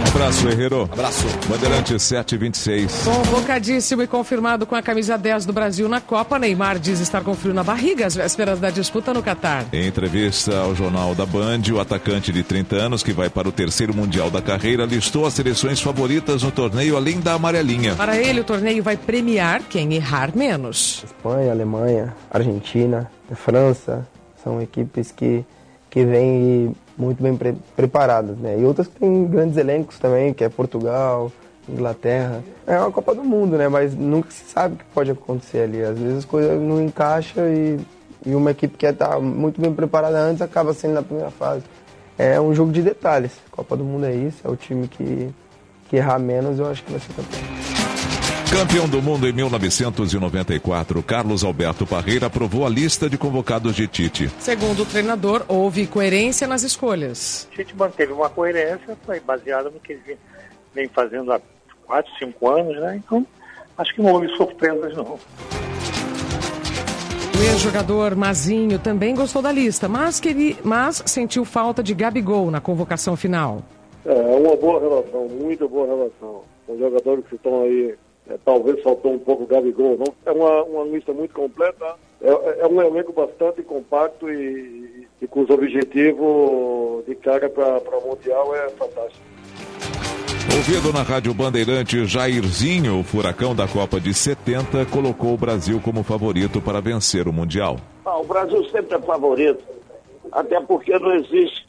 Abraço, 0.10 0.50
Herreiro. 0.50 0.90
Abraço. 0.92 1.28
Bandeirante 1.48 2.00
726. 2.00 3.04
Convocadíssimo 3.04 4.02
e 4.02 4.08
confirmado 4.08 4.66
com 4.66 4.76
a 4.76 4.82
camisa 4.82 5.18
10 5.18 5.46
do 5.46 5.54
Brasil 5.54 5.88
na 5.88 6.02
Copa, 6.02 6.40
Neymar 6.40 6.80
diz 6.80 7.00
estar 7.00 7.24
com 7.24 7.36
frio 7.36 7.54
na 7.54 7.64
barriga 7.64 8.08
às 8.08 8.16
vésperas 8.16 8.60
da 8.60 8.70
disputa 8.72 9.14
no 9.14 9.22
Catar. 9.22 9.66
Em 9.72 9.88
entrevista 9.88 10.58
ao 10.60 10.76
Jornal 10.76 11.14
da 11.14 11.26
Band, 11.26 11.62
o 11.72 11.80
atacante 11.80 12.34
de 12.34 12.44
30 12.44 12.76
anos, 12.76 13.04
que 13.04 13.14
vai 13.14 13.30
para 13.30 13.48
o 13.48 13.52
terceiro 13.52 13.94
Mundial 13.94 14.32
da 14.32 14.42
carreira, 14.42 14.86
listou 14.86 15.26
as 15.26 15.34
seleções 15.34 15.80
favoritas 15.80 16.42
no 16.42 16.52
torneio, 16.52 16.98
além 16.98 17.20
da 17.20 17.34
amarelinha. 17.34 17.96
Para 17.96 18.18
ele, 18.18 18.42
o 18.42 18.44
torneio 18.44 18.82
vai 18.82 18.98
premiar 18.98 19.62
quem 19.70 19.94
errar 19.94 20.32
menos. 20.36 21.04
Espanha, 21.06 21.52
Alemanha, 21.52 22.16
Argentina, 22.32 23.10
França, 23.36 24.08
são 24.44 24.60
equipes 24.62 25.12
que, 25.12 25.46
que 25.90 26.04
vêm 26.04 26.76
muito 27.00 27.24
bem 27.24 27.36
pre 27.36 27.56
preparadas, 27.76 28.38
né? 28.38 28.60
E 28.60 28.66
outras 28.66 28.88
que 28.88 29.00
têm 29.00 29.26
grandes 29.26 29.58
elencos 29.58 29.98
também, 29.98 30.34
que 30.34 30.44
é 30.44 30.50
Portugal, 30.50 31.32
Inglaterra. 31.68 32.44
É 32.68 32.78
uma 32.78 32.92
Copa 32.92 33.16
do 33.16 33.24
Mundo, 33.24 33.58
né? 33.58 33.68
Mas 33.70 33.96
nunca 33.96 34.30
se 34.30 34.44
sabe 34.46 34.76
o 34.76 34.78
que 34.78 34.86
pode 34.94 35.12
acontecer 35.12 35.60
ali. 35.60 35.82
Às 35.82 35.98
vezes 35.98 36.18
as 36.20 36.26
coisas 36.26 36.60
não 36.60 36.82
encaixam 36.82 37.48
e, 37.48 37.80
e 38.26 38.36
uma 38.36 38.52
equipe 38.52 38.78
que 38.78 38.86
está 38.86 39.20
muito 39.20 39.62
bem 39.62 39.74
preparada 39.74 40.20
antes 40.20 40.42
acaba 40.42 40.74
sendo 40.74 40.96
na 40.96 41.02
primeira 41.02 41.32
fase. 41.32 41.64
É 42.18 42.40
um 42.40 42.54
jogo 42.54 42.72
de 42.72 42.82
detalhes. 42.82 43.32
Copa 43.50 43.78
do 43.78 43.84
Mundo 43.84 44.06
é 44.06 44.14
isso, 44.14 44.40
é 44.44 44.50
o 44.50 44.56
time 44.56 44.88
que, 44.88 45.30
que 45.90 45.96
errar 45.96 46.20
menos, 46.20 46.60
eu 46.60 46.68
acho 46.68 46.84
que 46.84 46.92
vai 46.92 47.00
ser 47.00 47.14
campeão. 47.14 47.69
Campeão 48.52 48.90
do 48.90 49.00
mundo 49.00 49.28
em 49.28 49.32
1994, 49.32 51.04
Carlos 51.04 51.44
Alberto 51.44 51.86
Parreira 51.86 52.26
aprovou 52.26 52.66
a 52.66 52.70
lista 52.70 53.08
de 53.08 53.16
convocados 53.16 53.76
de 53.76 53.88
Tite. 53.88 54.28
Segundo 54.40 54.82
o 54.82 54.86
treinador, 54.88 55.46
houve 55.48 55.86
coerência 55.86 56.48
nas 56.48 56.64
escolhas. 56.64 57.48
Tite 57.52 57.76
manteve 57.78 58.12
uma 58.12 58.28
coerência, 58.28 58.98
foi 59.06 59.20
baseada 59.20 59.70
no 59.70 59.80
que 59.80 59.94
ele 59.94 60.18
vem 60.74 60.88
fazendo 60.88 61.32
há 61.32 61.40
4, 61.86 62.12
5 62.18 62.50
anos, 62.50 62.76
né? 62.78 63.00
Então, 63.06 63.26
acho 63.78 63.94
que 63.94 64.02
não 64.02 64.14
houve 64.14 64.28
surpresas, 64.36 64.98
não. 64.98 65.20
O 67.38 67.42
ex-jogador 67.54 68.16
Mazinho 68.16 68.80
também 68.80 69.14
gostou 69.14 69.44
da 69.44 69.52
lista, 69.52 69.88
mas, 69.88 70.20
queria, 70.20 70.58
mas 70.64 71.04
sentiu 71.06 71.46
falta 71.46 71.84
de 71.84 71.94
Gabigol 71.94 72.50
na 72.50 72.60
convocação 72.60 73.16
final. 73.16 73.62
É, 74.04 74.12
uma 74.12 74.56
boa 74.56 74.80
relação, 74.80 75.28
muito 75.28 75.70
boa 75.70 75.86
relação. 75.86 76.42
Os 76.68 76.80
jogadores 76.80 77.24
que 77.30 77.36
estão 77.36 77.62
aí 77.62 77.96
é, 78.30 78.38
talvez 78.46 78.82
faltou 78.84 79.14
um 79.14 79.20
pouco 79.20 79.44
o 79.44 79.48
Gabigol. 79.48 79.98
Não? 79.98 80.14
É 80.26 80.32
uma, 80.32 80.64
uma 80.64 80.84
lista 80.86 81.12
muito 81.12 81.34
completa. 81.34 81.96
É, 82.22 82.62
é 82.62 82.68
um 82.68 82.82
elenco 82.82 83.12
bastante 83.12 83.62
compacto 83.64 84.30
e, 84.30 85.08
e 85.22 85.28
cujo 85.28 85.54
objetivo 85.54 87.04
de 87.08 87.16
carga 87.16 87.50
para 87.50 87.98
o 87.98 88.08
Mundial 88.08 88.56
é 88.56 88.70
fantástico. 88.70 89.30
Ouvido 90.56 90.92
na 90.92 91.04
Rádio 91.04 91.34
Bandeirante, 91.34 92.06
Jairzinho, 92.06 93.00
o 93.00 93.04
furacão 93.04 93.56
da 93.56 93.68
Copa 93.68 94.00
de 94.00 94.14
70, 94.14 94.86
colocou 94.88 95.34
o 95.34 95.38
Brasil 95.38 95.80
como 95.80 96.04
favorito 96.04 96.60
para 96.60 96.82
vencer 96.82 97.28
o 97.28 97.34
Mundial. 97.34 97.78
Ah, 98.06 98.18
o 98.18 98.24
Brasil 98.24 98.64
sempre 98.70 98.96
é 98.96 99.00
favorito, 99.00 99.64
até 100.32 100.60
porque 100.60 100.98
não 100.98 101.14
existe, 101.14 101.66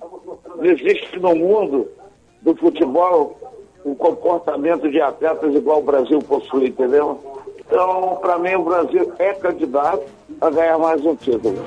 não 0.57 0.65
existe 0.65 1.19
no 1.19 1.35
mundo 1.35 1.89
do 2.43 2.57
futebol 2.57 3.39
um 3.85 3.95
comportamento 3.95 4.91
de 4.91 5.01
atletas 5.01 5.55
igual 5.55 5.81
o 5.81 5.85
Brasil 5.85 6.19
possui, 6.21 6.69
entendeu? 6.69 7.19
Então, 7.67 8.19
para 8.21 8.39
mim, 8.39 8.55
o 8.55 8.65
Brasil 8.65 9.13
é 9.19 9.33
candidato 9.35 10.03
a 10.41 10.51
ganhar 10.51 10.79
mais 10.79 11.05
um 11.05 11.15
título. 11.15 11.63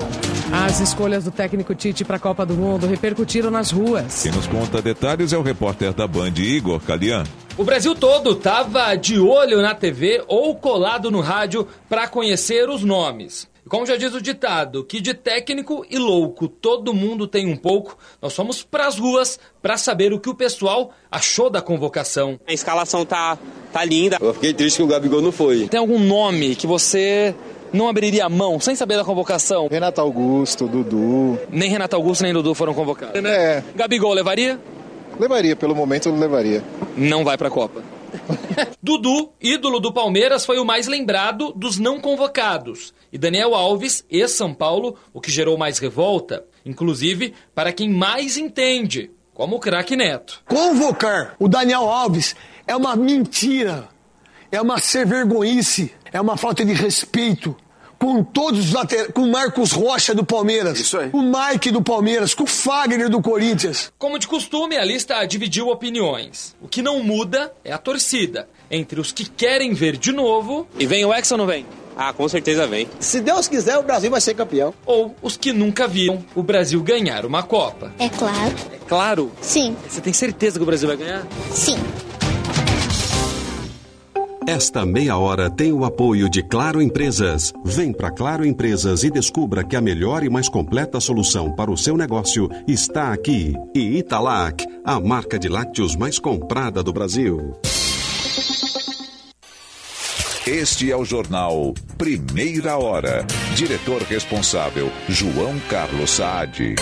As 0.52 0.78
escolhas 0.80 1.24
do 1.24 1.30
técnico 1.30 1.74
Tite 1.74 2.04
para 2.04 2.16
a 2.16 2.20
Copa 2.20 2.44
do 2.44 2.54
Mundo 2.54 2.86
repercutiram 2.86 3.50
nas 3.50 3.70
ruas. 3.70 4.22
Quem 4.22 4.30
nos 4.30 4.46
conta 4.46 4.82
detalhes 4.82 5.32
é 5.32 5.38
o 5.38 5.42
repórter 5.42 5.92
da 5.92 6.06
Band, 6.06 6.34
Igor 6.36 6.80
Calian. 6.80 7.24
O 7.56 7.64
Brasil 7.64 7.94
todo 7.94 8.32
estava 8.32 8.94
de 8.94 9.18
olho 9.18 9.62
na 9.62 9.74
TV 9.74 10.22
ou 10.28 10.54
colado 10.54 11.10
no 11.10 11.20
rádio 11.20 11.66
para 11.88 12.06
conhecer 12.06 12.68
os 12.68 12.84
nomes. 12.84 13.48
Como 13.68 13.86
já 13.86 13.96
diz 13.96 14.12
o 14.14 14.20
ditado, 14.20 14.84
que 14.84 15.00
de 15.00 15.14
técnico 15.14 15.86
e 15.88 15.98
louco 15.98 16.48
todo 16.48 16.92
mundo 16.92 17.26
tem 17.26 17.46
um 17.46 17.56
pouco, 17.56 17.96
nós 18.20 18.34
fomos 18.34 18.62
pras 18.62 18.98
ruas 18.98 19.38
para 19.62 19.78
saber 19.78 20.12
o 20.12 20.20
que 20.20 20.28
o 20.28 20.34
pessoal 20.34 20.90
achou 21.10 21.48
da 21.48 21.62
convocação. 21.62 22.38
A 22.46 22.52
escalação 22.52 23.06
tá, 23.06 23.38
tá 23.72 23.84
linda. 23.84 24.18
Eu 24.20 24.34
fiquei 24.34 24.52
triste 24.52 24.76
que 24.76 24.82
o 24.82 24.86
Gabigol 24.86 25.22
não 25.22 25.32
foi. 25.32 25.66
Tem 25.68 25.80
algum 25.80 25.98
nome 25.98 26.54
que 26.54 26.66
você 26.66 27.34
não 27.72 27.88
abriria 27.88 28.26
a 28.26 28.28
mão 28.28 28.60
sem 28.60 28.76
saber 28.76 28.96
da 28.96 29.04
convocação? 29.04 29.66
Renato 29.68 30.00
Augusto, 30.00 30.68
Dudu. 30.68 31.38
Nem 31.50 31.70
Renato 31.70 31.96
Augusto 31.96 32.22
nem 32.22 32.34
Dudu 32.34 32.54
foram 32.54 32.74
convocados. 32.74 33.16
É. 33.24 33.64
Gabigol 33.74 34.12
levaria? 34.12 34.60
Levaria, 35.18 35.56
pelo 35.56 35.74
momento 35.74 36.10
eu 36.10 36.14
levaria. 36.14 36.62
Não 36.96 37.24
vai 37.24 37.38
pra 37.38 37.48
Copa. 37.48 37.93
Dudu, 38.82 39.32
ídolo 39.40 39.80
do 39.80 39.92
Palmeiras, 39.92 40.44
foi 40.44 40.58
o 40.58 40.64
mais 40.64 40.86
lembrado 40.86 41.52
dos 41.52 41.78
não 41.78 42.00
convocados. 42.00 42.94
E 43.12 43.18
Daniel 43.18 43.54
Alves, 43.54 44.04
ex-São 44.10 44.52
Paulo, 44.52 44.96
o 45.12 45.20
que 45.20 45.30
gerou 45.30 45.56
mais 45.56 45.78
revolta, 45.78 46.44
inclusive 46.64 47.34
para 47.54 47.72
quem 47.72 47.88
mais 47.88 48.36
entende, 48.36 49.10
como 49.32 49.56
o 49.56 49.60
craque 49.60 49.96
Neto. 49.96 50.42
Convocar 50.46 51.36
o 51.38 51.48
Daniel 51.48 51.88
Alves 51.88 52.34
é 52.66 52.74
uma 52.74 52.96
mentira, 52.96 53.88
é 54.50 54.60
uma 54.60 54.78
ser 54.78 55.06
vergonhice, 55.06 55.92
é 56.12 56.20
uma 56.20 56.36
falta 56.36 56.64
de 56.64 56.72
respeito 56.72 57.56
com 58.04 58.22
todos 58.22 58.66
os 58.66 58.72
laterais, 58.72 59.08
com 59.14 59.22
o 59.22 59.30
Marcos 59.30 59.72
Rocha 59.72 60.14
do 60.14 60.22
Palmeiras, 60.26 60.78
Isso 60.78 60.98
aí. 60.98 61.08
o 61.10 61.22
Mike 61.22 61.70
do 61.70 61.80
Palmeiras, 61.80 62.34
com 62.34 62.44
o 62.44 62.46
Fagner 62.46 63.08
do 63.08 63.22
Corinthians. 63.22 63.90
Como 63.98 64.18
de 64.18 64.28
costume, 64.28 64.76
a 64.76 64.84
lista 64.84 65.24
dividiu 65.24 65.68
opiniões. 65.68 66.54
O 66.60 66.68
que 66.68 66.82
não 66.82 67.02
muda 67.02 67.50
é 67.64 67.72
a 67.72 67.78
torcida, 67.78 68.46
entre 68.70 69.00
os 69.00 69.10
que 69.10 69.24
querem 69.24 69.72
ver 69.72 69.96
de 69.96 70.12
novo. 70.12 70.68
E 70.78 70.84
vem 70.86 71.02
o 71.06 71.14
Ex 71.14 71.30
ou 71.32 71.38
não 71.38 71.46
vem? 71.46 71.64
Ah, 71.96 72.12
com 72.12 72.28
certeza 72.28 72.66
vem. 72.66 72.86
Se 73.00 73.20
Deus 73.20 73.48
quiser, 73.48 73.78
o 73.78 73.82
Brasil 73.82 74.10
vai 74.10 74.20
ser 74.20 74.34
campeão. 74.34 74.74
Ou 74.84 75.14
os 75.22 75.38
que 75.38 75.50
nunca 75.52 75.88
viram 75.88 76.22
o 76.34 76.42
Brasil 76.42 76.82
ganhar 76.82 77.24
uma 77.24 77.42
Copa. 77.42 77.90
É 77.98 78.10
claro. 78.10 78.54
É 78.70 78.78
claro? 78.86 79.32
Sim. 79.40 79.74
Você 79.88 80.02
tem 80.02 80.12
certeza 80.12 80.58
que 80.58 80.62
o 80.62 80.66
Brasil 80.66 80.88
vai 80.88 80.96
ganhar? 80.98 81.26
Sim. 81.52 81.78
Esta 84.46 84.84
meia 84.84 85.16
hora 85.16 85.48
tem 85.48 85.72
o 85.72 85.86
apoio 85.86 86.28
de 86.28 86.42
Claro 86.42 86.82
Empresas. 86.82 87.50
Vem 87.64 87.94
para 87.94 88.10
Claro 88.10 88.44
Empresas 88.44 89.02
e 89.02 89.10
descubra 89.10 89.64
que 89.64 89.74
a 89.74 89.80
melhor 89.80 90.22
e 90.22 90.28
mais 90.28 90.50
completa 90.50 91.00
solução 91.00 91.50
para 91.50 91.70
o 91.70 91.78
seu 91.78 91.96
negócio 91.96 92.50
está 92.68 93.10
aqui. 93.10 93.54
E 93.74 93.96
Italac, 93.96 94.62
a 94.84 95.00
marca 95.00 95.38
de 95.38 95.48
lácteos 95.48 95.96
mais 95.96 96.18
comprada 96.18 96.82
do 96.82 96.92
Brasil. 96.92 97.58
Este 100.46 100.92
é 100.92 100.96
o 100.96 101.06
jornal 101.06 101.72
Primeira 101.96 102.76
Hora. 102.76 103.26
Diretor 103.56 104.02
responsável, 104.02 104.92
João 105.08 105.58
Carlos 105.70 106.10
Saad. 106.10 106.74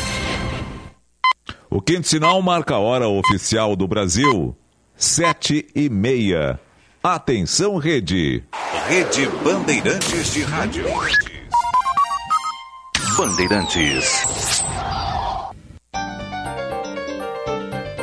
O 1.71 1.81
quinto 1.81 2.09
sinal 2.09 2.43
marca 2.43 2.75
a 2.75 2.81
hora 2.81 3.09
oficial 3.09 3.77
do 3.77 3.87
Brasil. 3.87 4.57
Sete 4.97 5.65
e 5.77 5.89
meia. 5.89 6.59
Atenção, 7.03 7.79
rede. 7.79 8.45
Rede 8.87 9.29
Bandeirantes 9.43 10.35
de 10.35 10.43
Rádio. 10.43 10.85
Bandeirantes. 13.17 14.62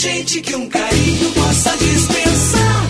Urgente 0.00 0.40
que 0.40 0.56
um 0.56 0.66
carinho 0.66 1.30
possa 1.32 1.76
dispensar. 1.76 2.86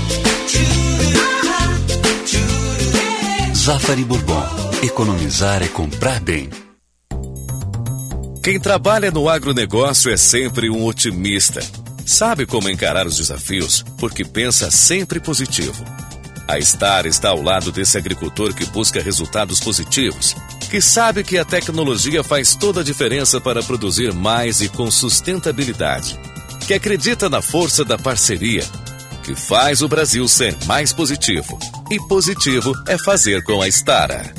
Zafari 3.53 4.05
Bourbon. 4.05 4.45
Economizar 4.81 5.61
é 5.61 5.67
comprar 5.67 6.21
bem. 6.21 6.49
Quem 8.45 8.61
trabalha 8.61 9.11
no 9.11 9.29
agronegócio 9.29 10.13
é 10.13 10.17
sempre 10.17 10.71
um 10.71 10.85
otimista. 10.85 11.61
Sabe 12.07 12.47
como 12.47 12.71
encarar 12.71 13.09
os 13.09 13.17
desafios, 13.17 13.85
porque 13.99 14.25
pensa 14.25 14.71
sempre 14.71 15.19
positivo. 15.19 15.85
A 16.47 16.61
Star 16.61 17.07
está 17.07 17.31
ao 17.31 17.43
lado 17.43 17.73
desse 17.73 17.99
agricultor 17.99 18.55
que 18.55 18.67
busca 18.67 19.03
resultados 19.03 19.59
positivos, 19.59 20.37
que 20.71 20.81
sabe 20.81 21.25
que 21.25 21.39
a 21.39 21.45
tecnologia 21.45 22.23
faz 22.23 22.55
toda 22.55 22.83
a 22.83 22.85
diferença 22.85 23.41
para 23.41 23.65
produzir 23.65 24.13
mais 24.13 24.61
e 24.61 24.69
com 24.69 24.91
sustentabilidade, 24.91 26.19
que 26.71 26.75
acredita 26.75 27.29
na 27.29 27.43
força 27.43 27.85
da 27.85 27.99
parceria, 27.99 28.63
que 29.25 29.35
faz 29.35 29.83
o 29.83 29.89
Brasil 29.89 30.29
ser 30.29 30.57
mais 30.67 30.93
positivo. 30.93 31.59
E 31.91 31.99
positivo 32.07 32.73
é 32.87 32.97
fazer 32.97 33.43
com 33.43 33.61
a 33.61 33.67
Stara. 33.67 34.33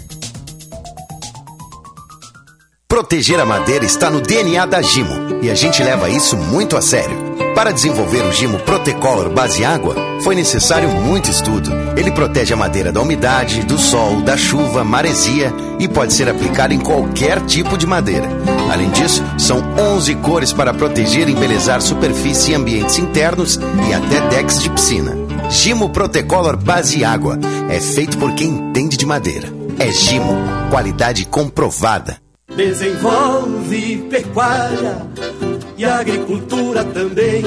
Proteger 2.87 3.37
a 3.37 3.45
madeira 3.45 3.83
está 3.83 4.09
no 4.09 4.21
DNA 4.21 4.65
da 4.65 4.81
Gimo 4.81 5.43
e 5.43 5.51
a 5.51 5.55
gente 5.55 5.83
leva 5.83 6.09
isso 6.09 6.37
muito 6.37 6.77
a 6.77 6.81
sério. 6.81 7.30
Para 7.61 7.73
desenvolver 7.73 8.25
o 8.25 8.31
Gimo 8.31 8.57
Protecolor 8.61 9.29
base 9.29 9.63
água, 9.63 9.95
foi 10.23 10.33
necessário 10.33 10.89
muito 10.89 11.29
estudo. 11.29 11.69
Ele 11.95 12.11
protege 12.11 12.51
a 12.51 12.57
madeira 12.57 12.91
da 12.91 12.99
umidade, 12.99 13.61
do 13.61 13.77
sol, 13.77 14.19
da 14.23 14.35
chuva, 14.35 14.83
maresia 14.83 15.53
e 15.79 15.87
pode 15.87 16.11
ser 16.11 16.27
aplicado 16.27 16.73
em 16.73 16.79
qualquer 16.79 17.39
tipo 17.41 17.77
de 17.77 17.85
madeira. 17.85 18.27
Além 18.73 18.89
disso, 18.89 19.23
são 19.37 19.61
11 19.77 20.15
cores 20.15 20.51
para 20.51 20.73
proteger 20.73 21.29
e 21.29 21.33
embelezar 21.33 21.83
superfície 21.83 22.49
e 22.49 22.55
ambientes 22.55 22.97
internos 22.97 23.59
e 23.87 23.93
até 23.93 24.27
decks 24.29 24.59
de 24.59 24.67
piscina. 24.71 25.15
Gimo 25.51 25.91
Protecolor 25.91 26.57
base 26.57 27.05
água 27.05 27.37
é 27.69 27.79
feito 27.79 28.17
por 28.17 28.33
quem 28.33 28.49
entende 28.49 28.97
de 28.97 29.05
madeira. 29.05 29.47
É 29.77 29.91
Gimo, 29.91 30.35
qualidade 30.71 31.25
comprovada. 31.27 32.17
Desenvolve 32.55 33.97
pecuária 34.09 35.50
e 35.81 35.85
agricultura 35.85 36.83
também, 36.83 37.41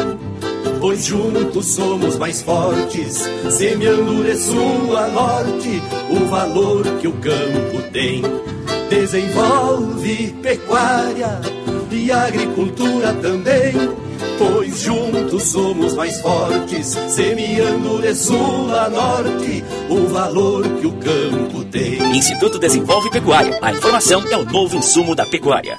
pois 0.80 1.04
juntos 1.04 1.66
somos 1.66 2.16
mais 2.18 2.42
fortes, 2.42 3.22
semeando 3.48 4.24
de 4.24 4.36
sul 4.36 4.96
a 4.96 5.06
norte 5.06 5.80
o 6.10 6.26
valor 6.26 6.82
que 6.98 7.06
o 7.06 7.12
campo 7.12 7.80
tem. 7.92 8.22
Desenvolve 8.90 10.34
pecuária 10.42 11.40
e 11.92 12.10
agricultura 12.10 13.14
também, 13.22 13.72
pois 14.36 14.80
juntos 14.80 15.44
somos 15.44 15.94
mais 15.94 16.20
fortes, 16.20 16.88
semeando 16.88 18.02
de 18.02 18.16
sul 18.16 18.74
a 18.74 18.90
norte 18.90 19.64
o 19.88 20.08
valor 20.08 20.68
que 20.80 20.88
o 20.88 20.92
campo 20.94 21.64
tem. 21.66 22.16
Instituto 22.16 22.58
Desenvolve 22.58 23.12
Pecuária. 23.12 23.60
A 23.62 23.70
informação 23.70 24.24
é 24.28 24.36
o 24.36 24.44
novo 24.44 24.76
insumo 24.76 25.14
da 25.14 25.24
pecuária. 25.24 25.78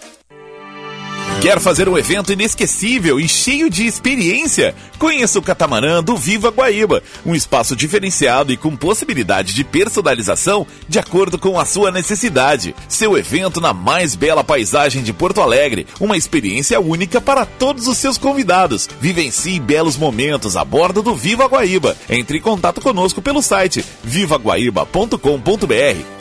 Quer 1.41 1.59
fazer 1.59 1.89
um 1.89 1.97
evento 1.97 2.31
inesquecível 2.31 3.19
e 3.19 3.27
cheio 3.27 3.67
de 3.67 3.87
experiência? 3.87 4.75
Conheça 4.99 5.39
o 5.39 5.41
catamarã 5.41 6.03
do 6.03 6.15
Viva 6.15 6.51
Guaíba, 6.51 7.01
um 7.25 7.33
espaço 7.33 7.75
diferenciado 7.75 8.53
e 8.53 8.57
com 8.57 8.75
possibilidade 8.75 9.51
de 9.51 9.63
personalização 9.63 10.67
de 10.87 10.99
acordo 10.99 11.39
com 11.39 11.59
a 11.59 11.65
sua 11.65 11.89
necessidade. 11.89 12.75
Seu 12.87 13.17
evento 13.17 13.59
na 13.59 13.73
mais 13.73 14.13
bela 14.13 14.43
paisagem 14.43 15.01
de 15.01 15.11
Porto 15.11 15.41
Alegre, 15.41 15.87
uma 15.99 16.15
experiência 16.15 16.79
única 16.79 17.19
para 17.19 17.43
todos 17.43 17.87
os 17.87 17.97
seus 17.97 18.19
convidados. 18.19 18.87
Vivencie 19.01 19.59
belos 19.59 19.97
momentos 19.97 20.55
a 20.55 20.63
bordo 20.63 21.01
do 21.01 21.15
Viva 21.15 21.47
Guaíba. 21.47 21.97
Entre 22.07 22.37
em 22.37 22.41
contato 22.41 22.79
conosco 22.81 23.19
pelo 23.19 23.41
site 23.41 23.83
vivaguaíba.com.br 24.03 25.17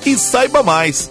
e 0.06 0.16
saiba 0.16 0.62
mais. 0.62 1.10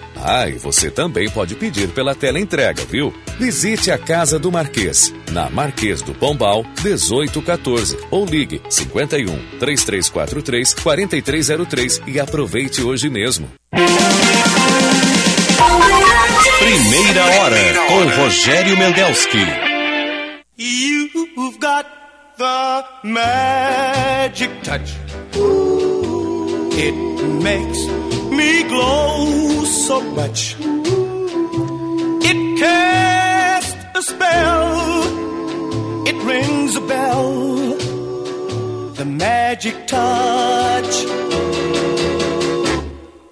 Ah, 0.23 0.47
e 0.47 0.53
você 0.53 0.91
também 0.91 1.27
pode 1.29 1.55
pedir 1.55 1.89
pela 1.89 2.13
tela 2.13 2.39
entrega, 2.39 2.83
viu? 2.85 3.11
Visite 3.39 3.89
a 3.89 3.97
Casa 3.97 4.37
do 4.37 4.51
Marquês, 4.51 5.11
na 5.31 5.49
Marquês 5.49 6.01
do 6.03 6.13
Pombal, 6.13 6.63
1814, 6.83 7.97
ou 8.11 8.23
ligue 8.25 8.61
51 8.69 9.25
3343 9.59 10.73
4303 10.75 12.01
e 12.05 12.19
aproveite 12.19 12.83
hoje 12.83 13.09
mesmo. 13.09 13.49
Primeira 16.59 17.25
hora 17.25 17.57
com 17.87 18.21
Rogério 18.21 18.77
Mendelski. 18.77 19.39
You've 20.55 21.57
got 21.59 21.87
the 22.37 22.83
magic 23.03 24.51
touch. 24.63 24.95
It 26.77 26.93
makes 27.41 27.87
me 28.29 28.63
glow 28.63 29.40
so 29.91 29.99
much. 30.15 30.55
It 32.29 32.39
casts 32.63 33.75
a 33.99 34.01
spell. 34.01 34.69
It 36.09 36.17
rings 36.31 36.71
a 36.77 36.83
bell. 36.93 37.27
The 38.99 39.05
magic 39.05 39.75
touch. 39.87 40.95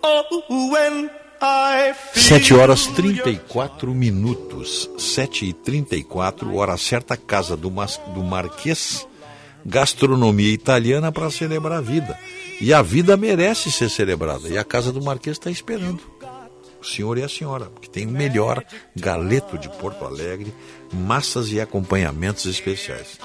Oh, 0.04 0.68
when 0.74 1.10
7 2.14 2.54
horas 2.54 2.88
34 2.88 3.94
minutos. 3.96 4.90
7 4.98 5.46
e 5.46 5.54
34, 5.54 6.54
hora 6.54 6.76
certa, 6.76 7.16
casa 7.16 7.56
do, 7.56 7.72
Mas, 7.72 7.98
do 8.14 8.22
Marquês. 8.22 9.08
Gastronomia 9.66 10.54
italiana 10.54 11.10
para 11.12 11.32
celebrar 11.32 11.78
a 11.78 11.82
vida. 11.82 12.20
E 12.60 12.74
a 12.74 12.82
vida 12.82 13.16
merece 13.16 13.72
ser 13.72 13.90
celebrada. 13.90 14.50
E 14.50 14.58
a 14.58 14.66
casa 14.66 14.92
do 14.92 15.02
Marquês 15.02 15.38
está 15.38 15.50
esperando. 15.50 16.19
O 16.82 16.86
senhor 16.86 17.18
e 17.18 17.24
a 17.24 17.30
senhora, 17.30 17.70
que 17.82 17.90
tem 17.90 18.08
o 18.08 18.12
melhor 18.12 18.64
galeto 18.96 19.58
de 19.58 19.68
Porto 19.70 20.06
Alegre, 20.06 20.54
massas 20.94 21.52
e 21.52 21.60
acompanhamentos 21.60 22.46
especiais. 22.46 23.20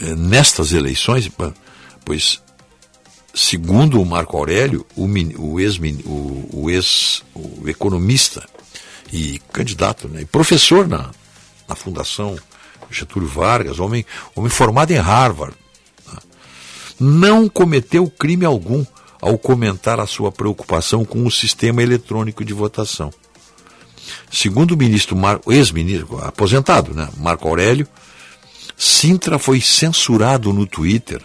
eh, 0.00 0.14
nestas 0.14 0.72
eleições, 0.72 1.30
pois, 2.04 2.42
segundo 3.38 4.02
o 4.02 4.04
Marco 4.04 4.36
Aurélio, 4.36 4.84
o, 4.96 5.04
o 5.04 5.60
ex, 5.60 5.78
o, 6.04 6.48
o, 6.52 6.70
ex 6.70 7.22
o 7.34 7.68
economista 7.68 8.44
e 9.12 9.40
candidato, 9.52 10.08
né, 10.08 10.22
e 10.22 10.24
professor 10.24 10.88
na, 10.88 11.10
na 11.68 11.76
Fundação 11.76 12.36
Getúlio 12.90 13.28
Vargas, 13.28 13.78
homem, 13.78 14.04
homem 14.34 14.50
formado 14.50 14.90
em 14.90 14.96
Harvard, 14.96 15.54
né, 16.06 16.18
não 16.98 17.48
cometeu 17.48 18.10
crime 18.10 18.44
algum 18.44 18.84
ao 19.20 19.38
comentar 19.38 20.00
a 20.00 20.06
sua 20.06 20.32
preocupação 20.32 21.04
com 21.04 21.24
o 21.24 21.30
sistema 21.30 21.80
eletrônico 21.80 22.44
de 22.44 22.52
votação. 22.52 23.12
Segundo 24.32 24.72
o 24.72 24.76
ministro 24.76 25.16
ex-ministro 25.46 26.18
aposentado, 26.24 26.92
né, 26.92 27.08
Marco 27.16 27.46
Aurélio, 27.46 27.86
Sintra 28.76 29.38
foi 29.38 29.60
censurado 29.60 30.52
no 30.52 30.66
Twitter 30.66 31.20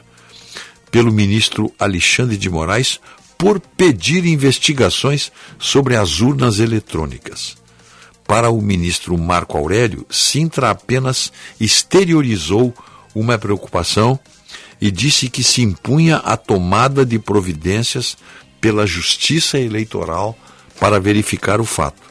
pelo 0.94 1.12
ministro 1.12 1.74
Alexandre 1.80 2.38
de 2.38 2.52
Moraes 2.52 3.00
por 3.36 3.60
pedir 3.60 4.28
investigações 4.28 5.32
sobre 5.58 5.96
as 5.96 6.20
urnas 6.20 6.60
eletrônicas. 6.60 7.58
Para 8.28 8.52
o 8.52 8.62
ministro 8.62 9.18
Marco 9.18 9.58
Aurélio, 9.58 10.06
Sintra 10.08 10.70
apenas 10.70 11.34
exteriorizou 11.60 12.72
uma 13.16 13.40
preocupação 13.40 14.20
e 14.80 14.92
disse 14.92 15.32
que 15.32 15.44
se 15.44 15.64
impunha 15.64 16.18
a 16.18 16.38
tomada 16.38 17.04
de 17.04 17.18
providências 17.18 18.16
pela 18.62 18.86
Justiça 18.86 19.58
Eleitoral 19.58 20.38
para 20.80 21.00
verificar 21.00 21.60
o 21.60 21.66
fato. 21.66 22.04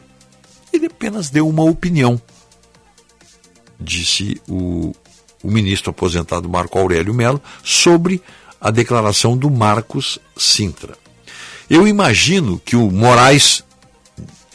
Ele 0.73 0.87
apenas 0.87 1.31
deu 1.31 1.49
uma 1.49 1.63
opinião, 1.63 2.21
disse 3.79 4.43
o, 4.49 4.93
o 5.41 5.49
ministro 5.49 5.91
aposentado 5.91 6.49
Marco 6.49 6.77
Aurélio 6.81 7.15
Melo, 7.15 7.41
sobre 7.63 8.21
a 8.63 8.71
declaração 8.71 9.37
do 9.37 9.51
Marcos 9.51 10.21
Sintra. 10.37 10.97
Eu 11.69 11.89
imagino 11.89 12.63
que 12.65 12.77
o 12.77 12.93
Moraes, 12.93 13.65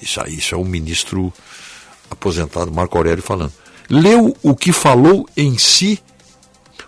isso, 0.02 0.22
isso 0.30 0.56
é 0.56 0.58
o 0.58 0.64
ministro 0.64 1.34
aposentado 2.10 2.72
Marco 2.72 2.98
Aurélio 2.98 3.22
falando, 3.22 3.52
leu 3.90 4.34
o 4.42 4.56
que 4.56 4.72
falou 4.72 5.28
em 5.36 5.58
si 5.58 6.00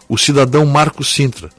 o 0.07 0.17
cidadão 0.17 0.65
Marco 0.65 1.03
Sintra. 1.03 1.49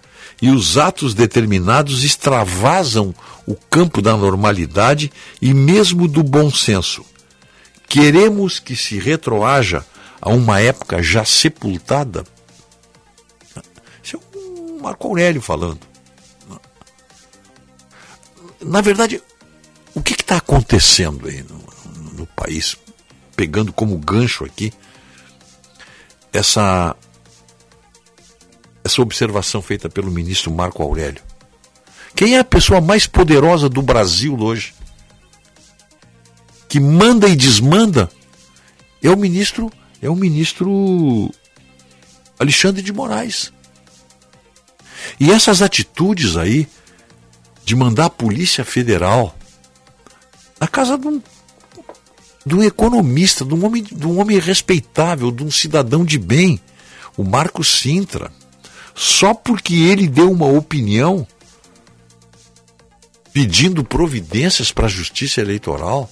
E 0.40 0.48
os 0.48 0.78
atos 0.78 1.12
determinados 1.12 2.02
extravasam 2.02 3.14
o 3.46 3.54
campo 3.54 4.00
da 4.00 4.16
normalidade 4.16 5.12
e 5.42 5.52
mesmo 5.52 6.08
do 6.08 6.22
bom 6.22 6.50
senso. 6.50 7.04
Queremos 7.86 8.58
que 8.58 8.74
se 8.74 8.98
retroaja 8.98 9.84
a 10.18 10.30
uma 10.30 10.58
época 10.58 11.02
já 11.02 11.26
sepultada? 11.26 12.24
Marco 14.80 15.08
Aurélio 15.08 15.40
falando. 15.40 15.80
Na 18.60 18.80
verdade, 18.80 19.22
o 19.94 20.02
que 20.02 20.12
está 20.12 20.36
acontecendo 20.36 21.28
aí 21.28 21.42
no, 21.42 21.64
no 22.12 22.26
país, 22.26 22.76
pegando 23.34 23.72
como 23.72 23.96
gancho 23.98 24.44
aqui 24.44 24.72
essa 26.32 26.94
essa 28.82 29.02
observação 29.02 29.60
feita 29.60 29.88
pelo 29.88 30.10
ministro 30.10 30.50
Marco 30.50 30.82
Aurélio. 30.82 31.22
Quem 32.14 32.36
é 32.36 32.38
a 32.38 32.44
pessoa 32.44 32.80
mais 32.80 33.06
poderosa 33.06 33.68
do 33.68 33.82
Brasil 33.82 34.36
hoje? 34.38 34.74
Que 36.68 36.80
manda 36.80 37.28
e 37.28 37.36
desmanda? 37.36 38.10
É 39.02 39.10
o 39.10 39.16
ministro, 39.16 39.70
é 40.00 40.08
o 40.08 40.16
ministro 40.16 41.30
Alexandre 42.38 42.82
de 42.82 42.92
Moraes. 42.92 43.52
E 45.18 45.30
essas 45.30 45.62
atitudes 45.62 46.36
aí 46.36 46.68
de 47.64 47.74
mandar 47.76 48.06
a 48.06 48.10
Polícia 48.10 48.64
Federal 48.64 49.36
na 50.60 50.68
casa 50.68 50.98
de 50.98 51.06
um, 51.06 51.22
de 52.44 52.54
um 52.54 52.62
economista, 52.62 53.44
de 53.44 53.54
um, 53.54 53.64
homem, 53.64 53.82
de 53.82 54.06
um 54.06 54.18
homem 54.20 54.38
respeitável, 54.38 55.30
de 55.30 55.42
um 55.42 55.50
cidadão 55.50 56.04
de 56.04 56.18
bem, 56.18 56.60
o 57.16 57.24
Marco 57.24 57.64
Sintra 57.64 58.30
só 58.94 59.32
porque 59.32 59.74
ele 59.74 60.06
deu 60.06 60.30
uma 60.30 60.46
opinião 60.46 61.26
pedindo 63.32 63.84
providências 63.84 64.72
para 64.72 64.86
a 64.86 64.90
justiça 64.90 65.40
eleitoral. 65.40 66.10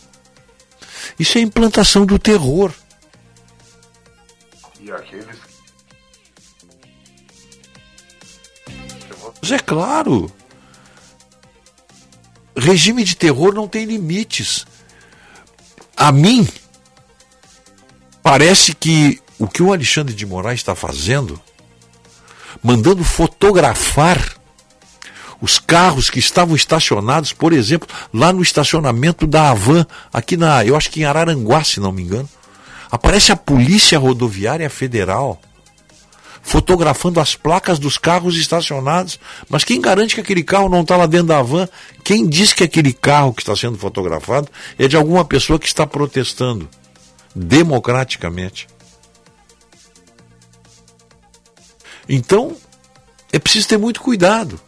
Isso 1.18 1.36
é 1.36 1.40
implantação 1.40 2.06
do 2.06 2.18
terror. 2.18 2.72
E 4.80 4.90
aqueles. 4.90 5.47
É 9.50 9.58
claro. 9.58 10.30
Regime 12.56 13.04
de 13.04 13.16
terror 13.16 13.54
não 13.54 13.68
tem 13.68 13.84
limites. 13.84 14.66
A 15.96 16.10
mim, 16.10 16.46
parece 18.22 18.74
que 18.74 19.20
o 19.38 19.46
que 19.46 19.62
o 19.62 19.72
Alexandre 19.72 20.14
de 20.14 20.26
Moraes 20.26 20.60
está 20.60 20.74
fazendo 20.74 21.40
mandando 22.62 23.04
fotografar 23.04 24.36
Os 25.40 25.60
carros 25.60 26.10
que 26.10 26.18
estavam 26.18 26.56
estacionados, 26.56 27.32
por 27.32 27.52
exemplo, 27.52 27.88
lá 28.12 28.32
no 28.32 28.42
estacionamento 28.42 29.24
da 29.24 29.50
Avan, 29.50 29.86
aqui 30.12 30.36
na, 30.36 30.64
eu 30.64 30.76
acho 30.76 30.90
que 30.90 31.00
em 31.00 31.04
Araranguá, 31.04 31.62
se 31.62 31.78
não 31.78 31.92
me 31.92 32.02
engano. 32.02 32.28
Aparece 32.90 33.30
a 33.30 33.36
Polícia 33.36 33.98
Rodoviária 34.00 34.68
Federal 34.68 35.40
fotografando 36.42 37.20
as 37.20 37.34
placas 37.34 37.78
dos 37.78 37.98
carros 37.98 38.36
estacionados. 38.36 39.18
Mas 39.48 39.64
quem 39.64 39.80
garante 39.80 40.14
que 40.14 40.20
aquele 40.20 40.42
carro 40.42 40.68
não 40.68 40.82
está 40.82 40.96
lá 40.96 41.06
dentro 41.06 41.28
da 41.28 41.42
van? 41.42 41.68
Quem 42.02 42.26
diz 42.26 42.52
que 42.52 42.64
aquele 42.64 42.92
carro 42.92 43.32
que 43.32 43.42
está 43.42 43.54
sendo 43.54 43.78
fotografado 43.78 44.48
é 44.78 44.88
de 44.88 44.96
alguma 44.96 45.24
pessoa 45.24 45.58
que 45.58 45.66
está 45.66 45.86
protestando 45.86 46.68
democraticamente? 47.34 48.66
Então, 52.08 52.56
é 53.32 53.38
preciso 53.38 53.68
ter 53.68 53.78
muito 53.78 54.00
cuidado. 54.00 54.58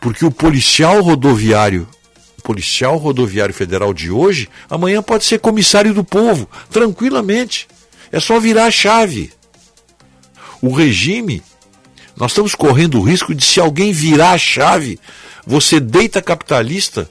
Porque 0.00 0.24
o 0.24 0.30
policial 0.30 1.02
rodoviário, 1.02 1.86
o 2.38 2.42
policial 2.42 2.96
rodoviário 2.96 3.54
federal 3.54 3.92
de 3.92 4.10
hoje, 4.10 4.48
amanhã 4.70 5.02
pode 5.02 5.24
ser 5.24 5.38
comissário 5.40 5.92
do 5.92 6.04
povo, 6.04 6.48
tranquilamente. 6.70 7.68
É 8.10 8.18
só 8.18 8.40
virar 8.40 8.66
a 8.66 8.70
chave. 8.70 9.32
O 10.60 10.72
regime, 10.72 11.42
nós 12.16 12.32
estamos 12.32 12.54
correndo 12.54 12.98
o 12.98 13.02
risco 13.02 13.34
de 13.34 13.44
se 13.44 13.60
alguém 13.60 13.92
virar 13.92 14.32
a 14.32 14.38
chave, 14.38 14.98
você 15.46 15.78
deita 15.78 16.20
capitalista, 16.20 17.08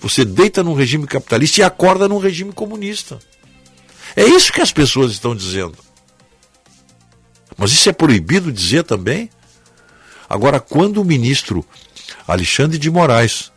você 0.00 0.24
deita 0.24 0.62
num 0.62 0.74
regime 0.74 1.06
capitalista 1.06 1.60
e 1.60 1.64
acorda 1.64 2.08
num 2.08 2.18
regime 2.18 2.52
comunista. 2.52 3.18
É 4.14 4.24
isso 4.24 4.52
que 4.52 4.60
as 4.60 4.72
pessoas 4.72 5.12
estão 5.12 5.34
dizendo. 5.34 5.76
Mas 7.56 7.72
isso 7.72 7.88
é 7.88 7.92
proibido 7.92 8.52
dizer 8.52 8.84
também? 8.84 9.30
Agora, 10.28 10.60
quando 10.60 11.00
o 11.00 11.04
ministro 11.04 11.64
Alexandre 12.26 12.78
de 12.78 12.90
Moraes 12.90 13.52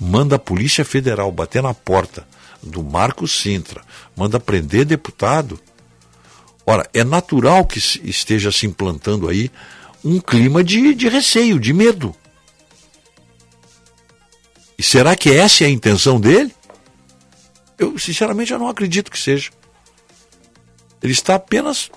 manda 0.00 0.36
a 0.36 0.38
Polícia 0.38 0.84
Federal 0.84 1.30
bater 1.30 1.62
na 1.62 1.74
porta 1.74 2.26
do 2.62 2.82
Marco 2.82 3.26
Sintra, 3.28 3.82
manda 4.16 4.40
prender 4.40 4.84
deputado, 4.84 5.58
ora, 6.66 6.88
é 6.92 7.04
natural 7.04 7.64
que 7.66 7.78
esteja 7.78 8.50
se 8.50 8.66
implantando 8.66 9.28
aí 9.28 9.50
um 10.04 10.20
clima 10.20 10.62
de, 10.62 10.94
de 10.94 11.08
receio, 11.08 11.58
de 11.58 11.72
medo. 11.72 12.14
E 14.76 14.82
será 14.82 15.16
que 15.16 15.30
essa 15.30 15.64
é 15.64 15.66
a 15.66 15.70
intenção 15.70 16.20
dele? 16.20 16.54
Eu, 17.78 17.98
sinceramente, 17.98 18.52
eu 18.52 18.58
não 18.58 18.68
acredito 18.68 19.10
que 19.10 19.18
seja. 19.18 19.50
Ele 21.02 21.12
está 21.12 21.36
apenas 21.36 21.90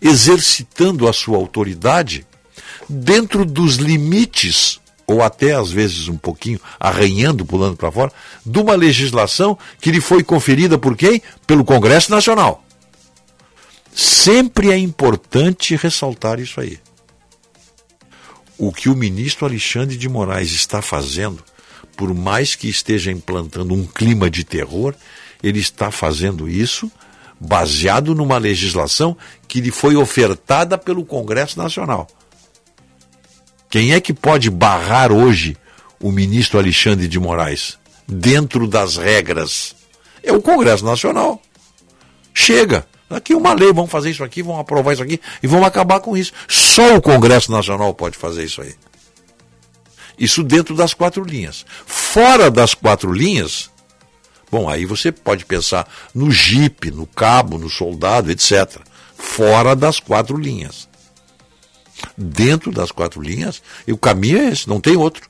exercitando 0.00 1.08
a 1.08 1.12
sua 1.12 1.36
autoridade 1.36 2.26
dentro 2.88 3.44
dos 3.44 3.76
limites, 3.76 4.80
ou 5.06 5.22
até 5.22 5.54
às 5.54 5.70
vezes 5.70 6.08
um 6.08 6.16
pouquinho 6.16 6.60
arranhando, 6.78 7.44
pulando 7.44 7.76
para 7.76 7.92
fora, 7.92 8.12
de 8.44 8.58
uma 8.58 8.74
legislação 8.74 9.58
que 9.80 9.90
lhe 9.90 10.00
foi 10.00 10.22
conferida 10.22 10.78
por 10.78 10.96
quem? 10.96 11.22
Pelo 11.46 11.64
Congresso 11.64 12.10
Nacional. 12.10 12.64
Sempre 13.94 14.70
é 14.70 14.78
importante 14.78 15.76
ressaltar 15.76 16.38
isso 16.38 16.60
aí. 16.60 16.78
O 18.58 18.72
que 18.72 18.88
o 18.88 18.96
ministro 18.96 19.46
Alexandre 19.46 19.96
de 19.96 20.08
Moraes 20.08 20.52
está 20.52 20.82
fazendo, 20.82 21.42
por 21.96 22.14
mais 22.14 22.54
que 22.54 22.68
esteja 22.68 23.10
implantando 23.10 23.74
um 23.74 23.86
clima 23.86 24.30
de 24.30 24.44
terror, 24.44 24.94
ele 25.42 25.58
está 25.58 25.90
fazendo 25.90 26.48
isso 26.48 26.90
baseado 27.40 28.14
numa 28.14 28.36
legislação 28.36 29.16
que 29.48 29.62
lhe 29.62 29.70
foi 29.70 29.96
ofertada 29.96 30.76
pelo 30.76 31.04
Congresso 31.04 31.58
Nacional. 31.58 32.06
Quem 33.70 33.94
é 33.94 34.00
que 34.00 34.12
pode 34.12 34.50
barrar 34.50 35.10
hoje 35.10 35.56
o 35.98 36.12
ministro 36.12 36.58
Alexandre 36.58 37.08
de 37.08 37.18
Moraes 37.18 37.78
dentro 38.06 38.66
das 38.66 38.96
regras? 38.96 39.74
É 40.22 40.32
o 40.32 40.42
Congresso 40.42 40.84
Nacional. 40.84 41.40
Chega. 42.34 42.86
Aqui 43.10 43.34
uma 43.34 43.52
lei, 43.52 43.72
vamos 43.72 43.90
fazer 43.90 44.10
isso 44.10 44.22
aqui, 44.22 44.40
vamos 44.40 44.60
aprovar 44.60 44.92
isso 44.92 45.02
aqui 45.02 45.20
e 45.42 45.46
vamos 45.48 45.66
acabar 45.66 45.98
com 45.98 46.16
isso. 46.16 46.32
Só 46.48 46.94
o 46.94 47.02
Congresso 47.02 47.50
Nacional 47.50 47.92
pode 47.92 48.16
fazer 48.16 48.44
isso 48.44 48.62
aí. 48.62 48.74
Isso 50.16 50.44
dentro 50.44 50.76
das 50.76 50.94
quatro 50.94 51.24
linhas. 51.24 51.66
Fora 51.84 52.50
das 52.50 52.72
quatro 52.72 53.12
linhas, 53.12 53.68
bom, 54.48 54.68
aí 54.68 54.86
você 54.86 55.10
pode 55.10 55.44
pensar 55.44 55.88
no 56.14 56.30
jipe, 56.30 56.92
no 56.92 57.04
cabo, 57.04 57.58
no 57.58 57.68
soldado, 57.68 58.30
etc. 58.30 58.80
Fora 59.16 59.74
das 59.74 59.98
quatro 59.98 60.36
linhas. 60.36 60.88
Dentro 62.16 62.70
das 62.70 62.92
quatro 62.92 63.20
linhas, 63.20 63.60
e 63.86 63.92
o 63.92 63.98
caminho 63.98 64.38
é 64.38 64.50
esse, 64.50 64.68
não 64.68 64.80
tem 64.80 64.96
outro. 64.96 65.28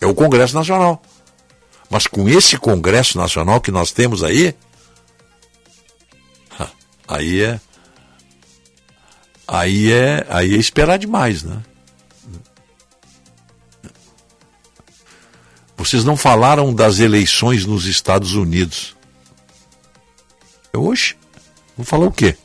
É 0.00 0.06
o 0.06 0.14
Congresso 0.14 0.54
Nacional. 0.54 1.02
Mas 1.90 2.06
com 2.06 2.28
esse 2.28 2.56
Congresso 2.56 3.18
Nacional 3.18 3.60
que 3.60 3.70
nós 3.70 3.90
temos 3.90 4.22
aí, 4.22 4.54
aí 7.12 7.42
é 7.42 7.60
aí 9.46 9.92
é 9.92 10.26
aí 10.28 10.54
é 10.54 10.56
esperar 10.56 10.98
demais, 10.98 11.42
né? 11.42 11.62
Vocês 15.76 16.04
não 16.04 16.16
falaram 16.16 16.72
das 16.72 17.00
eleições 17.00 17.66
nos 17.66 17.86
Estados 17.86 18.34
Unidos. 18.34 18.96
Hoje, 20.72 21.16
vou 21.76 21.84
falar 21.84 22.06
o 22.06 22.12
quê? 22.12 22.36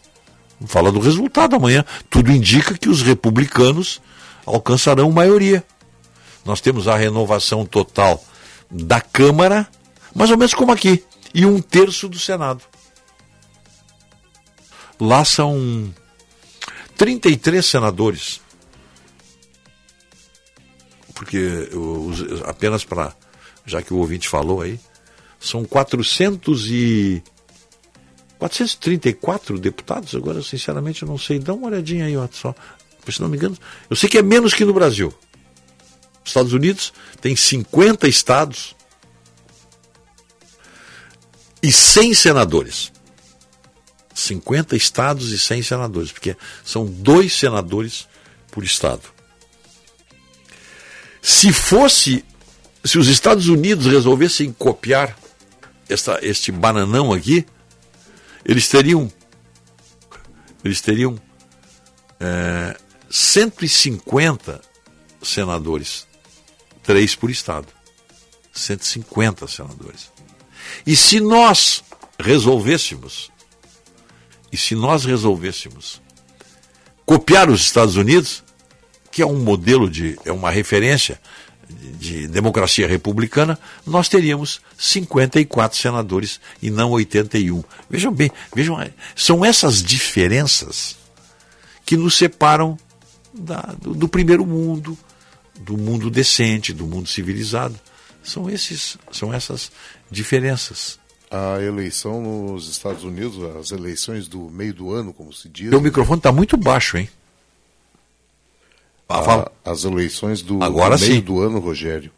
Vou 0.59 0.67
falar 0.67 0.91
do 0.91 0.99
resultado 0.99 1.55
amanhã. 1.55 1.85
Tudo 2.09 2.31
indica 2.31 2.77
que 2.77 2.89
os 2.89 3.03
republicanos 3.03 4.01
alcançarão 4.45 5.11
maioria. 5.11 5.63
Nós 6.43 6.61
temos 6.61 6.87
a 6.87 6.97
renovação 6.97 7.65
total 7.65 8.23
da 8.71 8.99
Câmara, 8.99 9.67
mais 10.15 10.31
ou 10.31 10.37
menos 10.37 10.53
como 10.53 10.71
aqui, 10.71 11.03
e 11.33 11.45
um 11.45 11.61
terço 11.61 12.09
do 12.09 12.17
Senado. 12.17 12.63
Lá 14.99 15.23
são 15.23 15.93
33 16.97 17.65
senadores. 17.65 18.41
Porque 21.13 21.69
apenas 22.45 22.83
para, 22.83 23.15
já 23.65 23.81
que 23.81 23.93
o 23.93 23.97
ouvinte 23.97 24.27
falou 24.27 24.61
aí, 24.61 24.79
são 25.39 25.63
400 25.63 26.69
e 26.69 27.23
434 28.37 29.57
deputados, 29.57 30.15
agora 30.15 30.41
sinceramente 30.43 31.01
eu 31.01 31.07
não 31.07 31.17
sei, 31.17 31.39
dá 31.39 31.53
uma 31.53 31.67
olhadinha 31.67 32.05
aí, 32.05 32.13
só, 32.31 32.53
se 33.09 33.21
não 33.21 33.29
me 33.29 33.37
engano, 33.37 33.57
eu 33.89 33.95
sei 33.95 34.09
que 34.09 34.17
é 34.17 34.21
menos 34.21 34.53
que 34.53 34.63
no 34.63 34.73
Brasil. 34.73 35.13
Os 36.23 36.29
Estados 36.29 36.53
Unidos 36.53 36.93
tem 37.19 37.35
50 37.35 38.07
estados 38.07 38.75
e 41.63 41.71
100 41.71 42.13
senadores. 42.13 42.91
50 44.17 44.75
estados 44.75 45.31
e 45.31 45.37
100 45.37 45.61
senadores, 45.61 46.11
porque 46.11 46.35
são 46.65 46.85
dois 46.85 47.33
senadores 47.33 48.07
por 48.51 48.63
estado. 48.63 49.03
Se 51.21 51.53
fosse, 51.53 52.25
se 52.83 52.97
os 52.97 53.07
Estados 53.07 53.47
Unidos 53.47 53.85
resolvessem 53.85 54.51
copiar 54.51 55.15
esta, 55.87 56.19
este 56.23 56.51
bananão 56.51 57.13
aqui, 57.13 57.45
eles 58.43 58.67
teriam, 58.67 59.11
eles 60.63 60.81
teriam 60.81 61.19
é, 62.19 62.75
150 63.09 64.61
senadores, 65.21 66.07
três 66.81 67.13
por 67.13 67.29
estado, 67.29 67.67
150 68.51 69.47
senadores. 69.47 70.11
E 70.87 70.95
se 70.95 71.19
nós 71.19 71.83
resolvêssemos, 72.19 73.31
e 74.51 74.57
se 74.57 74.75
nós 74.75 75.05
resolvêssemos 75.05 76.01
copiar 77.05 77.49
os 77.49 77.61
Estados 77.61 77.95
Unidos, 77.95 78.43
que 79.11 79.21
é 79.21 79.25
um 79.25 79.39
modelo 79.39 79.89
de, 79.89 80.17
é 80.25 80.31
uma 80.31 80.49
referência 80.51 81.19
de, 81.69 81.91
de 82.21 82.27
democracia 82.27 82.87
republicana, 82.87 83.57
nós 83.85 84.07
teríamos 84.07 84.61
54 84.77 85.77
senadores 85.77 86.39
e 86.61 86.69
não 86.69 86.91
81. 86.91 87.63
Vejam 87.89 88.11
bem, 88.13 88.31
vejam, 88.55 88.77
são 89.15 89.43
essas 89.43 89.81
diferenças 89.83 90.97
que 91.85 91.97
nos 91.97 92.15
separam 92.15 92.77
da- 93.33 93.73
do, 93.81 93.93
do 93.93 94.07
primeiro 94.07 94.45
mundo, 94.45 94.97
do 95.59 95.77
mundo 95.77 96.09
decente, 96.09 96.73
do 96.73 96.85
mundo 96.85 97.07
civilizado. 97.09 97.79
São 98.23 98.49
esses, 98.49 98.97
são 99.11 99.33
essas 99.33 99.71
diferenças. 100.11 100.99
A 101.29 101.61
eleição 101.61 102.21
nos 102.21 102.69
Estados 102.69 103.03
Unidos, 103.03 103.37
as 103.57 103.71
eleições 103.71 104.29
do 104.29 104.49
meio 104.49 104.73
do 104.73 104.93
ano, 104.93 105.11
como 105.13 105.33
se 105.33 105.49
diz. 105.49 105.69
Meu 105.69 105.81
microfone 105.81 106.19
está 106.19 106.31
muito 106.31 106.55
baixo, 106.55 106.97
hein? 106.97 107.09
Ah. 109.09 109.49
A- 109.65 109.71
as 109.71 109.83
eleições 109.83 110.41
do, 110.41 110.63
Agora 110.63 110.95
do 110.97 111.01
meio 111.01 111.13
sim. 111.15 111.19
do 111.21 111.41
ano, 111.41 111.59
Rogério, 111.59 112.11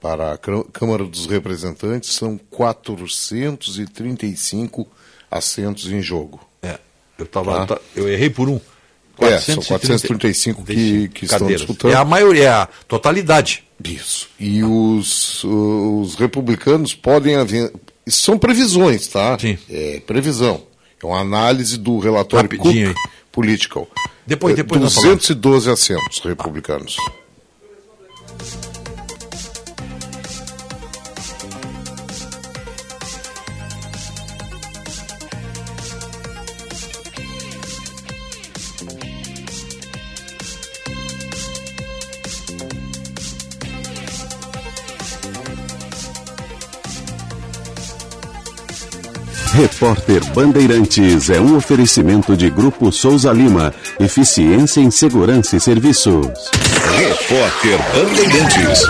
para 0.00 0.32
a 0.32 0.38
Câmara 0.72 1.04
dos 1.04 1.26
Representantes 1.26 2.12
são 2.14 2.36
435 2.50 4.86
assentos 5.30 5.86
em 5.90 6.00
jogo. 6.02 6.40
É, 6.62 6.78
eu, 7.18 7.26
tava, 7.26 7.66
Tá. 7.66 7.76
tá- 7.76 7.80
eu 7.94 8.08
errei 8.08 8.30
por 8.30 8.48
um. 8.48 8.58
É, 9.18 9.38
são 9.38 9.62
435 9.62 10.62
que, 10.64 11.08
que 11.08 11.24
estão 11.24 11.46
disputando. 11.46 11.90
É 11.92 11.96
a 11.96 12.04
maioria, 12.04 12.44
é 12.44 12.48
a 12.48 12.68
totalidade. 12.86 13.64
Isso. 13.82 14.28
E 14.38 14.62
os, 14.62 15.42
os 15.44 16.14
republicanos 16.16 16.94
podem 16.94 17.34
haver. 17.36 17.72
Isso 18.06 18.22
são 18.22 18.38
previsões, 18.38 19.06
tá? 19.08 19.38
Sim. 19.38 19.58
É 19.68 20.00
previsão. 20.06 20.62
É 21.02 21.06
uma 21.06 21.20
análise 21.20 21.76
do 21.76 21.98
relatório 21.98 22.48
Cook 22.48 22.58
Rapidinho 22.58 22.88
aí. 22.90 22.94
Political. 23.32 23.88
Depois- 24.26 24.54
É, 24.54 24.56
depois 24.56 24.80
nós 24.80 24.94
falamos. 24.94 25.16
212 25.26 25.70
assentos 25.70 26.18
republicanos. 26.20 26.96
Repórter 49.56 50.22
Bandeirantes 50.34 51.30
é 51.30 51.40
um 51.40 51.56
oferecimento 51.56 52.36
de 52.36 52.50
Grupo 52.50 52.92
Souza 52.92 53.32
Lima. 53.32 53.72
Eficiência 53.98 54.82
em 54.82 54.90
Segurança 54.90 55.56
e 55.56 55.60
Serviços. 55.60 56.26
Repórter 56.94 57.78
Bandeirantes. 57.94 58.82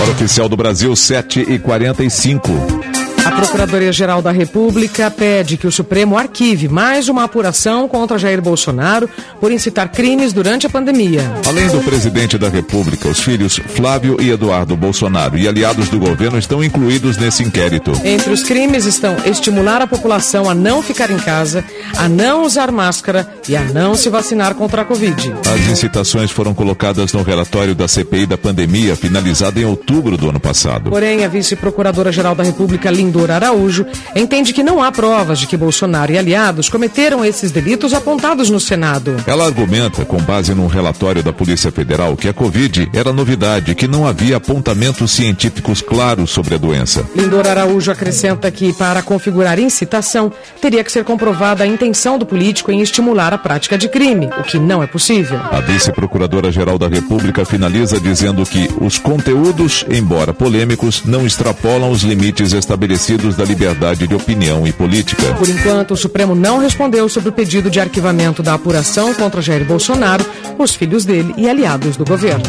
Hora 0.00 0.12
oficial 0.12 0.48
do 0.48 0.56
Brasil, 0.56 0.94
7 0.94 1.40
e 1.40 1.58
45 1.58 2.91
A 3.24 3.30
Procuradoria-Geral 3.30 4.20
da 4.20 4.32
República 4.32 5.08
pede 5.08 5.56
que 5.56 5.66
o 5.66 5.70
Supremo 5.70 6.18
arquive 6.18 6.68
mais 6.68 7.08
uma 7.08 7.22
apuração 7.22 7.86
contra 7.86 8.18
Jair 8.18 8.42
Bolsonaro 8.42 9.08
por 9.40 9.52
incitar 9.52 9.92
crimes 9.92 10.32
durante 10.32 10.66
a 10.66 10.70
pandemia. 10.70 11.32
Além 11.46 11.68
do 11.68 11.80
presidente 11.80 12.36
da 12.36 12.48
República, 12.48 13.08
os 13.08 13.20
filhos 13.20 13.60
Flávio 13.64 14.16
e 14.20 14.30
Eduardo 14.30 14.76
Bolsonaro 14.76 15.38
e 15.38 15.46
aliados 15.46 15.88
do 15.88 16.00
governo 16.00 16.36
estão 16.36 16.64
incluídos 16.64 17.16
nesse 17.16 17.44
inquérito. 17.44 17.92
Entre 18.04 18.32
os 18.32 18.42
crimes 18.42 18.86
estão 18.86 19.16
estimular 19.24 19.80
a 19.80 19.86
população 19.86 20.50
a 20.50 20.54
não 20.54 20.82
ficar 20.82 21.10
em 21.10 21.18
casa, 21.18 21.64
a 21.96 22.08
não 22.08 22.44
usar 22.44 22.72
máscara 22.72 23.28
e 23.48 23.54
a 23.54 23.62
não 23.62 23.94
se 23.94 24.08
vacinar 24.08 24.54
contra 24.56 24.82
a 24.82 24.84
Covid. 24.84 25.32
As 25.54 25.70
incitações 25.70 26.32
foram 26.32 26.54
colocadas 26.54 27.12
no 27.12 27.22
relatório 27.22 27.74
da 27.74 27.86
CPI 27.86 28.26
da 28.26 28.36
pandemia, 28.36 28.96
finalizado 28.96 29.60
em 29.60 29.64
outubro 29.64 30.16
do 30.16 30.28
ano 30.28 30.40
passado. 30.40 30.90
Porém, 30.90 31.24
a 31.24 31.28
vice-procuradora-geral 31.28 32.34
da 32.34 32.42
República, 32.42 32.90
Lindor 33.12 33.30
Araújo, 33.30 33.84
entende 34.16 34.54
que 34.54 34.62
não 34.62 34.82
há 34.82 34.90
provas 34.90 35.38
de 35.38 35.46
que 35.46 35.54
Bolsonaro 35.54 36.10
e 36.12 36.16
aliados 36.16 36.70
cometeram 36.70 37.22
esses 37.22 37.50
delitos 37.50 37.92
apontados 37.92 38.48
no 38.48 38.58
Senado. 38.58 39.16
Ela 39.26 39.44
argumenta, 39.44 40.02
com 40.06 40.16
base 40.16 40.54
num 40.54 40.66
relatório 40.66 41.22
da 41.22 41.30
Polícia 41.30 41.70
Federal, 41.70 42.16
que 42.16 42.26
a 42.26 42.32
Covid 42.32 42.88
era 42.94 43.12
novidade 43.12 43.74
que 43.74 43.86
não 43.86 44.06
havia 44.06 44.38
apontamentos 44.38 45.10
científicos 45.10 45.82
claros 45.82 46.30
sobre 46.30 46.54
a 46.54 46.58
doença. 46.58 47.04
Lindor 47.14 47.46
Araújo 47.46 47.90
acrescenta 47.90 48.50
que, 48.50 48.72
para 48.72 49.02
configurar 49.02 49.58
incitação, 49.58 50.32
teria 50.58 50.82
que 50.82 50.90
ser 50.90 51.04
comprovada 51.04 51.64
a 51.64 51.66
intenção 51.66 52.18
do 52.18 52.24
político 52.24 52.72
em 52.72 52.80
estimular 52.80 53.34
a 53.34 53.38
prática 53.38 53.76
de 53.76 53.90
crime, 53.90 54.30
o 54.40 54.42
que 54.42 54.58
não 54.58 54.82
é 54.82 54.86
possível. 54.86 55.38
A 55.50 55.60
vice-procuradora-geral 55.60 56.78
da 56.78 56.88
República 56.88 57.44
finaliza 57.44 58.00
dizendo 58.00 58.46
que 58.46 58.70
os 58.80 58.98
conteúdos, 58.98 59.84
embora 59.90 60.32
polêmicos, 60.32 61.04
não 61.04 61.26
extrapolam 61.26 61.90
os 61.90 62.02
limites 62.02 62.54
estabelecidos 62.54 63.01
da 63.36 63.44
liberdade 63.44 64.06
de 64.06 64.14
opinião 64.14 64.66
e 64.66 64.72
política. 64.72 65.34
Por 65.34 65.48
enquanto, 65.48 65.94
o 65.94 65.96
Supremo 65.96 66.34
não 66.34 66.58
respondeu 66.58 67.08
sobre 67.08 67.30
o 67.30 67.32
pedido 67.32 67.68
de 67.68 67.80
arquivamento 67.80 68.42
da 68.42 68.54
apuração 68.54 69.12
contra 69.12 69.42
Jair 69.42 69.64
Bolsonaro, 69.64 70.24
os 70.56 70.74
filhos 70.74 71.04
dele 71.04 71.34
e 71.36 71.48
aliados 71.48 71.96
do 71.96 72.04
governo. 72.04 72.44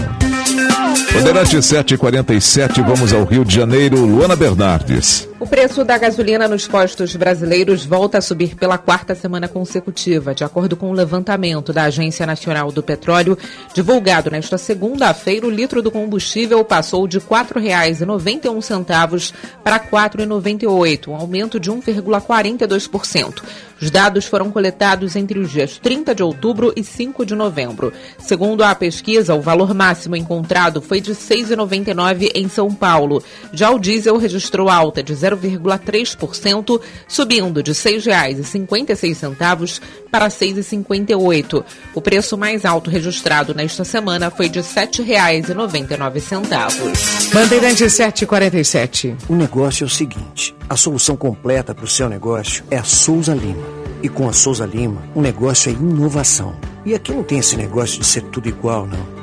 Bandeirante 1.12 1.62
747, 1.62 2.82
vamos 2.82 3.14
ao 3.14 3.24
Rio 3.24 3.44
de 3.44 3.56
Janeiro. 3.56 4.06
Luana 4.06 4.36
Bernardes. 4.36 5.33
O 5.44 5.46
preço 5.46 5.84
da 5.84 5.98
gasolina 5.98 6.48
nos 6.48 6.70
postos 6.70 7.18
brasileiros 7.18 7.86
volta 7.86 8.18
a 8.18 8.22
subir 8.22 8.56
pela 8.56 8.78
quarta 8.78 9.14
semana 9.14 9.46
consecutiva, 9.46 10.34
de 10.34 10.42
acordo 10.42 10.78
com 10.78 10.90
o 10.90 10.94
levantamento 10.94 11.74
da 11.74 11.84
Agência 11.84 12.26
Nacional 12.26 12.72
do 12.72 12.82
Petróleo, 12.82 13.38
divulgado 13.74 14.32
nesta 14.32 14.58
segunda-feira, 14.58 15.46
o 15.46 15.50
litro 15.50 15.82
do 15.82 15.92
combustível 15.92 16.64
passou 16.64 17.06
de 17.10 17.18
R$ 17.18 17.26
4,91 17.30 19.34
para 19.62 19.76
R$ 19.76 19.90
4,98, 19.92 21.10
um 21.10 21.16
aumento 21.16 21.60
de 21.60 21.70
1,42%. 21.70 23.44
Os 23.82 23.92
dados 23.92 24.26
foram 24.26 24.50
coletados 24.50 25.18
entre 25.18 25.38
os 25.38 25.52
dias 25.52 25.78
30 25.78 26.16
de 26.16 26.24
outubro 26.24 26.72
e 26.74 26.86
5 26.86 27.26
de 27.26 27.36
novembro. 27.36 27.92
Segundo 28.18 28.64
a 28.64 28.74
pesquisa, 28.74 29.36
o 29.36 29.42
valor 29.42 29.74
máximo 29.74 30.16
encontrado 30.16 30.82
foi 30.82 31.02
de 31.02 31.12
R$ 31.12 31.18
6,99 31.18 32.32
em 32.34 32.48
São 32.48 32.74
Paulo. 32.74 33.22
Já 33.52 33.72
o 33.72 33.80
diesel 33.80 34.16
registrou 34.16 34.70
alta 34.70 35.04
de 35.04 35.14
0,3%, 35.36 36.80
subindo 37.08 37.64
de 37.64 37.72
R$ 37.72 37.78
6,56 37.78 39.82
para 40.12 40.26
R$ 40.26 40.32
6,58. 40.32 41.64
O 41.94 42.02
preço 42.02 42.38
mais 42.38 42.66
alto 42.66 42.90
registrado 42.90 43.54
nesta 43.54 43.84
semana 43.84 44.32
foi 44.32 44.50
de 44.50 44.60
R$ 44.60 44.66
7,99. 44.66 47.34
Bandeirante 47.34 47.90
747. 47.90 49.16
O 49.30 49.36
negócio 49.36 49.84
é 49.84 49.88
o 49.88 49.90
seguinte: 49.90 50.56
a 50.70 50.76
solução 50.76 51.16
completa 51.16 51.74
para 51.74 51.86
o 51.86 51.88
seu 51.88 52.10
negócio 52.10 52.64
é 52.70 52.78
a 52.78 52.84
Souza 52.84 53.34
Lima. 53.34 53.64
E 54.02 54.10
com 54.10 54.28
a 54.28 54.34
Souza 54.34 54.66
Lima, 54.66 55.02
o 55.16 55.22
negócio 55.22 55.70
é 55.70 55.74
inovação. 55.74 56.54
E 56.86 56.94
aqui 56.94 57.14
não 57.14 57.24
tem 57.24 57.40
esse 57.40 57.56
negócio 57.56 58.00
de 58.00 58.06
ser 58.06 58.24
tudo 58.24 58.50
igual, 58.50 58.86
não. 58.86 59.23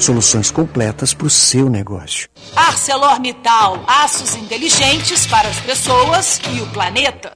Soluções 0.00 0.50
completas 0.50 1.12
para 1.12 1.26
o 1.26 1.30
seu 1.30 1.68
negócio. 1.68 2.26
ArcelorMittal, 2.56 3.84
aços 3.86 4.34
inteligentes 4.34 5.26
para 5.26 5.46
as 5.46 5.60
pessoas 5.60 6.40
e 6.54 6.62
o 6.62 6.66
planeta. 6.68 7.32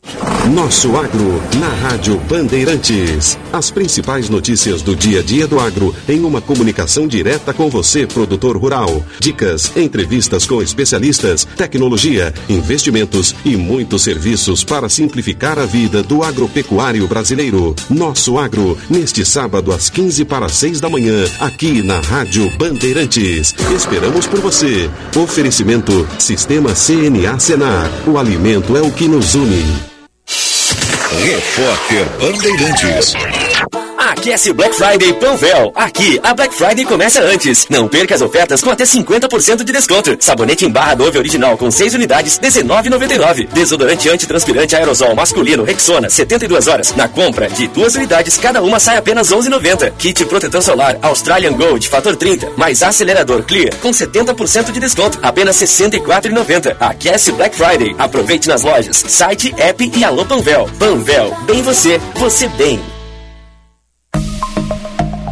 Nosso 0.55 0.97
Agro, 0.97 1.43
na 1.59 1.69
Rádio 1.69 2.19
Bandeirantes. 2.21 3.39
As 3.53 3.71
principais 3.71 4.31
notícias 4.31 4.81
do 4.81 4.97
dia 4.97 5.21
a 5.21 5.23
dia 5.23 5.47
do 5.47 5.61
agro 5.61 5.95
em 6.09 6.25
uma 6.25 6.41
comunicação 6.41 7.07
direta 7.07 7.53
com 7.53 7.69
você, 7.69 8.07
produtor 8.07 8.57
rural. 8.57 9.05
Dicas, 9.21 9.77
entrevistas 9.77 10.47
com 10.47 10.63
especialistas, 10.63 11.45
tecnologia, 11.45 12.33
investimentos 12.49 13.35
e 13.45 13.57
muitos 13.57 14.05
serviços 14.05 14.65
para 14.65 14.89
simplificar 14.89 15.59
a 15.59 15.67
vida 15.67 16.03
do 16.03 16.23
agropecuário 16.23 17.07
brasileiro. 17.07 17.75
Nosso 17.91 18.39
Agro, 18.39 18.79
neste 18.89 19.23
sábado 19.23 19.71
às 19.71 19.91
15 19.91 20.25
para 20.25 20.49
6 20.49 20.81
da 20.81 20.89
manhã, 20.89 21.27
aqui 21.41 21.83
na 21.83 22.01
Rádio 22.01 22.54
Bandeirantes. 22.59 23.55
Esperamos 23.75 24.27
por 24.27 24.41
você. 24.41 24.91
Oferecimento 25.17 26.07
Sistema 26.19 26.71
CNA 26.75 27.39
Senar. 27.39 27.91
O 28.07 28.19
alimento 28.19 28.77
é 28.77 28.83
o 28.83 28.91
que 28.91 29.09
nos 29.09 29.35
une. 29.35 29.65
Repórter 31.23 32.07
Bandeirantes. 32.21 33.15
Aquece 34.25 34.55
Black 34.55 34.75
Friday 34.75 35.13
Panvel. 35.13 35.71
Aqui, 35.75 36.19
a 36.23 36.33
Black 36.33 36.55
Friday 36.55 36.87
começa 36.87 37.21
antes. 37.21 37.67
Não 37.69 37.87
perca 37.87 38.15
as 38.15 38.23
ofertas 38.23 38.63
com 38.63 38.71
até 38.71 38.83
50% 38.83 39.63
de 39.63 39.71
desconto. 39.71 40.17
Sabonete 40.19 40.65
em 40.65 40.71
barra 40.71 40.95
Dove 40.95 41.19
original 41.19 41.59
com 41.59 41.71
6 41.71 41.93
unidades, 41.93 42.39
R$19,99. 42.39 43.47
Desodorante 43.53 44.09
antitranspirante 44.09 44.75
aerosol 44.75 45.15
masculino 45.15 45.63
Rexona, 45.63 46.09
72 46.09 46.67
horas. 46.69 46.95
Na 46.97 47.07
compra 47.07 47.51
de 47.51 47.69
duas 47.69 47.97
unidades, 47.97 48.39
cada 48.39 48.63
uma 48.63 48.81
sai 48.81 48.97
apenas 48.97 49.29
R$11,90. 49.29 49.93
Kit 49.99 50.25
protetor 50.25 50.63
solar 50.63 50.97
Australian 51.03 51.53
Gold 51.53 51.87
fator 51.87 52.17
30, 52.17 52.53
mais 52.57 52.83
acelerador 52.83 53.43
Clear 53.43 53.77
com 53.83 53.91
70% 53.91 54.73
de 54.73 54.81
desconto, 54.81 55.19
apenas 55.21 55.61
R$64,90. 55.61 56.77
Aquece 56.81 57.31
Black 57.33 57.55
Friday. 57.55 57.95
Aproveite 57.99 58.49
nas 58.49 58.63
lojas, 58.63 59.05
site, 59.07 59.55
app 59.59 59.93
e 59.95 60.03
alô 60.03 60.25
Panvel. 60.25 60.67
Panvel, 60.79 61.37
bem 61.47 61.61
você, 61.61 62.01
você 62.15 62.49
bem. 62.49 62.94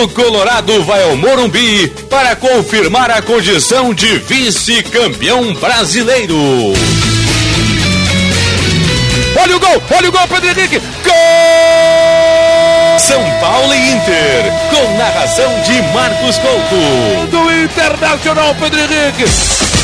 O 0.00 0.08
Colorado 0.10 0.84
vai 0.84 1.02
ao 1.02 1.16
Morumbi 1.16 1.88
para 2.08 2.36
confirmar 2.36 3.10
a 3.10 3.20
condição 3.20 3.92
de 3.92 4.18
vice-campeão 4.18 5.52
brasileiro. 5.54 6.38
Olha 9.42 9.56
o 9.56 9.58
gol, 9.58 9.82
olha 9.90 10.08
o 10.08 10.12
gol, 10.12 10.28
Pedro 10.28 10.50
Henrique. 10.50 10.78
Gol! 11.02 11.12
São 13.00 13.20
Paulo 13.40 13.74
e 13.74 13.90
Inter, 13.90 14.52
com 14.70 14.96
narração 14.96 15.52
de 15.62 15.82
Marcos 15.92 16.38
Couto. 16.38 17.26
Do 17.32 17.52
Internacional, 17.64 18.54
Pedro 18.54 18.78
Henrique. 18.78 19.75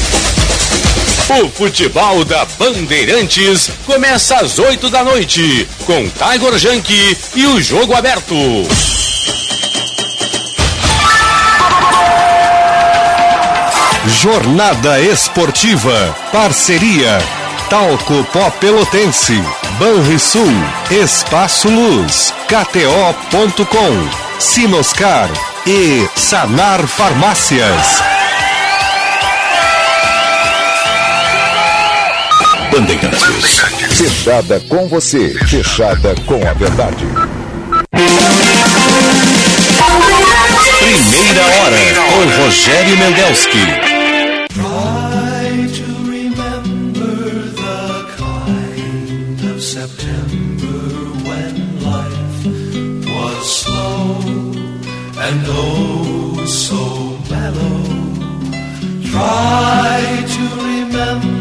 O 1.41 1.49
futebol 1.49 2.25
da 2.27 2.45
Bandeirantes 2.59 3.71
começa 3.87 4.37
às 4.37 4.59
8 4.59 4.91
da 4.91 5.03
noite, 5.03 5.67
com 5.87 6.07
Tiger 6.09 6.59
Junk 6.59 7.17
e 7.35 7.47
o 7.47 7.63
jogo 7.63 7.95
aberto. 7.95 8.35
Jornada 14.07 15.01
Esportiva. 15.01 16.15
Parceria. 16.31 17.19
Talco 17.71 18.25
Pó 18.33 18.51
Pelotense. 18.51 19.43
Banrisul. 19.79 20.53
Espaço 20.91 21.69
Luz. 21.69 22.35
KTO.com. 22.47 24.09
Sinoscar. 24.39 25.31
E 25.67 26.07
Sanar 26.15 26.87
Farmácias. 26.87 28.22
Bandeirantes. 32.73 33.61
Fechada 33.99 34.59
com 34.61 34.89
você. 34.89 35.35
Fechada 35.47 36.15
com 36.25 36.37
a 36.49 36.55
verdade. 36.55 37.05
Primeira 40.79 41.45
hora 41.45 41.77
com 42.09 42.43
Rogério 42.43 42.97
Mendelski. 42.97 43.59
Try 44.55 45.69
to 45.69 45.85
remember 46.11 47.15
the 47.53 48.07
kind 48.17 49.51
of 49.51 49.63
September 49.63 50.81
when 51.29 51.55
life 51.83 52.47
was 53.07 53.47
slow 53.47 54.17
and 55.21 55.45
oh 55.47 56.47
so 56.47 57.19
mellow. 57.29 57.85
Try 59.11 60.25
to 60.27 60.43
remember 60.65 61.32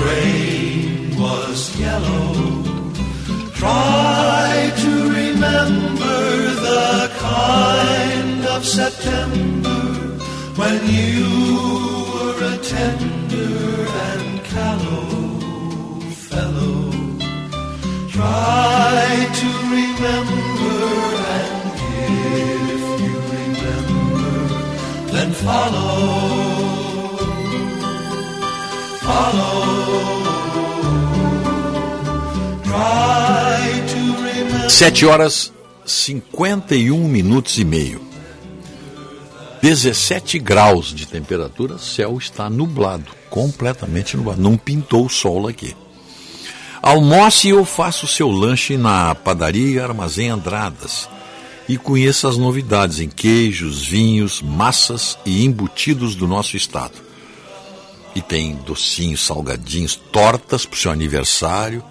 and 0.00 1.12
grain 1.12 1.20
was 1.20 1.78
yellow. 1.78 2.62
Try 3.54 4.72
to 4.76 4.90
remember 5.10 6.20
the 6.66 7.10
kind 7.18 8.46
of 8.46 8.64
September 8.64 9.80
when 10.56 10.86
you 10.86 11.28
were 12.12 12.54
a 12.54 12.58
tender 12.58 13.86
and 14.08 14.44
callow 14.44 16.00
fellow. 16.28 16.90
Try 18.08 19.28
to 19.40 19.48
remember, 19.76 20.80
and 21.40 21.62
if 22.08 23.00
you 23.00 23.16
remember, 23.36 25.12
then 25.12 25.32
follow. 25.32 26.49
Follow. 29.10 30.22
Try 32.62 33.82
to 33.92 34.00
remember. 34.22 34.70
7 34.70 35.06
horas 35.06 35.52
51 35.84 37.08
minutos 37.08 37.58
e 37.58 37.64
meio. 37.64 38.00
17 39.60 40.38
graus 40.38 40.94
de 40.94 41.06
temperatura, 41.06 41.76
céu 41.76 42.16
está 42.16 42.48
nublado, 42.48 43.10
completamente 43.28 44.16
nublado. 44.16 44.40
Não 44.40 44.56
pintou 44.56 45.06
o 45.06 45.10
sol 45.10 45.48
aqui. 45.48 45.76
Almoce 46.80 47.52
ou 47.52 47.64
faça 47.64 48.06
o 48.06 48.08
seu 48.08 48.30
lanche 48.30 48.76
na 48.76 49.14
padaria 49.14 49.84
Armazém 49.84 50.30
Andradas 50.30 51.08
e 51.68 51.76
conheça 51.76 52.28
as 52.28 52.38
novidades 52.38 53.00
em 53.00 53.08
queijos, 53.08 53.82
vinhos, 53.82 54.40
massas 54.40 55.18
e 55.26 55.44
embutidos 55.44 56.14
do 56.14 56.26
nosso 56.26 56.56
estado. 56.56 57.09
E 58.14 58.20
tem 58.20 58.56
docinhos, 58.56 59.24
salgadinhos, 59.24 59.94
tortas 59.94 60.66
para 60.66 60.74
o 60.74 60.78
seu 60.78 60.90
aniversário. 60.90 61.84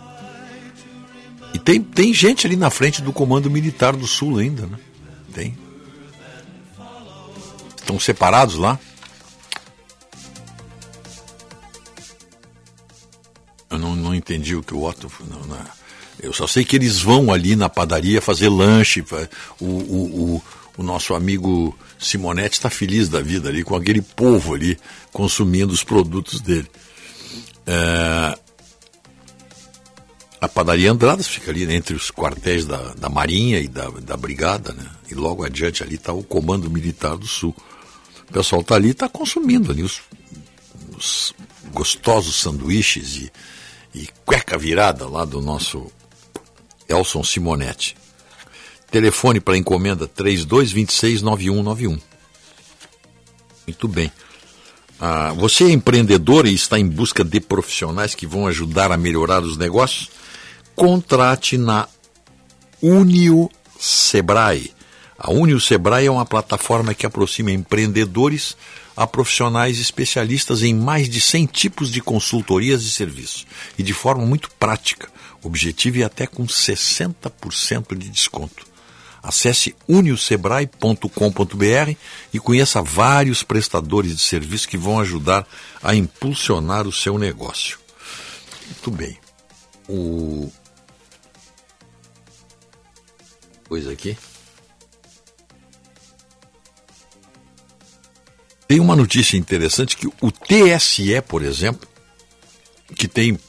E 1.53 1.59
tem, 1.59 1.81
tem 1.81 2.13
gente 2.13 2.45
ali 2.45 2.55
na 2.55 2.69
frente 2.69 3.01
do 3.01 3.13
Comando 3.13 3.49
Militar 3.49 3.95
do 3.95 4.05
Sul 4.05 4.37
ainda, 4.37 4.67
né? 4.67 4.77
Tem. 5.33 5.57
Estão 7.77 7.99
separados 7.99 8.55
lá? 8.55 8.77
Eu 13.69 13.77
não, 13.77 13.95
não 13.95 14.13
entendi 14.13 14.55
o 14.55 14.63
que 14.63 14.73
o 14.73 14.83
Otto. 14.83 15.11
Não, 15.27 15.41
não. 15.41 15.57
Eu 16.21 16.33
só 16.33 16.45
sei 16.45 16.65
que 16.65 16.75
eles 16.75 16.99
vão 16.99 17.31
ali 17.31 17.55
na 17.55 17.69
padaria 17.69 18.21
fazer 18.21 18.49
lanche. 18.49 19.03
O, 19.59 19.65
o, 19.65 20.35
o, 20.35 20.43
o 20.79 20.83
nosso 20.83 21.13
amigo 21.13 21.77
Simonetti 21.99 22.53
está 22.53 22.69
feliz 22.69 23.09
da 23.09 23.19
vida 23.19 23.49
ali, 23.49 23.65
com 23.65 23.75
aquele 23.75 24.01
povo 24.01 24.55
ali 24.55 24.79
consumindo 25.11 25.73
os 25.73 25.83
produtos 25.83 26.39
dele. 26.39 26.69
É, 27.67 28.39
a 30.39 30.47
padaria 30.47 30.89
Andradas 30.89 31.27
fica 31.27 31.51
ali 31.51 31.69
entre 31.75 31.93
os 31.93 32.09
quartéis 32.09 32.65
da, 32.65 32.93
da 32.93 33.09
Marinha 33.09 33.59
e 33.59 33.67
da, 33.67 33.89
da 33.89 34.15
Brigada, 34.15 34.71
né? 34.71 34.89
E 35.11 35.15
logo 35.15 35.43
adiante 35.43 35.83
ali 35.83 35.95
está 35.95 36.13
o 36.13 36.23
Comando 36.23 36.69
Militar 36.69 37.17
do 37.17 37.27
Sul. 37.27 37.53
O 38.29 38.31
pessoal 38.31 38.61
está 38.61 38.75
ali 38.75 38.87
e 38.87 38.91
está 38.91 39.09
consumindo 39.09 39.73
ali 39.73 39.83
os, 39.83 39.99
os 40.97 41.33
gostosos 41.73 42.37
sanduíches 42.37 43.17
e, 43.17 43.31
e 43.93 44.07
cueca 44.25 44.57
virada 44.57 45.09
lá 45.09 45.25
do 45.25 45.41
nosso 45.41 45.91
Elson 46.87 47.21
Simonetti. 47.21 47.98
Telefone 48.91 49.39
para 49.39 49.57
encomenda 49.57 50.07
3226-9191. 50.07 51.99
Muito 53.67 53.87
bem. 53.87 54.11
Ah, 54.99 55.31
você 55.33 55.65
é 55.65 55.71
empreendedor 55.71 56.45
e 56.45 56.53
está 56.53 56.77
em 56.79 56.87
busca 56.87 57.23
de 57.23 57.39
profissionais 57.39 58.15
que 58.15 58.27
vão 58.27 58.47
ajudar 58.47 58.91
a 58.91 58.97
melhorar 58.97 59.43
os 59.43 59.55
negócios? 59.57 60.09
Contrate 60.75 61.57
na 61.57 61.87
Unio 62.81 63.49
Sebrae. 63.79 64.73
A 65.17 65.31
Unio 65.31 65.59
Sebrae 65.59 66.07
é 66.07 66.11
uma 66.11 66.25
plataforma 66.25 66.93
que 66.93 67.05
aproxima 67.05 67.51
empreendedores 67.51 68.57
a 68.95 69.07
profissionais 69.07 69.79
especialistas 69.79 70.63
em 70.63 70.73
mais 70.73 71.07
de 71.07 71.21
100 71.21 71.45
tipos 71.45 71.91
de 71.91 72.01
consultorias 72.01 72.83
e 72.83 72.91
serviços 72.91 73.45
e 73.77 73.83
de 73.83 73.93
forma 73.93 74.25
muito 74.25 74.49
prática, 74.59 75.09
objetiva 75.41 75.99
e 75.99 76.03
até 76.03 76.27
com 76.27 76.45
60% 76.45 77.97
de 77.97 78.09
desconto. 78.09 78.68
Acesse 79.21 79.75
uniosebrae.com.br 79.87 81.95
e 82.33 82.39
conheça 82.39 82.81
vários 82.81 83.43
prestadores 83.43 84.15
de 84.15 84.21
serviço 84.21 84.67
que 84.67 84.77
vão 84.77 84.99
ajudar 84.99 85.47
a 85.83 85.93
impulsionar 85.93 86.87
o 86.87 86.91
seu 86.91 87.17
negócio. 87.17 87.77
Muito 88.67 88.91
bem. 88.91 89.17
O 89.87 90.51
coisa 93.69 93.91
aqui. 93.91 94.17
Tem 98.67 98.79
uma 98.79 98.95
notícia 98.95 99.37
interessante 99.37 99.95
que 99.95 100.07
o 100.07 100.31
TSE, 100.31 101.21
por 101.27 101.43
exemplo, 101.43 101.87
que 102.95 103.07
tem 103.07 103.39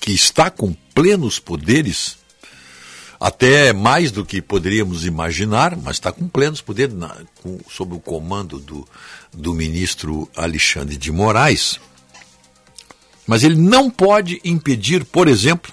que 0.00 0.12
está 0.12 0.50
com 0.50 0.74
plenos 0.94 1.38
poderes, 1.38 2.18
até 3.24 3.72
mais 3.72 4.12
do 4.12 4.22
que 4.22 4.42
poderíamos 4.42 5.06
imaginar, 5.06 5.78
mas 5.78 5.96
está 5.96 6.12
com 6.12 6.28
plenos 6.28 6.60
poderes, 6.60 6.94
sob 7.70 7.94
o 7.94 7.98
comando 7.98 8.58
do, 8.58 8.86
do 9.32 9.54
ministro 9.54 10.28
Alexandre 10.36 10.98
de 10.98 11.10
Moraes. 11.10 11.80
Mas 13.26 13.42
ele 13.42 13.54
não 13.54 13.88
pode 13.88 14.42
impedir, 14.44 15.06
por 15.06 15.26
exemplo, 15.26 15.72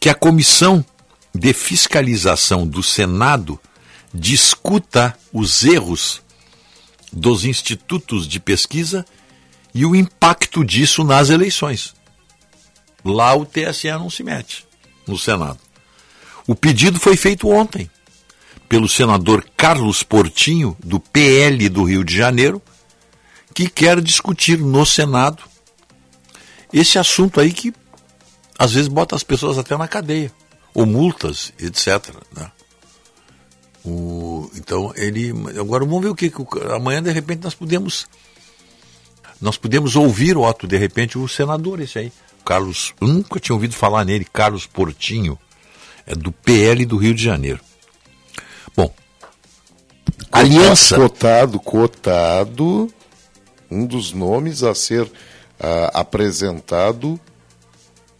que 0.00 0.08
a 0.08 0.14
comissão 0.14 0.84
de 1.32 1.52
fiscalização 1.52 2.66
do 2.66 2.82
Senado 2.82 3.60
discuta 4.12 5.16
os 5.32 5.62
erros 5.62 6.20
dos 7.12 7.44
institutos 7.44 8.26
de 8.26 8.40
pesquisa 8.40 9.06
e 9.72 9.86
o 9.86 9.94
impacto 9.94 10.64
disso 10.64 11.04
nas 11.04 11.30
eleições. 11.30 11.94
Lá 13.04 13.36
o 13.36 13.46
TSE 13.46 13.88
não 13.92 14.10
se 14.10 14.24
mete, 14.24 14.66
no 15.06 15.16
Senado. 15.16 15.60
O 16.46 16.54
pedido 16.54 16.98
foi 16.98 17.16
feito 17.16 17.48
ontem 17.48 17.90
pelo 18.68 18.88
senador 18.88 19.44
Carlos 19.56 20.02
Portinho, 20.02 20.76
do 20.82 20.98
PL 20.98 21.68
do 21.68 21.84
Rio 21.84 22.02
de 22.04 22.16
Janeiro, 22.16 22.60
que 23.54 23.68
quer 23.68 24.00
discutir 24.00 24.58
no 24.58 24.84
Senado 24.86 25.42
esse 26.72 26.98
assunto 26.98 27.38
aí 27.38 27.52
que 27.52 27.72
às 28.58 28.72
vezes 28.72 28.88
bota 28.88 29.14
as 29.14 29.22
pessoas 29.22 29.58
até 29.58 29.76
na 29.76 29.86
cadeia, 29.86 30.32
ou 30.72 30.86
multas, 30.86 31.52
etc. 31.58 32.14
Né? 32.34 32.50
O, 33.84 34.50
então 34.54 34.92
ele. 34.96 35.32
Agora 35.58 35.84
vamos 35.84 36.02
ver 36.02 36.08
o 36.08 36.14
que. 36.14 36.30
que 36.30 36.40
o- 36.40 36.48
amanhã, 36.74 37.02
de 37.02 37.10
repente, 37.10 37.42
nós 37.42 37.54
podemos. 37.54 38.06
Nós 39.40 39.56
podemos 39.56 39.96
ouvir, 39.96 40.36
Otto, 40.36 40.68
de 40.68 40.76
repente, 40.76 41.18
o 41.18 41.26
senador, 41.26 41.80
esse 41.80 41.98
aí. 41.98 42.12
Carlos. 42.44 42.94
Nunca 43.00 43.40
tinha 43.40 43.54
ouvido 43.54 43.74
falar 43.74 44.04
nele, 44.04 44.24
Carlos 44.24 44.66
Portinho. 44.66 45.36
É 46.06 46.14
do 46.14 46.32
PL 46.32 46.84
do 46.84 46.96
Rio 46.96 47.14
de 47.14 47.22
Janeiro. 47.22 47.60
Bom. 48.76 48.92
Aliança. 50.30 50.96
Cotado, 50.96 51.60
cotado, 51.60 52.92
um 53.70 53.86
dos 53.86 54.12
nomes 54.12 54.62
a 54.62 54.74
ser 54.74 55.10
ah, 55.60 55.90
apresentado 55.94 57.20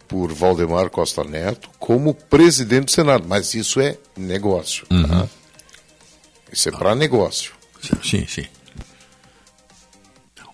por 0.07 0.31
Valdemar 0.31 0.89
Costa 0.89 1.23
Neto 1.23 1.69
como 1.79 2.13
presidente 2.13 2.85
do 2.85 2.91
Senado. 2.91 3.25
Mas 3.27 3.53
isso 3.53 3.81
é 3.81 3.97
negócio. 4.15 4.85
tá? 4.87 4.95
Uhum. 4.95 5.29
Isso 6.51 6.69
é 6.69 6.71
para 6.71 6.93
negócio. 6.93 7.53
Sim, 8.03 8.25
sim. 8.27 8.45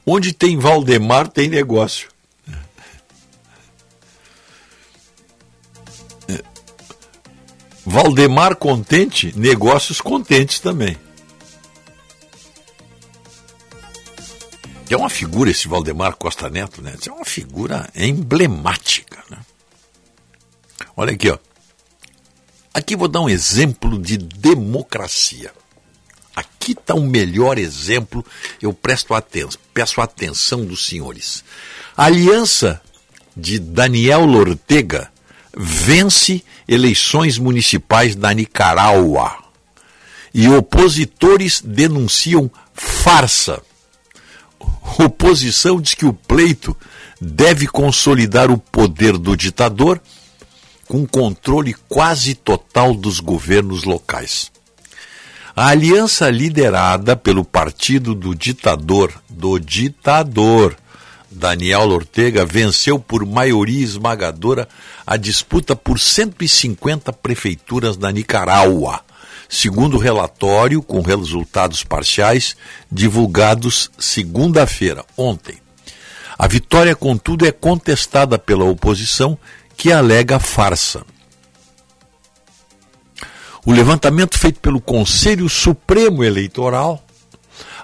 Onde 0.05 0.33
tem 0.33 0.57
Valdemar, 0.57 1.27
tem 1.27 1.49
negócio. 1.49 2.09
Valdemar 7.89 8.55
contente, 8.55 9.33
negócios 9.35 9.99
contentes 9.99 10.59
também. 10.59 10.95
É 14.87 14.95
uma 14.95 15.09
figura 15.09 15.49
esse 15.49 15.67
Valdemar 15.67 16.15
Costa 16.15 16.51
Neto, 16.51 16.83
né? 16.83 16.95
É 17.03 17.11
uma 17.11 17.25
figura 17.25 17.89
emblemática, 17.95 19.23
né? 19.31 19.39
Olha 20.95 21.13
aqui, 21.13 21.31
ó. 21.31 21.39
Aqui 22.75 22.95
vou 22.95 23.07
dar 23.07 23.21
um 23.21 23.29
exemplo 23.29 23.97
de 23.97 24.17
democracia. 24.17 25.51
Aqui 26.35 26.73
está 26.73 26.93
o 26.93 27.01
melhor 27.01 27.57
exemplo, 27.57 28.23
eu 28.61 28.71
presto 28.71 29.15
atenção, 29.15 29.59
peço 29.73 29.99
atenção 29.99 30.63
dos 30.63 30.85
senhores. 30.85 31.43
A 31.97 32.05
aliança 32.05 32.79
de 33.35 33.57
Daniel 33.57 34.29
Ortega 34.29 35.11
vence 35.55 36.43
eleições 36.67 37.37
municipais 37.37 38.15
da 38.15 38.33
Nicarágua 38.33 39.35
e 40.33 40.47
opositores 40.47 41.61
denunciam 41.61 42.49
farsa. 42.73 43.61
Oposição 44.97 45.79
diz 45.79 45.93
que 45.93 46.05
o 46.05 46.13
pleito 46.13 46.75
deve 47.19 47.67
consolidar 47.67 48.51
o 48.51 48.57
poder 48.57 49.17
do 49.17 49.35
ditador 49.35 50.01
com 50.87 51.05
controle 51.05 51.75
quase 51.87 52.33
total 52.33 52.93
dos 52.93 53.19
governos 53.19 53.83
locais. 53.83 54.51
A 55.55 55.67
aliança 55.67 56.29
liderada 56.29 57.15
pelo 57.15 57.43
partido 57.43 58.15
do 58.15 58.33
ditador, 58.33 59.13
do 59.29 59.59
ditador, 59.59 60.75
Daniel 61.31 61.89
Ortega, 61.91 62.45
venceu 62.45 62.99
por 62.99 63.25
maioria 63.25 63.83
esmagadora 63.83 64.67
a 65.05 65.15
disputa 65.15 65.75
por 65.75 65.99
150 65.99 67.13
prefeituras 67.13 67.95
da 67.95 68.11
Nicarágua, 68.11 69.01
segundo 69.47 69.97
relatório 69.97 70.81
com 70.81 71.01
resultados 71.01 71.83
parciais 71.83 72.55
divulgados 72.91 73.91
segunda-feira, 73.97 75.05
ontem. 75.15 75.57
A 76.37 76.47
vitória, 76.47 76.95
contudo, 76.95 77.45
é 77.45 77.51
contestada 77.51 78.39
pela 78.39 78.63
oposição, 78.63 79.37
que 79.75 79.91
alega 79.91 80.39
farsa. 80.39 81.05
O 83.65 83.71
levantamento 83.71 84.37
feito 84.37 84.59
pelo 84.59 84.81
Conselho 84.81 85.47
Supremo 85.49 86.23
Eleitoral 86.23 87.03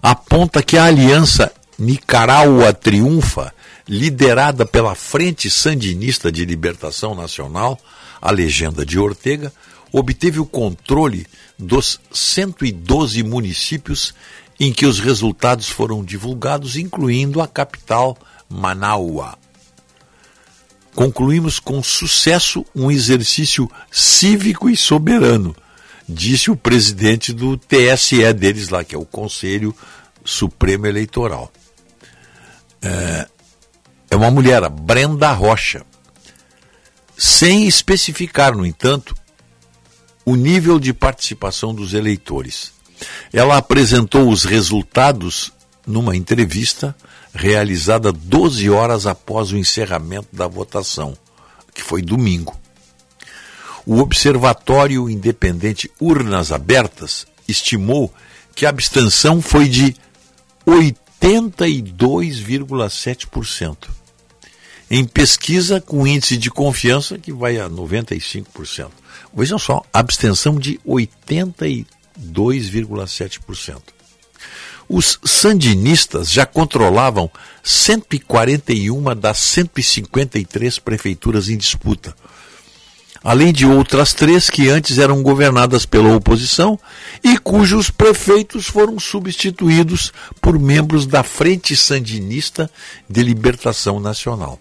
aponta 0.02 0.64
que 0.64 0.78
a 0.78 0.86
aliança 0.86 1.52
Nicarágua 1.78 2.74
Triunfa, 2.74 3.54
liderada 3.88 4.66
pela 4.66 4.96
Frente 4.96 5.50
Sandinista 5.50 6.32
de 6.32 6.46
Libertação 6.46 7.14
Nacional, 7.14 7.80
a 8.22 8.32
legenda 8.32 8.86
de 8.86 8.98
Ortega, 8.98 9.52
obteve 9.92 10.40
o 10.40 10.46
controle 10.46 11.28
dos 11.58 12.00
112 12.12 13.24
municípios 13.24 14.14
em 14.60 14.72
que 14.72 14.86
os 14.86 15.00
resultados 15.00 15.70
foram 15.70 16.04
divulgados, 16.04 16.78
incluindo 16.78 17.42
a 17.42 17.48
capital, 17.48 18.18
Manaua. 18.50 19.38
Concluímos 20.94 21.60
com 21.60 21.84
sucesso 21.84 22.66
um 22.74 22.90
exercício 22.90 23.70
cívico 23.92 24.70
e 24.70 24.78
soberano, 24.78 25.54
disse 26.08 26.50
o 26.50 26.56
presidente 26.56 27.34
do 27.34 27.58
TSE 27.58 28.32
deles 28.34 28.70
lá, 28.70 28.84
que 28.84 28.96
é 28.96 28.98
o 28.98 29.06
Conselho 29.06 29.76
Supremo 30.24 30.88
Eleitoral. 30.88 31.52
É, 32.86 33.28
é 34.12 34.16
uma 34.16 34.30
mulher, 34.30 34.64
a 34.64 34.70
Brenda 34.70 35.32
Rocha, 35.32 35.84
sem 37.18 37.68
especificar, 37.68 38.56
no 38.56 38.66
entanto, 38.66 39.16
o 40.24 40.36
nível 40.36 40.80
de 40.80 40.94
participação 40.94 41.74
dos 41.74 41.96
eleitores. 41.96 42.72
Ela 43.34 43.58
apresentou 43.58 44.30
os 44.30 44.44
resultados 44.44 45.52
numa 45.86 46.16
entrevista 46.16 46.96
realizada 47.34 48.12
12 48.12 48.70
horas 48.70 49.08
após 49.08 49.52
o 49.52 49.58
encerramento 49.58 50.28
da 50.32 50.48
votação, 50.48 51.18
que 51.74 51.82
foi 51.82 52.02
domingo. 52.02 52.58
O 53.86 54.00
Observatório 54.00 55.10
Independente 55.10 55.92
Urnas 56.00 56.52
Abertas 56.52 57.28
estimou 57.48 58.14
que 58.56 58.66
a 58.66 58.70
abstenção 58.70 59.42
foi 59.42 59.68
de 59.68 59.96
82,7%. 61.22 63.90
Em 64.90 65.04
pesquisa 65.04 65.82
com 65.82 66.06
índice 66.06 66.38
de 66.38 66.52
confiança 66.52 67.18
que 67.18 67.34
vai 67.34 67.58
a 67.58 67.68
95%. 67.70 68.92
Vejam 69.34 69.58
só, 69.58 69.84
abstenção 69.92 70.60
de 70.60 70.80
82,7%. 70.88 73.82
Os 74.88 75.20
sandinistas 75.26 76.32
já 76.32 76.46
controlavam 76.46 77.32
141 77.64 79.16
das 79.16 79.40
153 79.40 80.78
prefeituras 80.78 81.50
em 81.50 81.58
disputa, 81.58 82.16
além 83.26 83.52
de 83.52 83.66
outras 83.66 84.14
três 84.14 84.52
que 84.52 84.70
antes 84.70 85.00
eram 85.00 85.24
governadas 85.24 85.84
pela 85.84 86.16
oposição 86.16 86.80
e 87.24 87.40
cujos 87.40 87.90
prefeitos 87.90 88.68
foram 88.68 89.00
substituídos 89.00 90.14
por 90.40 90.60
membros 90.60 91.08
da 91.08 91.24
Frente 91.24 91.76
Sandinista 91.76 92.70
de 93.10 93.24
Libertação 93.24 94.00
Nacional. 94.00 94.60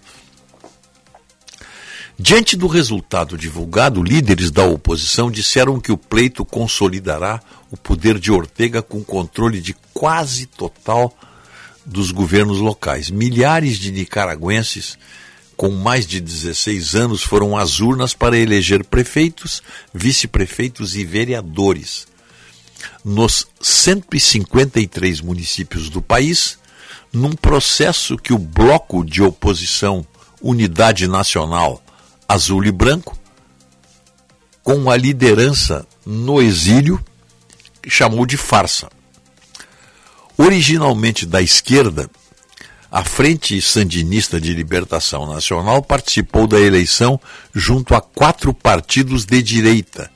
Diante 2.18 2.56
do 2.56 2.66
resultado 2.66 3.36
divulgado, 3.36 4.02
líderes 4.02 4.50
da 4.50 4.64
oposição 4.64 5.30
disseram 5.30 5.78
que 5.78 5.92
o 5.92 5.98
pleito 5.98 6.42
consolidará 6.42 7.42
o 7.70 7.76
poder 7.76 8.18
de 8.18 8.32
Ortega 8.32 8.80
com 8.80 9.04
controle 9.04 9.60
de 9.60 9.76
quase 9.92 10.46
total 10.46 11.14
dos 11.84 12.10
governos 12.10 12.60
locais. 12.60 13.10
Milhares 13.10 13.76
de 13.78 13.92
nicaragüenses 13.92 14.96
com 15.56 15.70
mais 15.70 16.06
de 16.06 16.20
16 16.20 16.94
anos 16.94 17.22
foram 17.22 17.56
às 17.56 17.80
urnas 17.80 18.14
para 18.14 18.36
eleger 18.36 18.84
prefeitos, 18.84 19.62
vice-prefeitos 19.92 20.96
e 20.96 21.04
vereadores. 21.04 22.06
Nos 23.04 23.46
153 23.60 25.20
municípios 25.20 25.88
do 25.88 26.02
país, 26.02 26.58
num 27.12 27.32
processo 27.32 28.16
que 28.16 28.32
o 28.32 28.38
bloco 28.38 29.04
de 29.04 29.22
oposição 29.22 30.06
Unidade 30.40 31.06
Nacional 31.06 31.82
Azul 32.28 32.64
e 32.64 32.72
Branco 32.72 33.18
com 34.62 34.74
uma 34.74 34.96
liderança 34.96 35.86
no 36.04 36.40
exílio 36.40 37.02
chamou 37.86 38.24
de 38.24 38.36
farsa. 38.36 38.88
Originalmente 40.36 41.26
da 41.26 41.40
esquerda, 41.40 42.10
a 42.96 43.02
Frente 43.02 43.60
Sandinista 43.60 44.40
de 44.40 44.54
Libertação 44.54 45.26
Nacional 45.26 45.82
participou 45.82 46.46
da 46.46 46.60
eleição 46.60 47.20
junto 47.52 47.92
a 47.92 48.00
quatro 48.00 48.54
partidos 48.54 49.24
de 49.24 49.42
direita, 49.42 50.08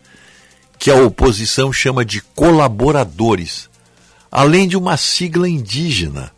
que 0.78 0.88
a 0.88 0.94
oposição 0.94 1.72
chama 1.72 2.04
de 2.04 2.20
colaboradores, 2.20 3.68
além 4.30 4.68
de 4.68 4.76
uma 4.76 4.96
sigla 4.96 5.48
indígena 5.48 6.32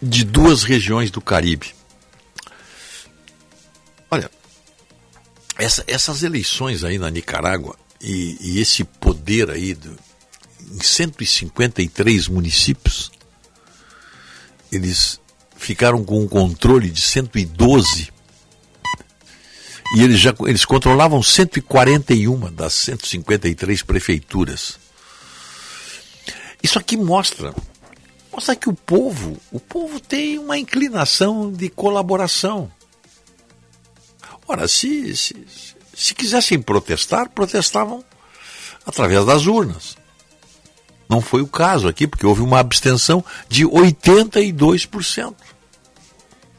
de 0.00 0.24
duas 0.24 0.62
regiões 0.62 1.10
do 1.10 1.20
Caribe. 1.20 1.74
Olha, 4.08 4.30
essa- 5.58 5.82
essas 5.88 6.22
eleições 6.22 6.84
aí 6.84 6.98
na 6.98 7.10
Nicarágua 7.10 7.76
e, 8.00 8.36
e 8.40 8.60
esse 8.60 8.84
poder 8.84 9.50
aí 9.50 9.74
do, 9.74 9.90
em 10.72 10.80
153 10.80 12.28
municípios, 12.28 13.10
eles 14.76 15.20
ficaram 15.56 16.04
com 16.04 16.22
um 16.22 16.28
controle 16.28 16.90
de 16.90 17.00
112 17.00 18.12
e 19.96 20.02
eles 20.02 20.18
já 20.18 20.34
eles 20.46 20.64
controlavam 20.64 21.22
141 21.22 22.52
das 22.52 22.74
153 22.74 23.82
prefeituras. 23.82 24.78
Isso 26.62 26.78
aqui 26.78 26.96
mostra 26.96 27.54
mostra 28.32 28.56
que 28.56 28.68
o 28.68 28.74
povo, 28.74 29.36
o 29.52 29.60
povo 29.60 30.00
tem 30.00 30.38
uma 30.38 30.58
inclinação 30.58 31.52
de 31.52 31.68
colaboração. 31.68 32.70
Ora, 34.48 34.66
se, 34.66 35.16
se, 35.16 35.46
se 35.94 36.14
quisessem 36.14 36.60
protestar, 36.60 37.30
protestavam 37.30 38.04
através 38.84 39.24
das 39.24 39.46
urnas. 39.46 39.96
Não 41.14 41.20
foi 41.20 41.42
o 41.42 41.46
caso 41.46 41.86
aqui, 41.86 42.08
porque 42.08 42.26
houve 42.26 42.42
uma 42.42 42.58
abstenção 42.58 43.24
de 43.48 43.64
82%. 43.64 45.32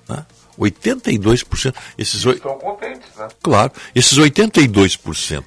Né? 0.08 0.26
82%. 0.58 1.76
Esses, 1.98 2.26
Estão 2.26 2.58
contentes, 2.58 3.10
né? 3.18 3.28
Claro, 3.44 3.74
esses 3.94 4.18
82% 4.18 5.44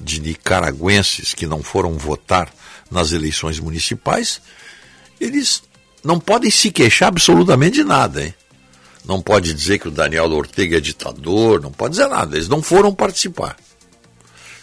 de 0.00 0.20
nicaragüenses 0.20 1.34
que 1.34 1.44
não 1.44 1.60
foram 1.60 1.98
votar 1.98 2.48
nas 2.88 3.10
eleições 3.10 3.58
municipais, 3.58 4.40
eles 5.20 5.64
não 6.04 6.20
podem 6.20 6.48
se 6.48 6.70
queixar 6.70 7.08
absolutamente 7.08 7.78
de 7.78 7.84
nada, 7.84 8.22
hein? 8.22 8.34
Não 9.04 9.20
pode 9.20 9.52
dizer 9.52 9.80
que 9.80 9.88
o 9.88 9.90
Daniel 9.90 10.30
Ortega 10.30 10.76
é 10.76 10.80
ditador, 10.80 11.60
não 11.60 11.72
pode 11.72 11.96
dizer 11.96 12.06
nada. 12.06 12.36
Eles 12.36 12.48
não 12.48 12.62
foram 12.62 12.94
participar. 12.94 13.56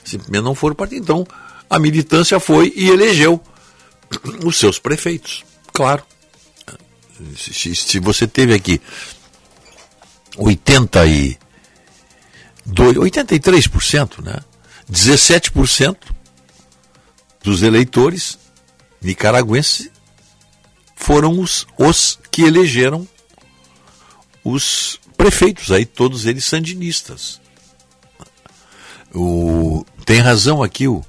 Simplesmente 0.05 0.41
não 0.41 0.55
foram 0.55 0.73
participar. 0.73 1.03
Então, 1.03 1.27
a 1.69 1.77
militância 1.77 2.39
foi 2.39 2.71
e 2.77 2.87
elegeu 2.87 3.41
os 4.45 4.57
seus 4.57 4.79
prefeitos. 4.79 5.43
Claro. 5.71 6.03
Se, 7.37 7.75
se- 7.75 7.99
você 7.99 8.27
teve 8.27 8.53
aqui 8.53 8.81
82, 10.37 11.37
83%, 12.97 14.23
né? 14.23 14.39
17% 14.91 15.97
dos 17.43 17.61
eleitores 17.61 18.37
nicaragüenses 19.01 19.89
foram 20.95 21.39
os, 21.39 21.65
os 21.77 22.19
que 22.31 22.43
elegeram 22.43 23.07
os 24.43 24.99
prefeitos 25.17 25.71
aí, 25.71 25.85
todos 25.85 26.25
eles 26.25 26.43
sandinistas. 26.45 27.39
O, 29.13 29.85
tem 30.05 30.19
razão 30.19 30.63
aqui 30.63 30.87
o, 30.87 31.03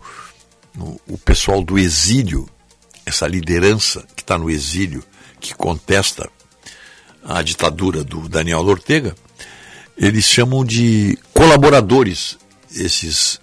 o, 0.78 1.00
o 1.08 1.18
pessoal 1.18 1.62
do 1.62 1.78
exílio, 1.78 2.48
essa 3.06 3.26
liderança 3.26 4.06
que 4.16 4.22
está 4.22 4.38
no 4.38 4.50
exílio, 4.50 5.04
que 5.40 5.54
contesta 5.54 6.28
a 7.24 7.42
ditadura 7.42 8.02
do 8.04 8.28
Daniel 8.28 8.60
Ortega, 8.60 9.14
eles 9.96 10.24
chamam 10.24 10.64
de 10.64 11.18
colaboradores 11.32 12.38
esses 12.74 13.40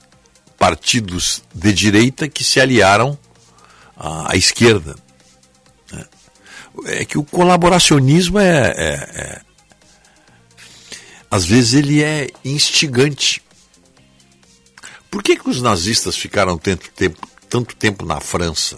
partidos 0.58 1.42
de 1.54 1.72
direita 1.74 2.28
que 2.28 2.44
se 2.44 2.60
aliaram 2.60 3.18
à, 3.96 4.34
à 4.34 4.36
esquerda. 4.36 4.96
né? 5.92 6.06
É 6.86 7.06
que 7.06 7.18
o 7.18 7.24
colaboracionismo 7.24 8.38
é, 8.40 8.68
é- 8.76 9.12
é- 9.16 9.42
às 11.30 11.46
vezes 11.46 11.74
ele 11.74 12.04
é 12.04 12.28
instigante. 12.44 13.42
Por 15.10 15.24
que, 15.24 15.36
que 15.38 15.50
os 15.50 15.62
nazistas 15.62 16.16
ficaram 16.18 16.58
tanto 16.58 16.90
tempo, 16.92 17.28
tanto 17.50 17.76
tempo 17.76 18.06
na 18.06 18.20
França? 18.20 18.78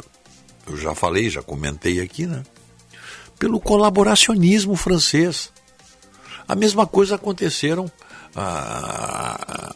Eu 0.67 0.77
já 0.77 0.95
falei, 0.95 1.29
já 1.29 1.41
comentei 1.41 1.99
aqui, 1.99 2.25
né? 2.25 2.43
Pelo 3.37 3.59
colaboracionismo 3.59 4.75
francês. 4.75 5.51
A 6.47 6.55
mesma 6.55 6.85
coisa 6.85 7.15
aconteceram, 7.15 7.91
ah, 8.35 9.73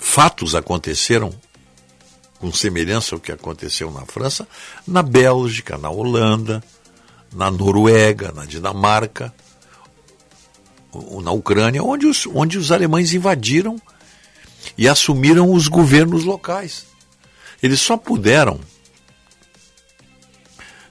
fatos 0.00 0.54
aconteceram 0.54 1.32
com 2.38 2.52
semelhança 2.52 3.14
ao 3.14 3.20
que 3.20 3.32
aconteceu 3.32 3.90
na 3.90 4.06
França, 4.06 4.46
na 4.86 5.02
Bélgica, 5.02 5.76
na 5.76 5.90
Holanda, 5.90 6.62
na 7.32 7.50
Noruega, 7.50 8.32
na 8.32 8.44
Dinamarca, 8.44 9.34
na 11.22 11.32
Ucrânia, 11.32 11.82
onde 11.82 12.06
os, 12.06 12.26
onde 12.26 12.58
os 12.58 12.70
alemães 12.70 13.12
invadiram 13.12 13.80
e 14.76 14.88
assumiram 14.88 15.52
os 15.52 15.68
governos 15.68 16.24
locais. 16.24 16.86
Eles 17.62 17.80
só 17.80 17.96
puderam 17.96 18.60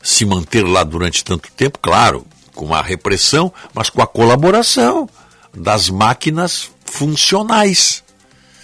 se 0.07 0.23
manter 0.23 0.65
lá 0.65 0.85
durante 0.85 1.21
tanto 1.21 1.51
tempo, 1.51 1.79
claro, 1.79 2.25
com 2.55 2.73
a 2.73 2.81
repressão, 2.81 3.53
mas 3.73 3.89
com 3.89 4.01
a 4.01 4.07
colaboração 4.07 5.09
das 5.53 5.89
máquinas 5.89 6.71
funcionais, 6.85 8.05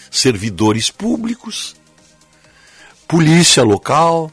servidores 0.10 0.90
públicos, 0.90 1.76
polícia 3.06 3.62
local, 3.62 4.32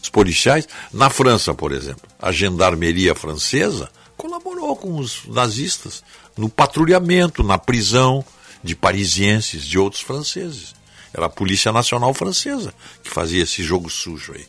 os 0.00 0.08
policiais. 0.08 0.68
Na 0.92 1.10
França, 1.10 1.52
por 1.52 1.72
exemplo, 1.72 2.08
a 2.22 2.30
gendarmeria 2.30 3.12
francesa 3.12 3.90
colaborou 4.16 4.76
com 4.76 4.96
os 4.96 5.26
nazistas 5.26 6.04
no 6.36 6.48
patrulhamento, 6.48 7.42
na 7.42 7.58
prisão 7.58 8.24
de 8.62 8.76
parisienses, 8.76 9.64
de 9.64 9.80
outros 9.80 10.02
franceses. 10.02 10.76
Era 11.12 11.26
a 11.26 11.30
Polícia 11.30 11.72
Nacional 11.72 12.14
Francesa 12.14 12.72
que 13.02 13.10
fazia 13.10 13.42
esse 13.42 13.64
jogo 13.64 13.90
sujo 13.90 14.32
aí. 14.32 14.46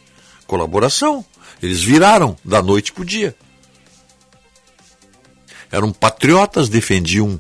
Colaboração. 0.48 1.24
Eles 1.62 1.82
viraram 1.84 2.36
da 2.44 2.62
noite 2.62 2.92
para 2.92 3.02
o 3.02 3.06
dia. 3.06 3.36
Eram 5.72 5.92
patriotas, 5.92 6.70
defendiam 6.70 7.40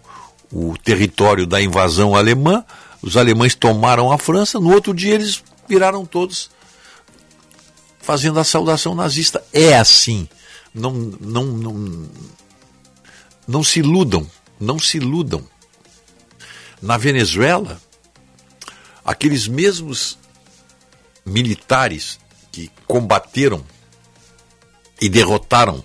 o 0.51 0.77
território 0.77 1.47
da 1.47 1.61
invasão 1.61 2.15
alemã. 2.15 2.63
Os 3.01 3.15
alemães 3.15 3.55
tomaram 3.55 4.11
a 4.11 4.17
França. 4.17 4.59
No 4.59 4.71
outro 4.73 4.93
dia 4.93 5.15
eles 5.15 5.43
viraram 5.67 6.05
todos 6.05 6.49
fazendo 7.99 8.39
a 8.39 8.43
saudação 8.43 8.93
nazista. 8.93 9.43
É 9.53 9.77
assim. 9.77 10.27
Não, 10.73 10.91
não, 10.93 11.45
não, 11.45 12.09
não 13.47 13.63
se 13.63 13.79
iludam. 13.79 14.29
Não 14.59 14.79
se 14.79 14.97
iludam. 14.97 15.43
Na 16.81 16.97
Venezuela, 16.97 17.81
aqueles 19.03 19.47
mesmos 19.47 20.17
militares 21.25 22.19
que 22.57 22.71
combateram 22.87 23.63
e 24.99 25.07
derrotaram 25.07 25.83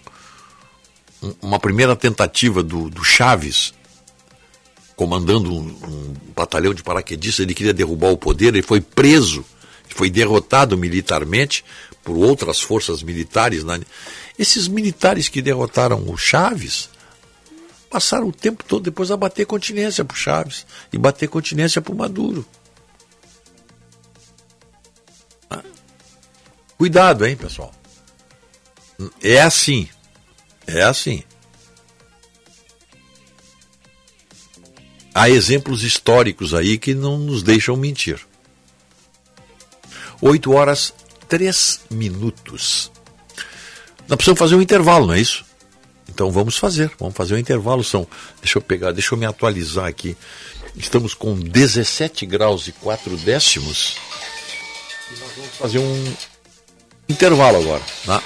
um- 1.23 1.35
uma 1.43 1.59
primeira 1.59 1.95
tentativa 1.95 2.63
do, 2.63 2.89
do 2.89 3.05
Chaves, 3.05 3.75
comandando 4.97 5.53
um, 5.53 5.59
um 5.69 6.15
batalhão 6.35 6.73
de 6.73 6.83
paraquedistas, 6.83 7.41
ele 7.45 7.53
queria 7.55 7.75
derrubar 7.75 8.09
o 8.11 8.17
poder, 8.17 8.47
ele 8.55 8.63
foi 8.63 8.81
preso, 8.81 9.45
foi 9.95 10.09
derrotado 10.09 10.79
militarmente 10.79 11.63
por 12.03 12.17
outras 12.17 12.59
forças 12.63 13.03
militares. 13.03 13.63
na- 13.65 13.79
Esses 14.39 14.67
militares 14.67 15.29
que 15.29 15.43
derrotaram 15.43 16.03
o 16.09 16.17
Chaves 16.17 16.89
passaram 17.91 18.29
o 18.29 18.33
tempo 18.33 18.65
todo 18.67 18.85
depois 18.85 19.11
a 19.11 19.17
bater 19.19 19.45
continência 19.45 20.03
para 20.07 20.15
o 20.15 20.19
Chaves 20.19 20.65
e 20.91 20.97
bater 20.97 21.29
continência 21.29 21.83
para 21.83 21.93
o 21.93 21.97
Maduro. 21.99 22.47
Cuidado, 26.83 27.25
hein, 27.25 27.37
pessoal. 27.37 27.73
É 29.23 29.41
assim. 29.41 29.89
É 30.67 30.83
assim. 30.83 31.23
Há 35.15 35.31
exemplos 35.31 35.85
históricos 35.85 36.53
aí 36.53 36.77
que 36.79 36.93
não 36.93 37.19
nos 37.19 37.45
deixam 37.45 37.77
mentir. 37.77 38.19
8 40.21 40.51
horas 40.51 40.93
3 41.29 41.83
minutos. 41.89 42.91
Nós 44.09 44.17
precisamos 44.17 44.41
fazer 44.41 44.57
um 44.57 44.61
intervalo, 44.61 45.07
não 45.07 45.15
é 45.15 45.21
isso? 45.21 45.45
Então 46.09 46.33
vamos 46.33 46.59
fazer, 46.59 46.91
vamos 46.99 47.15
fazer 47.15 47.35
um 47.35 47.39
intervalo. 47.39 47.85
São, 47.85 48.09
deixa 48.41 48.59
eu 48.59 48.63
pegar, 48.63 48.91
deixa 48.91 49.15
eu 49.15 49.19
me 49.19 49.25
atualizar 49.25 49.87
aqui. 49.87 50.17
Estamos 50.75 51.15
com 51.15 51.39
17 51.39 52.27
graus 52.27 52.67
e 52.67 52.73
4 52.73 53.17
décimos. 53.19 53.99
E 55.13 55.21
nós 55.21 55.31
vamos 55.37 55.57
fazer 55.57 55.79
um 55.79 56.32
intervalo 57.13 57.59
agora. 57.59 57.83
Tá? 58.05 58.23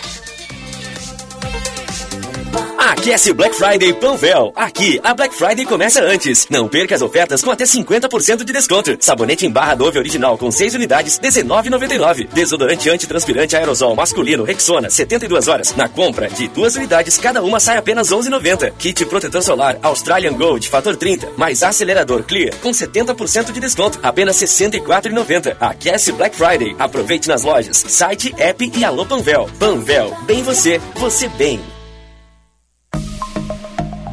Aquece 3.07 3.33
Black 3.33 3.55
Friday 3.55 3.93
Panvel. 3.93 4.53
Aqui, 4.57 5.01
a 5.05 5.15
Black 5.15 5.33
Friday 5.33 5.65
começa 5.65 6.03
antes. 6.03 6.49
Não 6.51 6.67
perca 6.67 6.93
as 6.93 7.03
ofertas 7.03 7.41
com 7.41 7.53
até 7.53 7.63
50% 7.63 8.43
de 8.43 8.53
desconto. 8.53 8.97
Sabonete 8.99 9.47
em 9.47 9.51
barra 9.51 9.77
Dove 9.77 9.97
original 9.97 10.37
com 10.37 10.51
6 10.51 10.75
unidades, 10.75 11.17
R$19,99. 11.23 12.27
Desodorante 12.27 12.91
antitranspirante 12.91 13.55
aerosol 13.55 13.95
masculino 13.95 14.43
Rexona, 14.43 14.91
72 14.91 15.47
horas. 15.47 15.73
Na 15.77 15.89
compra 15.89 16.29
de 16.29 16.49
duas 16.49 16.75
unidades, 16.75 17.17
cada 17.17 17.45
uma 17.45 17.61
sai 17.61 17.77
apenas 17.77 18.11
R$11,90. 18.11 18.73
Kit 18.77 19.07
protetor 19.07 19.41
solar 19.41 19.79
Australian 19.85 20.33
Gold 20.33 20.69
fator 20.69 20.97
30, 20.97 21.29
mais 21.37 21.63
acelerador 21.63 22.25
Clear 22.25 22.57
com 22.57 22.73
70% 22.73 23.53
de 23.53 23.61
desconto, 23.61 24.01
apenas 24.03 24.41
R$64,90. 24.41 25.57
Aquece 25.61 26.11
Black 26.11 26.35
Friday. 26.35 26.75
Aproveite 26.77 27.29
nas 27.29 27.45
lojas, 27.45 27.77
site, 27.87 28.35
app 28.37 28.73
e 28.77 28.85
alô 28.85 29.07
Panvel. 29.07 29.49
Panvel, 29.61 30.13
bem 30.27 30.43
você, 30.43 30.81
você 30.97 31.29
bem. 31.29 31.76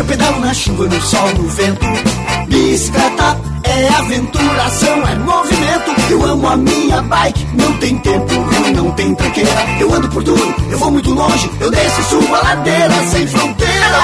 eu 0.00 0.04
pedalo 0.06 0.40
na 0.40 0.54
chuva, 0.54 0.86
no 0.86 1.00
sol, 1.02 1.28
no 1.34 1.48
vento. 1.48 1.86
Bicicleta 2.48 3.38
é 3.64 3.88
aventuração, 3.88 5.06
é 5.06 5.14
movimento. 5.16 6.10
Eu 6.10 6.24
amo 6.24 6.48
a 6.48 6.56
minha 6.56 7.02
bike, 7.02 7.46
não 7.54 7.72
tem 7.74 7.98
tempo 7.98 8.34
ruim, 8.34 8.72
não 8.72 8.90
tem 8.92 9.14
tranqueira. 9.14 9.50
Eu 9.78 9.92
ando 9.94 10.08
por 10.08 10.24
tudo, 10.24 10.54
eu 10.70 10.78
vou 10.78 10.90
muito 10.90 11.12
longe, 11.12 11.50
eu 11.60 11.70
desço 11.70 12.00
e 12.00 12.04
subo 12.04 12.34
a 12.34 12.40
ladeira 12.40 13.06
sem 13.08 13.26
fronteira. 13.26 13.98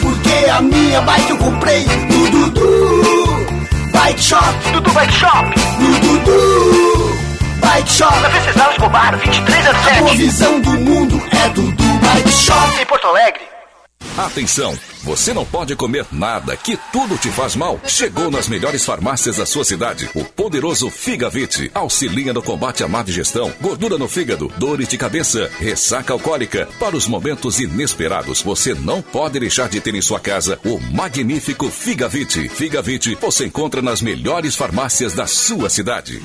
Porque 0.00 0.50
a 0.50 0.62
minha 0.62 1.00
bike 1.02 1.30
eu 1.30 1.36
comprei 1.36 1.84
no 1.84 2.30
Dudu 2.30 3.46
Bike 3.92 4.22
Shop. 4.22 4.54
Dudu 4.72 4.90
Bike 4.92 5.12
Shop. 5.12 5.44
No 5.78 5.98
Dudu 6.00 7.18
Bike 7.60 7.90
Shop. 7.90 8.20
Na 8.20 8.28
Venceslau 8.28 8.70
Escobar, 8.70 9.10
2307. 9.16 9.98
A 9.98 10.00
boa 10.00 10.14
visão 10.14 10.60
do 10.60 10.70
mundo 10.70 11.22
é 11.30 11.48
Dudu 11.50 11.84
Bike 11.84 12.32
Shop. 12.32 12.80
Em 12.80 12.86
Porto 12.86 13.06
Alegre. 13.08 13.57
Atenção! 14.18 14.76
Você 15.04 15.32
não 15.32 15.44
pode 15.44 15.76
comer 15.76 16.04
nada, 16.10 16.56
que 16.56 16.76
tudo 16.92 17.16
te 17.16 17.30
faz 17.30 17.54
mal. 17.54 17.80
Chegou 17.86 18.30
nas 18.32 18.48
melhores 18.48 18.84
farmácias 18.84 19.36
da 19.36 19.46
sua 19.46 19.64
cidade. 19.64 20.10
O 20.12 20.24
poderoso 20.24 20.90
Figavit 20.90 21.70
auxilia 21.72 22.32
no 22.32 22.42
combate 22.42 22.82
à 22.82 22.88
má 22.88 23.02
digestão, 23.02 23.52
gordura 23.60 23.96
no 23.96 24.08
fígado, 24.08 24.52
dores 24.56 24.88
de 24.88 24.98
cabeça, 24.98 25.48
ressaca 25.60 26.12
alcoólica. 26.12 26.68
Para 26.80 26.96
os 26.96 27.06
momentos 27.06 27.60
inesperados, 27.60 28.42
você 28.42 28.74
não 28.74 29.00
pode 29.00 29.38
deixar 29.38 29.68
de 29.68 29.80
ter 29.80 29.94
em 29.94 30.02
sua 30.02 30.18
casa 30.18 30.58
o 30.64 30.80
magnífico 30.80 31.70
Figavit. 31.70 32.48
Figavit 32.48 33.16
você 33.20 33.46
encontra 33.46 33.80
nas 33.80 34.02
melhores 34.02 34.56
farmácias 34.56 35.12
da 35.14 35.28
sua 35.28 35.70
cidade. 35.70 36.20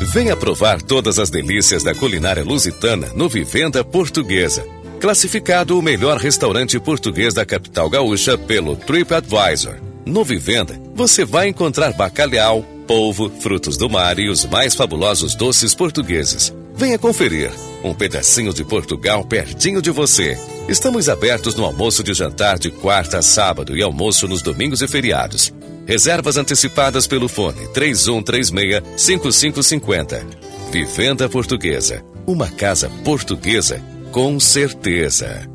Venha 0.00 0.36
provar 0.36 0.80
todas 0.80 1.18
as 1.18 1.28
delícias 1.28 1.82
da 1.82 1.94
culinária 1.94 2.42
lusitana 2.42 3.08
no 3.14 3.28
Vivenda 3.28 3.84
Portuguesa. 3.84 4.64
Classificado 5.00 5.78
o 5.78 5.82
melhor 5.82 6.18
restaurante 6.18 6.78
português 6.80 7.32
da 7.32 7.46
capital 7.46 7.88
gaúcha 7.88 8.36
pelo 8.36 8.74
TripAdvisor. 8.74 9.76
No 10.04 10.24
Vivenda, 10.24 10.76
você 10.92 11.24
vai 11.24 11.46
encontrar 11.46 11.92
bacalhau, 11.92 12.64
polvo, 12.84 13.30
frutos 13.30 13.76
do 13.76 13.88
mar 13.88 14.18
e 14.18 14.28
os 14.28 14.44
mais 14.44 14.74
fabulosos 14.74 15.36
doces 15.36 15.72
portugueses. 15.72 16.52
Venha 16.74 16.98
conferir. 16.98 17.52
Um 17.84 17.94
pedacinho 17.94 18.52
de 18.52 18.64
Portugal 18.64 19.24
pertinho 19.24 19.80
de 19.80 19.92
você. 19.92 20.36
Estamos 20.68 21.08
abertos 21.08 21.54
no 21.54 21.64
almoço 21.64 22.02
de 22.02 22.12
jantar 22.12 22.58
de 22.58 22.72
quarta 22.72 23.18
a 23.18 23.22
sábado 23.22 23.76
e 23.76 23.82
almoço 23.82 24.26
nos 24.26 24.42
domingos 24.42 24.82
e 24.82 24.88
feriados. 24.88 25.54
Reservas 25.86 26.36
antecipadas 26.36 27.06
pelo 27.06 27.28
fone 27.28 27.68
3136-5550. 27.68 30.26
Vivenda 30.72 31.28
Portuguesa. 31.28 32.02
Uma 32.26 32.48
casa 32.48 32.90
portuguesa 33.04 33.80
com 34.10 34.40
certeza. 34.40 35.48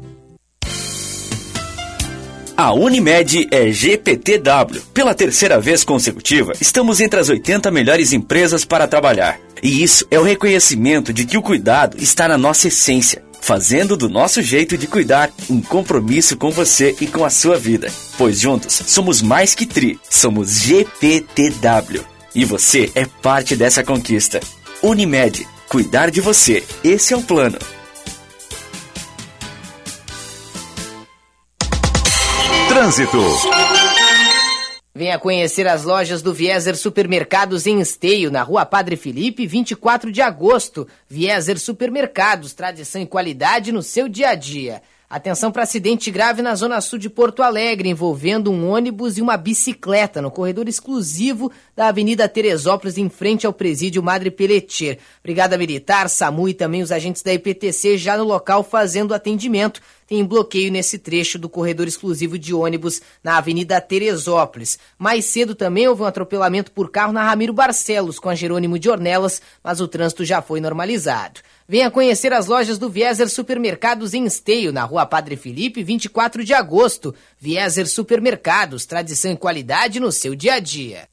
A 2.56 2.72
Unimed 2.72 3.48
é 3.49 3.72
GPTW. 3.72 4.82
Pela 4.93 5.15
terceira 5.15 5.59
vez 5.59 5.83
consecutiva, 5.83 6.53
estamos 6.61 7.01
entre 7.01 7.19
as 7.19 7.30
80 7.30 7.72
melhores 7.72 8.14
empresas 8.14 8.64
para 8.64 8.88
trabalhar. 8.88 9.40
E 9.61 9.82
isso 9.82 10.06
é 10.11 10.19
o 10.19 10.23
reconhecimento 10.23 11.11
de 11.11 11.25
que 11.25 11.38
o 11.38 11.41
cuidado 11.41 11.98
está 11.98 12.27
na 12.27 12.38
nossa 12.38 12.67
essência, 12.67 13.23
fazendo 13.41 13.98
do 13.98 14.07
nosso 14.07 14.41
jeito 14.41 14.77
de 14.77 14.85
cuidar 14.85 15.32
um 15.49 15.61
compromisso 15.61 16.38
com 16.38 16.51
você 16.51 16.95
e 17.01 17.07
com 17.07 17.25
a 17.25 17.30
sua 17.30 17.57
vida. 17.57 17.91
Pois 18.17 18.40
juntos 18.40 18.83
somos 18.85 19.22
mais 19.22 19.56
que 19.56 19.65
tri, 19.65 19.99
somos 20.07 20.51
GPTW. 20.61 22.06
E 22.35 22.45
você 22.45 22.91
é 22.93 23.06
parte 23.06 23.56
dessa 23.56 23.83
conquista. 23.83 24.40
Unimed, 24.82 25.48
cuidar 25.67 26.11
de 26.11 26.22
você. 26.22 26.64
Esse 26.83 27.14
é 27.14 27.17
o 27.17 27.22
plano. 27.23 27.57
Trânsito. 32.83 33.17
Venha 34.93 35.17
conhecer 35.17 35.65
as 35.69 35.85
lojas 35.85 36.21
do 36.21 36.33
Vieser 36.33 36.75
Supermercados 36.75 37.65
em 37.65 37.79
Esteio, 37.79 38.29
na 38.29 38.43
rua 38.43 38.65
Padre 38.65 38.97
Felipe, 38.97 39.47
24 39.47 40.11
de 40.11 40.21
agosto. 40.21 40.85
Vieser 41.07 41.57
Supermercados, 41.57 42.53
tradição 42.53 43.01
e 43.01 43.05
qualidade 43.07 43.71
no 43.71 43.81
seu 43.81 44.09
dia 44.09 44.31
a 44.31 44.35
dia. 44.35 44.81
Atenção 45.14 45.51
para 45.51 45.61
acidente 45.61 46.09
grave 46.09 46.42
na 46.42 46.56
zona 46.56 46.82
sul 46.82 46.98
de 46.98 47.08
Porto 47.08 47.43
Alegre, 47.43 47.88
envolvendo 47.88 48.51
um 48.51 48.67
ônibus 48.67 49.16
e 49.16 49.22
uma 49.22 49.38
bicicleta 49.38 50.19
no 50.24 50.32
corredor 50.32 50.67
exclusivo 50.67 51.51
da 51.75 51.90
Avenida 51.90 52.27
Teresópolis, 52.27 52.98
em 52.98 53.08
frente 53.09 53.45
ao 53.45 53.53
presídio 53.53 54.01
Madre 54.01 54.32
Pelletier. 54.32 54.98
Brigada 55.22 55.56
Militar, 55.56 56.09
SAMU 56.09 56.50
e 56.50 56.53
também 56.56 56.82
os 56.82 56.92
agentes 56.92 57.22
da 57.22 57.32
IPTC 57.32 57.95
já 57.95 58.17
no 58.17 58.24
local 58.24 58.64
fazendo 58.64 59.14
atendimento. 59.14 59.82
Tem 60.08 60.25
bloqueio 60.25 60.72
nesse 60.72 60.98
trecho 60.98 61.38
do 61.38 61.48
corredor 61.48 61.88
exclusivo 61.88 62.40
de 62.40 62.51
ônibus 62.51 63.00
na 63.24 63.38
Avenida 63.38 63.80
Teresópolis. 63.80 64.80
Mais 64.98 65.25
cedo 65.25 65.53
também 65.53 65.88
houve 65.88 66.01
um 66.01 66.06
atropelamento 66.06 66.72
por 66.72 66.90
carro 66.90 67.14
na 67.14 67.24
Ramiro 67.24 67.53
Barcelos 67.53 68.17
com 68.17 68.30
a 68.30 68.35
Jerônimo 68.35 68.80
de 68.80 68.90
Ornelas, 68.90 69.43
mas 69.64 69.80
o 69.80 69.88
trânsito 69.88 70.25
já 70.25 70.42
foi 70.42 70.59
normalizado. 70.59 71.40
Venha 71.67 71.90
conhecer 71.90 72.33
as 72.33 72.48
lojas 72.48 72.77
do 72.77 72.90
Vieser 72.90 73.30
Supermercados 73.30 74.14
em 74.14 74.25
Esteio, 74.25 74.74
na 74.74 74.83
rua 74.83 75.06
Padre 75.06 75.38
Felipe, 75.38 75.83
24 75.83 76.43
de 76.43 76.53
agosto. 76.53 77.16
Vieser 77.40 77.88
Supermercados, 77.88 78.85
tradição 78.85 79.32
e 79.32 79.38
qualidade 79.38 80.00
no 80.00 80.11
seu 80.11 80.35
dia 80.35 80.56
a 80.56 80.59
dia. 80.59 81.12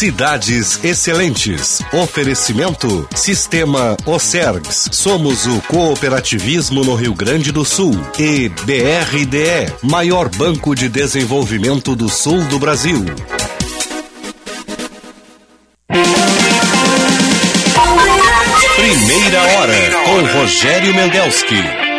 Cidades 0.00 0.82
Excelentes. 0.82 1.82
Oferecimento 1.92 3.06
Sistema 3.14 3.98
Ocergs. 4.06 4.88
Somos 4.92 5.46
o 5.46 5.60
cooperativismo 5.68 6.82
no 6.82 6.94
Rio 6.94 7.14
Grande 7.14 7.52
do 7.52 7.66
Sul. 7.66 7.92
E 8.18 8.48
BRDE, 8.48 9.70
maior 9.82 10.30
banco 10.30 10.74
de 10.74 10.88
desenvolvimento 10.88 11.94
do 11.94 12.08
sul 12.08 12.42
do 12.44 12.58
Brasil. 12.58 13.04
Primeira 18.76 19.42
hora 19.42 19.90
com 20.06 20.38
Rogério 20.38 20.94
Mendelski. 20.94 21.89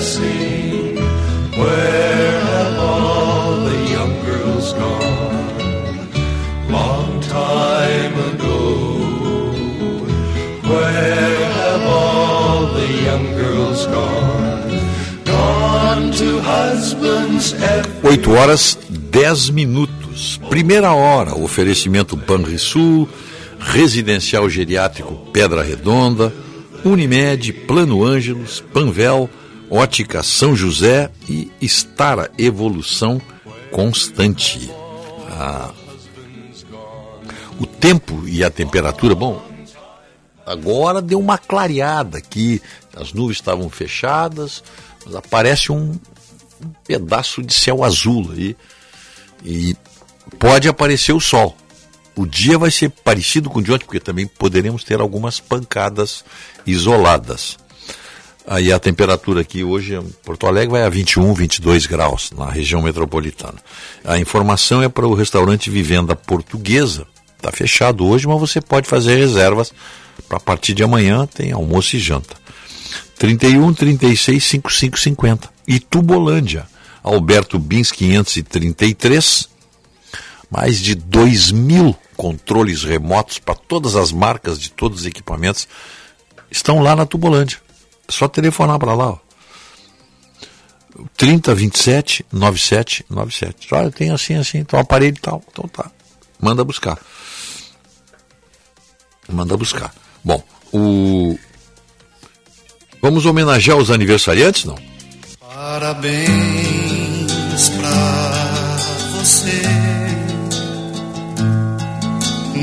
Passing. 0.00 0.96
Where 1.60 2.40
have 2.40 2.78
all 2.78 3.56
the 3.68 3.78
young 3.94 4.14
girls 4.24 4.72
gone? 4.72 6.08
Long 6.70 7.20
time 7.20 8.14
ago. 8.32 8.56
Where 10.72 11.52
have 11.60 11.84
all 11.86 12.66
the 12.78 12.88
young 13.08 13.26
girls 13.36 13.86
gone? 13.86 14.80
Gone 15.24 16.12
to 16.12 16.40
husbands 16.40 17.52
every 17.54 18.14
8 18.14 18.26
horas 18.26 18.78
10 19.12 19.50
minutos. 19.50 20.40
Primeira 20.48 20.92
hora, 20.92 21.34
oferecimento 21.34 22.16
Banrisul, 22.16 23.08
Residencial 23.58 24.48
Geriátrico 24.48 25.30
Pedra 25.32 25.62
Redonda, 25.62 26.32
Unimed, 26.84 27.52
Plano 27.66 28.02
Ângelos, 28.02 28.64
Panvel, 28.72 29.28
Ótica 29.70 30.20
São 30.22 30.56
José 30.56 31.08
e 31.28 31.50
Estara 31.60 32.28
Evolução 32.36 33.22
Constante. 33.70 34.68
Ah, 35.28 35.70
o 37.60 37.66
tempo 37.66 38.26
e 38.26 38.42
a 38.42 38.50
temperatura, 38.50 39.14
bom, 39.14 39.40
agora 40.44 41.00
deu 41.00 41.20
uma 41.20 41.38
clareada 41.38 42.18
aqui, 42.18 42.60
as 42.96 43.12
nuvens 43.12 43.36
estavam 43.36 43.70
fechadas, 43.70 44.64
mas 45.06 45.14
aparece 45.14 45.70
um, 45.70 45.92
um 45.92 46.70
pedaço 46.84 47.40
de 47.40 47.54
céu 47.54 47.84
azul 47.84 48.32
aí 48.32 48.56
e 49.44 49.76
pode 50.38 50.68
aparecer 50.68 51.12
o 51.12 51.20
sol. 51.20 51.56
O 52.16 52.26
dia 52.26 52.58
vai 52.58 52.72
ser 52.72 52.90
parecido 52.90 53.48
com 53.48 53.60
o 53.60 53.62
de 53.62 53.72
ontem, 53.72 53.84
porque 53.84 54.00
também 54.00 54.26
poderemos 54.26 54.82
ter 54.82 55.00
algumas 55.00 55.38
pancadas 55.38 56.24
isoladas. 56.66 57.56
Aí 58.46 58.72
a 58.72 58.78
temperatura 58.78 59.42
aqui 59.42 59.62
hoje 59.62 59.94
em 59.94 60.02
Porto 60.24 60.46
Alegre 60.46 60.70
vai 60.70 60.82
a 60.82 60.88
21, 60.88 61.34
22 61.34 61.86
graus 61.86 62.30
na 62.36 62.50
região 62.50 62.82
metropolitana. 62.82 63.58
A 64.04 64.18
informação 64.18 64.82
é 64.82 64.88
para 64.88 65.06
o 65.06 65.14
restaurante 65.14 65.70
Vivenda 65.70 66.16
Portuguesa. 66.16 67.06
Está 67.36 67.52
fechado 67.52 68.06
hoje, 68.06 68.26
mas 68.26 68.40
você 68.40 68.60
pode 68.60 68.88
fazer 68.88 69.16
reservas 69.16 69.72
para 70.28 70.38
a 70.38 70.40
partir 70.40 70.74
de 70.74 70.82
amanhã 70.82 71.26
tem 71.26 71.52
almoço 71.52 71.96
e 71.96 71.98
janta. 71.98 72.36
31 73.18 73.74
36 73.74 74.42
55 74.42 74.98
50. 74.98 75.50
E 75.66 75.78
Tubolândia, 75.78 76.66
Alberto 77.02 77.58
Bins 77.58 77.92
533. 77.92 79.48
Mais 80.50 80.80
de 80.80 80.94
2 80.94 81.52
mil 81.52 81.96
controles 82.16 82.82
remotos 82.82 83.38
para 83.38 83.54
todas 83.54 83.94
as 83.94 84.10
marcas 84.10 84.58
de 84.58 84.70
todos 84.70 85.00
os 85.00 85.06
equipamentos 85.06 85.68
estão 86.50 86.80
lá 86.80 86.96
na 86.96 87.06
Tubolândia. 87.06 87.58
Só 88.10 88.28
telefonar 88.28 88.78
para 88.78 88.94
lá. 88.94 89.10
Ó. 89.10 89.18
3027 91.16 92.26
9797. 92.32 93.74
Olha, 93.74 93.90
tem 93.90 94.10
assim, 94.10 94.34
assim, 94.34 94.58
então 94.58 94.78
aparelho 94.78 95.16
e 95.16 95.20
tal. 95.20 95.42
Então 95.50 95.68
tá. 95.68 95.90
Manda 96.40 96.64
buscar. 96.64 96.98
Manda 99.28 99.56
buscar. 99.56 99.94
Bom, 100.24 100.42
o. 100.72 101.38
Vamos 103.00 103.24
homenagear 103.24 103.78
os 103.78 103.90
aniversariantes, 103.90 104.64
não? 104.64 104.76
Parabéns 105.40 106.28
pra 107.78 108.76
você 109.18 109.62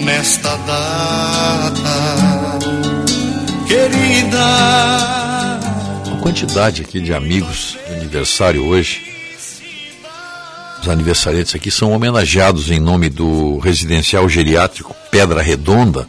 nesta 0.04 0.56
data 0.58 1.96
querida. 3.68 5.27
Quantidade 6.28 6.82
aqui 6.82 7.00
de 7.00 7.14
amigos 7.14 7.78
de 7.88 7.94
aniversário 7.94 8.66
hoje. 8.66 9.02
Os 10.82 10.90
aniversariantes 10.90 11.56
aqui 11.56 11.72
são 11.72 11.94
homenageados 11.94 12.70
em 12.70 12.82
nome 12.82 13.08
do 13.08 13.60
residencial 13.60 14.28
geriátrico 14.28 14.94
Pedra 15.10 15.42
Redonda. 15.42 16.06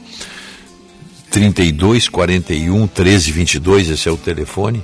32 1.30 2.08
41 2.08 2.88
13 2.88 3.30
22, 3.30 3.90
esse 3.90 4.08
é 4.08 4.10
o 4.10 4.16
telefone. 4.16 4.82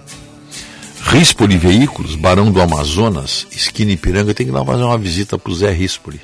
Rispoli 1.02 1.58
Veículos, 1.58 2.14
Barão 2.14 2.52
do 2.52 2.60
Amazonas, 2.60 3.44
esquina 3.50 3.90
Ipiranga, 3.90 4.32
tem 4.32 4.46
que 4.46 4.52
lá 4.52 4.64
fazer 4.64 4.84
uma 4.84 4.96
visita 4.96 5.36
pro 5.36 5.52
Zé 5.52 5.72
Rispoli. 5.72 6.20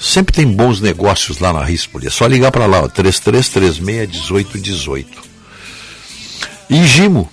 Sempre 0.00 0.34
tem 0.34 0.50
bons 0.50 0.80
negócios 0.80 1.40
lá 1.40 1.52
na 1.52 1.62
Rispoli, 1.62 2.06
é 2.06 2.10
só 2.10 2.26
ligar 2.26 2.52
para 2.52 2.64
lá, 2.64 2.84
ó, 2.84 2.88
3336 2.88 3.78
1818. 3.80 5.20
E 6.70 6.86
Gimo. 6.86 7.30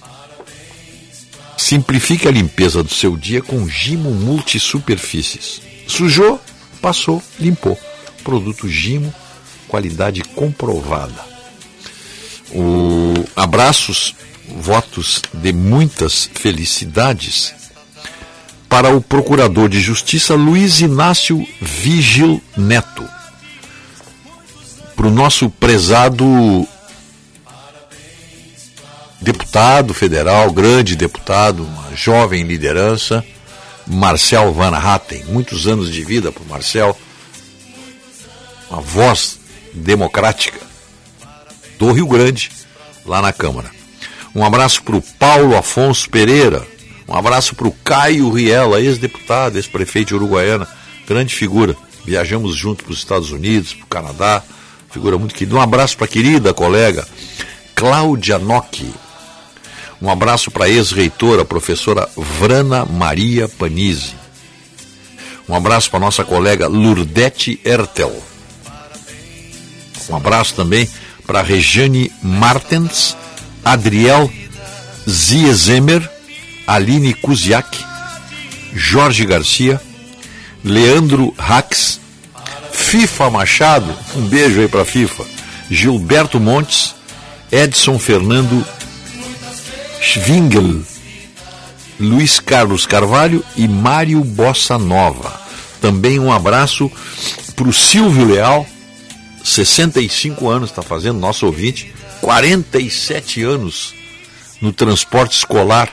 Simplifique 1.57 2.27
a 2.27 2.31
limpeza 2.31 2.83
do 2.83 2.93
seu 2.93 3.17
dia 3.17 3.41
com 3.41 3.67
Gimo 3.67 4.11
Multisuperfícies. 4.11 5.59
Sujou, 5.87 6.39
passou, 6.79 7.21
limpou. 7.39 7.77
Produto 8.23 8.69
Gimo, 8.69 9.13
qualidade 9.67 10.21
comprovada. 10.23 11.25
O 12.51 13.13
abraços, 13.35 14.15
votos 14.47 15.21
de 15.33 15.51
muitas 15.51 16.29
felicidades 16.33 17.53
para 18.69 18.95
o 18.95 19.01
Procurador 19.01 19.67
de 19.67 19.79
Justiça 19.79 20.35
Luiz 20.35 20.79
Inácio 20.81 21.45
Vigil 21.59 22.41
Neto. 22.55 23.03
Para 24.95 25.07
o 25.07 25.11
nosso 25.11 25.49
prezado 25.49 26.67
deputado 29.21 29.93
federal, 29.93 30.51
grande 30.51 30.95
deputado, 30.95 31.63
uma 31.63 31.95
jovem 31.95 32.43
liderança, 32.43 33.25
Marcel 33.85 34.53
Van 34.53 34.75
Hatten. 34.75 35.23
Muitos 35.25 35.67
anos 35.67 35.91
de 35.91 36.03
vida 36.03 36.31
para 36.31 36.43
o 36.43 36.47
Marcel, 36.47 36.97
uma 38.69 38.81
voz 38.81 39.39
democrática 39.73 40.59
do 41.79 41.91
Rio 41.91 42.07
Grande, 42.07 42.51
lá 43.05 43.21
na 43.21 43.31
Câmara. 43.31 43.71
Um 44.35 44.43
abraço 44.43 44.83
para 44.83 44.95
o 44.95 45.01
Paulo 45.01 45.57
Afonso 45.57 46.09
Pereira, 46.09 46.65
Um 47.07 47.15
abraço 47.15 47.55
para 47.55 47.67
o 47.67 47.71
Caio 47.71 48.29
Riela, 48.29 48.81
ex-deputado, 48.81 49.55
ex-prefeito 49.55 50.09
de 50.09 50.15
Uruguaiana, 50.15 50.67
grande 51.07 51.33
figura. 51.33 51.75
Viajamos 52.03 52.53
junto 52.53 52.83
para 52.83 52.91
os 52.91 52.99
Estados 52.99 53.31
Unidos, 53.31 53.73
para 53.73 53.83
o 53.83 53.87
Canadá, 53.87 54.43
figura 54.91 55.17
muito 55.17 55.33
querida. 55.33 55.55
Um 55.55 55.61
abraço 55.61 55.95
para 55.95 56.05
a 56.05 56.09
querida 56.09 56.53
colega 56.53 57.07
Cláudia 57.73 58.37
Nocchi. 58.37 58.93
Um 60.01 60.09
abraço 60.09 60.51
para 60.51 60.65
a 60.65 60.69
ex-reitora, 60.69 61.43
professora 61.43 62.07
Vrana 62.15 62.85
Maria 62.85 63.47
Panizzi. 63.47 64.15
Um 65.49 65.55
abraço 65.55 65.89
para 65.89 65.99
nossa 65.99 66.23
colega 66.23 66.67
Lurdete 66.67 67.59
Ertel. 67.63 68.15
Um 70.09 70.15
abraço 70.15 70.53
também 70.53 70.87
para 71.25 71.41
Rejane 71.41 72.11
Martens, 72.21 73.17
Adriel 73.63 74.31
Ziezemer, 75.09 76.09
Aline 76.65 77.13
Kuziak, 77.13 77.83
Jorge 78.73 79.25
Garcia, 79.25 79.81
Leandro 80.63 81.33
Rax, 81.37 81.99
FIFA 82.71 83.29
Machado, 83.29 83.93
um 84.15 84.21
beijo 84.27 84.59
aí 84.61 84.67
para 84.67 84.85
FIFA, 84.85 85.25
Gilberto 85.69 86.39
Montes, 86.39 86.93
Edson 87.51 87.97
Fernando 87.97 88.65
Schwingel, 90.01 90.81
Luiz 91.99 92.39
Carlos 92.39 92.85
Carvalho 92.85 93.43
e 93.55 93.67
Mário 93.67 94.23
Bossa 94.23 94.77
Nova. 94.77 95.39
Também 95.81 96.19
um 96.19 96.31
abraço 96.31 96.91
para 97.55 97.67
o 97.67 97.73
Silvio 97.73 98.25
Leal, 98.25 98.65
65 99.43 100.49
anos 100.49 100.69
está 100.69 100.81
fazendo, 100.81 101.19
nosso 101.19 101.45
ouvinte, 101.45 101.93
47 102.21 103.43
anos 103.43 103.93
no 104.61 104.71
transporte 104.71 105.37
escolar. 105.37 105.91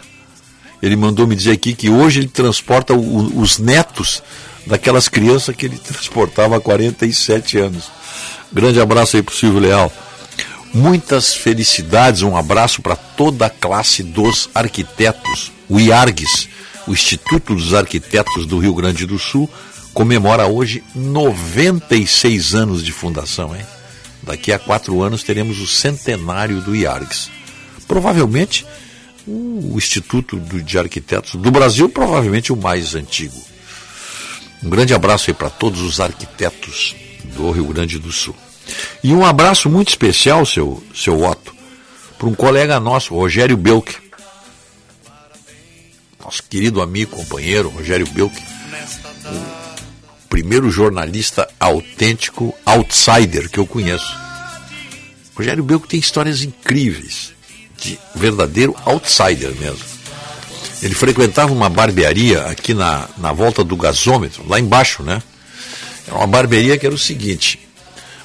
Ele 0.83 0.97
mandou 0.97 1.27
me 1.27 1.35
dizer 1.37 1.53
aqui 1.53 1.75
que 1.75 1.89
hoje 1.89 2.21
ele 2.21 2.29
transporta 2.29 2.93
o- 2.95 3.41
os 3.41 3.59
netos 3.59 4.23
daquelas 4.67 5.09
crianças 5.09 5.55
que 5.57 5.67
ele 5.67 5.79
transportava 5.85 6.57
há 6.57 6.61
47 6.61 7.59
anos. 7.59 7.85
Grande 8.53 8.81
abraço 8.81 9.17
aí 9.17 9.23
para 9.23 9.33
o 9.33 9.37
Silvio 9.37 9.61
Leal. 9.61 9.93
Muitas 10.75 11.33
felicidades, 11.33 12.23
um 12.23 12.37
abraço 12.37 12.83
para 12.83 12.97
toda 12.97 13.47
a 13.47 13.51
classe 13.51 14.03
dos 14.03 14.51
arquitetos. 14.53 15.53
O 15.69 15.79
IARGS, 15.79 16.49
o 16.89 16.93
Instituto 16.93 17.55
dos 17.55 17.73
Arquitetos 17.73 18.45
do 18.45 18.59
Rio 18.59 18.75
Grande 18.75 19.07
do 19.07 19.17
Sul, 19.17 19.49
comemora 19.95 20.49
hoje 20.49 20.83
96 20.93 22.57
anos 22.57 22.83
de 22.83 22.91
fundação. 22.91 23.55
Hein? 23.55 23.65
Daqui 24.21 24.51
a 24.53 24.59
quatro 24.59 25.01
anos 25.01 25.23
teremos 25.23 25.61
o 25.61 25.67
centenário 25.69 26.61
do 26.61 26.75
IARGS. 26.75 27.31
Provavelmente 27.87 28.67
o 29.29 29.75
Instituto 29.77 30.41
de 30.41 30.77
Arquitetos 30.77 31.37
do 31.37 31.53
Brasil, 31.53 31.89
provavelmente 31.89 32.53
o 32.53 32.57
mais 32.57 32.97
antigo. 32.97 33.41
Um 34.61 34.69
grande 34.69 34.93
abraço 34.93 35.31
aí 35.31 35.35
para 35.35 35.51
todos 35.51 35.83
os 35.83 36.01
arquitetos 36.01 36.97
do 37.37 37.53
Rio 37.53 37.67
Grande 37.69 37.97
do 38.01 38.11
Sul. 38.11 38.35
E 39.03 39.13
um 39.13 39.25
abraço 39.25 39.69
muito 39.69 39.89
especial, 39.89 40.47
seu, 40.47 40.83
seu 40.95 41.23
Otto, 41.23 41.55
para 42.19 42.29
um 42.29 42.35
colega 42.35 42.81
nosso, 42.81 43.15
Rogério 43.15 43.57
Belk. 43.57 43.95
Nosso 46.23 46.43
querido 46.45 46.81
amigo, 46.81 47.17
companheiro, 47.17 47.69
Rogério 47.69 48.07
Belk. 48.07 48.35
O 50.25 50.29
primeiro 50.29 50.71
jornalista 50.71 51.49
autêntico, 51.61 52.55
outsider 52.65 53.51
que 53.51 53.59
eu 53.59 53.67
conheço. 53.67 54.17
Rogério 55.37 55.63
Belk 55.63 55.87
tem 55.87 56.01
histórias 56.01 56.43
incríveis, 56.43 57.35
de 57.77 57.99
verdadeiro 58.15 58.75
outsider 58.85 59.53
mesmo. 59.57 59.85
Ele 60.83 60.95
frequentava 60.95 61.53
uma 61.53 61.69
barbearia 61.69 62.43
aqui 62.47 62.75
na, 62.75 63.09
na 63.17 63.33
volta 63.33 63.65
do 63.65 63.77
gasômetro, 63.77 64.47
lá 64.49 64.61
embaixo, 64.61 65.03
né? 65.03 65.23
Era 66.07 66.17
uma 66.17 66.27
barbearia 66.27 66.77
que 66.77 66.87
era 66.87 66.95
o 66.95 66.99
seguinte: 66.99 67.64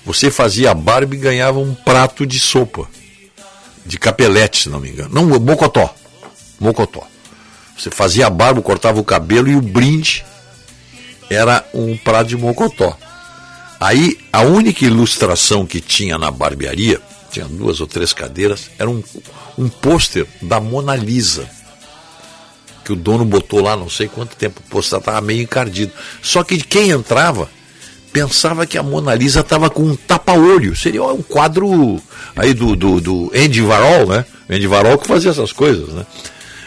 você 0.10 0.32
fazia 0.32 0.72
a 0.72 0.74
barba 0.74 1.14
e 1.14 1.20
ganhava 1.20 1.60
um 1.60 1.76
prato 1.76 2.26
de 2.26 2.40
sopa, 2.40 2.90
de 3.86 4.00
capelete, 4.00 4.64
se 4.64 4.70
não 4.70 4.80
me 4.80 4.90
engano. 4.90 5.14
Não, 5.14 5.40
mocotó. 5.40 5.94
Mocotó. 6.60 7.06
Você 7.78 7.92
fazia 7.92 8.26
a 8.26 8.30
barba, 8.32 8.60
cortava 8.60 9.00
o 9.00 9.04
cabelo 9.04 9.50
e 9.50 9.56
o 9.56 9.62
brinde 9.62 10.26
era 11.30 11.64
um 11.76 11.96
prato 11.96 12.30
de 12.30 12.36
mocotó. 12.36 12.98
Aí 13.80 14.18
a 14.34 14.42
única 14.42 14.84
ilustração 14.84 15.64
que 15.64 15.80
tinha 15.80 16.18
na 16.18 16.32
barbearia, 16.32 17.00
tinha 17.30 17.46
duas 17.46 17.80
ou 17.80 17.86
três 17.86 18.12
cadeiras, 18.12 18.72
era 18.80 18.90
um, 18.90 19.04
um 19.60 19.70
pôster 19.70 20.26
da 20.42 20.60
Mona 20.60 20.96
Lisa. 20.96 21.48
Que 22.84 22.94
o 22.94 22.96
dono 22.96 23.26
botou 23.26 23.62
lá 23.62 23.78
não 23.78 23.92
sei 23.92 24.08
quanto 24.08 24.36
tempo, 24.36 24.60
o 24.66 24.70
pôster 24.72 24.98
estava 24.98 25.22
meio 25.22 25.44
encardido. 25.44 25.94
Só 26.20 26.44
que 26.44 26.58
quem 26.58 26.90
entrava 26.90 27.48
pensava 28.12 28.66
que 28.66 28.78
a 28.78 28.84
Mona 28.84 29.14
Lisa 29.16 29.42
estava 29.42 29.70
com 29.70 29.84
um 29.84 29.96
tapa-olho. 29.96 30.76
Seria 30.76 31.04
um 31.04 31.22
quadro 31.22 32.02
aí 32.36 32.54
do, 32.54 32.76
do, 32.76 33.00
do 33.02 33.32
Andy 33.36 33.62
Warhol, 33.62 34.08
né? 34.08 34.26
Andy 34.50 34.68
Warhol 34.68 34.98
que 34.98 35.08
fazia 35.08 35.32
essas 35.32 35.52
coisas, 35.52 35.90
né? 35.90 36.06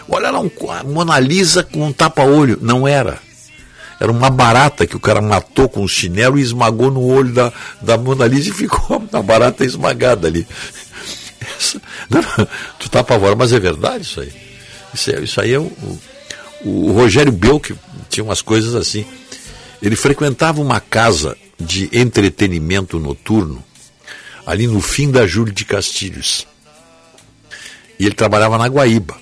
Olha 0.08 0.30
lá, 0.30 0.40
um, 0.40 0.48
qua- 0.48 0.82
Mona 0.84 1.18
Lisa 1.18 1.62
com 1.62 1.86
um 1.86 1.92
tapa-olho. 1.92 2.58
Não 2.60 2.86
era. 2.86 3.18
Era 4.00 4.10
uma 4.10 4.28
barata 4.30 4.86
que 4.86 4.96
o 4.96 5.00
cara 5.00 5.20
matou 5.20 5.68
com 5.68 5.80
um 5.82 5.88
chinelo 5.88 6.38
e 6.38 6.42
esmagou 6.42 6.90
no 6.90 7.02
olho 7.04 7.32
da, 7.32 7.52
da 7.80 7.96
Mona 7.96 8.26
Lisa 8.26 8.48
e 8.50 8.52
ficou 8.52 9.02
a 9.12 9.22
barata 9.22 9.64
esmagada 9.64 10.26
ali. 10.28 10.46
Essa- 11.58 11.80
não, 12.10 12.20
não, 12.20 12.48
tu 12.78 12.88
tá 12.90 13.00
apavorado, 13.00 13.36
mas 13.38 13.52
é 13.52 13.60
verdade 13.60 14.04
isso 14.04 14.20
aí. 14.20 14.32
Isso, 14.94 15.10
é- 15.10 15.20
isso 15.20 15.40
aí 15.40 15.52
é 15.54 15.58
o, 15.58 15.62
o, 16.64 16.88
o 16.88 16.92
Rogério 16.92 17.32
Belk 17.32 17.74
tinha 18.08 18.24
umas 18.24 18.42
coisas 18.42 18.74
assim. 18.74 19.04
Ele 19.82 19.96
frequentava 19.96 20.60
uma 20.60 20.80
casa 20.80 21.36
de 21.58 21.90
entretenimento 21.92 22.98
noturno 22.98 23.62
ali 24.46 24.66
no 24.66 24.80
fim 24.80 25.10
da 25.10 25.26
Júlio 25.26 25.52
de 25.52 25.64
Castilhos. 25.64 26.46
E 27.98 28.06
ele 28.06 28.14
trabalhava 28.14 28.58
na 28.58 28.66
Guaíba. 28.66 29.16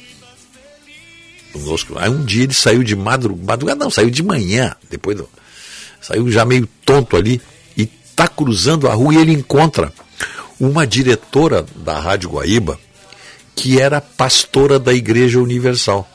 Conosco. 1.53 1.99
Aí 1.99 2.09
um 2.09 2.25
dia 2.25 2.45
ele 2.45 2.55
saiu 2.55 2.83
de 2.85 2.95
madrugada, 2.95 3.47
madrugada 3.47 3.85
não, 3.85 3.91
saiu 3.91 4.11
de 4.11 4.23
manhã, 4.23 4.75
depois 4.89 5.17
do, 5.17 5.29
saiu 6.01 6.31
já 6.31 6.45
meio 6.45 6.69
tonto 6.85 7.17
ali 7.17 7.41
e 7.77 7.87
tá 8.15 8.29
cruzando 8.29 8.89
a 8.89 8.95
rua 8.95 9.15
e 9.15 9.17
ele 9.17 9.33
encontra 9.33 9.93
uma 10.61 10.87
diretora 10.87 11.67
da 11.75 11.99
Rádio 11.99 12.31
Guaíba 12.31 12.79
que 13.57 13.81
era 13.81 14.01
pastora 14.01 14.79
da 14.79 14.95
Igreja 14.95 15.41
Universal. 15.41 16.09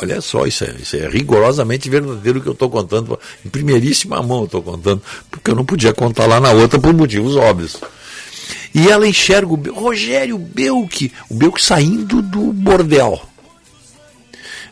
Olha 0.00 0.20
só, 0.20 0.46
isso 0.46 0.64
é, 0.64 0.74
isso 0.80 0.96
é 0.96 1.08
rigorosamente 1.08 1.88
verdadeiro 1.88 2.40
que 2.40 2.48
eu 2.48 2.52
estou 2.52 2.68
contando. 2.68 3.18
Em 3.44 3.48
primeiríssima 3.48 4.22
mão 4.22 4.40
eu 4.40 4.44
estou 4.44 4.62
contando, 4.62 5.02
porque 5.30 5.50
eu 5.50 5.54
não 5.54 5.64
podia 5.64 5.92
contar 5.92 6.26
lá 6.26 6.38
na 6.38 6.52
outra 6.52 6.78
por 6.78 6.92
motivos 6.92 7.34
óbvios. 7.34 7.76
E 8.74 8.88
ela 8.88 9.08
enxerga 9.08 9.52
o 9.52 9.72
Rogério 9.72 10.36
Belk, 10.36 11.10
o 11.30 11.34
Belk 11.34 11.62
saindo 11.62 12.20
do 12.20 12.52
bordel. 12.52 13.20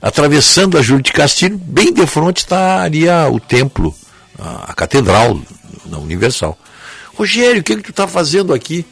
Atravessando 0.01 0.77
a 0.77 0.83
Júlio 0.83 1.03
de 1.03 1.13
Castilho, 1.13 1.57
bem 1.57 1.91
de 1.91 2.07
frente 2.07 2.39
estaria 2.39 3.27
o 3.31 3.41
templo, 3.41 3.95
a, 4.39 4.73
a 4.73 4.75
catedral 4.75 5.41
da 5.87 5.99
Universal. 5.99 6.59
Rogério, 7.15 7.63
o 7.63 7.65
que, 7.65 7.77
que 7.77 7.83
tu 7.85 7.91
está 7.91 8.07
fazendo 8.07 8.53
aqui? 8.53 8.85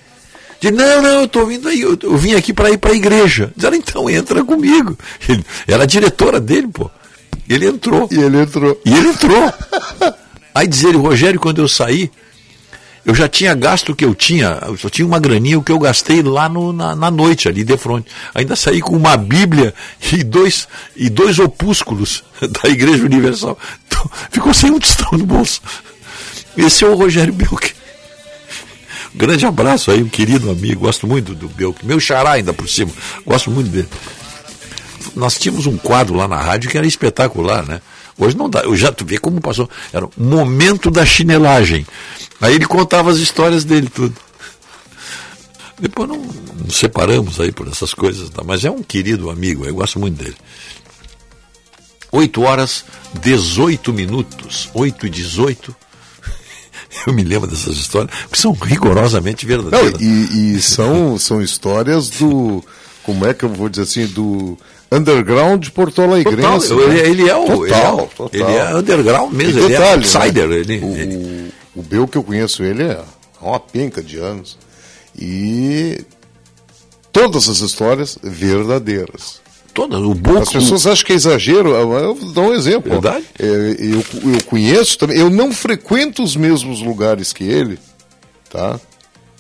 Diz, 0.63 0.71
não, 0.71 1.03
não, 1.03 1.11
eu 1.11 1.25
estou 1.25 1.45
vindo 1.45 1.69
aí, 1.69 1.81
eu, 1.81 1.99
eu 2.01 2.17
vim 2.17 2.35
aqui 2.35 2.53
para 2.53 2.71
ir 2.71 2.79
para 2.79 2.93
a 2.93 2.95
igreja. 2.95 3.53
Diz, 3.57 3.65
ela, 3.65 3.77
então 3.77 4.09
entra 4.09 4.45
comigo. 4.45 4.97
Ele, 5.29 5.45
era 5.67 5.83
a 5.83 5.87
diretora 5.87 6.39
dele, 6.41 6.69
pô. 6.69 6.89
Ele 7.49 7.67
entrou. 7.67 8.09
E 8.11 8.17
ele 8.17 8.39
entrou. 8.41 8.81
E 8.87 8.95
ele 8.95 9.09
entrou. 9.09 9.53
Aí 10.55 10.67
diz 10.69 10.85
ele, 10.85 10.97
Rogério, 10.97 11.41
quando 11.41 11.61
eu 11.61 11.69
saí, 11.69 12.09
eu 13.05 13.13
já 13.15 13.29
tinha 13.29 13.53
gasto 13.53 13.91
o 13.91 13.97
que 13.97 14.05
eu 14.05 14.15
tinha, 14.15 14.59
eu 14.69 14.77
só 14.77 14.89
tinha 14.89 15.05
uma 15.05 15.19
graninha, 15.19 15.59
o 15.59 15.63
que 15.63 15.73
eu 15.73 15.79
gastei 15.81 16.23
lá 16.23 16.49
no- 16.49 16.73
na, 16.73 16.95
na 16.95 17.11
noite, 17.11 17.49
ali 17.49 17.65
de 17.65 17.77
frente. 17.77 18.07
Ainda 18.33 18.55
saí 18.55 18.81
com 18.81 18.97
uma 18.97 19.17
Bíblia 19.17 19.75
e 20.13 20.23
dois, 20.23 20.69
e 20.95 21.11
dois 21.11 21.41
opúsculos 21.41 22.23
da 22.41 22.71
Igreja 22.71 23.05
Universal. 23.05 23.59
Então, 23.89 24.09
ficou 24.31 24.55
sem 24.55 24.71
um 24.71 24.79
tostão 24.79 25.19
no 25.19 25.27
bolso. 25.27 25.61
Esse 26.57 26.85
é 26.85 26.87
o 26.89 26.95
Rogério 26.95 27.33
Belk. 27.33 27.73
Grande 29.15 29.45
abraço 29.45 29.91
aí, 29.91 30.03
um 30.03 30.09
querido 30.09 30.51
amigo, 30.51 30.81
gosto 30.81 31.07
muito 31.07 31.35
do 31.35 31.49
Belk. 31.49 31.85
Meu 31.85 32.01
xará 32.01 32.33
ainda 32.33 32.53
por 32.53 32.69
cima, 32.69 32.91
gosto 33.27 33.51
muito 33.51 33.69
dele. 33.69 33.89
Nós 35.15 35.39
tínhamos 35.39 35.67
um 35.67 35.77
quadro 35.77 36.15
lá 36.15 36.27
na 36.27 36.41
rádio 36.41 36.71
que 36.71 36.79
era 36.79 36.87
espetacular, 36.87 37.67
né? 37.67 37.81
Hoje 38.19 38.37
não 38.37 38.49
dá, 38.49 38.61
eu 38.61 38.77
já 38.77 38.93
tu 38.93 39.05
vê 39.05 39.19
como 39.19 39.41
passou. 39.41 39.69
Era 39.93 40.07
o 40.07 40.11
momento 40.17 40.91
da 40.91 41.05
chinelagem. 41.05 41.87
Aí 42.41 42.55
ele 42.55 42.67
contava 42.67 43.11
as 43.11 43.19
histórias 43.19 43.65
dele 43.65 43.89
tudo. 43.89 44.17
Depois 45.79 46.09
não 46.09 46.19
nos 46.65 46.77
separamos 46.77 47.41
aí 47.41 47.51
por 47.51 47.67
essas 47.69 47.93
coisas, 47.93 48.31
tá? 48.31 48.43
mas 48.45 48.65
é 48.65 48.71
um 48.71 48.83
querido 48.83 49.31
amigo, 49.31 49.65
eu 49.65 49.75
gosto 49.75 49.99
muito 49.99 50.23
dele. 50.23 50.37
8 52.13 52.43
horas 52.43 52.85
18 53.21 53.93
minutos, 53.93 54.69
8 54.75 55.07
e 55.07 55.11
18. 55.11 55.75
Eu 57.07 57.13
me 57.13 57.23
lembro 57.25 57.49
dessas 57.49 57.77
histórias, 57.77 58.11
que 58.31 58.39
são 58.39 58.53
rigorosamente 58.53 59.47
Não, 59.47 59.63
verdadeiras. 59.63 60.01
e, 60.01 60.55
e 60.57 60.61
são, 60.63 61.19
são 61.19 61.41
histórias 61.43 62.09
do. 62.11 62.63
Como 63.03 63.27
é 63.27 63.35
que 63.35 63.45
eu 63.45 63.49
vou 63.49 63.69
dizer 63.69 63.83
assim? 63.83 64.07
Do, 64.07 64.57
underground 64.91 65.67
porto 65.71 66.03
alegrense. 66.03 66.69
Total, 66.69 66.83
ele, 66.93 67.01
ele 67.01 67.29
é 67.31 67.35
o 67.37 67.47
Total, 67.47 67.57
ele 67.65 67.73
é, 67.75 67.91
o- 67.93 68.07
total. 68.09 68.31
ele 68.33 68.43
é 68.59 68.75
underground 68.77 69.33
mesmo, 69.33 69.59
E 69.61 69.65
ele 69.65 69.75
é 69.75 69.79
detalhe, 69.79 70.05
outsider. 70.05 70.49
né? 70.49 70.57
Ele, 70.57 70.79
o, 70.85 70.97
ele- 70.97 71.53
o 71.75 71.83
Bel 71.83 72.07
que 72.07 72.19
eu 72.19 72.23
conheço 72.23 72.63
ele 72.63 72.83
é 72.85 73.01
uma 73.41 73.59
penca 73.59 74.03
de 74.03 74.19
anos. 74.19 74.57
E 75.19 76.05
todas 77.11 77.49
as 77.49 77.59
histórias 77.61 78.19
verdadeiras. 78.23 79.42
Todas, 79.75 80.01
o. 80.01 80.15
As 80.39 80.51
pessoas 80.51 80.87
acham 80.87 81.07
que 81.07 81.13
é 81.13 81.17
exagero. 81.17 81.71
Eu 81.71 82.15
vou 82.15 82.33
dar 82.33 82.43
um 82.43 82.55
exemplo. 82.55 82.93
Verdade. 82.93 83.25
É, 83.39 83.45
Eu, 83.79 84.05
eu 84.33 84.45
conheço 84.47 84.99
também. 84.99 85.19
Eu 85.19 85.31
não 85.31 85.53
frequento 85.53 86.23
os 86.23 86.37
mesmos 86.37 86.83
lugares 86.83 87.33
que 87.33 87.45
ele, 87.45 87.79
tá? 88.51 88.79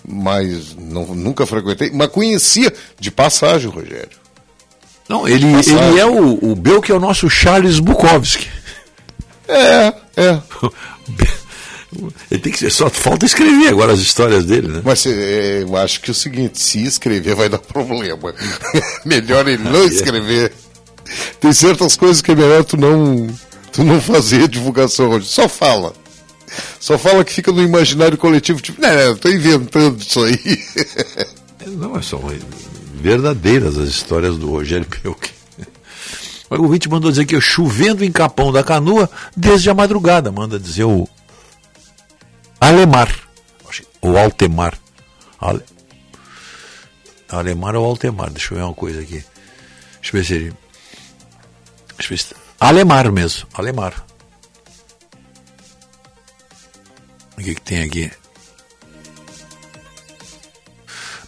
Mas 0.06 0.74
não, 0.76 1.14
nunca 1.14 1.46
frequentei. 1.46 1.90
Mas 1.92 2.08
conhecia 2.08 2.72
de 2.98 3.10
passagem, 3.10 3.70
Rogério. 3.70 4.22
Não, 5.08 5.28
ele, 5.28 5.46
ele 5.46 6.00
é 6.00 6.06
o, 6.06 6.52
o 6.52 6.56
Bel 6.56 6.80
que 6.80 6.90
é 6.90 6.94
o 6.94 7.00
nosso 7.00 7.28
Charles 7.28 7.78
Bukowski. 7.78 8.48
É, 9.46 9.92
é. 10.16 10.40
Ele 12.30 12.40
tem 12.40 12.52
que 12.52 12.70
só 12.70 12.88
falta 12.88 13.26
escrever 13.26 13.68
agora 13.68 13.92
as 13.92 14.00
histórias 14.00 14.44
dele, 14.44 14.68
né? 14.68 14.82
Mas 14.84 15.04
é, 15.06 15.62
eu 15.62 15.76
acho 15.76 16.00
que 16.00 16.10
é 16.10 16.12
o 16.12 16.14
seguinte, 16.14 16.58
se 16.58 16.82
escrever 16.82 17.34
vai 17.34 17.48
dar 17.48 17.58
problema. 17.60 18.34
melhor 19.04 19.46
ele 19.46 19.62
não 19.62 19.84
escrever. 19.84 20.52
Tem 21.40 21.52
certas 21.52 21.96
coisas 21.96 22.22
que 22.22 22.32
é 22.32 22.34
melhor 22.34 22.64
tu 22.64 22.76
não, 22.76 23.26
tu 23.72 23.84
não 23.84 24.00
fazer 24.00 24.48
divulgação 24.48 25.10
hoje. 25.10 25.26
Só 25.26 25.48
fala. 25.48 25.92
Só 26.80 26.98
fala 26.98 27.24
que 27.24 27.32
fica 27.32 27.52
no 27.52 27.62
imaginário 27.62 28.16
coletivo, 28.18 28.60
tipo, 28.60 28.84
eu 28.84 29.16
tô 29.16 29.28
inventando 29.28 30.00
isso 30.00 30.22
aí. 30.22 30.38
Não, 31.66 32.02
são 32.02 32.20
verdadeiras 33.00 33.78
as 33.78 33.88
histórias 33.88 34.36
do 34.36 34.50
Rogério 34.50 34.84
Pelk. 34.86 35.30
O 36.50 36.62
ouvinte 36.62 36.88
mandou 36.88 37.10
dizer 37.10 37.24
que 37.24 37.34
eu 37.34 37.40
chovendo 37.40 38.04
em 38.04 38.12
Capão 38.12 38.52
da 38.52 38.62
Canoa 38.62 39.08
desde 39.34 39.70
a 39.70 39.74
madrugada, 39.74 40.30
manda 40.30 40.58
dizer 40.58 40.84
o 40.84 41.08
Alemar, 42.62 43.12
ou 44.00 44.16
Altemar. 44.16 44.78
Ale... 45.40 45.64
Alemar 47.28 47.74
ou 47.74 47.84
Altemar, 47.84 48.30
deixa 48.30 48.54
eu 48.54 48.58
ver 48.58 48.64
uma 48.64 48.72
coisa 48.72 49.00
aqui. 49.00 49.24
Deixa 50.00 50.08
eu 50.08 50.12
ver 50.12 50.24
se 50.24 50.34
ele... 50.34 50.56
Deixa 51.96 52.04
eu 52.04 52.08
ver 52.10 52.18
se... 52.18 52.34
Alemar 52.60 53.10
mesmo, 53.10 53.48
Alemar. 53.54 54.06
O 57.36 57.42
que, 57.42 57.56
que 57.56 57.60
tem 57.62 57.82
aqui? 57.82 58.12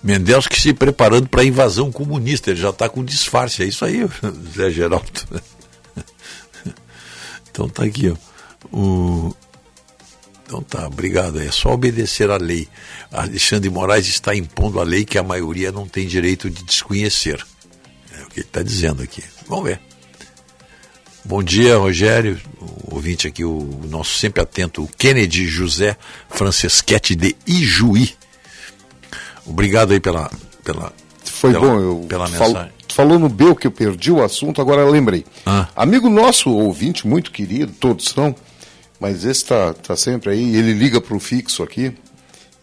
Mendelski 0.05 0.61
se 0.61 0.73
preparando 0.73 1.29
para 1.29 1.43
a 1.43 1.45
invasão 1.45 1.91
comunista, 1.91 2.51
ele 2.51 2.61
já 2.61 2.71
está 2.71 2.89
com 2.89 3.05
disfarce, 3.05 3.65
é 3.65 3.67
isso 3.67 3.85
aí, 3.85 4.07
Zé 4.55 4.71
Geraldo. 4.71 5.11
Então 7.51 7.69
tá 7.69 7.85
aqui, 7.85 8.11
ó. 8.11 8.77
O... 8.77 9.37
Então 10.55 10.63
tá, 10.63 10.87
obrigado. 10.87 11.41
É 11.41 11.51
só 11.51 11.73
obedecer 11.73 12.31
à 12.31 12.37
lei. 12.37 12.69
Alexandre 13.11 13.69
Moraes 13.69 14.07
está 14.07 14.35
impondo 14.37 14.79
a 14.81 14.85
lei 14.85 15.05
que 15.05 15.19
a 15.19 15.23
maioria 15.23 15.73
não 15.73 15.85
tem 15.89 16.07
direito 16.07 16.49
de 16.49 16.63
desconhecer. 16.63 17.45
É 18.17 18.23
o 18.23 18.27
que 18.29 18.41
ele 18.41 18.47
está 18.47 18.63
dizendo 18.63 19.03
aqui. 19.03 19.23
Vamos 19.49 19.65
ver. 19.65 19.81
Bom 21.25 21.43
dia, 21.43 21.77
Rogério. 21.77 22.41
O 22.61 22.95
ouvinte 22.95 23.27
aqui, 23.27 23.45
o, 23.45 23.81
nosso 23.89 24.17
sempre 24.17 24.41
atento, 24.43 24.85
o 24.85 24.89
Kennedy 24.89 25.47
José 25.49 25.97
Franceschetti 26.29 27.17
de 27.17 27.35
Ijuí. 27.45 28.15
Obrigado 29.45 29.93
aí 29.93 29.99
pela. 29.99 30.31
pela 30.63 30.93
Foi 31.25 31.51
pela, 31.53 31.67
bom, 31.67 31.81
eu 31.81 32.07
pela 32.09 32.29
fal- 32.29 32.49
mensagem. 32.49 32.73
tu 32.87 32.95
falou 32.95 33.19
no 33.19 33.29
Bel 33.29 33.57
que 33.57 33.67
eu 33.67 33.73
perdi 33.73 34.13
o 34.13 34.23
assunto, 34.23 34.61
agora 34.61 34.83
eu 34.83 34.91
lembrei. 34.91 35.25
Ah. 35.45 35.67
Amigo 35.75 36.09
nosso, 36.09 36.51
ouvinte, 36.51 37.07
muito 37.09 37.33
querido, 37.33 37.73
todos 37.73 38.05
são, 38.07 38.35
mas 39.05 39.23
esse 39.23 39.45
tá, 39.45 39.75
tá 39.75 39.95
sempre 39.95 40.31
aí, 40.31 40.57
ele 40.57 40.73
liga 40.73 40.99
pro 40.99 41.21
fixo 41.21 41.63
aqui, 41.63 41.93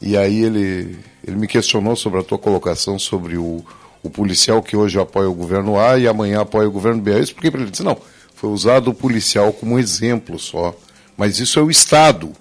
e 0.02 0.18
aí 0.18 0.44
ele, 0.44 0.98
ele 1.24 1.36
me 1.36 1.46
questionou 1.46 1.96
sobre 1.96 2.20
a 2.20 2.24
tua 2.24 2.40
colocação 2.40 2.98
sobre 2.98 3.38
o, 3.38 3.64
o 4.02 4.10
policial 4.10 4.60
que 4.64 4.76
hoje 4.76 5.00
apoia 5.00 5.30
o 5.30 5.36
governo 5.36 5.80
A 5.80 6.00
e 6.00 6.08
amanhã 6.08 6.42
apoia 6.42 6.68
o 6.68 6.72
governo 6.72 7.00
B. 7.00 7.12
Eu 7.12 7.22
expliquei 7.22 7.52
para 7.52 7.62
ele, 7.62 7.70
disse, 7.70 7.84
não, 7.84 7.96
foi 8.34 8.50
usado 8.50 8.90
o 8.90 8.94
policial 8.96 9.54
como 9.54 9.78
exemplo 9.78 10.40
só, 10.40 10.76
mas 11.16 11.38
isso 11.38 11.60
é 11.60 11.62
o 11.62 11.70
Estado. 11.70 12.32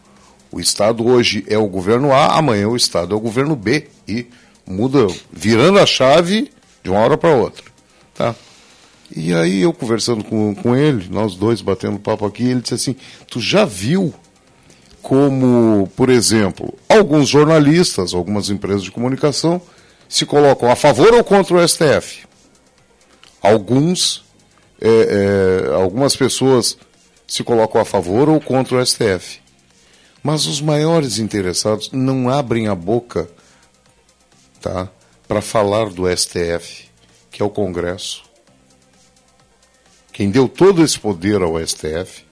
O 0.50 0.58
Estado 0.58 1.06
hoje 1.06 1.44
é 1.46 1.58
o 1.58 1.66
governo 1.66 2.10
A, 2.10 2.38
amanhã 2.38 2.68
o 2.68 2.76
Estado 2.76 3.14
é 3.14 3.18
o 3.18 3.20
governo 3.20 3.54
B. 3.54 3.86
E 4.08 4.26
muda, 4.66 5.08
virando 5.30 5.78
a 5.78 5.84
chave 5.84 6.50
de 6.82 6.88
uma 6.88 7.00
hora 7.00 7.18
para 7.18 7.36
outra. 7.36 7.66
Tá? 8.14 8.34
E 9.14 9.34
aí 9.34 9.62
eu 9.62 9.72
conversando 9.72 10.22
com, 10.22 10.54
com 10.54 10.76
ele, 10.76 11.08
nós 11.10 11.34
dois 11.34 11.60
batendo 11.60 11.98
papo 11.98 12.24
aqui, 12.24 12.44
ele 12.44 12.60
disse 12.60 12.74
assim, 12.74 12.96
tu 13.26 13.40
já 13.40 13.64
viu 13.64 14.14
como, 15.02 15.90
por 15.96 16.08
exemplo, 16.10 16.72
alguns 16.88 17.28
jornalistas, 17.28 18.14
algumas 18.14 18.50
empresas 18.50 18.82
de 18.82 18.90
comunicação 18.90 19.60
se 20.08 20.24
colocam 20.24 20.70
a 20.70 20.76
favor 20.76 21.12
ou 21.14 21.24
contra 21.24 21.56
o 21.56 21.68
STF? 21.68 22.26
Alguns, 23.42 24.24
é, 24.80 25.68
é, 25.68 25.74
algumas 25.74 26.14
pessoas 26.14 26.76
se 27.26 27.42
colocam 27.42 27.80
a 27.80 27.84
favor 27.84 28.28
ou 28.28 28.40
contra 28.40 28.76
o 28.76 28.86
STF. 28.86 29.40
Mas 30.22 30.46
os 30.46 30.60
maiores 30.60 31.18
interessados 31.18 31.90
não 31.92 32.28
abrem 32.28 32.68
a 32.68 32.74
boca 32.74 33.28
tá, 34.60 34.88
para 35.26 35.40
falar 35.40 35.88
do 35.88 36.04
STF, 36.14 36.88
que 37.30 37.42
é 37.42 37.44
o 37.44 37.50
Congresso. 37.50 38.29
Quem 40.20 40.30
deu 40.30 40.46
todo 40.46 40.84
esse 40.84 41.00
poder 41.00 41.40
ao 41.40 41.58
STF, 41.66 42.26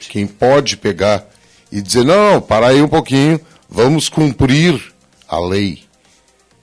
quem 0.00 0.26
pode 0.26 0.76
pegar 0.76 1.26
e 1.72 1.80
dizer, 1.80 2.04
não, 2.04 2.42
para 2.42 2.66
aí 2.66 2.82
um 2.82 2.88
pouquinho, 2.88 3.40
vamos 3.70 4.10
cumprir 4.10 4.92
a 5.26 5.40
lei. 5.40 5.84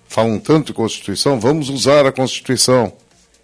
Falam 0.07 0.37
tanto 0.37 0.67
de 0.67 0.73
Constituição, 0.73 1.39
vamos 1.39 1.69
usar 1.69 2.05
a 2.05 2.11
Constituição. 2.11 2.93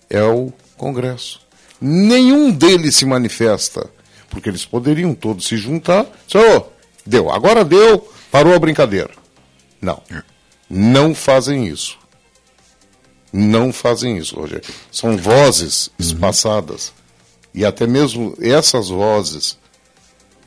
É 0.07 0.21
o 0.21 0.53
Congresso. 0.77 1.41
Nenhum 1.81 2.51
deles 2.51 2.97
se 2.97 3.07
manifesta, 3.07 3.89
porque 4.29 4.47
eles 4.47 4.63
poderiam 4.63 5.15
todos 5.15 5.47
se 5.47 5.57
juntar. 5.57 6.05
Senhor, 6.27 6.71
deu, 7.03 7.31
agora 7.31 7.65
deu, 7.65 8.07
parou 8.31 8.53
a 8.53 8.59
brincadeira. 8.59 9.09
Não. 9.81 9.99
Não 10.69 11.15
fazem 11.15 11.65
isso. 11.65 11.97
Não 13.33 13.73
fazem 13.73 14.15
isso, 14.15 14.35
Rogério. 14.35 14.71
São 14.91 15.17
vozes 15.17 15.89
espaçadas. 15.97 16.98
E 17.53 17.65
até 17.65 17.85
mesmo 17.87 18.35
essas 18.39 18.89
vozes 18.89 19.57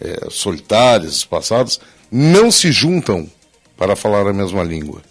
é, 0.01 0.29
solitárias, 0.31 1.15
espaçadas, 1.17 1.81
não 2.11 2.51
se 2.51 2.71
juntam 2.73 3.31
para 3.77 3.95
falar 3.97 4.27
a 4.27 4.33
mesma 4.33 4.63
língua. 4.63 5.03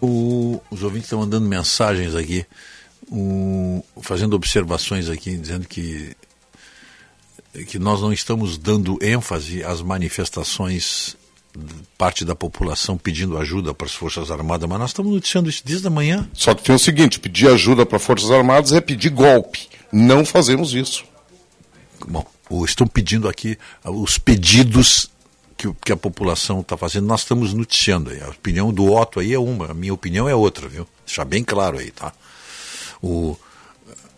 O- 0.00 0.60
os 0.70 0.82
ouvintes 0.82 1.06
estão 1.06 1.20
mandando 1.20 1.48
mensagens 1.48 2.14
aqui, 2.14 2.44
o- 3.10 3.82
fazendo 4.02 4.34
observações 4.34 5.08
aqui, 5.08 5.34
dizendo 5.36 5.66
que, 5.66 6.14
que 7.68 7.78
nós 7.78 8.02
não 8.02 8.12
estamos 8.12 8.58
dando 8.58 8.98
ênfase 9.02 9.62
às 9.64 9.80
manifestações 9.80 11.16
parte 11.96 12.24
da 12.24 12.34
população 12.34 12.98
pedindo 12.98 13.38
ajuda 13.38 13.72
para 13.74 13.86
as 13.86 13.94
Forças 13.94 14.30
Armadas, 14.30 14.68
mas 14.68 14.78
nós 14.78 14.90
estamos 14.90 15.12
noticiando 15.12 15.48
isso 15.48 15.62
desde 15.64 15.86
a 15.86 15.90
manhã. 15.90 16.28
Só 16.32 16.54
que 16.54 16.62
tem 16.62 16.74
o 16.74 16.78
seguinte: 16.78 17.20
pedir 17.20 17.48
ajuda 17.48 17.86
para 17.86 17.98
Forças 17.98 18.30
Armadas 18.30 18.72
é 18.72 18.80
pedir 18.80 19.10
golpe. 19.10 19.68
Não 19.92 20.24
fazemos 20.24 20.74
isso. 20.74 21.04
Bom, 22.08 22.26
o- 22.50 22.64
estão 22.64 22.86
pedindo 22.86 23.28
aqui 23.28 23.56
ah, 23.84 23.90
os 23.90 24.18
pedidos 24.18 25.08
que, 25.56 25.72
que 25.84 25.92
a 25.92 25.96
população 25.96 26.60
está 26.60 26.76
fazendo, 26.76 27.06
nós 27.06 27.20
estamos 27.20 27.54
noticiando 27.54 28.10
aí. 28.10 28.20
A 28.20 28.28
opinião 28.28 28.72
do 28.72 28.92
Otto 28.92 29.20
aí 29.20 29.32
é 29.32 29.38
uma, 29.38 29.70
a 29.70 29.74
minha 29.74 29.94
opinião 29.94 30.28
é 30.28 30.34
outra, 30.34 30.68
viu? 30.68 30.86
Deixar 31.06 31.24
bem 31.24 31.44
claro 31.44 31.78
aí, 31.78 31.90
tá? 31.92 32.12
O, 33.00 33.36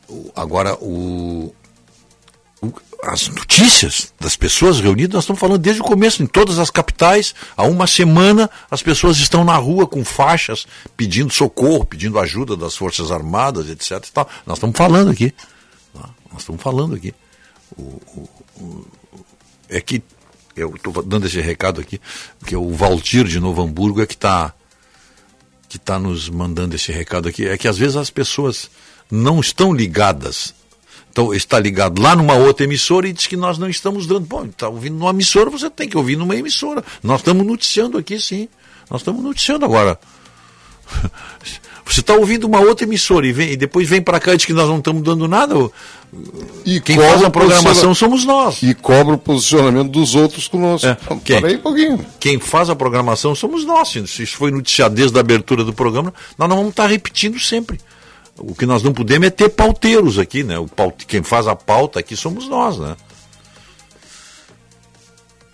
o- 0.08 0.32
agora, 0.34 0.74
o- 0.76 1.54
as 3.02 3.28
notícias 3.28 4.12
das 4.18 4.36
pessoas 4.36 4.80
reunidas, 4.80 5.14
nós 5.14 5.24
estamos 5.24 5.38
falando 5.40 5.58
desde 5.60 5.80
o 5.82 5.84
começo, 5.84 6.22
em 6.22 6.26
todas 6.26 6.58
as 6.58 6.70
capitais, 6.70 7.34
há 7.56 7.62
uma 7.64 7.86
semana 7.86 8.50
as 8.70 8.82
pessoas 8.82 9.18
estão 9.18 9.44
na 9.44 9.56
rua 9.56 9.86
com 9.86 10.04
faixas 10.04 10.66
pedindo 10.96 11.32
socorro, 11.32 11.84
pedindo 11.84 12.18
ajuda 12.18 12.56
das 12.56 12.74
Forças 12.76 13.10
Armadas, 13.10 13.68
etc. 13.68 14.04
tal. 14.12 14.28
Nós 14.46 14.56
estamos 14.58 14.76
falando 14.76 15.10
aqui. 15.10 15.30
tá? 15.94 16.08
Nós 16.32 16.40
estamos 16.42 16.60
falando 16.62 16.94
aqui. 16.96 17.14
O- 17.76 17.82
o- 17.82 18.28
o- 18.60 18.86
é 19.68 19.80
que 19.80 20.02
eu 20.56 20.74
estou 20.74 21.02
dando 21.02 21.26
esse 21.26 21.40
recado 21.40 21.80
aqui, 21.80 22.00
porque 22.38 22.56
o 22.56 22.70
Valtir 22.74 23.24
de 23.26 23.38
Novo 23.38 23.62
Hamburgo 23.62 24.00
é 24.00 24.06
que 24.06 24.14
está 24.14 24.52
que 25.68 25.78
tá 25.80 25.98
nos 25.98 26.28
mandando 26.28 26.76
esse 26.76 26.92
recado 26.92 27.28
aqui. 27.28 27.46
É 27.46 27.58
que 27.58 27.66
às 27.68 27.76
vezes 27.76 27.96
as 27.96 28.08
pessoas 28.08 28.70
não 29.10 29.40
estão 29.40 29.72
ligadas. 29.72 30.54
Então, 31.16 31.32
está 31.32 31.58
ligado 31.58 32.02
lá 32.02 32.14
numa 32.14 32.34
outra 32.34 32.64
emissora 32.64 33.08
e 33.08 33.12
diz 33.14 33.26
que 33.26 33.38
nós 33.38 33.56
não 33.56 33.70
estamos 33.70 34.06
dando. 34.06 34.26
Bom, 34.26 34.44
está 34.44 34.68
ouvindo 34.68 34.98
numa 34.98 35.08
emissora, 35.08 35.48
você 35.48 35.70
tem 35.70 35.88
que 35.88 35.96
ouvir 35.96 36.14
numa 36.14 36.36
emissora. 36.36 36.84
Nós 37.02 37.20
estamos 37.20 37.46
noticiando 37.46 37.96
aqui, 37.96 38.20
sim. 38.20 38.50
Nós 38.90 39.00
estamos 39.00 39.24
noticiando 39.24 39.64
agora. 39.64 39.98
Você 41.88 42.00
está 42.00 42.14
ouvindo 42.14 42.44
uma 42.48 42.58
outra 42.60 42.84
emissora 42.84 43.26
e, 43.28 43.32
vem, 43.32 43.52
e 43.52 43.56
depois 43.56 43.88
vem 43.88 44.02
para 44.02 44.18
cá 44.18 44.34
e 44.34 44.36
diz 44.36 44.44
que 44.44 44.52
nós 44.52 44.68
não 44.68 44.78
estamos 44.78 45.02
dando 45.04 45.28
nada. 45.28 45.56
o- 45.56 45.72
E 46.64 46.80
Quem 46.80 46.96
faz 46.98 47.22
a 47.22 47.28
o 47.28 47.30
programação 47.30 47.94
somos 47.94 48.24
nós. 48.24 48.60
E 48.62 48.74
cobra 48.74 49.14
o 49.14 49.18
posicionamento 49.18 49.90
dos 49.92 50.16
outros 50.16 50.48
conosco. 50.48 50.86
Então, 50.88 51.18
Quem? 51.20 51.40
Peraí 51.40 51.56
um 51.56 51.60
pouquinho. 51.60 52.06
Quem 52.18 52.40
faz 52.40 52.68
a 52.70 52.74
programação 52.76 53.34
somos 53.36 53.64
nós. 53.64 53.88
Se 53.90 54.02
isso 54.24 54.36
foi 54.36 54.50
noticiado 54.50 54.96
desde 54.96 55.16
a 55.16 55.20
abertura 55.20 55.62
do 55.64 55.72
programa, 55.72 56.12
nós 56.36 56.48
não 56.48 56.56
vamos 56.56 56.70
estar 56.70 56.88
repetindo 56.88 57.38
sempre. 57.38 57.78
O 58.38 58.54
que 58.54 58.66
nós 58.66 58.82
não 58.82 58.92
podemos 58.92 59.26
é 59.26 59.30
ter 59.30 59.48
pauteiros 59.48 60.18
aqui, 60.18 60.42
né? 60.44 60.58
O 60.58 60.66
paute- 60.68 61.06
Quem 61.06 61.22
faz 61.22 61.46
a 61.46 61.56
pauta 61.56 62.00
aqui 62.00 62.14
somos 62.16 62.48
nós, 62.48 62.78
né? 62.78 62.96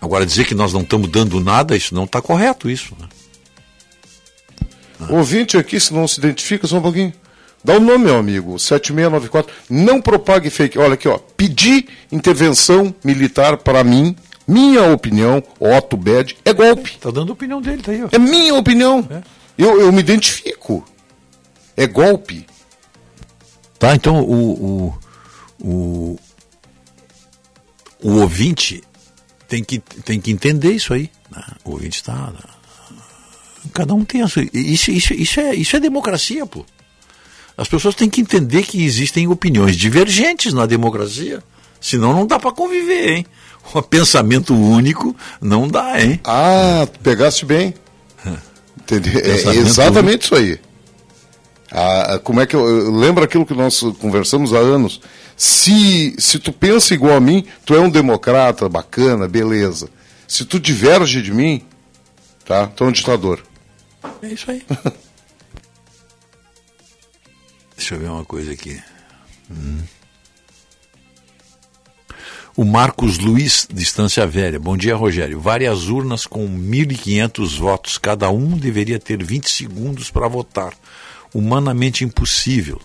Agora 0.01 0.25
dizer 0.25 0.45
que 0.45 0.53
nós 0.53 0.73
não 0.73 0.81
estamos 0.81 1.09
dando 1.09 1.39
nada, 1.39 1.77
isso 1.77 1.95
não 1.95 2.03
está 2.03 2.21
correto, 2.21 2.69
isso. 2.69 2.93
Né? 2.99 3.07
Ouvinte 5.09 5.57
aqui, 5.57 5.79
se 5.79 5.93
não 5.93 6.07
se 6.07 6.19
identifica, 6.19 6.67
só 6.67 6.77
um 6.77 6.81
pouquinho. 6.81 7.13
Dá 7.63 7.77
o 7.77 7.79
nome, 7.79 8.05
meu 8.05 8.17
amigo, 8.17 8.59
7694. 8.59 9.53
Não 9.69 10.01
propague 10.01 10.49
fake. 10.49 10.77
Olha 10.77 10.95
aqui, 10.95 11.07
ó. 11.07 11.17
Pedir 11.17 11.87
intervenção 12.11 12.93
militar 13.03 13.55
para 13.57 13.81
mim, 13.85 14.13
minha 14.45 14.91
opinião, 14.91 15.41
Otto 15.57 15.95
Bed, 15.95 16.35
é 16.43 16.51
golpe. 16.51 16.97
Tá 16.99 17.09
dando 17.09 17.29
a 17.29 17.33
opinião 17.33 17.61
dele, 17.61 17.81
tá 17.81 17.93
aí, 17.93 18.03
ó. 18.03 18.09
É 18.11 18.19
minha 18.19 18.55
opinião. 18.55 19.07
Eu, 19.57 19.79
eu 19.79 19.91
me 19.93 20.01
identifico. 20.01 20.85
É 21.77 21.87
golpe. 21.87 22.45
Tá, 23.79 23.95
então 23.95 24.21
o, 24.21 24.93
o, 25.61 25.67
o, 25.67 26.19
o 28.01 28.11
ouvinte 28.21 28.81
tem 29.47 29.63
que, 29.63 29.79
tem 29.79 30.19
que 30.19 30.31
entender 30.31 30.71
isso 30.71 30.93
aí. 30.93 31.09
né? 31.31 31.43
O 31.65 31.71
ouvinte 31.71 31.97
está. 31.97 32.31
Cada 33.73 33.93
um 33.93 34.03
tem 34.05 34.21
a 34.21 34.27
sua. 34.27 34.43
Isso, 34.53 34.91
isso, 34.91 35.13
isso, 35.13 35.39
é, 35.39 35.55
isso 35.55 35.75
é 35.75 35.79
democracia, 35.79 36.45
pô. 36.45 36.65
As 37.57 37.67
pessoas 37.67 37.93
têm 37.95 38.09
que 38.09 38.21
entender 38.21 38.63
que 38.63 38.83
existem 38.83 39.27
opiniões 39.27 39.75
divergentes 39.75 40.53
na 40.53 40.65
democracia. 40.65 41.43
Senão 41.79 42.13
não 42.13 42.25
dá 42.25 42.39
para 42.39 42.51
conviver, 42.51 43.09
hein? 43.09 43.25
Um 43.75 43.81
pensamento 43.81 44.53
único 44.55 45.15
não 45.41 45.67
dá, 45.67 46.01
hein? 46.01 46.19
Ah, 46.23 46.87
pegaste 47.01 47.45
bem. 47.45 47.73
Entendeu? 48.77 49.19
É 49.19 49.55
exatamente 49.55 50.23
isso 50.23 50.35
aí. 50.35 50.59
Ah, 51.75 52.19
como 52.23 52.39
é 52.39 52.45
que 52.45 52.55
eu, 52.55 52.63
eu- 52.67 52.91
lembra 52.95 53.25
aquilo 53.25 53.45
que 53.45 53.53
nós 53.55 53.79
conversamos 53.99 54.53
há 54.53 54.59
anos? 54.59 55.01
Se 55.35 56.13
se 56.19 56.37
tu 56.37 56.53
pensa 56.53 56.93
igual 56.93 57.17
a 57.17 57.19
mim, 57.19 57.43
tu 57.65 57.73
é 57.73 57.79
um 57.79 57.89
democrata, 57.89 58.69
bacana, 58.69 59.27
beleza. 59.27 59.89
Se 60.27 60.45
tu 60.45 60.59
diverge 60.59 61.21
de 61.21 61.33
mim, 61.33 61.63
tá? 62.45 62.67
Tu 62.67 62.83
é 62.83 62.87
um 62.87 62.91
ditador. 62.91 63.43
É 64.21 64.27
isso 64.27 64.51
aí. 64.51 64.63
Deixa 67.75 67.95
eu 67.95 67.99
ver 67.99 68.09
uma 68.09 68.23
coisa 68.25 68.51
aqui. 68.53 68.79
Hum. 69.49 69.79
O 72.55 72.63
Marcos 72.63 73.17
Luiz, 73.17 73.67
de 73.71 73.81
Estância 73.81 74.27
Velha. 74.27 74.59
Bom 74.59 74.77
dia, 74.77 74.95
Rogério. 74.95 75.39
Várias 75.39 75.87
urnas 75.87 76.27
com 76.27 76.47
1.500 76.47 77.57
votos. 77.57 77.97
Cada 77.97 78.29
um 78.29 78.55
deveria 78.57 78.99
ter 78.99 79.23
20 79.23 79.49
segundos 79.49 80.11
para 80.11 80.27
votar. 80.27 80.71
Humanamente 81.33 82.03
impossível. 82.03 82.79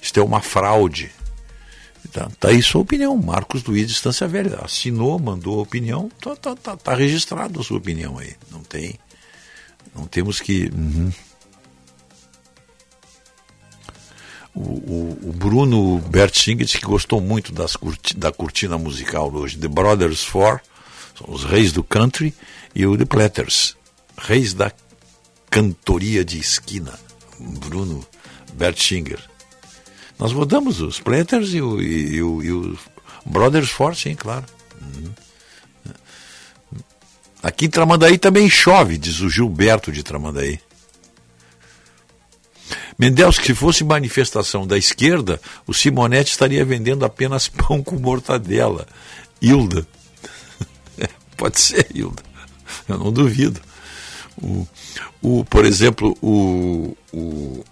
Isto 0.00 0.20
é 0.20 0.22
uma 0.22 0.40
fraude. 0.40 1.10
Tá, 2.12 2.28
tá 2.38 2.48
aí 2.48 2.62
sua 2.62 2.82
opinião. 2.82 3.16
Marcos 3.16 3.64
Luiz, 3.64 3.86
de 3.86 3.92
Estância 3.94 4.28
Velha. 4.28 4.58
Assinou, 4.62 5.18
mandou 5.18 5.58
a 5.58 5.62
opinião. 5.62 6.10
Tá, 6.20 6.36
tá, 6.36 6.54
tá, 6.54 6.76
tá 6.76 6.94
registrado 6.94 7.60
a 7.60 7.64
sua 7.64 7.78
opinião 7.78 8.18
aí. 8.18 8.34
Não 8.50 8.60
tem. 8.62 8.98
Não 9.94 10.06
temos 10.06 10.38
que. 10.40 10.70
Uhum. 10.74 11.10
O, 14.54 14.60
o- 14.60 15.18
o 15.30 15.32
Bruno 15.32 15.98
Bertsing 15.98 16.56
disse 16.58 16.78
que 16.78 16.84
gostou 16.86 17.20
muito 17.20 17.52
das 17.52 17.74
curti- 17.74 18.16
da 18.16 18.30
cortina 18.30 18.78
musical 18.78 19.32
hoje. 19.34 19.56
The 19.58 19.66
Brothers 19.66 20.22
Four, 20.22 20.60
são 21.18 21.34
os 21.34 21.42
reis 21.44 21.72
do 21.72 21.82
country, 21.82 22.32
e 22.74 22.86
o 22.86 22.96
The 22.96 23.04
Platters, 23.04 23.76
reis 24.16 24.54
da 24.54 24.70
cantoria 25.50 26.24
de 26.24 26.38
esquina. 26.38 26.92
Bruno 27.38 28.06
Bertschinger. 28.54 29.20
Nós 30.18 30.32
votamos 30.32 30.80
os 30.80 31.00
Platters 31.00 31.54
e 31.54 31.60
o, 31.60 31.80
e, 31.80 32.14
e 32.14 32.22
o, 32.22 32.42
e 32.42 32.52
o 32.52 32.78
Brothers 33.26 33.70
Four, 33.70 33.94
sim, 33.96 34.14
claro. 34.14 34.44
Uhum. 34.80 35.12
Aqui 37.42 37.66
em 37.66 37.70
Tramandaí 37.70 38.16
também 38.16 38.48
chove, 38.48 38.96
diz 38.96 39.20
o 39.20 39.28
Gilberto 39.28 39.92
de 39.92 40.02
Tramandaí. 40.02 40.58
Mendels, 42.98 43.38
que 43.38 43.46
se 43.46 43.54
fosse 43.54 43.84
manifestação 43.84 44.66
da 44.66 44.78
esquerda, 44.78 45.40
o 45.66 45.74
Simonetti 45.74 46.30
estaria 46.30 46.64
vendendo 46.64 47.04
apenas 47.04 47.48
pão 47.50 47.82
com 47.82 47.96
mortadela. 47.96 48.86
Hilda. 49.42 49.86
Pode 51.36 51.60
ser, 51.60 51.86
Hilda. 51.94 52.22
Eu 52.88 52.98
não 52.98 53.12
duvido. 53.12 53.60
O, 54.42 54.66
o, 55.22 55.44
por 55.44 55.64
exemplo, 55.64 56.16
o, 56.20 56.96
o, 57.12 57.64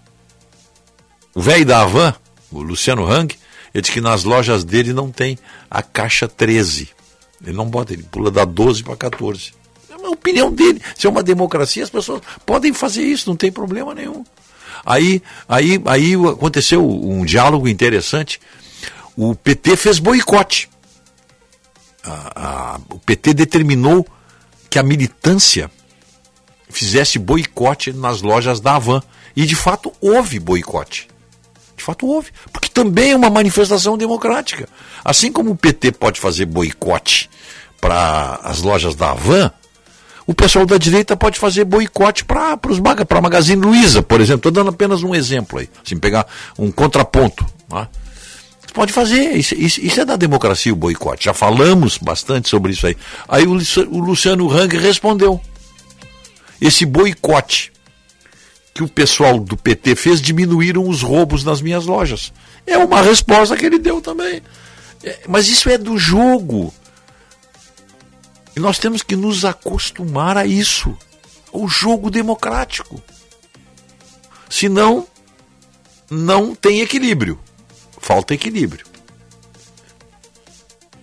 o 1.35 1.41
velho 1.41 1.65
da 1.65 1.81
Havan, 1.81 2.15
o 2.51 2.61
Luciano 2.61 3.05
Hang, 3.09 3.35
ele 3.73 3.81
diz 3.81 3.89
que 3.91 3.99
nas 4.01 4.23
lojas 4.23 4.63
dele 4.63 4.93
não 4.93 5.11
tem 5.11 5.37
a 5.69 5.81
caixa 5.81 6.27
13. 6.27 6.89
Ele 7.45 7.53
não 7.57 7.65
bota, 7.69 7.91
ele 7.93 8.03
pula 8.03 8.31
da 8.31 8.45
12 8.45 8.83
para 8.83 8.95
14. 8.95 9.53
É 9.89 9.95
uma 9.97 10.09
opinião 10.11 10.51
dele. 10.51 10.81
Se 10.97 11.05
é 11.07 11.09
uma 11.09 11.23
democracia, 11.23 11.83
as 11.83 11.89
pessoas 11.89 12.21
podem 12.45 12.71
fazer 12.73 13.03
isso, 13.03 13.29
não 13.29 13.35
tem 13.35 13.51
problema 13.51 13.93
nenhum. 13.93 14.23
Aí, 14.85 15.21
aí, 15.47 15.81
aí 15.85 16.13
aconteceu 16.29 16.87
um 16.87 17.25
diálogo 17.25 17.67
interessante. 17.67 18.39
O 19.15 19.35
PT 19.35 19.75
fez 19.75 19.99
boicote. 19.99 20.69
A- 22.03 22.31
a- 22.75 22.79
o 22.89 22.99
PT 22.99 23.33
determinou 23.33 24.05
que 24.69 24.77
a 24.79 24.83
militância 24.83 25.69
fizesse 26.73 27.17
boicote 27.19 27.93
nas 27.93 28.21
lojas 28.21 28.59
da 28.59 28.75
Havan. 28.75 29.01
E 29.35 29.45
de 29.45 29.55
fato 29.55 29.91
houve 30.01 30.39
boicote. 30.39 31.07
De 31.77 31.83
fato 31.83 32.05
houve. 32.05 32.29
Porque 32.51 32.69
também 32.69 33.11
é 33.11 33.15
uma 33.15 33.29
manifestação 33.29 33.97
democrática. 33.97 34.67
Assim 35.03 35.31
como 35.31 35.51
o 35.51 35.55
PT 35.55 35.91
pode 35.93 36.19
fazer 36.19 36.45
boicote 36.45 37.29
para 37.81 38.39
as 38.43 38.61
lojas 38.61 38.95
da 38.95 39.11
Havan, 39.11 39.51
o 40.25 40.33
pessoal 40.33 40.65
da 40.65 40.77
direita 40.77 41.17
pode 41.17 41.37
fazer 41.39 41.65
boicote 41.65 42.23
para 42.23 42.57
a 43.09 43.21
Magazine 43.21 43.61
Luiza, 43.61 44.01
por 44.01 44.21
exemplo. 44.21 44.37
Estou 44.49 44.51
dando 44.51 44.69
apenas 44.69 45.03
um 45.03 45.13
exemplo 45.13 45.59
aí. 45.59 45.69
Assim, 45.85 45.97
pegar 45.97 46.25
um 46.57 46.71
contraponto. 46.71 47.45
Tá? 47.67 47.89
Pode 48.73 48.93
fazer. 48.93 49.35
Isso, 49.35 49.53
isso- 49.55 49.81
isso 49.81 49.99
é 50.01 50.05
da 50.05 50.15
democracia, 50.15 50.71
o 50.71 50.75
boicote. 50.75 51.25
Já 51.25 51.33
falamos 51.33 51.97
bastante 51.97 52.47
sobre 52.49 52.71
isso 52.71 52.87
aí. 52.87 52.95
Aí 53.27 53.45
o, 53.45 53.51
o 53.89 53.99
Luciano 53.99 54.49
Hang 54.49 54.77
respondeu. 54.77 55.41
Esse 56.63 56.85
boicote 56.85 57.73
que 58.73 58.81
o 58.81 58.87
pessoal 58.87 59.37
do 59.37 59.57
PT 59.57 59.97
fez 59.97 60.21
diminuíram 60.21 60.87
os 60.87 61.01
roubos 61.01 61.43
nas 61.43 61.61
minhas 61.61 61.85
lojas. 61.85 62.31
É 62.65 62.77
uma 62.77 63.01
resposta 63.01 63.57
que 63.57 63.65
ele 63.65 63.77
deu 63.77 63.99
também. 63.99 64.41
É, 65.03 65.19
mas 65.27 65.49
isso 65.49 65.69
é 65.69 65.77
do 65.77 65.97
jogo. 65.97 66.73
E 68.55 68.61
nós 68.61 68.79
temos 68.79 69.03
que 69.03 69.13
nos 69.13 69.43
acostumar 69.43 70.37
a 70.37 70.45
isso, 70.45 70.97
ao 71.51 71.67
jogo 71.67 72.09
democrático. 72.09 73.03
Senão, 74.49 75.05
não 76.09 76.55
tem 76.55 76.79
equilíbrio. 76.79 77.37
Falta 77.99 78.33
equilíbrio. 78.33 78.85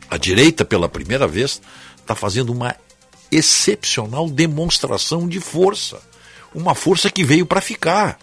A 0.08 0.16
direita, 0.16 0.64
pela 0.64 0.89
primeira 0.89 1.28
vez, 1.28 1.60
está 1.98 2.14
fazendo 2.14 2.50
uma 2.50 2.74
excepcional 3.31 4.28
demonstração 4.28 5.28
de 5.28 5.41
força. 5.41 6.00
Uma 6.55 6.75
força 6.75 7.10
que 7.10 7.25
veio 7.25 7.47
para 7.47 7.60
ficar. 7.60 8.18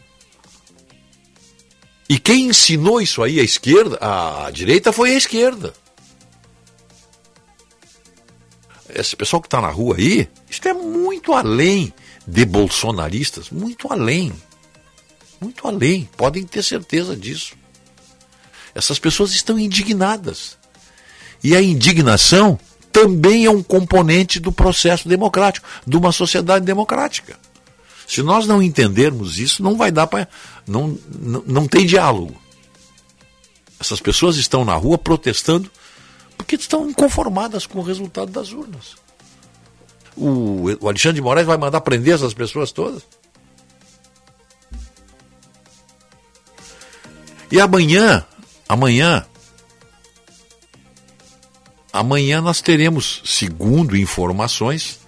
E 2.09 2.17
quem 2.17 2.47
ensinou 2.47 3.01
isso 3.01 3.21
aí 3.21 3.39
à 3.39 3.43
esquerda, 3.43 3.97
à 4.01 4.49
direita, 4.51 4.93
foi 4.93 5.11
a 5.11 5.17
esquerda. 5.17 5.73
Esse 8.89 9.15
pessoal 9.15 9.41
que 9.41 9.47
está 9.47 9.59
na 9.59 9.69
rua 9.69 9.97
aí, 9.97 10.27
isso 10.49 10.65
é 10.67 10.73
muito 10.73 11.33
além 11.33 11.93
de 12.25 12.45
bolsonaristas, 12.45 13.49
muito 13.49 13.91
além. 13.91 14.33
Muito 15.39 15.67
além, 15.67 16.09
podem 16.17 16.45
ter 16.45 16.63
certeza 16.63 17.15
disso. 17.15 17.55
Essas 18.73 18.97
pessoas 18.97 19.31
estão 19.31 19.59
indignadas. 19.59 20.57
E 21.43 21.55
a 21.55 21.61
indignação 21.61 22.59
também 22.97 23.45
é 23.45 23.51
um 23.51 23.61
componente 23.61 24.39
do 24.39 24.51
processo 24.51 25.07
democrático, 25.07 25.67
de 25.85 25.95
uma 25.95 26.11
sociedade 26.11 26.65
democrática. 26.65 27.37
Se 28.07 28.23
nós 28.23 28.47
não 28.47 28.59
entendermos 28.59 29.37
isso, 29.37 29.61
não 29.61 29.77
vai 29.77 29.91
dar 29.91 30.07
para. 30.07 30.27
Não, 30.65 30.97
não, 31.07 31.43
não 31.45 31.67
tem 31.67 31.85
diálogo. 31.85 32.35
Essas 33.79 33.99
pessoas 33.99 34.37
estão 34.37 34.65
na 34.65 34.73
rua 34.73 34.97
protestando 34.97 35.69
porque 36.35 36.55
estão 36.55 36.89
inconformadas 36.89 37.67
com 37.67 37.77
o 37.77 37.83
resultado 37.83 38.31
das 38.31 38.51
urnas. 38.51 38.95
O, 40.15 40.63
o 40.79 40.87
Alexandre 40.87 41.17
de 41.17 41.21
Moraes 41.21 41.45
vai 41.45 41.57
mandar 41.57 41.81
prender 41.81 42.15
essas 42.15 42.33
pessoas 42.33 42.71
todas? 42.71 43.03
E 47.51 47.61
amanhã, 47.61 48.25
amanhã, 48.67 49.23
amanhã 51.99 52.41
nós 52.41 52.61
teremos, 52.61 53.21
segundo 53.25 53.97
informações, 53.97 54.99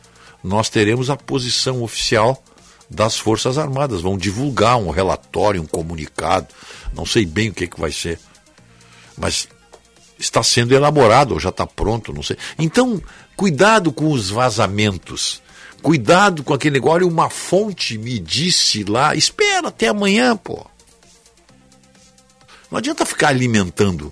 nós 0.44 0.70
teremos 0.70 1.10
a 1.10 1.16
posição 1.16 1.84
oficial 1.84 2.44
das 2.90 3.18
Forças 3.18 3.58
Armadas. 3.58 4.02
Vão 4.02 4.18
divulgar 4.18 4.78
um 4.78 4.90
relatório, 4.90 5.62
um 5.62 5.68
comunicado, 5.68 6.48
não 6.94 7.06
sei 7.06 7.26
bem 7.26 7.50
o 7.50 7.54
que, 7.54 7.68
que 7.68 7.80
vai 7.80 7.92
ser. 7.92 8.20
Mas 9.18 9.48
está 10.18 10.42
sendo 10.42 10.74
elaborado, 10.74 11.34
ou 11.34 11.40
já 11.40 11.50
está 11.50 11.66
pronto, 11.68 12.14
não 12.14 12.24
sei. 12.24 12.38
Então, 12.58 13.02
cuidado 13.36 13.92
com 13.92 14.12
os 14.12 14.30
vazamentos. 14.30 15.42
Cuidado 15.82 16.44
com 16.44 16.54
aquele 16.54 16.74
negócio. 16.74 16.96
Olha, 16.96 17.08
uma 17.08 17.30
fonte 17.30 17.98
me 17.98 18.20
disse 18.20 18.84
lá, 18.84 19.16
espera 19.16 19.70
até 19.70 19.88
amanhã, 19.88 20.36
pô. 20.36 20.66
Não 22.70 22.78
adianta 22.78 23.06
ficar 23.06 23.30
alimentando. 23.30 24.12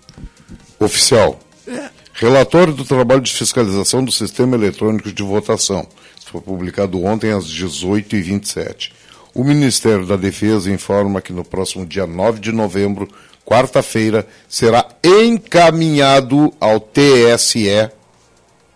Oficial. 0.80 1.40
É. 1.68 1.90
Relatório 2.20 2.74
do 2.74 2.84
trabalho 2.84 3.22
de 3.22 3.32
fiscalização 3.32 4.04
do 4.04 4.12
sistema 4.12 4.56
eletrônico 4.56 5.12
de 5.14 5.22
votação. 5.22 5.88
Isso 6.20 6.32
foi 6.32 6.42
publicado 6.42 7.04
ontem 7.04 7.32
às 7.32 7.46
18h27. 7.46 8.92
O 9.36 9.44
Ministério 9.44 10.04
da 10.04 10.16
Defesa 10.16 10.72
informa 10.72 11.22
que 11.22 11.32
no 11.32 11.46
próximo 11.46 11.86
dia 11.86 12.08
9 12.08 12.40
de 12.40 12.52
novembro, 12.52 13.08
quarta-feira, 13.46 14.28
será 14.50 14.84
encaminhado 15.04 16.52
ao 16.60 16.80
TSE, 16.80 17.92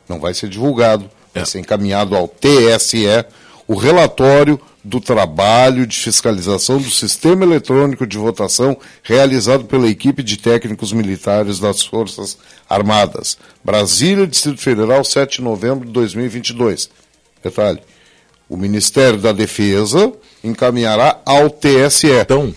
não 0.07 0.19
vai 0.19 0.35
ser 0.35 0.47
divulgado, 0.47 1.09
vai 1.33 1.43
ser 1.43 1.61
encaminhado 1.61 2.15
ao 2.15 2.27
TSE, 2.27 3.25
o 3.67 3.73
relatório 3.73 4.61
do 4.83 4.99
trabalho 4.99 5.85
de 5.85 5.95
fiscalização 5.95 6.79
do 6.79 6.89
sistema 6.89 7.43
eletrônico 7.45 8.05
de 8.07 8.17
votação 8.17 8.75
realizado 9.03 9.65
pela 9.65 9.87
equipe 9.87 10.23
de 10.23 10.37
técnicos 10.37 10.91
militares 10.91 11.59
das 11.59 11.83
Forças 11.83 12.37
Armadas. 12.69 13.37
Brasília, 13.63 14.25
Distrito 14.25 14.59
Federal, 14.59 15.03
7 15.03 15.37
de 15.37 15.43
novembro 15.43 15.85
de 15.85 15.91
2022. 15.91 16.89
Detalhe. 17.43 17.79
O 18.49 18.57
Ministério 18.57 19.19
da 19.19 19.31
Defesa 19.31 20.11
encaminhará 20.43 21.21
ao 21.25 21.49
TSE. 21.49 22.07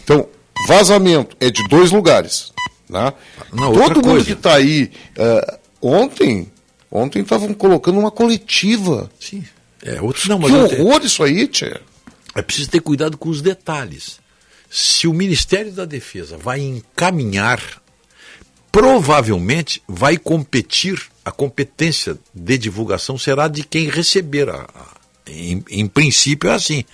Então, 0.03 0.27
vazamento 0.67 1.37
é 1.41 1.51
de 1.51 1.67
dois 1.69 1.91
lugares. 1.91 2.53
Né? 2.89 3.13
Não, 3.53 3.69
outra 3.69 3.83
Todo 3.95 3.97
mundo 3.97 4.07
coisa. 4.07 4.27
que 4.27 4.33
está 4.33 4.55
aí. 4.55 4.91
eh, 5.17 5.59
ontem, 5.81 6.51
ontem 6.91 7.23
estavam 7.23 7.53
colocando 7.55 7.99
uma 7.99 8.11
coletiva. 8.11 9.11
Sim. 9.21 9.45
É, 9.85 10.01
outro, 10.01 10.29
não, 10.29 10.39
mas 10.39 10.51
que 10.51 10.57
horror 10.81 11.03
isso 11.05 11.23
aí, 11.23 11.47
tia. 11.47 11.81
É 12.35 12.43
preciso 12.43 12.71
ter 12.71 12.81
cuidado 12.81 13.17
com 13.17 13.29
os 13.29 13.41
detalhes. 13.41 14.19
Se 14.71 15.07
o 15.07 15.13
Ministério 15.15 15.71
da 15.73 15.85
Defesa 15.85 16.37
vai 16.37 16.61
encaminhar, 16.61 17.61
provavelmente 18.73 19.83
vai 19.87 20.17
competir, 20.17 21.01
a 21.25 21.31
competência 21.31 22.19
de 22.35 22.59
divulgação 22.59 23.17
será 23.17 23.47
de 23.49 23.63
quem 23.63 23.89
receber. 23.89 24.49
A, 24.51 24.63
a- 24.63 24.95
em, 25.27 25.65
em 25.71 25.87
princípio 25.87 26.51
é 26.51 26.55
assim. 26.55 26.85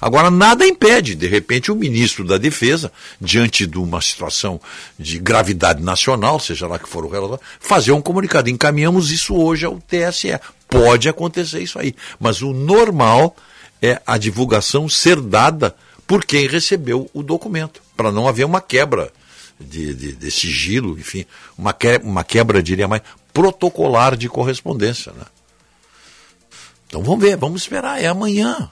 Agora, 0.00 0.30
nada 0.30 0.66
impede, 0.66 1.14
de 1.14 1.26
repente, 1.26 1.70
o 1.70 1.76
ministro 1.76 2.24
da 2.24 2.38
Defesa, 2.38 2.90
diante 3.20 3.66
de 3.66 3.76
uma 3.78 4.00
situação 4.00 4.58
de 4.98 5.18
gravidade 5.18 5.82
nacional, 5.82 6.38
seja 6.40 6.66
lá 6.66 6.78
que 6.78 6.88
for 6.88 7.04
o 7.04 7.08
relatório, 7.08 7.42
fazer 7.58 7.92
um 7.92 8.00
comunicado. 8.00 8.48
Encaminhamos 8.48 9.10
isso 9.10 9.34
hoje 9.34 9.66
ao 9.66 9.78
TSE. 9.80 10.38
Pode 10.68 11.06
acontecer 11.08 11.60
isso 11.62 11.78
aí. 11.78 11.94
Mas 12.18 12.40
o 12.40 12.52
normal 12.52 13.36
é 13.82 14.00
a 14.06 14.18
divulgação 14.18 14.88
ser 14.88 15.20
dada 15.20 15.74
por 16.06 16.24
quem 16.24 16.46
recebeu 16.46 17.08
o 17.14 17.22
documento, 17.22 17.80
para 17.96 18.10
não 18.10 18.26
haver 18.26 18.44
uma 18.44 18.60
quebra 18.60 19.12
de, 19.60 19.94
de, 19.94 20.12
de 20.12 20.30
sigilo, 20.30 20.98
enfim, 20.98 21.24
uma, 21.56 21.72
que, 21.72 22.00
uma 22.02 22.24
quebra, 22.24 22.62
diria 22.62 22.88
mais, 22.88 23.02
protocolar 23.32 24.16
de 24.16 24.28
correspondência. 24.28 25.12
Né? 25.12 25.24
Então 26.86 27.02
vamos 27.02 27.20
ver, 27.20 27.36
vamos 27.36 27.62
esperar, 27.62 28.02
é 28.02 28.06
amanhã. 28.06 28.70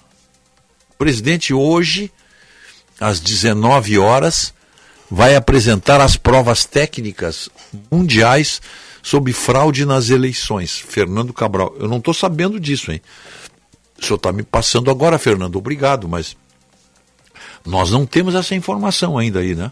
O 0.91 0.95
presidente 0.99 1.55
hoje, 1.55 2.11
às 2.99 3.21
19 3.21 3.99
horas, 3.99 4.53
vai 5.11 5.37
apresentar 5.37 6.01
as 6.01 6.17
provas 6.17 6.65
técnicas 6.65 7.49
mundiais 7.91 8.61
sobre 9.03 9.33
fraude 9.33 9.85
nas 9.85 10.11
eleições. 10.11 10.79
Fernando 10.79 11.33
Cabral, 11.33 11.75
eu 11.79 11.89
não 11.89 11.99
estou 11.99 12.13
sabendo 12.13 12.59
disso, 12.59 12.91
hein? 12.91 13.01
O 14.01 14.05
senhor 14.05 14.17
está 14.17 14.33
me 14.33 14.43
passando 14.43 14.91
agora, 14.91 15.19
Fernando, 15.19 15.57
obrigado, 15.57 16.09
mas 16.09 16.37
nós 17.67 17.91
não 17.91 18.07
temos 18.07 18.35
essa 18.35 18.55
informação 18.55 19.19
ainda 19.19 19.41
aí, 19.41 19.55
né? 19.55 19.71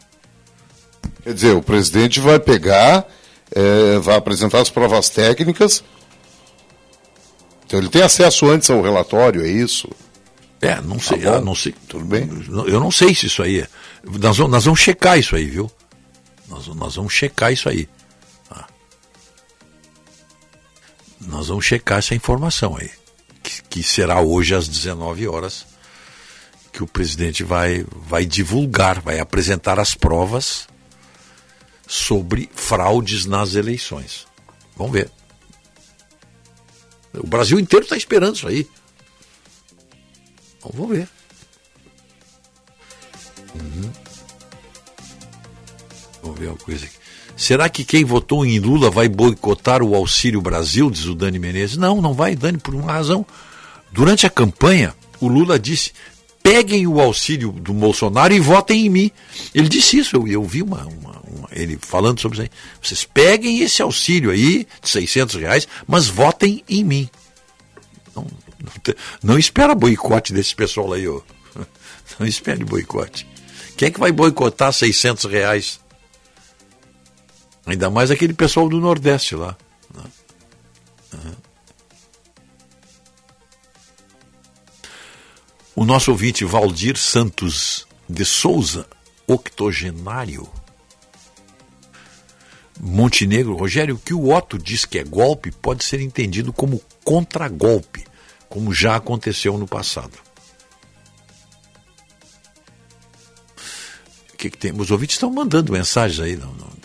Quer 1.22 1.34
dizer, 1.34 1.56
o 1.56 1.62
presidente 1.62 2.20
vai 2.20 2.38
pegar, 2.38 3.06
eh, 3.54 3.98
vai 4.00 4.16
apresentar 4.16 4.60
as 4.60 4.70
provas 4.70 5.08
técnicas. 5.08 5.82
Então 7.64 7.78
ele 7.78 7.88
tem 7.88 8.02
acesso 8.02 8.48
antes 8.50 8.70
ao 8.70 8.82
relatório, 8.82 9.44
é 9.44 9.48
isso? 9.48 9.88
É, 10.60 10.80
não 10.80 10.98
sei, 10.98 11.20
Tá 11.20 11.40
não 11.40 11.54
sei. 11.54 11.74
Tudo 11.88 12.04
bem? 12.04 12.28
Eu 12.66 12.80
não 12.80 12.90
sei 12.90 13.14
se 13.14 13.26
isso 13.26 13.42
aí 13.42 13.60
é. 13.60 13.68
Nós 14.04 14.36
vamos, 14.36 14.52
nós 14.52 14.64
vamos 14.64 14.80
checar 14.80 15.18
isso 15.18 15.36
aí, 15.36 15.46
viu? 15.46 15.70
Nós, 16.48 16.66
nós 16.68 16.96
vamos 16.96 17.12
checar 17.12 17.52
isso 17.52 17.68
aí. 17.68 17.88
Ah. 18.50 18.66
Nós 21.20 21.48
vamos 21.48 21.64
checar 21.64 21.98
essa 21.98 22.14
informação 22.14 22.76
aí. 22.76 22.90
Que, 23.68 23.82
será 23.82 24.20
hoje 24.20 24.54
às 24.54 24.68
19 24.68 25.26
horas 25.28 25.66
que 26.72 26.82
o 26.82 26.86
presidente 26.86 27.42
vai, 27.42 27.86
vai 27.90 28.26
divulgar, 28.26 29.00
vai 29.00 29.18
apresentar 29.18 29.80
as 29.80 29.94
provas 29.94 30.68
sobre 31.86 32.50
fraudes 32.54 33.24
nas 33.24 33.54
eleições. 33.54 34.26
Vamos 34.76 34.92
ver. 34.92 35.10
O 37.14 37.26
Brasil 37.26 37.58
inteiro 37.58 37.84
está 37.84 37.96
esperando 37.96 38.36
isso 38.36 38.46
aí. 38.46 38.68
Então, 40.58 40.70
vamos 40.74 40.96
ver. 40.96 41.08
Uhum. 43.54 43.92
Vamos 46.22 46.38
ver 46.38 46.48
uma 46.48 46.56
coisa 46.56 46.84
aqui. 46.84 46.96
Será 47.36 47.68
que 47.68 47.84
quem 47.84 48.04
votou 48.04 48.44
em 48.46 48.58
Lula 48.58 48.90
vai 48.90 49.08
boicotar 49.08 49.82
o 49.82 49.94
Auxílio 49.94 50.40
Brasil, 50.40 50.90
diz 50.90 51.04
o 51.04 51.14
Dani 51.14 51.38
Menezes? 51.38 51.76
Não, 51.76 52.00
não 52.00 52.14
vai, 52.14 52.34
Dani, 52.34 52.58
por 52.58 52.74
uma 52.74 52.92
razão. 52.92 53.26
Durante 53.96 54.26
a 54.26 54.30
campanha, 54.30 54.94
o 55.18 55.26
Lula 55.26 55.58
disse: 55.58 55.90
peguem 56.42 56.86
o 56.86 57.00
auxílio 57.00 57.50
do 57.50 57.72
Bolsonaro 57.72 58.34
e 58.34 58.38
votem 58.38 58.84
em 58.84 58.90
mim. 58.90 59.10
Ele 59.54 59.68
disse 59.70 59.96
isso, 59.96 60.14
eu, 60.16 60.28
eu 60.28 60.44
vi 60.44 60.60
uma, 60.62 60.84
uma- 60.84 61.22
uma- 61.26 61.48
ele 61.50 61.78
falando 61.80 62.20
sobre 62.20 62.36
isso 62.36 62.42
aí. 62.42 62.50
Vocês 62.82 63.04
peguem 63.06 63.60
esse 63.60 63.80
auxílio 63.80 64.30
aí, 64.30 64.66
de 64.82 64.88
600 64.90 65.36
reais, 65.36 65.66
mas 65.88 66.08
votem 66.08 66.62
em 66.68 66.84
mim. 66.84 67.08
Não, 68.14 68.26
não, 68.62 68.72
te- 68.82 68.96
não 69.22 69.38
espera 69.38 69.74
boicote 69.74 70.34
desse 70.34 70.54
pessoal 70.54 70.92
aí, 70.92 71.08
ô. 71.08 71.22
Não 72.20 72.26
espere 72.26 72.64
boicote. 72.64 73.26
Quem 73.78 73.88
é 73.88 73.90
que 73.90 73.98
vai 73.98 74.12
boicotar 74.12 74.72
600 74.74 75.24
reais? 75.24 75.80
Ainda 77.66 77.88
mais 77.90 78.10
aquele 78.10 78.34
pessoal 78.34 78.68
do 78.68 78.78
Nordeste 78.78 79.34
lá. 79.34 79.56
Uhum. 81.12 81.32
O 85.76 85.84
nosso 85.84 86.10
ouvinte 86.10 86.42
Valdir 86.42 86.96
Santos 86.96 87.86
de 88.08 88.24
Souza, 88.24 88.88
octogenário. 89.26 90.48
Montenegro, 92.80 93.54
Rogério, 93.54 93.96
o 93.96 93.98
que 93.98 94.14
o 94.14 94.34
Otto 94.34 94.58
diz 94.58 94.86
que 94.86 94.98
é 94.98 95.04
golpe 95.04 95.52
pode 95.52 95.84
ser 95.84 96.00
entendido 96.00 96.50
como 96.50 96.82
contragolpe, 97.04 98.06
como 98.48 98.72
já 98.72 98.96
aconteceu 98.96 99.58
no 99.58 99.68
passado. 99.68 100.14
O 104.32 104.36
que, 104.38 104.48
que 104.48 104.56
tem? 104.56 104.72
Os 104.72 104.90
ouvintes 104.90 105.16
estão 105.16 105.30
mandando 105.30 105.72
mensagens 105.72 106.20
aí. 106.20 106.36
Não. 106.36 106.75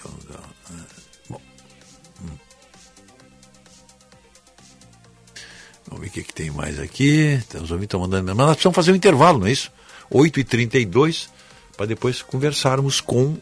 O 6.11 6.13
que, 6.13 6.23
que 6.23 6.33
tem 6.33 6.51
mais 6.51 6.77
aqui. 6.77 7.39
Então, 7.47 7.63
Os 7.63 7.71
ouvintes 7.71 7.87
estão 7.87 8.01
mandando. 8.01 8.35
Mas 8.35 8.35
nós 8.35 8.55
precisamos 8.55 8.75
fazer 8.75 8.91
um 8.91 8.95
intervalo, 8.95 9.39
não 9.39 9.47
é 9.47 9.51
isso? 9.51 9.71
8h32, 10.11 11.29
para 11.77 11.85
depois 11.85 12.21
conversarmos 12.21 12.99
com 12.99 13.37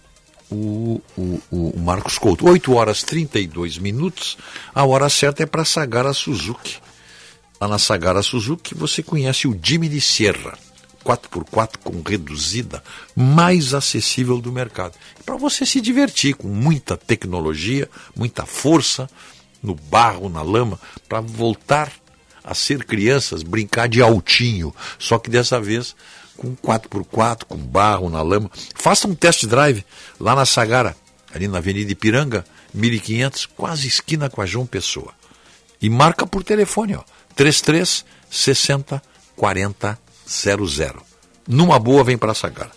o, 0.51 1.01
o, 1.17 1.41
o 1.51 1.80
Marcos 1.80 2.19
Couto. 2.19 2.48
8 2.48 2.72
horas 2.73 3.01
32 3.01 3.80
minutos. 3.80 4.38
A 4.73 4.85
hora 4.85 5.09
certa 5.09 5.41
é 5.41 5.45
para 5.48 5.65
Sagara 5.65 6.14
Suzuki. 6.14 6.77
Lá 7.59 7.67
na 7.67 7.80
Sagara 7.80 8.22
Suzuki 8.22 8.75
você 8.75 9.01
conhece 9.01 9.48
o 9.48 9.59
Jimny 9.61 9.99
Sierra. 9.99 10.57
4x4 11.03 11.77
com 11.83 12.03
reduzida, 12.06 12.83
mais 13.15 13.73
acessível 13.73 14.39
do 14.39 14.51
mercado. 14.51 14.93
Para 15.25 15.38
você 15.38 15.65
se 15.65 15.80
divertir 15.81 16.35
com 16.35 16.49
muita 16.49 16.98
tecnologia, 16.98 17.89
muita 18.15 18.45
força 18.45 19.09
no 19.64 19.73
barro, 19.73 20.30
na 20.30 20.41
lama, 20.41 20.80
para 21.07 21.22
voltar 21.22 21.91
a 22.50 22.56
ser 22.56 22.84
crianças, 22.84 23.44
brincar 23.44 23.88
de 23.88 24.02
altinho, 24.02 24.74
só 24.98 25.19
que 25.19 25.30
dessa 25.30 25.61
vez 25.61 25.95
com 26.36 26.56
4x4, 26.56 27.44
com 27.45 27.58
barro 27.58 28.10
na 28.10 28.24
lama. 28.24 28.50
Faça 28.74 29.08
um 29.08 29.14
test 29.14 29.45
drive 29.45 29.86
lá 30.19 30.36
na 30.36 30.45
Sagara, 30.45 30.95
ali 31.32 31.48
na 31.48 31.60
Avenida 31.60 31.92
Ipiranga, 31.92 32.44
1500, 32.74 33.45
quase 33.45 33.88
esquina 33.88 34.30
com 34.30 34.42
a 34.42 34.48
João 34.48 34.66
Pessoa. 34.66 35.14
E 35.80 35.90
marca 35.90 36.26
por 36.26 36.44
telefone, 36.44 36.95
ó, 36.95 37.03
33 37.36 38.03
60 38.32 39.02
40 39.36 40.00
00. 40.28 41.03
Numa 41.48 41.78
boa, 41.78 42.03
vem 42.03 42.18
para 42.18 42.34
Sagara. 42.34 42.72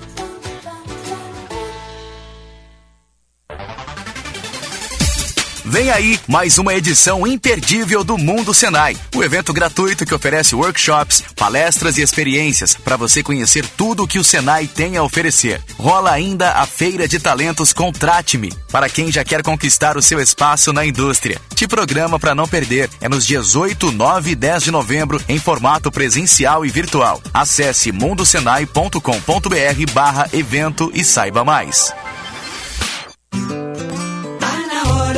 Vem 5.72 5.90
aí 5.90 6.20
mais 6.28 6.58
uma 6.58 6.74
edição 6.74 7.26
imperdível 7.26 8.04
do 8.04 8.18
Mundo 8.18 8.52
Senai, 8.52 8.94
o 9.16 9.24
evento 9.24 9.54
gratuito 9.54 10.04
que 10.04 10.14
oferece 10.14 10.54
workshops, 10.54 11.24
palestras 11.34 11.96
e 11.96 12.02
experiências 12.02 12.74
para 12.74 12.94
você 12.94 13.22
conhecer 13.22 13.66
tudo 13.68 14.02
o 14.02 14.06
que 14.06 14.18
o 14.18 14.22
Senai 14.22 14.66
tem 14.66 14.98
a 14.98 15.02
oferecer. 15.02 15.62
Rola 15.78 16.12
ainda 16.12 16.52
a 16.52 16.66
Feira 16.66 17.08
de 17.08 17.18
Talentos 17.18 17.72
Contrate-me, 17.72 18.52
para 18.70 18.86
quem 18.86 19.10
já 19.10 19.24
quer 19.24 19.42
conquistar 19.42 19.96
o 19.96 20.02
seu 20.02 20.20
espaço 20.20 20.74
na 20.74 20.84
indústria. 20.84 21.40
Te 21.54 21.66
programa 21.66 22.20
para 22.20 22.34
não 22.34 22.46
perder. 22.46 22.90
É 23.00 23.08
nos 23.08 23.26
dias 23.26 23.56
8, 23.56 23.92
9 23.92 24.32
e 24.32 24.34
10 24.34 24.64
de 24.64 24.70
novembro 24.70 25.18
em 25.26 25.38
formato 25.38 25.90
presencial 25.90 26.66
e 26.66 26.68
virtual. 26.68 27.22
Acesse 27.32 27.90
mundosenai.com.br 27.92 29.92
barra 29.94 30.28
evento 30.34 30.90
e 30.92 31.02
saiba 31.02 31.42
mais. 31.42 31.94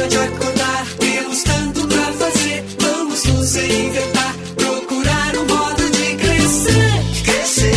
Tá 0.05 0.11
na 0.11 0.21
hora 0.21 0.29
de 0.29 0.35
acordar, 0.35 0.87
temos 0.99 1.43
tanto 1.43 1.89
pra 1.89 2.13
fazer. 2.13 2.65
Vamos 2.79 3.25
nos 3.25 3.55
reinventar, 3.55 4.35
procurar 4.55 5.37
um 5.37 5.47
modo 5.47 5.91
de 5.91 6.15
crescer. 6.17 7.23
Crescer, 7.25 7.75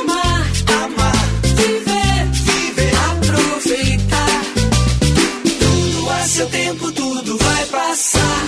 amar, 0.00 0.46
amar, 0.84 1.26
viver, 1.42 2.26
viver, 2.32 2.92
aproveitar. 3.10 4.42
Tudo 5.58 6.10
a 6.10 6.28
seu 6.28 6.46
tempo, 6.46 6.92
tudo 6.92 7.36
vai 7.38 7.66
passar. 7.66 8.44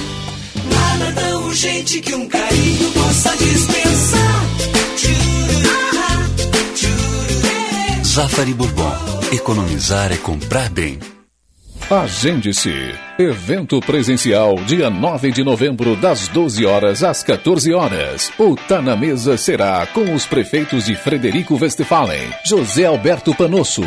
Nada 0.70 1.12
tão 1.20 1.46
urgente 1.46 2.00
que 2.00 2.14
um 2.14 2.28
carinho 2.28 2.92
possa 2.92 3.36
dispensar. 3.36 4.44
Zafari 8.04 8.54
Bourbon. 8.54 8.92
Economizar 9.32 10.12
é 10.12 10.16
comprar 10.16 10.70
bem. 10.70 10.98
Agende-se. 11.90 12.94
Evento 13.18 13.80
presencial, 13.80 14.56
dia 14.66 14.90
9 14.90 15.32
de 15.32 15.42
novembro, 15.42 15.96
das 15.96 16.28
12 16.28 16.66
horas 16.66 17.02
às 17.02 17.22
14 17.22 17.72
horas. 17.72 18.30
O 18.38 18.54
Tá 18.54 18.82
na 18.82 18.94
Mesa 18.94 19.38
será 19.38 19.86
com 19.86 20.12
os 20.12 20.26
prefeitos 20.26 20.84
de 20.84 20.94
Frederico 20.94 21.56
Westphalen, 21.58 22.28
José 22.44 22.84
Alberto 22.84 23.34
Panosso, 23.34 23.80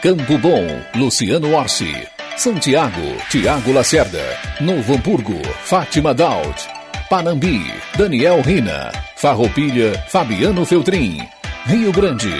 Campo 0.00 0.38
Bom, 0.38 0.64
Luciano 0.94 1.52
Orsi, 1.52 1.92
Santiago, 2.36 3.16
Tiago 3.28 3.72
Lacerda, 3.72 4.22
Novo 4.60 4.94
Hamburgo, 4.94 5.42
Fátima 5.64 6.14
Daut, 6.14 6.68
Panambi, 7.10 7.68
Daniel 7.98 8.42
Rina, 8.42 8.92
Farroupilha, 9.16 9.92
Fabiano 10.06 10.64
Feltrin, 10.64 11.18
Rio 11.66 11.90
Grande, 11.90 12.30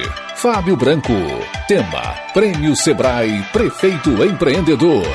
Fábio 0.40 0.74
Branco. 0.74 1.12
Tema: 1.68 2.14
Prêmio 2.32 2.74
Sebrae 2.74 3.42
Prefeito 3.52 4.24
Empreendedor. 4.24 5.06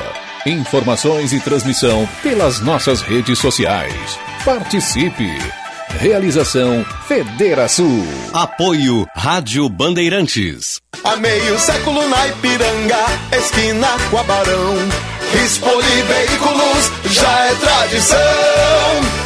Informações 0.46 1.32
e 1.32 1.40
transmissão 1.40 2.08
pelas 2.22 2.60
nossas 2.60 3.02
redes 3.02 3.36
sociais. 3.40 4.18
Participe! 4.44 5.28
Realização 5.98 6.84
Federação. 7.08 8.06
Apoio 8.32 9.04
Rádio 9.16 9.68
Bandeirantes. 9.68 10.80
Há 11.02 11.16
meio 11.16 11.58
século 11.58 12.08
na 12.08 12.28
Ipiranga, 12.28 13.04
esquina 13.36 13.88
com 14.08 14.18
a 14.18 14.22
Barão. 14.22 14.74
Rispoli 15.32 16.02
Veículos 16.02 16.92
já 17.10 17.46
é 17.46 17.54
tradição. 17.56 19.25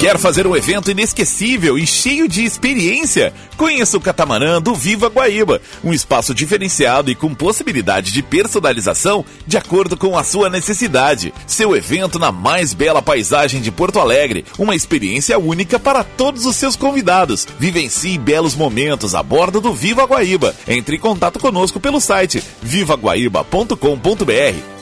Quer 0.00 0.18
fazer 0.18 0.46
um 0.46 0.54
evento 0.54 0.90
inesquecível 0.90 1.78
e 1.78 1.86
cheio 1.86 2.28
de 2.28 2.44
experiência? 2.44 3.32
Conheça 3.56 3.96
o 3.96 4.00
catamarã 4.00 4.60
do 4.60 4.74
Viva 4.74 5.08
Guaíba, 5.08 5.62
um 5.82 5.92
espaço 5.92 6.34
diferenciado 6.34 7.10
e 7.10 7.14
com 7.14 7.34
possibilidade 7.34 8.12
de 8.12 8.22
personalização 8.22 9.24
de 9.46 9.56
acordo 9.56 9.96
com 9.96 10.18
a 10.18 10.24
sua 10.24 10.50
necessidade. 10.50 11.32
Seu 11.46 11.74
evento 11.74 12.18
na 12.18 12.30
mais 12.32 12.74
bela 12.74 13.00
paisagem 13.00 13.62
de 13.62 13.70
Porto 13.70 13.98
Alegre, 14.00 14.44
uma 14.58 14.74
experiência 14.74 15.38
única 15.38 15.78
para 15.78 16.04
todos 16.04 16.44
os 16.44 16.56
seus 16.56 16.76
convidados. 16.76 17.46
Vivencie 17.58 18.18
belos 18.18 18.54
momentos 18.54 19.14
a 19.14 19.22
bordo 19.22 19.60
do 19.60 19.72
Viva 19.72 20.04
Guaíba. 20.04 20.54
Entre 20.68 20.96
em 20.96 21.00
contato 21.00 21.38
conosco 21.38 21.80
pelo 21.80 22.00
site 22.00 22.42
vivaguaíba.com.br 22.60 23.74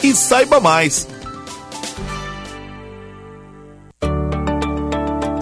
e 0.03 0.15
saiba 0.15 0.59
mais. 0.59 1.07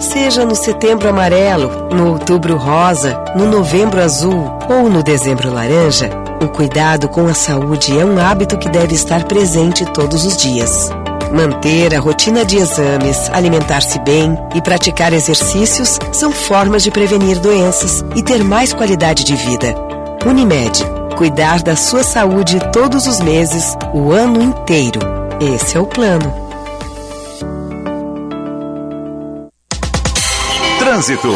Seja 0.01 0.43
no 0.43 0.55
setembro 0.55 1.07
amarelo, 1.07 1.89
no 1.93 2.13
outubro 2.13 2.57
rosa, 2.57 3.23
no 3.35 3.45
novembro 3.45 4.01
azul 4.01 4.51
ou 4.67 4.89
no 4.89 5.03
dezembro 5.03 5.53
laranja, 5.53 6.09
o 6.41 6.49
cuidado 6.49 7.07
com 7.07 7.27
a 7.27 7.35
saúde 7.35 7.97
é 7.97 8.03
um 8.03 8.17
hábito 8.19 8.57
que 8.57 8.67
deve 8.67 8.95
estar 8.95 9.25
presente 9.25 9.85
todos 9.85 10.25
os 10.25 10.35
dias. 10.35 10.89
Manter 11.31 11.95
a 11.95 11.99
rotina 11.99 12.43
de 12.43 12.57
exames, 12.57 13.29
alimentar-se 13.31 13.99
bem 13.99 14.35
e 14.55 14.61
praticar 14.61 15.13
exercícios 15.13 15.99
são 16.11 16.31
formas 16.31 16.81
de 16.81 16.89
prevenir 16.89 17.39
doenças 17.39 18.03
e 18.15 18.23
ter 18.23 18.43
mais 18.43 18.73
qualidade 18.73 19.23
de 19.23 19.35
vida. 19.35 19.75
Unimed. 20.25 20.83
Cuidar 21.15 21.61
da 21.61 21.75
sua 21.75 22.01
saúde 22.01 22.59
todos 22.73 23.05
os 23.05 23.19
meses, 23.19 23.77
o 23.93 24.11
ano 24.11 24.41
inteiro. 24.41 24.99
Esse 25.39 25.77
é 25.77 25.79
o 25.79 25.85
plano. 25.85 26.40
Trânsito. 31.01 31.29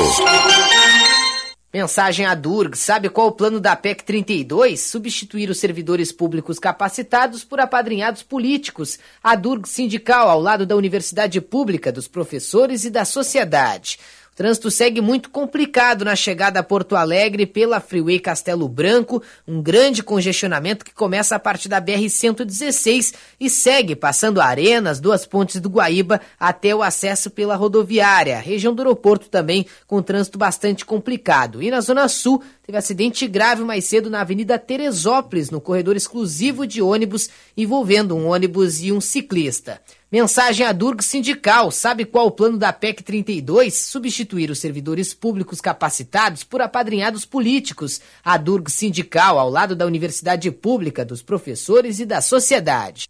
Mensagem 1.74 2.24
à 2.24 2.36
Durg. 2.36 2.76
Sabe 2.78 3.10
qual 3.10 3.30
o 3.30 3.32
plano 3.32 3.60
da 3.60 3.76
PEC 3.76 4.04
32? 4.04 4.80
Substituir 4.80 5.50
os 5.50 5.60
servidores 5.60 6.12
públicos 6.12 6.60
capacitados 6.60 7.44
por 7.44 7.60
apadrinhados 7.60 8.22
políticos. 8.22 9.00
A 9.24 9.36
Durg 9.36 9.68
Sindical, 9.68 10.30
ao 10.30 10.40
lado 10.40 10.68
da 10.68 10.76
Universidade 10.76 11.42
Pública, 11.42 11.92
dos 11.92 12.08
professores 12.08 12.86
e 12.86 12.92
da 12.92 13.04
sociedade. 13.06 13.98
Trânsito 14.36 14.70
segue 14.70 15.00
muito 15.00 15.30
complicado 15.30 16.04
na 16.04 16.14
chegada 16.14 16.60
a 16.60 16.64
Porto 16.64 16.98
Alegre 16.98 17.46
pela 17.46 17.80
Freeway 17.80 18.20
Castelo 18.20 18.68
Branco, 18.68 19.24
um 19.48 19.62
grande 19.62 20.04
congestionamento 20.04 20.84
que 20.84 20.94
começa 20.94 21.38
a 21.38 21.40
partir 21.40 21.70
da 21.70 21.82
BR-116 21.82 23.14
e 23.40 23.50
segue 23.50 23.96
passando 23.96 24.42
Arenas, 24.42 25.00
duas 25.00 25.26
pontes 25.26 25.62
do 25.62 25.70
Guaíba 25.70 26.20
até 26.38 26.76
o 26.76 26.84
acesso 26.84 27.30
pela 27.30 27.56
rodoviária. 27.56 28.38
Região 28.38 28.76
do 28.76 28.82
aeroporto 28.82 29.30
também 29.30 29.66
com 29.88 30.02
trânsito 30.02 30.38
bastante 30.38 30.84
complicado. 30.84 31.64
E 31.64 31.72
na 31.72 31.80
Zona 31.80 32.10
Sul, 32.10 32.44
teve 32.66 32.78
acidente 32.78 33.26
grave 33.28 33.64
mais 33.64 33.86
cedo 33.86 34.10
na 34.10 34.20
Avenida 34.20 34.60
Teresópolis, 34.60 35.50
no 35.50 35.62
corredor 35.62 35.96
exclusivo 35.96 36.68
de 36.68 36.82
ônibus, 36.82 37.30
envolvendo 37.56 38.14
um 38.14 38.28
ônibus 38.28 38.84
e 38.84 38.92
um 38.92 39.00
ciclista. 39.00 39.80
Mensagem 40.12 40.66
à 40.66 40.72
Durg 40.72 41.02
Sindical. 41.04 41.72
Sabe 41.72 42.06
qual 42.06 42.28
o 42.28 42.32
plano 42.32 42.58
da 42.58 42.72
PEC 42.72 43.04
32? 43.04 43.74
Substituir 43.74 44.52
os 44.52 44.60
servidores 44.60 45.14
públicos 45.14 45.60
capacitados 45.60 46.44
por 46.44 46.62
apadrinhados 46.62 47.26
políticos. 47.26 48.00
A 48.24 48.38
Durg 48.38 48.70
Sindical, 48.70 49.40
ao 49.40 49.50
lado 49.50 49.76
da 49.76 49.86
Universidade 49.86 50.50
Pública, 50.52 51.04
dos 51.04 51.22
professores 51.22 52.00
e 52.00 52.06
da 52.06 52.22
sociedade. 52.22 53.06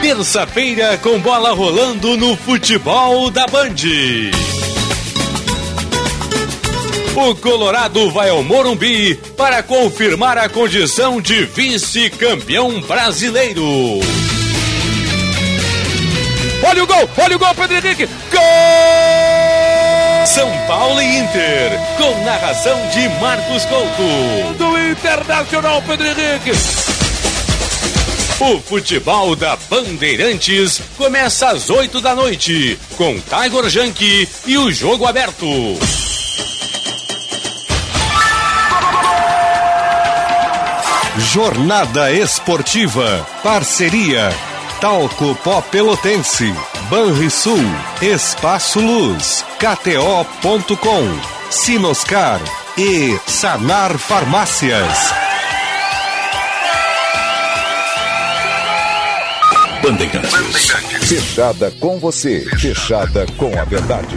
Terça-feira 0.00 0.98
com 0.98 1.18
bola 1.18 1.52
rolando 1.52 2.16
no 2.16 2.36
futebol 2.36 3.30
da 3.30 3.46
Band. 3.46 3.74
O 7.16 7.32
Colorado 7.36 8.10
vai 8.10 8.28
ao 8.28 8.42
Morumbi 8.42 9.14
para 9.36 9.62
confirmar 9.62 10.36
a 10.36 10.48
condição 10.48 11.20
de 11.20 11.44
vice-campeão 11.44 12.80
brasileiro. 12.80 13.64
Olha 16.66 16.82
o 16.82 16.86
gol, 16.86 17.08
olha 17.16 17.36
o 17.36 17.38
gol, 17.38 17.54
Pedro 17.54 17.76
Henrique. 17.76 18.08
Gol! 18.32 18.40
São 20.26 20.50
Paulo 20.66 21.00
e 21.00 21.18
Inter, 21.18 21.78
com 21.96 22.24
narração 22.24 22.76
de 22.88 23.08
Marcos 23.20 23.64
Couto. 23.66 24.54
Do 24.58 24.76
Internacional, 24.90 25.80
Pedro 25.82 26.08
Henrique. 26.08 26.50
O 28.40 28.60
futebol 28.60 29.36
da 29.36 29.56
Bandeirantes 29.70 30.82
começa 30.96 31.50
às 31.50 31.70
8 31.70 32.00
da 32.00 32.16
noite, 32.16 32.76
com 32.96 33.14
Tiger 33.20 33.70
Junk 33.70 34.28
e 34.46 34.58
o 34.58 34.72
jogo 34.72 35.06
aberto. 35.06 35.46
Jornada 41.32 42.12
Esportiva. 42.12 43.26
Parceria. 43.42 44.30
Talco 44.80 45.34
Pó 45.36 45.60
Pelotense. 45.62 46.54
Banrisul. 46.90 47.58
Espaço 48.00 48.78
Luz. 48.80 49.44
KTO.com. 49.58 51.18
Sinoscar. 51.50 52.40
E 52.76 53.18
Sanar 53.26 53.96
Farmácias. 53.98 55.12
Bandeirantes. 59.82 60.70
Fechada 61.08 61.70
com 61.80 61.98
você. 61.98 62.44
Fechada 62.58 63.26
com 63.38 63.58
a 63.58 63.64
verdade. 63.64 64.16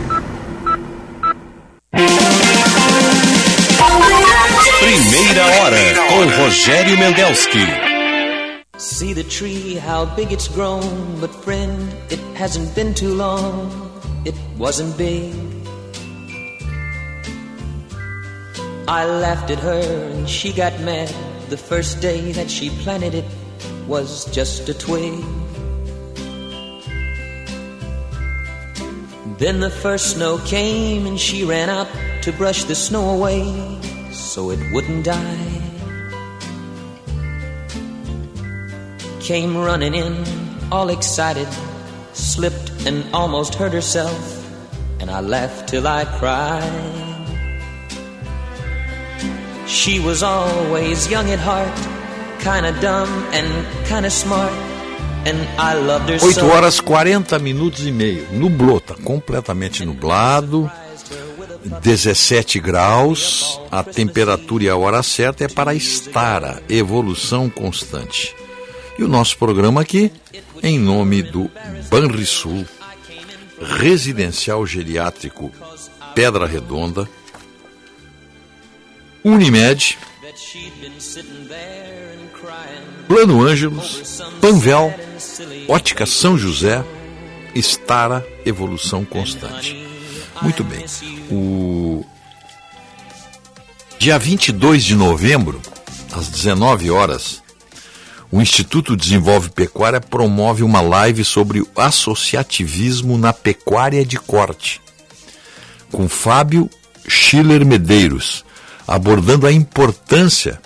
Primeira 5.10 5.46
hora 5.46 5.78
com 6.10 6.28
Rogério 6.44 6.98
Mendelski. 6.98 7.66
See 8.78 9.14
the 9.14 9.24
tree, 9.24 9.76
how 9.78 10.06
big 10.18 10.34
it's 10.34 10.50
grown. 10.50 11.22
But 11.22 11.34
friend, 11.46 11.94
it 12.10 12.20
hasn't 12.36 12.76
been 12.76 12.94
too 12.94 13.14
long. 13.14 13.72
It 14.26 14.36
wasn't 14.58 14.98
big. 14.98 15.34
I 18.90 19.06
laughed 19.06 19.50
at 19.50 19.60
her 19.60 20.12
and 20.12 20.28
she 20.28 20.52
got 20.52 20.78
mad. 20.82 21.08
The 21.48 21.58
first 21.58 22.02
day 22.02 22.34
that 22.34 22.52
she 22.52 22.70
planted 22.84 23.16
it 23.16 23.26
was 23.88 24.26
just 24.36 24.68
a 24.68 24.74
twig. 24.74 25.24
Then 29.38 29.62
the 29.62 29.70
first 29.70 30.18
snow 30.18 30.38
came 30.40 31.08
and 31.08 31.18
she 31.18 31.46
ran 31.46 31.70
out 31.70 31.88
to 32.24 32.34
brush 32.34 32.66
the 32.66 32.76
snow 32.76 33.16
away 33.16 33.78
so 34.28 34.52
it 34.52 34.60
wouldn't 34.74 35.06
die. 35.06 35.62
Came 39.22 39.58
running 39.58 39.96
in, 39.96 40.24
all 40.72 40.90
excited, 40.90 41.48
slipped 42.14 42.72
and 42.86 43.04
almost 43.14 43.56
hurt 43.56 43.74
herself, 43.74 44.20
and 45.00 45.10
I 45.10 45.22
laughed 45.22 45.70
till 45.70 45.88
I 45.88 46.06
cried. 46.20 46.98
She 49.66 50.00
was 50.00 50.24
always 50.24 51.10
young 51.10 51.30
at 51.30 51.40
heart, 51.40 51.78
kinda 52.40 52.72
dumb 52.82 53.10
and 53.34 53.48
kinda 53.88 54.10
smart, 54.10 54.52
and 55.26 55.38
I 55.58 55.74
loved 55.76 56.10
her 56.10 56.16
8 56.16 56.36
so. 56.36 56.48
horas 56.50 56.80
40 56.80 57.40
minutos 57.40 57.86
e 57.86 57.92
meio. 57.92 58.28
Nublou, 58.32 58.80
tá 58.80 58.96
completamente 58.96 59.86
nublado. 59.86 60.70
17 61.82 62.60
graus. 62.60 63.60
A 63.72 63.84
temperatura 63.84 64.64
e 64.64 64.70
a 64.70 64.76
hora 64.76 65.04
certa 65.04 65.44
é 65.44 65.48
para 65.48 65.74
estar 65.74 66.44
a 66.44 66.62
evolução 66.70 67.50
constante. 67.50 68.36
E 68.98 69.04
o 69.04 69.08
nosso 69.08 69.38
programa 69.38 69.82
aqui, 69.82 70.12
em 70.64 70.80
nome 70.80 71.22
do 71.22 71.50
Banrisul, 71.90 72.66
Residencial 73.62 74.66
Geriátrico 74.66 75.52
Pedra 76.16 76.48
Redonda, 76.48 77.08
Unimed, 79.24 79.98
Plano 83.08 83.44
Ângelos, 83.44 84.22
Panvel, 84.42 84.94
Ótica 85.68 86.06
São 86.08 86.38
José, 86.38 86.84
Estara 87.54 88.26
Evolução 88.46 89.06
Constante. 89.06 89.87
Muito 90.42 90.64
bem. 90.64 90.86
O 91.32 92.06
dia 94.00 94.18
22 94.18 94.84
de 94.84 94.96
novembro, 94.96 95.62
às 96.12 96.28
19 96.28 96.92
horas, 96.92 97.42
o 98.32 98.42
Instituto 98.42 98.96
Desenvolve 98.96 99.50
Pecuária 99.50 100.02
promove 100.02 100.64
uma 100.64 100.82
live 100.82 101.24
sobre 101.24 101.62
o 101.62 101.68
associativismo 101.76 103.18
na 103.18 103.32
pecuária 103.34 104.06
de 104.06 104.18
corte, 104.18 104.82
com 105.92 106.10
Fábio 106.10 106.70
Schiller 107.08 107.66
Medeiros, 107.66 108.46
abordando 108.88 109.48
a 109.48 109.52
importância 109.52 110.62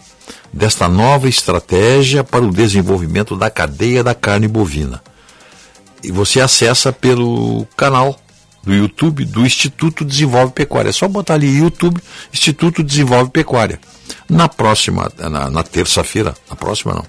desta 0.52 0.88
nova 0.88 1.30
estratégia 1.30 2.24
para 2.24 2.44
o 2.44 2.52
desenvolvimento 2.52 3.36
da 3.36 3.50
cadeia 3.50 4.04
da 4.04 4.14
carne 4.14 4.48
bovina. 4.48 5.02
E 6.04 6.12
você 6.12 6.42
acessa 6.42 6.92
pelo 6.92 7.66
canal 7.78 8.20
do 8.64 8.74
YouTube 8.74 9.26
do 9.26 9.46
Instituto 9.46 10.06
Desenvolve 10.06 10.54
Pecuária. 10.54 10.90
É 10.90 10.94
só 10.94 11.08
botar 11.08 11.36
ali 11.36 11.58
YouTube 11.58 12.02
Instituto 12.32 12.84
Desenvolve 12.84 13.32
Pecuária. 13.32 13.80
Na 14.30 14.48
próxima, 14.48 15.12
na, 15.18 15.50
na 15.50 15.64
terça-feira, 15.64 16.36
na 16.50 16.56
próxima 16.56 16.94
não, 16.94 17.06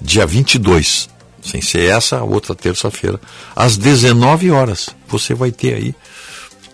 dia 0.00 0.26
22, 0.26 1.08
sem 1.42 1.60
ser 1.60 1.90
essa, 1.90 2.18
a 2.18 2.24
outra 2.24 2.54
terça-feira, 2.54 3.20
às 3.54 3.76
19 3.76 4.50
horas, 4.50 4.90
você 5.08 5.34
vai 5.34 5.50
ter 5.50 5.74
aí 5.74 5.94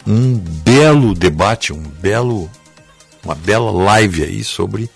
um 0.06 0.36
belo 0.36 1.14
debate, 1.14 1.72
um 1.72 1.82
belo, 1.82 2.50
uma 3.24 3.34
bela 3.34 3.70
live 3.70 4.24
aí 4.24 4.42
sobre 4.42 4.90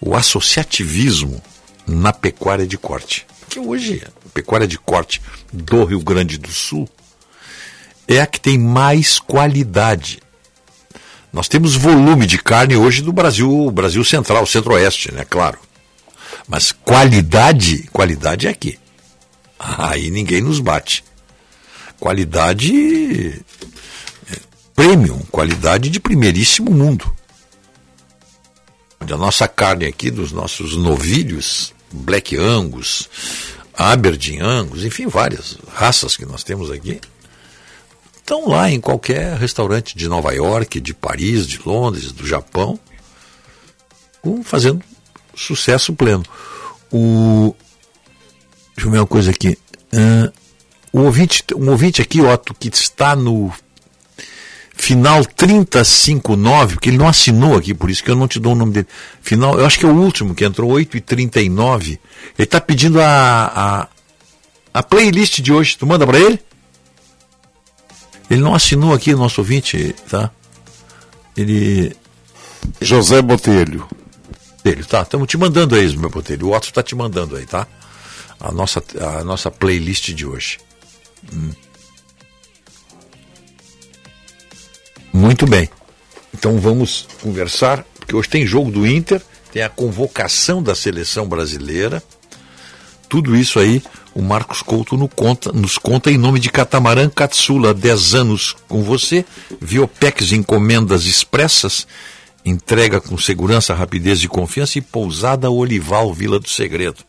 o 0.00 0.14
associativismo 0.14 1.42
na 1.86 2.12
pecuária 2.12 2.66
de 2.66 2.78
corte. 2.78 3.26
Que 3.48 3.58
hoje 3.58 4.02
a 4.06 4.28
pecuária 4.30 4.66
de 4.66 4.78
corte 4.78 5.20
do 5.52 5.84
Rio 5.84 6.00
Grande 6.00 6.38
do 6.38 6.50
Sul 6.50 6.88
é 8.16 8.20
a 8.20 8.26
que 8.26 8.40
tem 8.40 8.58
mais 8.58 9.18
qualidade. 9.18 10.20
Nós 11.32 11.48
temos 11.48 11.76
volume 11.76 12.26
de 12.26 12.38
carne 12.38 12.76
hoje 12.76 13.02
do 13.02 13.12
Brasil, 13.12 13.70
Brasil 13.70 14.04
Central, 14.04 14.44
Centro-Oeste, 14.46 15.12
né? 15.12 15.24
Claro. 15.28 15.58
Mas 16.48 16.72
qualidade, 16.72 17.88
qualidade 17.92 18.48
é 18.48 18.50
aqui. 18.50 18.78
Aí 19.58 20.10
ninguém 20.10 20.42
nos 20.42 20.58
bate. 20.58 21.04
Qualidade 22.00 23.40
é, 24.28 24.36
premium, 24.74 25.18
qualidade 25.30 25.88
de 25.88 26.00
primeiríssimo 26.00 26.72
mundo. 26.72 27.14
A 28.98 29.16
nossa 29.16 29.46
carne 29.46 29.86
aqui, 29.86 30.10
dos 30.10 30.32
nossos 30.32 30.76
novilhos, 30.76 31.72
Black 31.92 32.36
Angus, 32.36 33.08
Aberdeen 33.74 34.40
Angus, 34.40 34.84
enfim, 34.84 35.06
várias 35.06 35.56
raças 35.72 36.16
que 36.16 36.26
nós 36.26 36.42
temos 36.44 36.70
aqui, 36.70 37.00
estão 38.20 38.48
lá 38.48 38.70
em 38.70 38.80
qualquer 38.80 39.36
restaurante 39.36 39.96
de 39.96 40.08
Nova 40.08 40.32
York, 40.32 40.80
de 40.80 40.94
Paris, 40.94 41.46
de 41.46 41.60
Londres, 41.64 42.12
do 42.12 42.26
Japão, 42.26 42.78
um 44.24 44.42
fazendo 44.42 44.82
sucesso 45.34 45.92
pleno. 45.92 46.24
O... 46.92 47.54
Deixa 48.74 48.88
eu 48.88 48.92
ver 48.92 48.98
uma 48.98 49.06
coisa 49.06 49.30
aqui. 49.30 49.58
O 50.92 51.00
ouvinte, 51.02 51.44
um 51.54 51.70
ouvinte 51.70 52.02
aqui, 52.02 52.20
Otto, 52.20 52.54
que 52.54 52.68
está 52.68 53.14
no 53.14 53.52
final 54.80 55.24
359, 55.24 56.74
porque 56.74 56.88
ele 56.88 56.96
não 56.96 57.06
assinou 57.06 57.56
aqui, 57.56 57.74
por 57.74 57.90
isso 57.90 58.02
que 58.02 58.10
eu 58.10 58.16
não 58.16 58.26
te 58.26 58.40
dou 58.40 58.52
o 58.52 58.56
nome 58.56 58.72
dele. 58.72 58.86
Final, 59.20 59.58
eu 59.58 59.66
acho 59.66 59.78
que 59.78 59.84
é 59.84 59.88
o 59.88 59.94
último, 59.94 60.34
que 60.34 60.44
entrou 60.44 60.70
8 60.70 60.96
e 60.96 61.00
39. 61.00 61.90
Ele 61.92 62.00
está 62.38 62.60
pedindo 62.60 63.00
a, 63.00 63.06
a, 63.54 63.88
a 64.72 64.82
playlist 64.82 65.40
de 65.40 65.52
hoje. 65.52 65.76
Tu 65.76 65.86
manda 65.86 66.06
para 66.06 66.18
ele? 66.18 66.40
Ele 68.30 68.40
não 68.40 68.54
assinou 68.54 68.94
aqui, 68.94 69.12
nosso 69.12 69.40
ouvinte, 69.40 69.92
tá? 70.08 70.30
Ele. 71.36 71.96
José 72.80 73.20
Botelho. 73.20 73.88
Botelho, 74.56 74.86
tá? 74.86 75.02
Estamos 75.02 75.26
te 75.26 75.36
mandando 75.36 75.74
aí, 75.74 75.96
meu 75.96 76.08
Botelho. 76.08 76.46
O 76.46 76.54
Otto 76.54 76.68
está 76.68 76.80
te 76.82 76.94
mandando 76.94 77.34
aí, 77.34 77.44
tá? 77.44 77.66
A 78.38 78.52
nossa, 78.52 78.82
a 79.00 79.24
nossa 79.24 79.50
playlist 79.50 80.10
de 80.12 80.24
hoje. 80.24 80.58
Hum. 81.32 81.50
Muito 85.12 85.44
bem. 85.44 85.68
Então 86.32 86.58
vamos 86.58 87.08
conversar, 87.20 87.84
porque 87.98 88.14
hoje 88.14 88.28
tem 88.28 88.46
jogo 88.46 88.70
do 88.70 88.86
Inter, 88.86 89.20
tem 89.52 89.62
a 89.62 89.68
convocação 89.68 90.62
da 90.62 90.74
seleção 90.74 91.28
brasileira. 91.28 92.00
Tudo 93.10 93.36
isso 93.36 93.58
aí 93.58 93.82
o 94.14 94.22
Marcos 94.22 94.62
Couto 94.62 94.96
no 94.96 95.08
conta, 95.08 95.50
nos 95.50 95.76
conta 95.76 96.12
em 96.12 96.16
nome 96.16 96.38
de 96.38 96.48
Catamarã 96.48 97.08
Katsula, 97.08 97.74
10 97.74 98.14
anos 98.14 98.56
com 98.68 98.84
você, 98.84 99.24
Viopex 99.60 100.30
Encomendas 100.30 101.06
Expressas, 101.06 101.88
entrega 102.44 103.00
com 103.00 103.18
segurança, 103.18 103.74
rapidez 103.74 104.22
e 104.22 104.28
confiança 104.28 104.78
e 104.78 104.80
pousada 104.80 105.50
Olival 105.50 106.14
Vila 106.14 106.38
do 106.38 106.48
Segredo. 106.48 107.04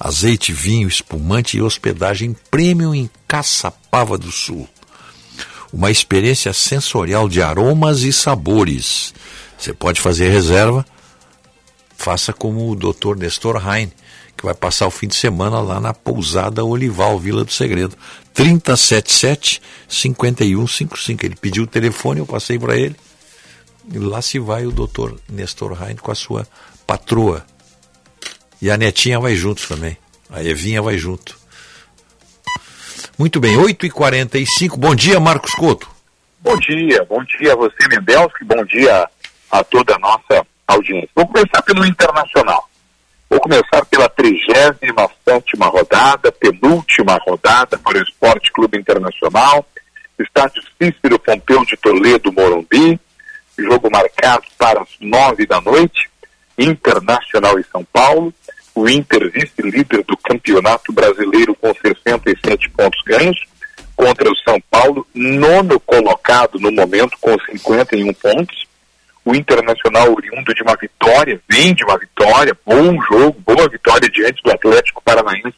Azeite, 0.00 0.50
vinho, 0.50 0.88
espumante 0.88 1.58
e 1.58 1.62
hospedagem 1.62 2.34
premium 2.50 2.94
em 2.94 3.10
Caçapava 3.28 4.16
do 4.16 4.32
Sul. 4.32 4.66
Uma 5.70 5.90
experiência 5.90 6.54
sensorial 6.54 7.28
de 7.28 7.42
aromas 7.42 8.00
e 8.00 8.14
sabores. 8.14 9.12
Você 9.58 9.74
pode 9.74 10.00
fazer 10.00 10.30
reserva, 10.30 10.86
faça 11.96 12.32
como 12.32 12.70
o 12.70 12.74
Dr. 12.74 13.14
Nestor 13.18 13.62
Hein, 13.68 13.92
que 14.44 14.46
vai 14.46 14.54
passar 14.54 14.86
o 14.86 14.90
fim 14.90 15.08
de 15.08 15.14
semana 15.14 15.58
lá 15.60 15.80
na 15.80 15.94
pousada 15.94 16.62
Olival 16.62 17.18
Vila 17.18 17.44
do 17.44 17.50
Segredo. 17.50 17.96
3077 18.34 19.62
5155. 19.88 21.24
Ele 21.24 21.34
pediu 21.34 21.64
o 21.64 21.66
telefone, 21.66 22.20
eu 22.20 22.26
passei 22.26 22.58
para 22.58 22.76
ele. 22.76 22.94
E 23.90 23.98
lá 23.98 24.20
se 24.20 24.38
vai 24.38 24.66
o 24.66 24.70
doutor 24.70 25.18
Nestor 25.30 25.72
Hein 25.82 25.96
com 25.96 26.12
a 26.12 26.14
sua 26.14 26.46
patroa. 26.86 27.44
E 28.60 28.70
a 28.70 28.76
netinha 28.76 29.18
vai 29.18 29.34
junto 29.34 29.66
também. 29.66 29.96
A 30.30 30.42
Evinha 30.42 30.82
vai 30.82 30.98
junto. 30.98 31.38
Muito 33.18 33.40
bem, 33.40 33.56
8h45. 33.56 34.76
Bom 34.76 34.94
dia, 34.94 35.18
Marcos 35.18 35.52
Couto. 35.54 35.88
Bom 36.40 36.56
dia, 36.58 37.02
bom 37.08 37.24
dia 37.24 37.54
a 37.54 37.56
você, 37.56 37.88
Mendelski, 37.88 38.44
bom 38.44 38.62
dia 38.66 39.08
a 39.50 39.64
toda 39.64 39.94
a 39.94 39.98
nossa 39.98 40.46
audiência. 40.66 41.08
Vou 41.14 41.26
começar 41.26 41.62
pelo 41.62 41.86
Internacional. 41.86 42.68
Vou 43.34 43.40
começar 43.40 43.84
pela 43.86 44.08
37 44.08 44.92
rodada, 45.60 46.30
penúltima 46.30 47.18
rodada 47.26 47.76
para 47.76 47.98
o 47.98 48.00
Esporte 48.00 48.52
Clube 48.52 48.78
Internacional. 48.78 49.66
Estádio 50.16 50.62
Cícero 50.80 51.18
Pompeu 51.18 51.64
de 51.64 51.76
Toledo, 51.78 52.32
Morumbi. 52.32 53.00
Jogo 53.58 53.90
marcado 53.90 54.44
para 54.56 54.82
as 54.82 54.88
nove 55.00 55.46
da 55.46 55.60
noite. 55.60 56.08
Internacional 56.56 57.58
e 57.58 57.64
São 57.64 57.84
Paulo. 57.84 58.32
O 58.72 58.88
Inter 58.88 59.28
vice-líder 59.32 60.04
do 60.04 60.16
Campeonato 60.16 60.92
Brasileiro 60.92 61.56
com 61.56 61.74
67 61.74 62.70
pontos 62.70 63.02
ganhos. 63.04 63.44
Contra 63.96 64.30
o 64.30 64.36
São 64.48 64.60
Paulo, 64.70 65.04
nono 65.12 65.80
colocado 65.80 66.60
no 66.60 66.70
momento 66.70 67.16
com 67.20 67.36
51 67.50 68.14
pontos 68.14 68.64
o 69.24 69.34
Internacional 69.34 70.12
oriundo 70.12 70.54
de 70.54 70.62
uma 70.62 70.76
vitória, 70.76 71.40
vem 71.48 71.74
de 71.74 71.84
uma 71.84 71.98
vitória, 71.98 72.56
bom 72.64 73.00
jogo, 73.10 73.40
boa 73.40 73.68
vitória 73.68 74.08
diante 74.08 74.42
do 74.42 74.52
Atlético 74.52 75.02
Paranaense 75.02 75.54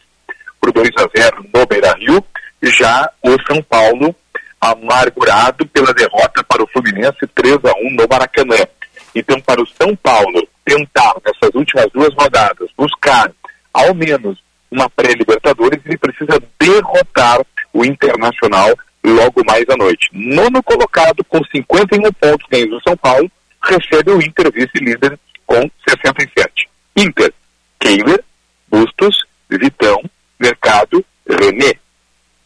por 0.60 0.72
2 0.72 0.90
a 0.98 1.20
0 1.20 1.44
no 1.52 1.66
Beira-Rio, 1.66 2.24
já 2.62 3.10
o 3.22 3.36
São 3.46 3.62
Paulo 3.62 4.14
amargurado 4.60 5.66
pela 5.66 5.92
derrota 5.92 6.42
para 6.44 6.62
o 6.62 6.66
Fluminense 6.68 7.26
3 7.34 7.56
a 7.64 7.72
1 7.78 7.94
no 7.94 8.06
Maracanã. 8.08 8.66
Então, 9.14 9.40
para 9.40 9.62
o 9.62 9.66
São 9.66 9.94
Paulo 9.96 10.46
tentar, 10.64 11.14
nessas 11.24 11.54
últimas 11.54 11.90
duas 11.92 12.12
rodadas, 12.14 12.68
buscar 12.76 13.30
ao 13.72 13.94
menos 13.94 14.38
uma 14.70 14.88
pré-Libertadores, 14.90 15.80
ele 15.84 15.98
precisa 15.98 16.40
derrotar 16.58 17.40
o 17.72 17.84
Internacional 17.84 18.74
logo 19.04 19.42
mais 19.46 19.64
à 19.68 19.76
noite. 19.76 20.08
Nono 20.12 20.62
colocado 20.62 21.24
com 21.24 21.40
51 21.44 22.12
pontos 22.12 22.46
ganhos 22.50 22.70
do 22.70 22.82
São 22.82 22.96
Paulo, 22.96 23.30
recebe 23.66 24.10
o 24.12 24.22
Inter 24.22 24.50
vice-líder 24.52 25.18
com 25.46 25.70
67. 25.88 26.68
Inter, 26.96 27.32
Keiler, 27.78 28.22
Bustos, 28.68 29.24
Vitão, 29.48 30.02
Mercado, 30.38 31.04
René, 31.28 31.74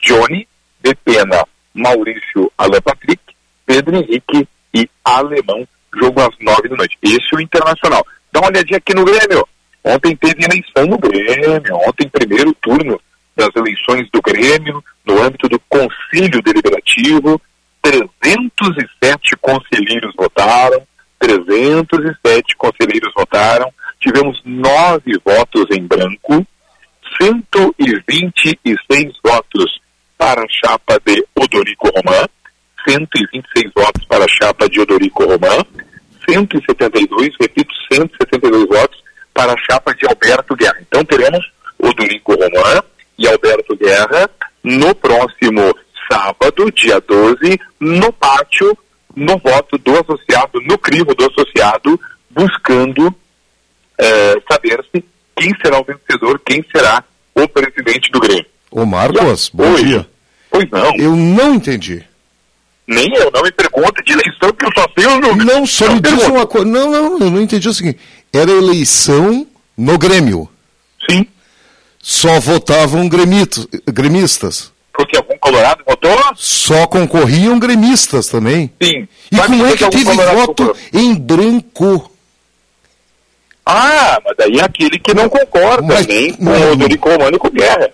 Johnny, 0.02 0.47
De 0.82 0.94
Pena, 0.94 1.44
Maurício 1.74 2.50
Alain 2.57 2.81
Patrick, 2.82 3.23
Pedro 3.66 3.97
Henrique 3.97 4.49
e 4.74 4.89
Alemão. 5.05 5.66
Jogo 5.94 6.20
às 6.20 6.36
nove 6.40 6.68
da 6.68 6.76
noite. 6.76 6.97
Esse 7.02 7.34
é 7.34 7.36
o 7.36 7.40
Internacional. 7.40 8.07
Dá 8.32 8.40
uma 8.40 8.49
olhadinha 8.49 8.78
aqui 8.78 8.94
no 8.94 9.05
Grêmio. 9.05 9.47
Ontem 9.82 10.15
teve 10.16 10.44
eleição 10.44 10.86
no 10.86 10.99
Grêmio. 10.99 11.76
Ontem, 11.86 12.08
primeiro 12.08 12.55
turno 12.55 13.00
das 13.34 13.49
eleições 13.57 14.08
do 14.12 14.20
Grêmio, 14.23 14.84
no 15.05 15.20
âmbito 15.23 15.49
do 15.49 15.58
Conselho 15.68 16.42
Deliberativo. 16.42 17.40
307 17.82 19.36
conselheiros 19.40 20.15
votaram. 20.16 20.82
307 21.20 22.57
conselheiros 22.57 23.12
votaram, 23.15 23.73
tivemos 24.00 24.40
nove 24.44 25.12
votos 25.24 25.66
em 25.70 25.86
branco, 25.86 26.47
126 27.20 29.12
votos 29.23 29.81
para 30.16 30.42
a 30.42 30.49
chapa 30.49 30.99
de 31.05 31.23
Odorico 31.34 31.89
Román, 31.89 32.26
126 32.89 33.73
votos 33.74 34.05
para 34.07 34.24
a 34.24 34.28
chapa 34.28 34.68
de 34.68 34.81
Odorico 34.81 35.24
Román, 35.24 35.65
172, 36.28 37.31
repito, 37.40 37.74
172 37.92 38.66
votos 38.68 39.02
para 39.34 39.52
a 39.52 39.57
chapa 39.58 39.94
de 39.94 40.07
Alberto 40.07 40.57
Guerra. 40.57 40.78
Então 40.81 41.05
teremos 41.05 41.52
Odorico 41.78 42.32
Román 42.32 42.82
e 43.18 43.28
Alberto 43.28 43.76
Guerra 43.76 44.31
no 44.62 44.94
próximo 44.94 45.74
sábado, 46.10 46.70
dia 46.73 47.00
12, 47.00 47.60
no 47.78 48.12
pátio 48.12 48.76
no 49.14 49.39
voto 49.39 49.78
do 49.78 49.92
associado, 49.92 50.60
no 50.62 50.78
crivo 50.78 51.14
do 51.14 51.26
associado, 51.26 52.00
buscando 52.30 53.14
é, 53.98 54.34
saber-se 54.50 55.05
quem 55.36 55.52
será 55.62 55.80
o 55.80 55.84
vencedor, 55.84 56.40
quem 56.44 56.64
será 56.74 57.05
o 57.34 57.48
presidente 57.48 58.10
do 58.10 58.20
Grêmio. 58.20 58.47
Ô 58.70 58.86
Marcos, 58.86 59.50
bom 59.52 59.74
dia. 59.74 60.08
Pois 60.50 60.68
não. 60.70 60.94
Eu 60.97 61.16
não 61.16 61.55
entendi. 61.55 62.05
Nem 62.86 63.06
eu, 63.16 63.30
não 63.32 63.42
me 63.42 63.52
pergunta 63.52 64.02
de 64.02 64.12
eleição, 64.12 64.48
porque 64.52 64.66
eu 64.66 64.72
só 64.76 64.89
sei 64.97 65.06
o 65.06 65.20
número. 65.20 65.44
Não, 65.44 65.66
só 65.66 65.92
me 65.92 66.00
diz 66.00 66.26
uma 66.26 66.47
coisa. 66.47 66.66
Não, 66.66 66.90
não, 66.90 67.18
eu 67.20 67.30
não 67.30 67.40
entendi 67.40 67.68
o 67.68 67.72
seguinte. 67.72 67.98
Era 68.32 68.50
eleição 68.50 69.47
no 69.76 69.97
Grêmio. 69.97 70.48
Sim. 71.08 71.26
Só 72.02 72.40
votavam 72.40 73.08
gremito, 73.08 73.68
gremistas. 73.86 74.72
Porque 75.04 75.16
algum 75.16 75.38
colorado 75.38 75.82
votou? 75.86 76.18
Só 76.36 76.86
concorriam 76.86 77.58
gremistas 77.58 78.26
também. 78.28 78.70
Sim. 78.82 79.08
E 79.32 79.36
Sabe 79.36 79.48
como 79.48 79.66
é 79.66 79.76
que 79.76 79.88
teve 79.88 80.04
voto 80.04 80.66
concorreu? 80.66 80.76
em 80.92 81.14
branco? 81.14 82.10
Ah, 83.64 84.20
mas 84.24 84.36
daí 84.36 84.58
é 84.58 84.64
aquele 84.64 84.98
que 84.98 85.14
não 85.14 85.28
concorda 85.28 86.00
nem 86.02 86.32
com 86.34 86.44
o 86.50 86.72
Odorico 86.72 87.08
Romano 87.08 87.36
e 87.36 87.38
com 87.38 87.48
o 87.48 87.50
Guerra. 87.52 87.90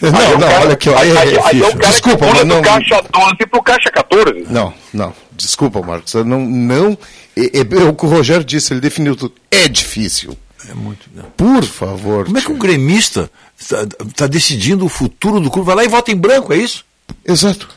Não, 0.00 0.18
Aí 0.18 0.26
o 0.34 0.38
não, 0.38 0.48
cara- 0.48 0.60
olha 0.62 0.72
aqui, 0.72 0.88
ó, 0.88 0.98
aí- 0.98 1.10
é, 1.10 1.18
aí- 1.20 1.34
é, 1.34 1.40
aí 1.44 1.60
o 1.60 1.64
Ficho, 1.66 1.76
cara 1.78 1.90
desculpa, 1.92 2.18
que 2.18 2.24
pula 2.32 2.34
mas 2.44 2.46
não, 2.46 2.62
do 2.62 2.68
caixa 2.68 3.02
12 3.12 3.46
pro 3.50 3.62
caixa 3.62 3.90
14. 3.90 4.46
não, 4.48 4.72
não, 4.94 5.14
desculpa, 5.32 5.82
Marcos, 5.82 6.14
eu 6.14 6.24
não, 6.24 6.40
não, 6.40 6.96
é, 7.36 7.42
é, 7.58 7.60
é 7.60 7.84
o 7.84 7.94
que 7.94 8.06
o 8.06 8.08
Rogério 8.08 8.42
disse, 8.44 8.72
ele 8.72 8.80
definiu 8.80 9.14
tudo, 9.14 9.34
é 9.50 9.68
difícil. 9.68 10.36
É 10.70 10.74
muito. 10.74 11.08
Por 11.36 11.64
favor. 11.64 12.24
Como 12.26 12.38
é 12.38 12.40
que 12.42 12.52
um 12.52 12.58
gremista 12.58 13.30
está 13.60 14.26
decidindo 14.26 14.84
o 14.84 14.88
futuro 14.88 15.38
do 15.40 15.50
clube? 15.50 15.66
Vai 15.66 15.76
lá 15.76 15.84
e 15.84 15.88
vota 15.88 16.10
em 16.10 16.16
branco, 16.16 16.52
é 16.52 16.56
isso? 16.56 16.84
Exato. 17.26 17.68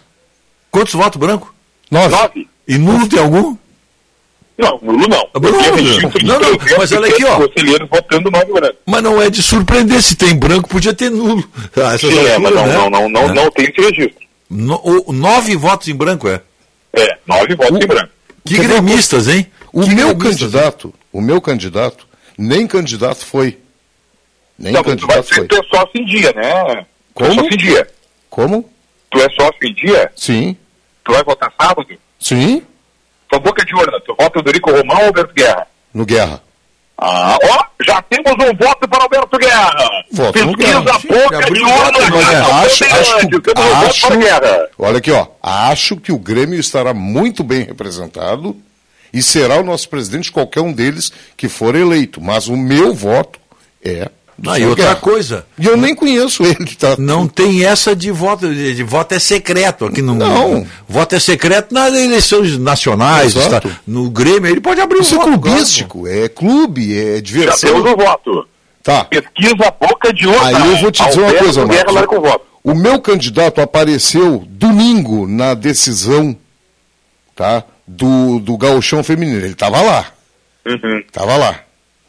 Quantos 0.71 0.93
votos 0.93 1.19
branco? 1.19 1.53
Nove. 1.91 2.09
Nove. 2.15 2.47
E 2.67 2.77
nulo 2.77 3.07
tem 3.07 3.19
algum? 3.19 3.55
Não, 4.57 4.79
nulo 4.81 5.07
não. 5.07 5.27
Ah, 5.33 5.39
não, 6.23 6.39
não, 6.39 6.57
mas 6.77 6.91
olha 6.91 7.09
aqui, 7.09 7.25
ó. 7.25 7.39
votando 7.39 8.31
nove 8.31 8.53
brancos. 8.53 8.77
Mas 8.85 9.03
não 9.03 9.21
é 9.21 9.29
de 9.29 9.41
surpreender, 9.41 10.01
se 10.01 10.15
tem 10.15 10.35
branco, 10.35 10.69
podia 10.69 10.93
ter 10.93 11.09
nulo. 11.09 11.43
Ah, 11.75 11.97
Sim, 11.97 12.07
é, 12.17 12.35
alturas, 12.35 12.39
mas 12.39 12.53
não, 12.55 12.65
né? 12.67 12.73
não, 12.75 12.89
não, 12.89 13.09
não, 13.09 13.21
É. 13.29 13.33
não 13.33 13.51
tem 13.51 13.65
esse 13.65 13.81
registro. 13.81 14.23
No- 14.49 14.79
o- 15.07 15.11
nove 15.11 15.55
votos 15.55 15.87
em 15.87 15.95
branco, 15.95 16.27
é? 16.27 16.41
É, 16.95 17.17
nove 17.27 17.55
votos 17.55 17.83
em 17.83 17.87
branco. 17.87 18.09
Que 18.45 18.57
gremistas, 18.59 19.27
hein? 19.27 19.47
O 19.71 19.81
Que 19.81 19.89
meu 19.95 20.13
gremistas, 20.13 20.51
candidato, 20.51 20.93
o 21.11 21.19
meu 21.19 21.41
candidato, 21.41 22.07
nem 22.37 22.67
candidato 22.67 23.25
foi. 23.25 23.57
Nem 24.57 24.71
Não, 24.73 24.83
tu 24.83 25.07
vai 25.07 25.21
foi. 25.23 25.47
ser 25.47 25.65
sócio 25.65 25.89
em 25.95 26.05
dia, 26.05 26.31
né? 26.33 26.85
Tu 27.15 27.23
é 27.25 27.31
sócio 27.33 27.53
em 27.53 27.57
dia. 27.57 27.87
Como? 28.29 28.69
Tu 29.09 29.19
é 29.19 29.29
sócio 29.29 29.57
em 29.63 29.73
dia? 29.73 30.11
Sim. 30.15 30.57
Tu 31.03 31.11
vai 31.11 31.23
votar 31.23 31.51
sábado? 31.59 31.87
Sim. 32.19 32.63
Tua 33.29 33.39
boca 33.39 33.65
de 33.65 33.75
urna, 33.75 33.99
tu 34.05 34.15
vota 34.17 34.39
o 34.39 34.41
Dorico 34.41 34.71
Romão 34.71 34.97
ou 34.99 35.05
Alberto 35.07 35.33
Guerra? 35.33 35.67
No 35.93 36.05
Guerra. 36.05 36.41
Ah, 36.97 37.37
ó, 37.43 37.63
já 37.85 38.01
temos 38.03 38.31
um 38.33 38.55
voto 38.55 38.87
para 38.87 39.03
Alberto 39.03 39.37
Guerra. 39.37 39.89
Voto 40.11 40.45
no 40.45 40.55
Pesquisa 40.57 40.81
Guerra. 40.81 40.99
boca 40.99 41.51
de 41.51 41.61
urna. 41.63 42.21
cara. 42.21 42.55
acho, 42.61 42.83
acho, 42.85 43.17
que- 43.27 43.35
um 43.59 43.87
acho, 43.87 44.07
para 44.07 44.15
Guerra. 44.15 44.69
olha 44.77 44.97
aqui, 44.99 45.11
ó. 45.11 45.27
Acho 45.41 45.97
que 45.97 46.11
o 46.11 46.19
Grêmio 46.19 46.59
estará 46.59 46.93
muito 46.93 47.43
bem 47.43 47.63
representado 47.63 48.55
e 49.11 49.21
será 49.21 49.57
o 49.57 49.63
nosso 49.63 49.89
presidente 49.89 50.31
qualquer 50.31 50.61
um 50.61 50.71
deles 50.71 51.11
que 51.35 51.49
for 51.49 51.75
eleito. 51.75 52.21
Mas 52.21 52.47
o 52.47 52.55
meu 52.55 52.93
voto 52.93 53.39
é 53.83 54.09
Ah, 54.45 54.59
e 54.59 54.65
outra 54.65 54.83
Guerra. 54.85 54.95
coisa. 54.97 55.45
E 55.57 55.65
eu 55.65 55.77
nem 55.77 55.95
conheço 55.95 56.43
ele, 56.43 56.75
tá? 56.75 56.95
Não 56.97 57.27
tem 57.27 57.63
essa 57.65 57.95
de 57.95 58.11
voto, 58.11 58.53
de, 58.53 58.75
de 58.75 58.83
voto 58.83 59.13
é 59.13 59.19
secreto 59.19 59.85
aqui 59.85 60.01
no 60.01 60.13
Não. 60.15 60.67
Voto 60.87 61.15
é 61.15 61.19
secreto 61.19 61.73
nas 61.73 61.93
eleições 61.93 62.57
nacionais, 62.57 63.35
está- 63.35 63.61
no 63.87 64.09
Grêmio, 64.09 64.49
ele 64.51 64.59
pode 64.61 64.81
abrir 64.81 64.97
um 64.99 65.01
Isso 65.01 65.15
é 65.15 65.17
voto. 65.17 65.39
clubístico, 65.39 66.07
é 66.07 66.27
clube, 66.27 66.97
é 66.97 67.15
Já 67.15 67.21
diversão. 67.21 67.73
temos 67.73 67.91
um 67.91 67.95
voto. 67.95 68.47
Tá. 68.83 69.05
Pesquisa 69.05 69.73
boca 69.79 70.11
de 70.13 70.27
urna. 70.27 70.47
Aí 70.47 70.71
eu 70.73 70.77
vou 70.81 70.91
te 70.91 71.01
dizer 71.05 71.19
uma 71.19 71.27
Alberto 71.27 71.43
coisa, 71.45 71.65
Guerra 71.65 71.91
Marcos. 71.93 72.17
o 72.17 72.21
voto. 72.21 72.45
O 72.65 72.75
meu 72.75 72.99
candidato 72.99 73.61
apareceu 73.61 74.43
domingo 74.49 75.25
na 75.27 75.53
decisão 75.53 76.35
tá, 77.35 77.63
do, 77.87 78.39
do 78.39 78.57
gauchão 78.57 79.03
feminino. 79.03 79.37
Ele 79.37 79.53
estava 79.53 79.81
lá. 79.81 80.05
Uhum. 80.65 80.99
Estava 80.99 81.35
lá, 81.37 81.59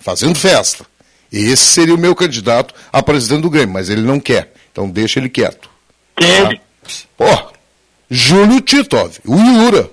fazendo 0.01 0.37
festa. 0.39 0.85
Esse 1.33 1.65
seria 1.65 1.94
o 1.94 1.99
meu 1.99 2.15
candidato 2.15 2.75
a 2.93 3.03
presidente 3.03 3.43
do 3.43 3.51
Grêmio, 3.51 3.75
mas 3.75 3.89
ele 3.89 4.03
não 4.03 4.20
quer. 4.20 4.53
Então 4.70 4.89
deixa 4.89 5.19
ele 5.19 5.28
quieto. 5.28 5.69
Quem 6.17 6.28
é 6.28 6.41
ele? 6.43 6.61
Pô, 7.17 7.25
Júlio 8.11 8.61
Titov, 8.61 9.19
o 9.27 9.36
Iura. 9.36 9.91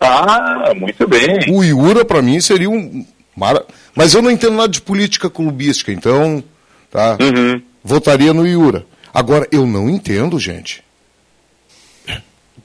Ah, 0.00 0.72
muito 0.76 1.08
bem. 1.08 1.38
O 1.50 1.64
Iura, 1.64 2.04
para 2.04 2.22
mim, 2.22 2.40
seria 2.40 2.70
um. 2.70 3.04
Mara... 3.36 3.64
Mas 3.94 4.14
eu 4.14 4.22
não 4.22 4.30
entendo 4.30 4.54
nada 4.54 4.68
de 4.68 4.80
política 4.80 5.28
clubística, 5.28 5.92
então. 5.92 6.42
Tá? 6.90 7.16
Uhum. 7.20 7.60
Votaria 7.82 8.32
no 8.32 8.46
Iura. 8.46 8.86
Agora, 9.12 9.48
eu 9.50 9.66
não 9.66 9.90
entendo, 9.90 10.38
gente. 10.38 10.84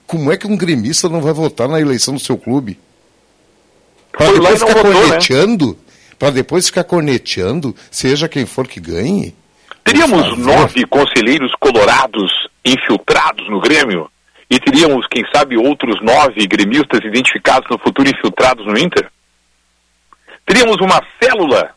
Como 0.05 0.31
é 0.31 0.37
que 0.37 0.45
um 0.45 0.55
gremista 0.55 1.09
não 1.09 1.21
vai 1.21 1.33
votar 1.33 1.67
na 1.67 1.81
eleição 1.81 2.13
do 2.13 2.19
seu 2.19 2.37
clube? 2.37 2.77
Para 4.11 4.27
lá 4.27 4.51
depois 4.51 4.59
ficar 4.59 4.73
votou, 4.83 5.07
né? 5.07 5.19
Para 6.17 6.31
depois 6.31 6.67
ficar 6.67 6.83
corneteando, 6.83 7.75
seja 7.91 8.29
quem 8.29 8.45
for 8.45 8.67
que 8.67 8.79
ganhe? 8.79 9.35
Teríamos 9.83 10.37
nove 10.37 10.85
conselheiros 10.85 11.51
colorados 11.59 12.31
infiltrados 12.65 13.49
no 13.49 13.59
Grêmio 13.59 14.09
e 14.49 14.59
teríamos, 14.59 15.07
quem 15.07 15.23
sabe, 15.33 15.57
outros 15.57 16.01
nove 16.01 16.45
gremistas 16.47 17.03
identificados 17.03 17.67
no 17.69 17.77
futuro 17.79 18.09
infiltrados 18.09 18.65
no 18.65 18.77
Inter? 18.77 19.09
Teríamos 20.45 20.77
uma 20.79 21.01
célula, 21.21 21.71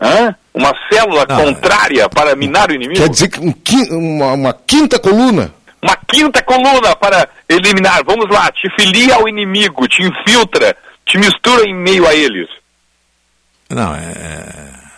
hã? 0.00 0.34
uma 0.54 0.72
célula 0.90 1.26
contrária 1.26 2.08
para 2.08 2.36
minar 2.36 2.70
o 2.70 2.74
inimigo? 2.74 3.00
Quer 3.00 3.08
dizer 3.08 3.28
que 3.28 3.40
um 3.40 3.54
uma, 3.98 4.32
uma 4.32 4.52
quinta 4.52 4.98
coluna? 4.98 5.52
Uma 5.82 5.96
quinta 5.96 6.42
coluna 6.42 6.96
para 6.96 7.28
eliminar. 7.48 8.02
Vamos 8.04 8.28
lá, 8.30 8.50
te 8.50 8.68
filia 8.78 9.14
ao 9.14 9.28
inimigo, 9.28 9.86
te 9.86 10.02
infiltra, 10.02 10.76
te 11.06 11.18
mistura 11.18 11.68
em 11.68 11.74
meio 11.74 12.06
a 12.06 12.14
eles. 12.14 12.48
Não, 13.70 13.94
é. 13.94 14.00
é- 14.00 14.88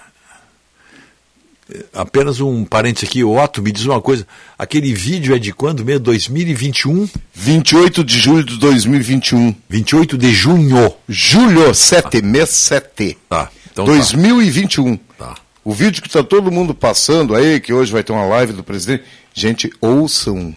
Apenas 1.95 2.41
um 2.41 2.65
parênteses 2.65 3.09
aqui, 3.09 3.23
Otto, 3.23 3.63
me 3.63 3.71
diz 3.71 3.87
uma 3.87 4.01
coisa. 4.03 4.27
Aquele 4.59 4.93
vídeo 4.93 5.37
é 5.37 5.39
de 5.39 5.53
quando 5.53 5.85
mesmo? 5.85 6.01
2021? 6.01 7.09
28 7.33 8.03
de 8.03 8.19
julho 8.19 8.43
de 8.43 8.59
2021. 8.59 9.55
28 9.69 10.19
de 10.19 10.33
junho. 10.33 10.93
Julho 11.09 11.73
7, 11.73 12.23
mês 12.23 12.49
7. 12.51 13.17
Tá. 13.29 13.49
Então 13.71 13.85
tá. 13.85 13.93
2021. 13.93 14.97
Tá. 15.17 15.37
O 15.65 15.73
vídeo 15.73 16.03
que 16.03 16.09
está 16.09 16.25
todo 16.25 16.51
mundo 16.51 16.75
passando 16.75 17.37
aí, 17.37 17.61
que 17.61 17.73
hoje 17.73 17.93
vai 17.93 18.03
ter 18.03 18.11
uma 18.13 18.25
live 18.27 18.53
do 18.53 18.65
presidente. 18.65 19.05
Gente, 19.33 19.71
ouçam, 19.81 20.55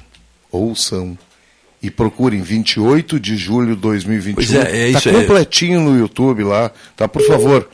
ouçam. 0.52 1.16
E 1.80 1.92
procurem 1.92 2.42
28 2.42 3.20
de 3.20 3.38
julho 3.38 3.76
de 3.76 3.82
2021. 3.82 4.34
Pois 4.34 4.52
é, 4.56 4.90
é 4.90 4.92
tá 4.94 4.98
isso, 4.98 5.10
é- 5.10 5.12
completinho 5.12 5.80
no 5.82 5.96
YouTube 6.00 6.44
lá, 6.44 6.72
tá? 6.96 7.08
Por 7.08 7.22
favor. 7.28 7.70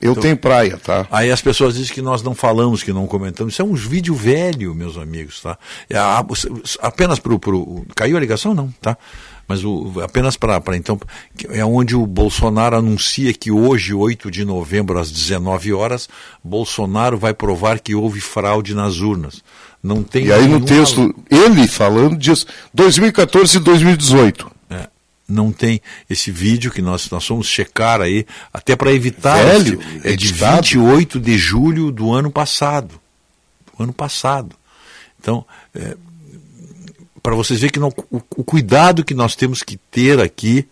Eu 0.00 0.16
tenho 0.16 0.36
praia, 0.36 0.78
tá? 0.78 1.06
Aí 1.10 1.30
as 1.30 1.42
pessoas 1.42 1.74
dizem 1.74 1.92
que 1.92 2.00
nós 2.00 2.22
não 2.22 2.34
falamos, 2.34 2.82
que 2.82 2.92
não 2.92 3.06
comentamos. 3.06 3.52
Isso 3.52 3.62
é 3.62 3.64
um 3.64 3.74
vídeo 3.74 4.14
velho, 4.14 4.74
meus 4.74 4.96
amigos, 4.96 5.40
tá? 5.40 5.58
É, 5.88 5.98
apenas 6.80 7.18
para 7.18 7.34
o. 7.34 7.86
Caiu 7.94 8.16
a 8.16 8.20
ligação? 8.20 8.54
Não, 8.54 8.72
tá? 8.80 8.96
Mas 9.46 9.64
o, 9.64 10.00
apenas 10.02 10.36
para 10.36 10.62
então. 10.76 10.98
É 11.48 11.64
onde 11.64 11.96
o 11.96 12.06
Bolsonaro 12.06 12.76
anuncia 12.76 13.34
que 13.34 13.50
hoje, 13.50 13.92
8 13.92 14.30
de 14.30 14.44
novembro, 14.44 14.98
às 14.98 15.10
19 15.10 15.72
horas, 15.72 16.08
Bolsonaro 16.42 17.18
vai 17.18 17.34
provar 17.34 17.80
que 17.80 17.94
houve 17.94 18.20
fraude 18.20 18.74
nas 18.74 19.00
urnas. 19.00 19.42
Não 19.82 20.02
tem 20.02 20.26
E 20.26 20.32
aí 20.32 20.46
no 20.46 20.60
texto, 20.60 21.14
ele 21.28 21.66
falando 21.66 22.16
disso, 22.16 22.46
2014 22.72 23.56
e 23.56 23.60
2018. 23.60 24.59
É, 25.30 25.34
não 25.34 25.52
tem 25.52 25.80
esse 26.08 26.30
vídeo 26.30 26.70
que 26.70 26.82
nós, 26.82 27.08
nós 27.10 27.26
fomos 27.26 27.46
checar 27.46 28.00
aí, 28.00 28.26
até 28.52 28.74
para 28.76 28.92
evitar. 28.92 29.42
Velho, 29.44 29.80
esse- 29.80 29.98
é 30.08 30.16
de 30.16 30.26
editado. 30.26 30.56
28 30.62 31.20
de 31.20 31.38
julho 31.38 31.90
do 31.90 32.12
ano 32.12 32.30
passado. 32.30 33.00
Do 33.76 33.84
ano 33.84 33.92
passado. 33.92 34.54
Então, 35.20 35.44
para 37.22 37.34
vocês 37.34 37.60
verem 37.60 37.72
que 37.72 37.78
não- 37.80 37.92
o, 38.10 38.16
o 38.36 38.44
cuidado 38.44 39.04
que 39.04 39.14
nós 39.14 39.36
temos 39.36 39.62
que 39.62 39.76
ter 39.90 40.20
aqui 40.20 40.66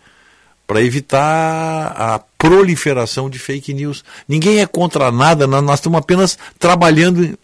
para 0.66 0.82
evitar 0.82 1.92
a 1.96 2.18
proliferação 2.36 3.30
de 3.30 3.38
fake 3.38 3.72
news. 3.72 4.04
Ninguém 4.28 4.60
é 4.60 4.66
contra 4.66 5.10
nada, 5.10 5.46
nós, 5.46 5.62
nós 5.64 5.78
estamos 5.80 5.98
apenas 5.98 6.38
trabalhando, 6.58 7.38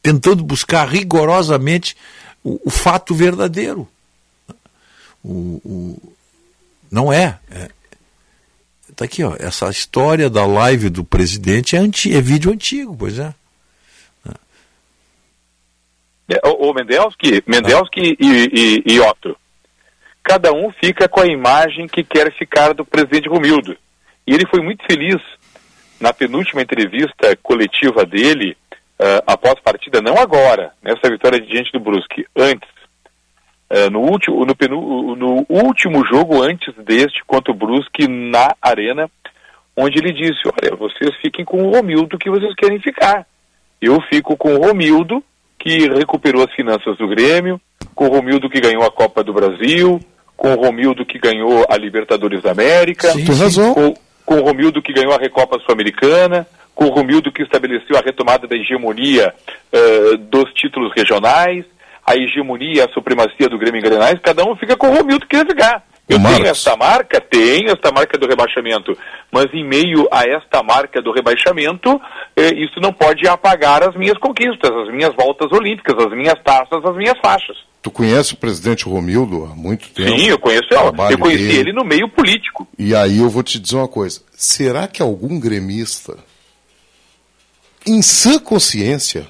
tentando 0.00 0.44
buscar 0.44 0.88
rigorosamente 0.88 1.96
o, 2.44 2.60
o 2.64 2.70
fato 2.70 3.12
verdadeiro. 3.14 3.88
O, 5.24 5.60
o- 5.64 6.12
não 6.90 7.12
é. 7.12 7.38
é. 7.50 7.68
Tá 8.94 9.04
aqui, 9.04 9.22
ó. 9.22 9.36
Essa 9.38 9.68
história 9.68 10.28
da 10.28 10.46
live 10.46 10.90
do 10.90 11.04
presidente 11.04 11.76
é, 11.76 11.78
anti, 11.78 12.14
é 12.14 12.20
vídeo 12.20 12.52
antigo, 12.52 12.96
pois 12.96 13.18
é. 13.18 13.32
É, 16.28 16.40
O, 16.48 16.70
o 16.70 16.74
Mendelski, 16.74 17.42
Mendelski 17.46 18.16
e, 18.20 18.82
e, 18.86 18.94
e 18.94 19.00
Otto, 19.00 19.36
cada 20.22 20.52
um 20.52 20.70
fica 20.72 21.08
com 21.08 21.20
a 21.20 21.26
imagem 21.26 21.86
que 21.86 22.04
quer 22.04 22.32
ficar 22.36 22.74
do 22.74 22.84
presidente 22.84 23.28
Romildo. 23.28 23.76
E 24.26 24.34
ele 24.34 24.46
foi 24.50 24.60
muito 24.60 24.84
feliz 24.84 25.16
na 25.98 26.12
penúltima 26.12 26.62
entrevista 26.62 27.34
coletiva 27.42 28.04
dele, 28.04 28.56
ah, 28.98 29.22
após 29.26 29.54
a 29.54 29.62
partida, 29.62 30.00
não 30.00 30.18
agora, 30.18 30.72
nessa 30.82 31.10
vitória 31.10 31.40
diante 31.40 31.72
do 31.72 31.80
Brusque, 31.80 32.26
antes. 32.36 32.68
Ah, 33.70 33.90
no, 33.90 34.00
último, 34.00 34.44
no, 34.46 34.54
penu- 34.56 35.14
no 35.16 35.46
último 35.48 36.04
jogo 36.06 36.42
antes 36.42 36.74
deste, 36.84 37.22
contra 37.26 37.52
o 37.52 37.56
Brusque, 37.56 38.08
na 38.08 38.54
Arena, 38.62 39.10
onde 39.76 39.98
ele 39.98 40.12
disse, 40.12 40.40
olha, 40.46 40.74
vocês 40.74 41.14
fiquem 41.20 41.44
com 41.44 41.62
o 41.62 41.70
Romildo 41.72 42.18
que 42.18 42.30
vocês 42.30 42.54
querem 42.54 42.80
ficar. 42.80 43.26
Eu 43.80 44.00
fico 44.02 44.36
com 44.36 44.54
o 44.54 44.66
Romildo, 44.66 45.22
que 45.58 45.88
recuperou 45.88 46.42
as 46.44 46.52
finanças 46.54 46.96
do 46.96 47.06
Grêmio, 47.08 47.60
com 47.94 48.06
o 48.06 48.10
Romildo 48.10 48.48
que 48.48 48.60
ganhou 48.60 48.82
a 48.84 48.90
Copa 48.90 49.22
do 49.22 49.32
Brasil, 49.32 50.00
com 50.36 50.52
o 50.54 50.64
Romildo 50.64 51.04
que 51.04 51.18
ganhou 51.18 51.66
a 51.68 51.76
Libertadores 51.76 52.42
da 52.42 52.52
América, 52.52 53.08
Sim. 53.10 53.24
Com, 53.74 53.94
com 54.24 54.34
o 54.40 54.44
Romildo 54.44 54.80
que 54.80 54.92
ganhou 54.92 55.12
a 55.12 55.18
Recopa 55.18 55.58
Sul-Americana, 55.60 56.46
com 56.74 56.86
o 56.86 56.90
Romildo 56.90 57.30
que 57.32 57.42
estabeleceu 57.42 57.96
a 57.96 58.00
retomada 58.00 58.46
da 58.46 58.56
hegemonia 58.56 59.34
eh, 59.72 60.16
dos 60.16 60.52
títulos 60.54 60.92
regionais, 60.96 61.64
a 62.08 62.16
hegemonia 62.16 62.86
a 62.86 62.92
supremacia 62.92 63.48
do 63.48 63.58
Grêmio 63.58 63.80
em 63.80 63.82
Grenais, 63.82 64.18
cada 64.22 64.42
um 64.44 64.56
fica 64.56 64.76
com 64.76 64.88
o 64.88 64.94
Romildo 64.96 65.26
que 65.26 65.36
quer 65.36 65.46
ficar. 65.46 65.84
Eu 66.08 66.18
tenho 66.18 66.46
esta 66.46 66.74
marca, 66.74 67.20
tenho 67.20 67.70
esta 67.70 67.92
marca 67.92 68.16
do 68.16 68.26
rebaixamento, 68.26 68.96
mas 69.30 69.44
em 69.52 69.62
meio 69.62 70.08
a 70.10 70.22
esta 70.22 70.62
marca 70.62 71.02
do 71.02 71.12
rebaixamento, 71.12 72.00
eh, 72.34 72.54
isso 72.54 72.80
não 72.80 72.94
pode 72.94 73.28
apagar 73.28 73.82
as 73.82 73.94
minhas 73.94 74.16
conquistas, 74.16 74.70
as 74.70 74.88
minhas 74.90 75.14
voltas 75.14 75.52
olímpicas, 75.52 75.94
as 75.98 76.10
minhas 76.16 76.42
taças, 76.42 76.82
as 76.82 76.96
minhas 76.96 77.18
faixas. 77.22 77.58
Tu 77.82 77.90
conhece 77.90 78.32
o 78.32 78.38
presidente 78.38 78.86
Romildo 78.86 79.44
há 79.44 79.54
muito 79.54 79.90
tempo? 79.90 80.18
Sim, 80.18 80.28
eu 80.28 80.38
conheço 80.38 80.66
trabalho 80.68 81.12
eu 81.12 81.18
conheci 81.18 81.46
dele. 81.46 81.58
ele 81.58 81.72
no 81.74 81.84
meio 81.84 82.08
político. 82.08 82.66
E 82.78 82.94
aí 82.94 83.18
eu 83.18 83.28
vou 83.28 83.42
te 83.42 83.58
dizer 83.58 83.76
uma 83.76 83.86
coisa. 83.86 84.22
Será 84.32 84.88
que 84.88 85.02
algum 85.02 85.38
gremista, 85.38 86.16
em 87.86 88.00
sã 88.00 88.38
consciência, 88.38 89.28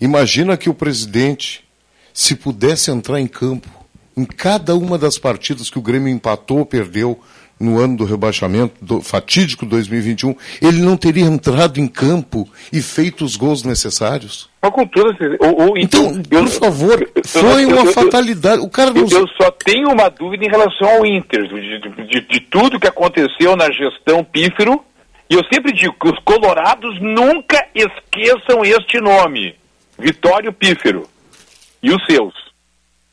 imagina 0.00 0.56
que 0.56 0.70
o 0.70 0.74
presidente, 0.74 1.64
se 2.12 2.34
pudesse 2.36 2.90
entrar 2.90 3.20
em 3.20 3.26
campo, 3.26 3.68
em 4.16 4.24
cada 4.24 4.74
uma 4.74 4.98
das 4.98 5.18
partidas 5.18 5.70
que 5.70 5.78
o 5.78 5.82
Grêmio 5.82 6.08
empatou 6.08 6.58
ou 6.58 6.66
perdeu 6.66 7.18
no 7.58 7.78
ano 7.78 7.94
do 7.98 8.04
rebaixamento, 8.06 8.74
do 8.82 9.02
fatídico 9.02 9.66
2021, 9.66 10.34
ele 10.62 10.80
não 10.80 10.96
teria 10.96 11.24
entrado 11.24 11.78
em 11.78 11.86
campo 11.86 12.48
e 12.72 12.80
feito 12.80 13.22
os 13.22 13.36
gols 13.36 13.62
necessários? 13.64 14.48
Mas 14.62 14.72
com 14.72 14.86
toda 14.86 15.14
ou- 15.40 15.76
Então, 15.76 16.22
por 16.22 16.48
favor, 16.48 17.10
foi 17.26 17.66
uma 17.66 17.84
fatalidade. 17.92 18.62
O 18.62 18.68
cara 18.70 18.90
não. 18.92 19.02
Eu 19.02 19.26
só 19.40 19.50
tenho 19.50 19.90
uma 19.90 20.08
dúvida 20.08 20.42
em 20.46 20.48
relação 20.50 20.88
ao 20.88 21.04
Inter, 21.04 21.46
de, 21.48 21.80
de- 21.80 22.06
de- 22.06 22.28
de 22.28 22.40
tudo 22.50 22.80
que 22.80 22.86
aconteceu 22.88 23.54
na 23.56 23.70
gestão 23.70 24.24
Pífero. 24.24 24.82
E 25.28 25.34
eu 25.34 25.42
sempre 25.52 25.72
digo 25.74 25.94
que 26.00 26.08
os 26.08 26.18
colorados 26.24 26.98
nunca 27.00 27.62
esqueçam 27.74 28.64
este 28.64 28.98
nome: 29.02 29.54
Vitório 29.98 30.50
Pífero. 30.52 31.06
E 31.82 31.90
os 31.90 32.04
seus. 32.06 32.34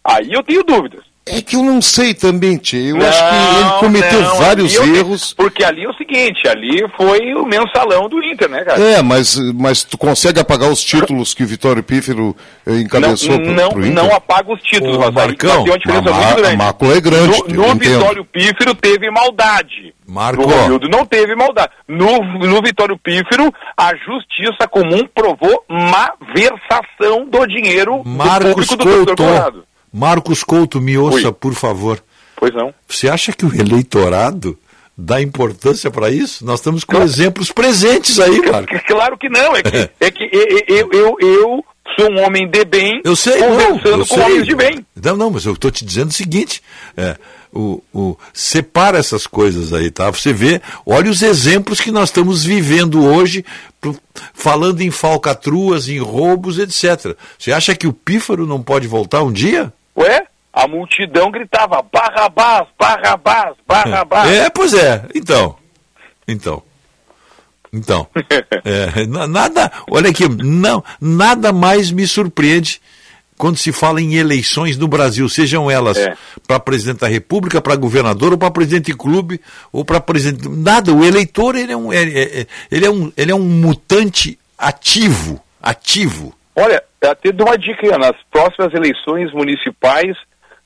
Aí 0.04 0.32
eu 0.32 0.44
tenho 0.44 0.64
dúvidas. 0.64 1.04
É 1.30 1.42
que 1.42 1.56
eu 1.56 1.64
não 1.64 1.82
sei 1.82 2.14
também, 2.14 2.58
Tchê. 2.58 2.92
Eu 2.92 2.98
acho 2.98 3.20
que 3.30 3.36
ele 3.36 3.80
cometeu 3.80 4.22
não, 4.22 4.36
vários 4.38 4.74
eu- 4.76 4.96
erros. 4.96 5.34
Porque 5.34 5.64
ali 5.64 5.84
é 5.84 5.90
o 5.90 5.94
seguinte, 5.94 6.48
ali 6.48 6.84
foi 6.96 7.34
o 7.36 7.46
mensalão 7.46 8.08
do 8.10 8.24
Inter, 8.24 8.50
né, 8.50 8.64
cara? 8.64 8.82
É, 8.82 9.02
mas, 9.02 9.36
mas 9.56 9.84
tu 9.84 9.98
consegue 9.98 10.40
apagar 10.40 10.70
os 10.70 10.82
títulos 10.84 11.34
que 11.34 11.44
o 11.44 11.48
Vitório 11.48 11.84
Pífero 11.84 12.36
eh, 12.66 12.76
encabeçou 12.80 13.32
não, 13.38 13.44
pro, 13.44 13.52
não, 13.54 13.70
pro 13.70 13.80
Inter? 13.86 13.94
não 13.94 14.16
apaga 14.16 14.54
os 14.54 14.62
títulos, 14.62 14.96
Ô, 14.96 15.00
mas 15.00 15.08
aí 15.10 15.14
Marcão, 15.14 15.64
tem 15.64 15.72
uma 15.74 15.78
diferença 15.80 16.10
a 16.10 16.14
ma- 16.14 16.20
muito 16.26 16.36
grande. 16.42 16.58
mácula 16.58 16.96
é 16.98 17.02
grande, 17.02 17.44
No, 17.54 17.68
no. 17.68 17.76
Vitório 17.76 18.26
Pífero 18.26 18.76
teve 18.76 19.10
maldade. 19.12 19.94
Marco. 20.10 20.42
No 20.42 20.48
Romildo 20.48 20.88
não 20.88 21.06
teve 21.06 21.36
maldade. 21.36 21.70
No, 21.88 22.20
no 22.40 22.62
Vitório 22.62 22.98
Pífero, 22.98 23.54
a 23.76 23.94
justiça 23.96 24.66
comum 24.70 25.06
provou 25.14 25.64
malversação 25.70 27.26
do 27.30 27.46
dinheiro 27.48 28.02
do 28.04 28.10
Marcos 28.10 28.68
público 28.68 28.76
do 28.78 28.84
torcedor 28.84 29.16
Couto. 29.16 29.67
Marcos 29.94 30.44
Couto, 30.44 30.82
me 30.82 30.98
ouça, 30.98 31.28
Oi. 31.28 31.34
por 31.34 31.54
favor. 31.54 32.02
Pois 32.36 32.54
não. 32.54 32.74
Você 32.88 33.10
acha 33.10 33.32
que 33.34 33.46
o 33.46 33.54
eleitorado 33.54 34.58
dá 34.98 35.22
importância 35.22 35.90
para 35.90 36.10
isso? 36.10 36.46
Nós 36.46 36.60
estamos 36.60 36.84
com 36.84 37.02
exemplos 37.02 37.52
presentes 37.52 38.20
aí, 38.20 38.40
Marcos. 38.50 38.82
Claro 38.86 39.18
que 39.18 39.30
não, 39.30 39.56
é 39.56 39.64
que, 39.64 39.90
é 40.00 40.12
que 40.12 40.30
eu, 40.68 40.90
eu, 40.92 41.18
eu, 41.20 41.66
sou 41.98 42.12
um 42.12 42.24
homem 42.24 42.50
de 42.50 42.64
bem 42.66 43.02
Eu 43.04 43.16
sei, 43.16 43.40
não, 43.40 43.50
conversando 43.50 44.02
eu 44.02 44.08
com 44.08 44.16
sei. 44.16 44.24
homens 44.24 44.46
de 44.46 44.56
bem. 44.56 44.86
Não, 44.96 45.18
não, 45.18 45.32
mas 45.32 45.46
eu 45.46 45.54
estou 45.54 45.72
te 45.72 45.86
dizendo 45.86 46.10
o 46.10 46.14
seguinte: 46.14 46.62
é, 46.96 47.16
o, 47.54 47.82
o- 47.94 48.18
separa 48.34 48.98
essas 48.98 49.26
coisas 49.28 49.74
aí, 49.74 49.90
tá? 49.92 50.10
Você 50.12 50.32
vê, 50.34 50.62
olha 50.86 51.10
os 51.10 51.22
exemplos 51.22 51.80
que 51.80 51.92
nós 51.92 52.10
estamos 52.10 52.44
vivendo 52.44 53.04
hoje, 53.06 53.44
falando 54.34 54.82
em 54.82 54.92
falcatruas, 54.92 55.88
em 55.90 56.00
roubos, 56.00 56.60
etc. 56.60 57.16
Você 57.38 57.52
acha 57.52 57.76
que 57.76 57.88
o 57.88 57.94
pífaro 57.94 58.46
não 58.46 58.62
pode 58.62 58.88
voltar 58.88 59.24
um 59.24 59.32
dia? 59.32 59.72
Ué? 59.96 60.26
A 60.54 60.68
multidão 60.68 61.30
gritava 61.30 61.84
Barrabás, 61.84 62.68
Barrabás, 62.80 63.56
Barrabás. 63.68 64.30
É, 64.32 64.50
pois 64.50 64.74
é. 64.74 65.06
Então. 65.14 65.56
Então. 66.28 66.64
Então. 67.72 68.08
É, 68.66 69.06
na- 69.06 69.28
nada. 69.28 69.72
Olha 69.90 70.10
aqui, 70.10 70.28
não, 70.28 70.84
nada 71.00 71.54
mais 71.54 71.92
me 71.92 72.08
surpreende 72.08 72.82
quando 73.38 73.58
se 73.58 73.72
fala 73.72 74.02
em 74.02 74.16
eleições 74.16 74.78
no 74.78 74.88
Brasil, 74.88 75.30
sejam 75.30 75.70
elas 75.70 75.98
É. 75.98 76.16
para 76.48 76.60
presidente 76.60 77.00
da 77.02 77.08
República, 77.08 77.62
para 77.62 77.76
governador, 77.76 78.32
ou 78.32 78.38
para 78.38 78.50
presidente 78.52 78.86
de 78.88 78.98
clube, 78.98 79.40
ou 79.72 79.86
para 79.86 80.00
presidente. 80.00 80.50
Nada. 80.50 80.94
O 80.94 81.06
eleitor 81.06 81.56
ele 81.56 81.72
é 81.72 81.78
um, 81.78 81.94
é- 81.94 82.04
é- 82.04 82.40
é- 82.42 82.48
ele 82.72 82.86
é 82.86 82.90
um, 82.90 83.12
ele 83.16 83.32
é 83.32 83.36
um 83.36 83.40
mutante 83.48 84.38
ativo. 84.58 85.40
Ativo. 85.62 86.34
Olha, 86.56 86.82
até 87.04 87.32
dou 87.32 87.46
uma 87.48 87.58
dica 87.58 87.80
aí, 87.84 87.98
nas 88.00 88.16
próximas 88.32 88.74
eleições 88.74 89.32
municipais, 89.34 90.16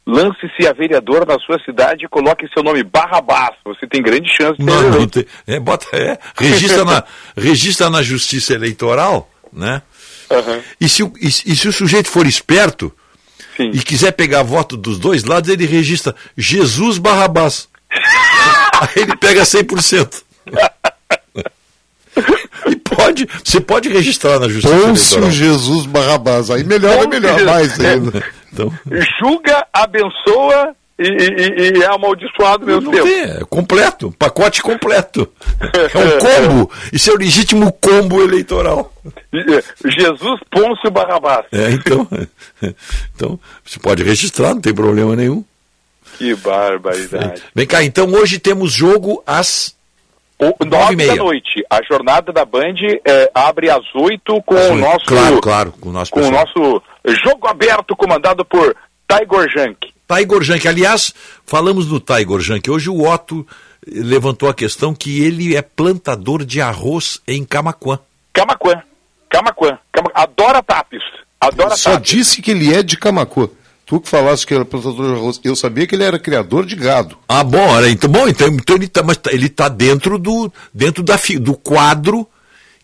lance-se 0.07 0.65
a 0.67 0.73
vereador 0.73 1.25
na 1.27 1.37
sua 1.39 1.59
cidade 1.63 2.05
e 2.05 2.07
coloque 2.09 2.47
seu 2.53 2.63
nome 2.63 2.83
Barrabás. 2.83 3.51
Você 3.65 3.85
tem 3.87 4.01
grande 4.01 4.29
chance 4.35 4.57
de 4.57 4.63
Não, 4.65 4.89
não 4.89 5.07
tem- 5.07 5.25
é, 5.47 5.59
bota, 5.59 5.85
é, 5.93 6.17
registra, 6.37 6.85
na, 6.85 7.03
registra 7.37 7.89
na 7.89 8.01
justiça 8.01 8.53
eleitoral, 8.53 9.29
né? 9.51 9.81
E, 10.79 10.87
se, 10.89 11.03
o- 11.03 11.13
e, 11.19 11.31
se- 11.31 11.43
e 11.51 11.55
se 11.55 11.67
o 11.67 11.73
sujeito 11.73 12.09
for 12.09 12.25
esperto 12.27 12.91
e 13.59 13.79
quiser 13.83 14.11
pegar 14.11 14.43
voto 14.43 14.75
dos 14.77 14.97
dois 14.97 15.23
lados, 15.23 15.49
ele 15.49 15.65
registra 15.65 16.15
Jesus 16.37 16.97
Barrabás. 16.97 17.67
Aí 18.81 19.03
ele 19.03 19.15
pega 19.17 19.43
100%. 19.43 20.23
E 22.67 22.75
pode, 22.75 23.27
você 23.43 23.59
pode 23.61 23.89
registrar 23.89 24.39
na 24.39 24.47
justiça 24.49 24.73
Pôncio 24.75 25.17
eleitoral. 25.17 25.31
Jesus 25.31 25.85
Barrabás. 25.85 26.49
Aí 26.51 26.63
melhora, 26.63 27.07
melhor 27.07 27.43
mais 27.43 27.79
ainda. 27.79 28.23
Então, 28.53 28.69
Julga, 29.21 29.65
abençoa 29.71 30.75
e, 31.01 31.73
e- 31.73 31.77
e 31.79 31.83
é 31.83 31.87
amaldiçoado 31.87 32.65
mesmo 32.65 32.81
não 32.81 32.91
tempo. 32.91 33.07
é 33.07 33.45
completo, 33.49 34.11
pacote 34.17 34.61
completo. 34.61 35.27
É 35.93 35.97
um 35.97 36.19
combo. 36.47 36.71
Isso 36.91 37.09
é 37.09 37.13
o 37.13 37.17
legítimo 37.17 37.71
combo 37.73 38.21
eleitoral. 38.23 38.93
Jesus 39.85 40.39
Pôncio 40.49 40.91
Barrabás. 40.91 41.45
É, 41.51 41.71
então, 41.71 42.07
então, 43.15 43.39
você 43.63 43.79
pode 43.79 44.03
registrar, 44.03 44.53
não 44.53 44.61
tem 44.61 44.73
problema 44.73 45.15
nenhum. 45.15 45.43
Que 46.17 46.35
barbaridade. 46.35 47.41
Vem 47.55 47.65
cá, 47.65 47.83
então 47.83 48.05
hoje 48.11 48.37
temos 48.39 48.71
jogo 48.73 49.23
às 49.25 49.75
O, 50.37 50.53
nove 50.65 51.03
e 51.03 51.07
da 51.07 51.15
noite. 51.15 51.63
A 51.69 51.81
jornada 51.83 52.31
da 52.33 52.45
Band 52.45 52.75
é, 53.05 53.31
abre 53.33 53.69
às 53.69 53.83
oito 53.95 54.41
com 54.43 54.55
Às 54.55 54.69
o 54.69 54.75
nosso 54.75 55.05
Claro, 55.05 55.41
claro, 55.41 55.71
com 55.79 55.89
o 55.89 55.91
nosso 55.91 56.11
com 56.11 56.21
o 56.21 56.31
nosso 56.31 56.81
jogo 57.23 57.47
aberto 57.47 57.95
comandado 57.95 58.43
por 58.45 58.75
Tiger 59.09 59.49
Junk. 59.49 59.90
Tiger 60.17 60.41
Junk, 60.43 60.67
aliás, 60.67 61.13
falamos 61.45 61.85
do 61.87 61.99
Tiger 61.99 62.39
Junk. 62.39 62.69
Hoje 62.69 62.89
o 62.89 63.07
Otto 63.07 63.45
levantou 63.87 64.49
a 64.49 64.53
questão 64.53 64.93
que 64.93 65.21
ele 65.23 65.55
é 65.55 65.61
plantador 65.61 66.43
de 66.45 66.61
arroz 66.61 67.19
em 67.27 67.43
Camaquã. 67.43 67.99
Camaquã. 68.33 68.81
Camaquã. 69.29 69.77
Cama- 69.91 70.11
Adora 70.13 70.61
tapes. 70.61 71.01
Adora 71.39 71.75
Só 71.75 71.95
disse 71.97 72.41
que 72.41 72.51
ele 72.51 72.73
é 72.73 72.83
de 72.83 72.97
Camacuã. 72.97 73.47
Tu 73.85 73.99
que 73.99 74.07
falaste 74.07 74.45
que 74.45 74.53
era 74.53 74.63
plantador 74.63 75.07
de 75.13 75.19
arroz. 75.19 75.39
Eu 75.43 75.55
sabia 75.55 75.85
que 75.87 75.95
ele 75.95 76.03
era 76.03 76.19
criador 76.19 76.65
de 76.65 76.75
gado. 76.75 77.17
Ah, 77.27 77.43
bom, 77.43 77.67
olha, 77.69 77.89
então, 77.89 78.09
bom, 78.09 78.27
então, 78.27 78.47
então 78.47 78.75
ele 78.75 78.85
está 78.85 79.03
ele 79.31 79.49
tá 79.49 79.67
dentro, 79.67 80.17
do, 80.19 80.51
dentro 80.73 81.03
da, 81.03 81.17
fi- 81.17 81.39
do 81.39 81.55
quadro 81.55 82.27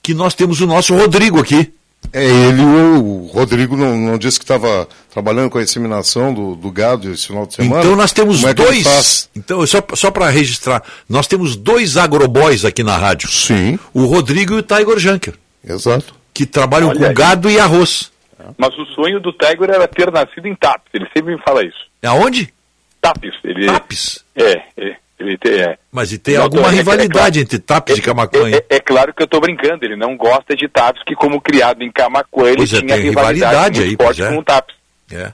que 0.01 0.14
nós 0.14 0.33
temos 0.33 0.59
o 0.61 0.67
nosso 0.67 0.95
Rodrigo 0.95 1.39
aqui. 1.39 1.72
É 2.14 2.24
ele, 2.24 2.61
o, 2.61 3.30
Rodrigo 3.34 3.76
não, 3.76 3.98
não 3.98 4.17
disse 4.17 4.40
que 4.40 4.43
estava 4.45 4.88
trabalhando 5.11 5.50
com 5.50 5.58
a 5.58 5.64
inseminação 5.64 6.34
do, 6.34 6.56
do 6.56 6.72
gado 6.72 7.11
esse 7.11 7.27
final 7.27 7.45
de 7.45 7.56
semana. 7.56 7.82
Então 7.82 7.95
nós 7.95 8.14
temos 8.14 8.43
é 8.43 8.53
dois. 8.53 9.30
Então, 9.35 9.66
só, 9.67 9.84
só 9.93 10.09
para 10.09 10.30
registrar, 10.30 10.82
nós 11.09 11.27
temos 11.27 11.56
dois 11.56 11.98
agroboys 11.98 12.64
aqui 12.64 12.82
na 12.84 12.98
rádio. 12.98 13.30
Sim. 13.30 13.77
O 13.93 14.06
Rodrigo 14.06 14.53
e 14.53 14.58
o 14.58 14.64
Tiger 14.64 14.98
Junker. 14.98 15.34
Exato. 15.67 16.16
Que 16.34 16.45
trabalham 16.45 16.90
Olha 16.90 17.00
com 17.00 17.06
aí. 17.06 17.14
gado 17.14 17.50
e 17.50 17.59
arroz. 17.59 18.11
Mas 18.58 18.77
o 18.77 18.85
sonho 18.88 19.19
do 19.19 19.34
Tiger 19.34 19.69
era 19.69 19.88
ter 19.88 20.11
nascido 20.11 20.48
em 20.48 20.56
Tapes. 20.56 20.88
Ele 20.93 21.08
sempre 21.14 21.35
me 21.35 21.42
fala 21.42 21.64
isso. 21.66 21.88
Aonde? 22.03 22.53
Tapes. 23.01 23.34
Ele, 23.43 23.66
Tapes? 23.66 24.24
É, 24.35 24.61
é. 24.77 24.95
Ele 25.19 25.35
tem, 25.37 25.53
é. 25.53 25.77
Mas 25.91 26.11
e 26.11 26.17
tem 26.19 26.35
Não, 26.35 26.43
alguma 26.43 26.67
é- 26.67 26.73
é 26.73 26.75
rivalidade 26.75 27.11
claro. 27.11 27.39
entre 27.39 27.57
Tapes 27.59 27.97
e 27.97 28.01
Camacuã? 28.01 28.49
É, 28.51 28.63
é 28.69 28.79
claro 28.79 29.13
que 29.13 29.23
eu 29.23 29.25
estou 29.25 29.41
brincando. 29.41 29.83
Ele 29.83 29.95
não 29.95 30.15
gosta 30.15 30.55
de 30.55 30.67
Tapes, 30.67 31.01
que 31.03 31.15
como 31.15 31.41
criado 31.41 31.81
em 31.81 31.91
Camacuã, 31.91 32.47
ele 32.49 32.57
Pois 32.57 32.73
é, 32.73 32.79
tinha 32.79 32.93
tem 32.95 33.03
rivalidade, 33.09 33.79
rivalidade 33.79 33.81
aí, 33.83 33.95
forte 33.95 34.21
é. 34.21 34.29
com 34.29 34.37
o 34.37 34.43
Tapes. 34.43 34.75
É. 35.11 35.31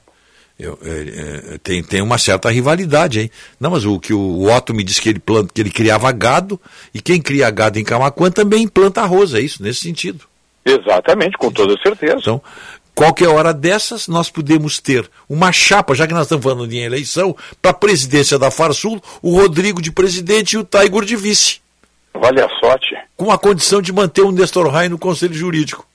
Eu- 0.57 0.79
é, 0.85 1.53
é, 1.55 1.57
tem, 1.57 1.83
tem 1.83 2.01
uma 2.01 2.17
certa 2.17 2.49
rivalidade, 2.49 3.19
hein? 3.19 3.31
Não, 3.59 3.71
mas 3.71 3.83
o 3.85 3.99
que 3.99 4.13
o 4.13 4.43
Otto 4.49 4.73
me 4.73 4.83
disse 4.83 5.01
que 5.01 5.09
ele 5.09 5.19
planta, 5.19 5.51
que 5.53 5.59
ele 5.61 5.71
criava 5.71 6.09
gado, 6.13 6.61
e 6.93 7.01
quem 7.01 7.19
cria 7.21 7.49
gado 7.49 7.77
em 7.77 7.83
Camacuã 7.83 8.31
também 8.31 8.67
planta 8.67 9.01
arroz, 9.01 9.33
é 9.33 9.41
isso, 9.41 9.61
nesse 9.61 9.81
sentido. 9.81 10.23
Exatamente, 10.63 11.37
com 11.37 11.51
toda 11.51 11.75
certeza. 11.81 12.15
Então, 12.19 12.41
qualquer 12.95 13.27
hora 13.27 13.53
dessas, 13.53 14.07
nós 14.07 14.30
podemos 14.30 14.80
ter 14.80 15.09
uma 15.30 15.51
chapa, 15.51 15.95
já 15.95 16.07
que 16.07 16.13
nós 16.13 16.23
estamos 16.23 16.43
falando 16.43 16.72
em 16.72 16.83
eleição, 16.83 17.35
para 17.61 17.72
a 17.72 17.73
presidência 17.73 18.38
da 18.39 18.51
Farsul, 18.51 19.01
o 19.22 19.39
Rodrigo 19.39 19.81
de 19.81 19.91
presidente 19.91 20.53
e 20.53 20.57
o 20.57 20.63
Tiger 20.63 21.03
de 21.03 21.15
vice. 21.15 21.61
Vale 22.13 22.41
a 22.41 22.49
sorte. 22.59 22.95
Com 23.17 23.31
a 23.31 23.38
condição 23.38 23.81
de 23.81 23.91
manter 23.91 24.22
o 24.22 24.31
Nestor 24.31 24.67
Rai 24.67 24.88
no 24.88 24.97
Conselho 24.99 25.33
Jurídico. 25.33 25.85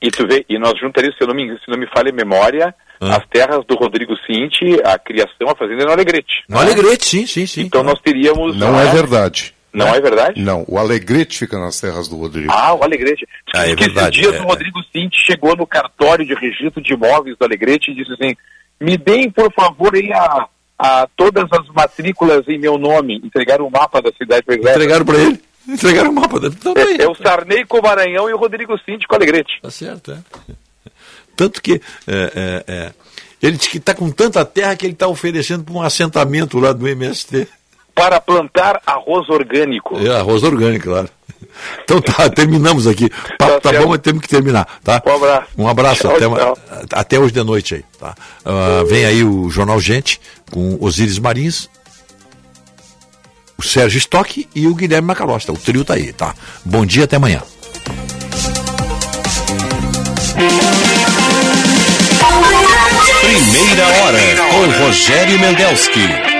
E 0.00 0.10
tu 0.10 0.26
vê, 0.26 0.44
e 0.48 0.58
nós 0.58 0.78
juntaríamos, 0.80 1.16
se 1.16 1.26
não 1.26 1.34
me, 1.34 1.48
se 1.58 1.68
não 1.68 1.78
me 1.78 1.86
falha 1.86 2.10
a 2.10 2.14
memória, 2.14 2.74
Ah. 3.00 3.16
as 3.16 3.26
terras 3.28 3.64
do 3.66 3.74
Rodrigo 3.74 4.14
Cinti, 4.26 4.80
a 4.84 4.98
criação, 4.98 5.48
a 5.48 5.56
fazenda 5.56 5.82
é 5.82 5.86
no 5.86 5.92
Alegrete. 5.92 6.44
No 6.48 6.58
Alegrete, 6.58 7.04
sim, 7.04 7.26
sim, 7.26 7.46
sim. 7.46 7.62
Então 7.62 7.82
nós 7.82 8.00
teríamos... 8.00 8.56
Não 8.56 8.72
né? 8.72 8.88
é 8.88 8.92
verdade. 8.92 9.54
Não 9.72 9.94
é 9.94 10.00
verdade? 10.00 10.40
Não, 10.40 10.64
o 10.68 10.78
Alegrete 10.78 11.38
fica 11.38 11.58
nas 11.58 11.80
terras 11.80 12.06
do 12.06 12.16
Rodrigo. 12.16 12.52
Ah, 12.52 12.74
o 12.74 12.84
Alegrete. 12.84 13.26
Ah, 13.54 13.64
é 13.64 13.68
Porque 13.70 13.84
verdade, 13.84 14.20
esses 14.20 14.30
dias 14.30 14.40
é. 14.40 14.44
o 14.44 14.48
Rodrigo 14.48 14.82
Cinti 14.92 15.16
chegou 15.18 15.56
no 15.56 15.66
cartório 15.66 16.26
de 16.26 16.34
registro 16.34 16.82
de 16.82 16.92
imóveis 16.92 17.36
do 17.38 17.44
Alegrete 17.44 17.90
e 17.90 17.94
disse 17.94 18.12
assim, 18.12 18.36
me 18.78 18.98
deem, 18.98 19.30
por 19.30 19.50
favor, 19.52 19.94
aí 19.94 20.12
a, 20.12 20.46
a 20.78 21.08
todas 21.16 21.46
as 21.52 21.68
matrículas 21.68 22.46
em 22.48 22.58
meu 22.58 22.76
nome. 22.76 23.20
Entregaram 23.24 23.66
o 23.66 23.70
mapa 23.70 24.02
da 24.02 24.12
cidade 24.12 24.44
para 24.44 24.54
ele. 24.54 24.68
Entregaram 24.68 25.04
para 25.06 25.18
ele? 25.18 25.40
Entregaram 25.66 26.10
o 26.10 26.14
mapa. 26.14 26.36
Então, 26.44 26.74
tá 26.74 26.80
aí. 26.82 26.96
É, 26.98 27.04
é 27.04 27.08
o 27.08 27.14
Sarney 27.14 27.64
com 27.64 27.78
o 27.78 27.82
Maranhão 27.82 28.28
e 28.28 28.34
o 28.34 28.36
Rodrigo 28.36 28.76
Cinti 28.80 29.06
com 29.06 29.14
o 29.14 29.16
Alegrete. 29.16 29.60
Tá 29.62 29.70
certo, 29.70 30.12
é. 30.12 30.18
Tanto 31.34 31.62
que 31.62 31.80
é, 32.06 32.32
é, 32.34 32.64
é, 32.66 32.92
ele 33.40 33.56
diz 33.56 33.68
que 33.68 33.78
está 33.78 33.94
com 33.94 34.10
tanta 34.10 34.44
terra 34.44 34.76
que 34.76 34.84
ele 34.84 34.92
está 34.92 35.08
oferecendo 35.08 35.64
para 35.64 35.74
um 35.74 35.82
assentamento 35.82 36.58
lá 36.58 36.72
do 36.72 36.86
MST. 36.86 37.48
Para 37.94 38.20
plantar 38.20 38.80
arroz 38.86 39.28
orgânico. 39.28 39.98
É, 39.98 40.16
arroz 40.16 40.42
orgânico, 40.42 40.88
claro. 40.88 41.08
Então 41.84 42.00
tá, 42.00 42.30
terminamos 42.30 42.86
aqui. 42.86 43.04
O 43.06 43.36
papo 43.36 43.60
tá, 43.60 43.72
bom, 43.74 43.88
mas 43.88 44.00
temos 44.00 44.22
que 44.22 44.28
terminar, 44.28 44.66
tá? 44.82 45.02
Um 45.04 45.14
abraço. 45.14 45.48
Um 45.58 45.68
abraço, 45.68 46.00
Tchau, 46.00 46.10
até, 46.16 46.26
tchau. 46.28 46.58
até 46.92 47.18
hoje 47.18 47.32
de 47.32 47.42
noite 47.42 47.74
aí, 47.74 47.84
tá? 48.00 48.14
Ah, 48.42 48.82
vem 48.88 49.04
aí 49.04 49.22
o 49.22 49.50
Jornal 49.50 49.78
Gente 49.78 50.18
com 50.50 50.78
Osíris 50.80 51.18
Marins, 51.18 51.68
o 53.58 53.62
Sérgio 53.62 53.98
Stock 53.98 54.48
e 54.54 54.66
o 54.66 54.74
Guilherme 54.74 55.06
Macalosta. 55.08 55.52
O 55.52 55.56
trio 55.58 55.84
tá 55.84 55.94
aí, 55.94 56.12
tá? 56.12 56.34
Bom 56.64 56.86
dia, 56.86 57.04
até 57.04 57.16
amanhã. 57.16 57.42
Primeira 63.20 63.86
hora 63.86 64.18
com 64.50 64.84
Rogério 64.84 65.38
Mendelski. 65.38 66.31